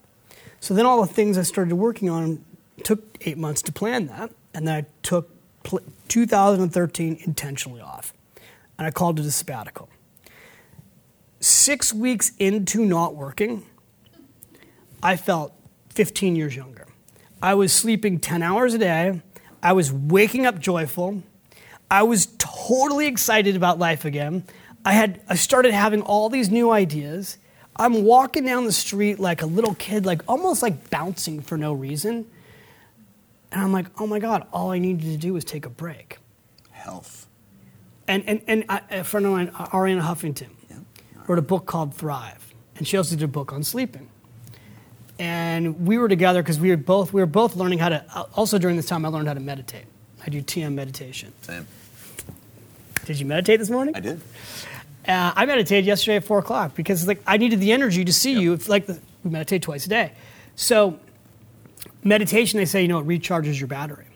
So 0.60 0.74
then 0.74 0.86
all 0.86 1.00
the 1.00 1.12
things 1.12 1.38
I 1.38 1.42
started 1.42 1.74
working 1.74 2.10
on 2.10 2.44
took 2.84 3.02
eight 3.22 3.38
months 3.38 3.62
to 3.62 3.72
plan 3.72 4.06
that, 4.06 4.30
and 4.54 4.66
then 4.66 4.74
I 4.74 4.86
took 5.02 5.30
2013 6.08 7.18
intentionally 7.24 7.80
off, 7.80 8.12
and 8.76 8.86
I 8.86 8.90
called 8.90 9.18
it 9.20 9.26
a 9.26 9.30
sabbatical. 9.30 9.88
Six 11.40 11.94
weeks 11.94 12.32
into 12.38 12.84
not 12.84 13.14
working, 13.14 13.64
I 15.02 15.16
felt 15.16 15.52
15 15.90 16.34
years 16.36 16.56
younger. 16.56 16.86
I 17.40 17.54
was 17.54 17.72
sleeping 17.72 18.18
10 18.18 18.42
hours 18.42 18.74
a 18.74 18.78
day. 18.78 19.22
I 19.62 19.72
was 19.72 19.92
waking 19.92 20.46
up 20.46 20.58
joyful. 20.58 21.22
I 21.90 22.02
was 22.02 22.28
totally 22.38 23.06
excited 23.06 23.56
about 23.56 23.78
life 23.78 24.04
again. 24.04 24.44
I 24.84 24.92
had 24.92 25.20
I 25.28 25.36
started 25.36 25.72
having 25.72 26.02
all 26.02 26.28
these 26.28 26.50
new 26.50 26.70
ideas. 26.70 27.38
I'm 27.78 28.04
walking 28.04 28.44
down 28.44 28.64
the 28.64 28.72
street 28.72 29.18
like 29.18 29.42
a 29.42 29.46
little 29.46 29.74
kid, 29.74 30.04
like 30.04 30.22
almost 30.28 30.62
like 30.62 30.90
bouncing 30.90 31.40
for 31.40 31.56
no 31.56 31.72
reason. 31.72 32.26
And 33.52 33.62
I'm 33.62 33.72
like, 33.72 33.86
oh 34.00 34.06
my 34.06 34.18
God, 34.18 34.46
all 34.52 34.70
I 34.70 34.78
needed 34.78 35.10
to 35.10 35.16
do 35.16 35.32
was 35.34 35.44
take 35.44 35.64
a 35.64 35.70
break. 35.70 36.18
Health. 36.70 37.26
And, 38.06 38.24
and, 38.26 38.42
and 38.46 38.64
a 38.90 39.04
friend 39.04 39.26
of 39.26 39.32
mine, 39.32 39.50
uh, 39.54 39.66
Arianna 39.68 40.02
Huffington, 40.02 40.48
yeah. 40.70 40.76
wrote 41.26 41.38
a 41.38 41.42
book 41.42 41.66
called 41.66 41.94
Thrive. 41.94 42.54
And 42.76 42.86
she 42.86 42.96
also 42.96 43.16
did 43.16 43.24
a 43.24 43.28
book 43.28 43.52
on 43.52 43.62
sleeping 43.62 44.08
and 45.18 45.86
we 45.86 45.98
were 45.98 46.08
together 46.08 46.42
because 46.42 46.60
we 46.60 46.70
were 46.70 46.76
both 46.76 47.12
we 47.12 47.20
were 47.20 47.26
both 47.26 47.56
learning 47.56 47.78
how 47.78 47.88
to. 47.88 48.04
Uh, 48.14 48.24
also 48.34 48.58
during 48.58 48.76
this 48.76 48.86
time, 48.86 49.04
I 49.04 49.08
learned 49.08 49.28
how 49.28 49.34
to 49.34 49.40
meditate. 49.40 49.84
I 50.24 50.30
do 50.30 50.42
TM 50.42 50.72
meditation. 50.74 51.32
Same. 51.42 51.66
Did 53.04 53.18
you 53.18 53.26
meditate 53.26 53.58
this 53.58 53.70
morning? 53.70 53.96
I 53.96 54.00
did. 54.00 54.20
Uh, 55.08 55.32
I 55.34 55.46
meditated 55.46 55.86
yesterday 55.86 56.16
at 56.16 56.24
four 56.24 56.38
o'clock 56.38 56.74
because 56.74 57.08
like 57.08 57.22
I 57.26 57.38
needed 57.38 57.60
the 57.60 57.72
energy 57.72 58.04
to 58.04 58.12
see 58.12 58.38
you. 58.38 58.52
If, 58.52 58.68
like 58.68 58.84
the, 58.84 58.98
we 59.24 59.30
meditate 59.30 59.62
twice 59.62 59.86
a 59.86 59.88
day, 59.88 60.12
so 60.54 61.00
meditation 62.04 62.58
they 62.58 62.66
say 62.66 62.82
you 62.82 62.88
know 62.88 62.98
it 62.98 63.06
recharges 63.06 63.58
your 63.58 63.68
battery, 63.68 64.06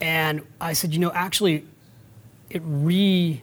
and 0.00 0.42
I 0.60 0.72
said 0.72 0.92
you 0.92 0.98
know 0.98 1.12
actually, 1.12 1.64
it 2.50 2.60
re, 2.64 3.40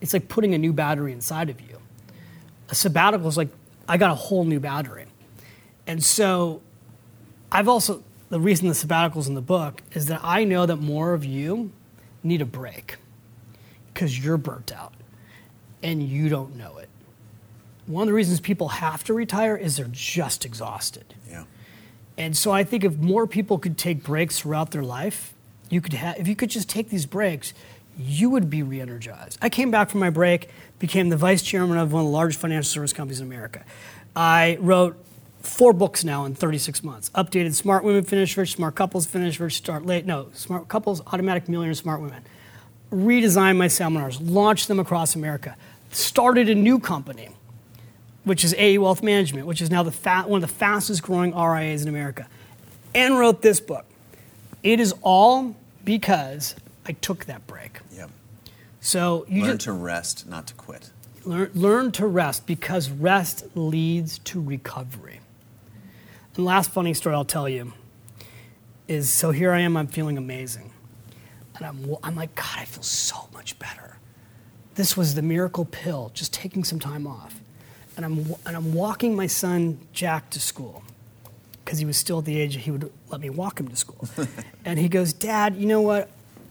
it's 0.00 0.12
like 0.12 0.26
putting 0.26 0.52
a 0.52 0.58
new 0.58 0.72
battery 0.72 1.12
inside 1.12 1.48
of 1.48 1.60
you. 1.60 1.78
A 2.70 2.74
sabbatical 2.74 3.28
is 3.28 3.36
like 3.36 3.50
I 3.88 3.96
got 3.96 4.10
a 4.10 4.16
whole 4.16 4.44
new 4.44 4.58
battery, 4.58 5.06
and 5.86 6.02
so 6.02 6.60
I've 7.52 7.68
also 7.68 8.02
the 8.30 8.40
reason 8.40 8.66
the 8.66 8.74
sabbaticals 8.74 9.28
in 9.28 9.34
the 9.34 9.40
book 9.40 9.80
is 9.92 10.06
that 10.06 10.22
I 10.24 10.42
know 10.42 10.66
that 10.66 10.76
more 10.76 11.14
of 11.14 11.24
you 11.24 11.70
need 12.24 12.42
a 12.42 12.46
break 12.46 12.96
because 13.94 14.18
you're 14.18 14.36
burnt 14.36 14.72
out 14.72 14.92
and 15.86 16.02
you 16.02 16.28
don't 16.28 16.56
know 16.56 16.78
it. 16.78 16.88
One 17.86 18.02
of 18.02 18.08
the 18.08 18.14
reasons 18.14 18.40
people 18.40 18.68
have 18.68 19.04
to 19.04 19.14
retire 19.14 19.56
is 19.56 19.76
they're 19.76 19.86
just 19.92 20.44
exhausted. 20.44 21.14
Yeah. 21.30 21.44
And 22.18 22.36
so 22.36 22.50
I 22.50 22.64
think 22.64 22.82
if 22.82 22.96
more 22.96 23.28
people 23.28 23.58
could 23.58 23.78
take 23.78 24.02
breaks 24.02 24.40
throughout 24.40 24.72
their 24.72 24.82
life, 24.82 25.32
you 25.70 25.80
could 25.80 25.92
have 25.92 26.18
if 26.18 26.26
you 26.26 26.34
could 26.34 26.50
just 26.50 26.68
take 26.68 26.90
these 26.90 27.06
breaks, 27.06 27.54
you 27.96 28.28
would 28.30 28.50
be 28.50 28.64
re-energized. 28.64 29.38
I 29.40 29.48
came 29.48 29.70
back 29.70 29.88
from 29.88 30.00
my 30.00 30.10
break, 30.10 30.50
became 30.80 31.08
the 31.08 31.16
vice 31.16 31.42
chairman 31.42 31.78
of 31.78 31.92
one 31.92 32.00
of 32.00 32.06
the 32.06 32.12
largest 32.12 32.40
financial 32.40 32.68
service 32.68 32.92
companies 32.92 33.20
in 33.20 33.26
America. 33.26 33.64
I 34.16 34.58
wrote 34.60 34.96
four 35.40 35.72
books 35.72 36.02
now 36.02 36.24
in 36.24 36.34
36 36.34 36.82
months. 36.82 37.10
Updated 37.10 37.54
Smart 37.54 37.84
Women 37.84 38.02
Finish 38.02 38.36
Rich, 38.36 38.54
Smart 38.54 38.74
Couples 38.74 39.06
Finish 39.06 39.38
Rich, 39.38 39.54
Start 39.54 39.86
Late. 39.86 40.04
No, 40.04 40.30
Smart 40.32 40.66
Couples, 40.66 41.00
Automatic 41.06 41.48
Millionaire, 41.48 41.74
Smart 41.74 42.00
Women. 42.00 42.24
Redesigned 42.92 43.56
my 43.56 43.68
seminars, 43.68 44.20
launched 44.20 44.68
them 44.68 44.80
across 44.80 45.14
America. 45.14 45.56
Started 45.96 46.50
a 46.50 46.54
new 46.54 46.78
company, 46.78 47.30
which 48.24 48.44
is 48.44 48.54
AE 48.58 48.76
Wealth 48.76 49.02
Management, 49.02 49.46
which 49.46 49.62
is 49.62 49.70
now 49.70 49.82
the 49.82 49.90
one 50.26 50.42
of 50.42 50.48
the 50.48 50.54
fastest 50.54 51.02
growing 51.02 51.34
RIAs 51.34 51.80
in 51.80 51.88
America. 51.88 52.26
And 52.94 53.18
wrote 53.18 53.40
this 53.40 53.60
book. 53.60 53.86
It 54.62 54.78
is 54.78 54.92
all 55.00 55.56
because 55.86 56.54
I 56.86 56.92
took 56.92 57.24
that 57.24 57.46
break. 57.46 57.80
Yep. 57.94 58.10
So 58.80 59.24
you 59.26 59.42
Learn 59.42 59.52
just 59.52 59.64
to 59.64 59.72
rest, 59.72 60.28
not 60.28 60.46
to 60.48 60.54
quit. 60.54 60.90
learn, 61.24 61.50
learn 61.54 61.92
to 61.92 62.06
rest 62.06 62.46
because 62.46 62.90
rest 62.90 63.46
leads 63.54 64.18
to 64.18 64.38
recovery. 64.40 65.20
And 66.34 66.44
last 66.44 66.70
funny 66.72 66.92
story 66.92 67.14
I'll 67.14 67.24
tell 67.24 67.48
you 67.48 67.72
is 68.86 69.10
so 69.10 69.30
here 69.30 69.50
I 69.52 69.60
am, 69.60 69.78
I'm 69.78 69.86
feeling 69.86 70.18
amazing. 70.18 70.72
And 71.56 71.64
I'm, 71.64 71.96
I'm 72.02 72.14
like, 72.16 72.34
God, 72.34 72.56
I 72.58 72.64
feel 72.66 72.82
so 72.82 73.28
much 73.32 73.58
better. 73.58 73.95
This 74.76 74.96
was 74.96 75.14
the 75.14 75.22
miracle 75.22 75.64
pill, 75.64 76.10
just 76.14 76.32
taking 76.32 76.62
some 76.62 76.78
time 76.78 77.06
off. 77.06 77.40
And 77.96 78.04
I'm, 78.04 78.34
and 78.44 78.56
I'm 78.56 78.74
walking 78.74 79.16
my 79.16 79.26
son 79.26 79.78
Jack 79.92 80.30
to 80.30 80.40
school 80.40 80.82
because 81.64 81.78
he 81.78 81.84
was 81.84 81.96
still 81.96 82.20
at 82.20 82.26
the 82.26 82.38
age 82.38 82.54
he 82.54 82.70
would 82.70 82.92
let 83.08 83.20
me 83.20 83.30
walk 83.30 83.58
him 83.58 83.68
to 83.68 83.76
school. 83.76 84.08
and 84.64 84.78
he 84.78 84.88
goes, 84.88 85.12
Dad, 85.12 85.56
you 85.56 85.66
know 85.66 85.80
what? 85.80 86.10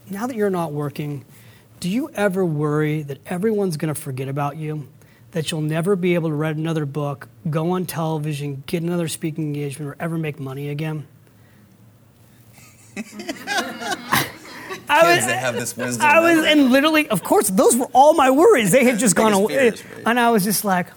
Now 0.10 0.28
that 0.28 0.36
you're 0.36 0.50
not 0.50 0.74
working, 0.74 1.24
do 1.80 1.90
you 1.90 2.10
ever 2.16 2.44
worry 2.44 3.04
that 3.04 3.20
everyone's 3.28 3.78
going 3.78 3.94
to 3.94 4.00
forget 4.00 4.28
about 4.28 4.58
you? 4.58 4.88
That 5.32 5.52
you'll 5.52 5.62
never 5.62 5.96
be 5.96 6.16
able 6.16 6.30
to 6.30 6.36
read 6.36 6.58
another 6.58 6.86
book, 6.86 7.30
go 7.50 7.72
on 7.72 7.86
television, 7.86 8.64
get 8.66 8.82
another 8.82 9.08
speaking 9.08 9.46
engagement, 9.46 9.92
or 9.92 9.96
ever 10.00 10.18
make 10.18 10.40
money 10.40 10.70
again? 10.70 11.08
I 14.90 15.02
Kids, 15.16 15.26
they 15.26 15.38
have 15.38 15.56
this 15.56 15.76
wisdom. 15.76 16.06
I 16.06 16.20
was, 16.20 16.46
and 16.46 16.72
literally, 16.72 17.08
of 17.10 17.24
course, 17.24 17.50
those 17.50 17.76
were 17.76 17.90
all 17.94 18.14
my 18.14 18.30
worries. 18.30 18.72
They 18.72 18.84
had 18.84 19.00
just 19.06 19.16
gone 19.16 19.34
away. 19.34 19.72
fears, 19.72 19.84
right? 19.86 20.04
And 20.06 20.20
I 20.20 20.30
was 20.32 20.44
just 20.44 20.64
like, 20.66 20.88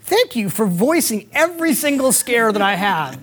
thank 0.00 0.36
you 0.36 0.50
for 0.50 0.66
voicing 0.66 1.28
every 1.32 1.74
single 1.74 2.12
scare 2.12 2.52
that 2.52 2.62
I 2.62 2.74
had. 2.74 3.18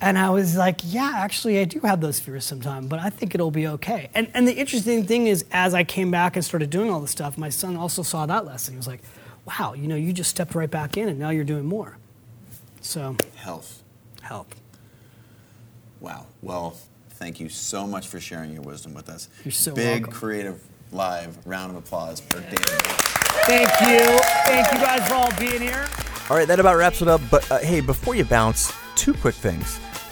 And 0.00 0.18
I 0.18 0.30
was 0.30 0.56
like, 0.56 0.80
yeah, 0.84 1.12
actually, 1.16 1.58
I 1.60 1.64
do 1.64 1.80
have 1.80 2.00
those 2.00 2.20
fears 2.20 2.44
sometimes, 2.44 2.88
but 2.88 2.98
I 2.98 3.08
think 3.10 3.34
it'll 3.34 3.50
be 3.50 3.66
okay. 3.68 4.10
And, 4.12 4.30
and 4.34 4.46
the 4.46 4.52
interesting 4.52 5.06
thing 5.06 5.28
is, 5.28 5.46
as 5.50 5.72
I 5.72 5.82
came 5.84 6.10
back 6.10 6.36
and 6.36 6.44
started 6.44 6.68
doing 6.68 6.90
all 6.90 7.00
this 7.00 7.10
stuff, 7.10 7.38
my 7.38 7.48
son 7.48 7.76
also 7.76 8.02
saw 8.02 8.26
that 8.26 8.44
lesson. 8.44 8.74
He 8.74 8.76
was 8.76 8.86
like, 8.86 9.00
wow, 9.46 9.72
you 9.72 9.88
know, 9.88 9.96
you 9.96 10.12
just 10.12 10.30
stepped 10.30 10.54
right 10.54 10.70
back 10.70 10.96
in 10.98 11.08
and 11.08 11.18
now 11.18 11.30
you're 11.30 11.44
doing 11.44 11.64
more. 11.64 11.96
So, 12.82 13.16
Health. 13.36 13.82
help. 14.20 14.54
Wow. 16.00 16.26
Well, 16.42 16.76
thank 17.14 17.40
you 17.40 17.48
so 17.48 17.86
much 17.86 18.08
for 18.08 18.20
sharing 18.20 18.52
your 18.52 18.62
wisdom 18.62 18.94
with 18.94 19.08
us. 19.08 19.28
You're 19.44 19.52
so 19.52 19.74
Big 19.74 20.02
welcome. 20.02 20.12
creative 20.12 20.62
live 20.92 21.36
round 21.46 21.70
of 21.72 21.76
applause 21.78 22.20
for 22.20 22.40
David. 22.40 22.60
Thank 23.46 23.68
you. 23.82 24.20
Thank 24.46 24.72
you 24.72 24.78
guys 24.78 25.06
for 25.08 25.14
all 25.14 25.32
being 25.38 25.60
here. 25.60 25.88
All 26.30 26.36
right, 26.36 26.48
that 26.48 26.58
about 26.60 26.76
wraps 26.76 27.02
it 27.02 27.08
up. 27.08 27.20
But 27.30 27.50
uh, 27.50 27.58
hey, 27.58 27.80
before 27.80 28.14
you 28.14 28.24
bounce, 28.24 28.72
two 28.94 29.12
quick 29.14 29.34
things. 29.34 29.78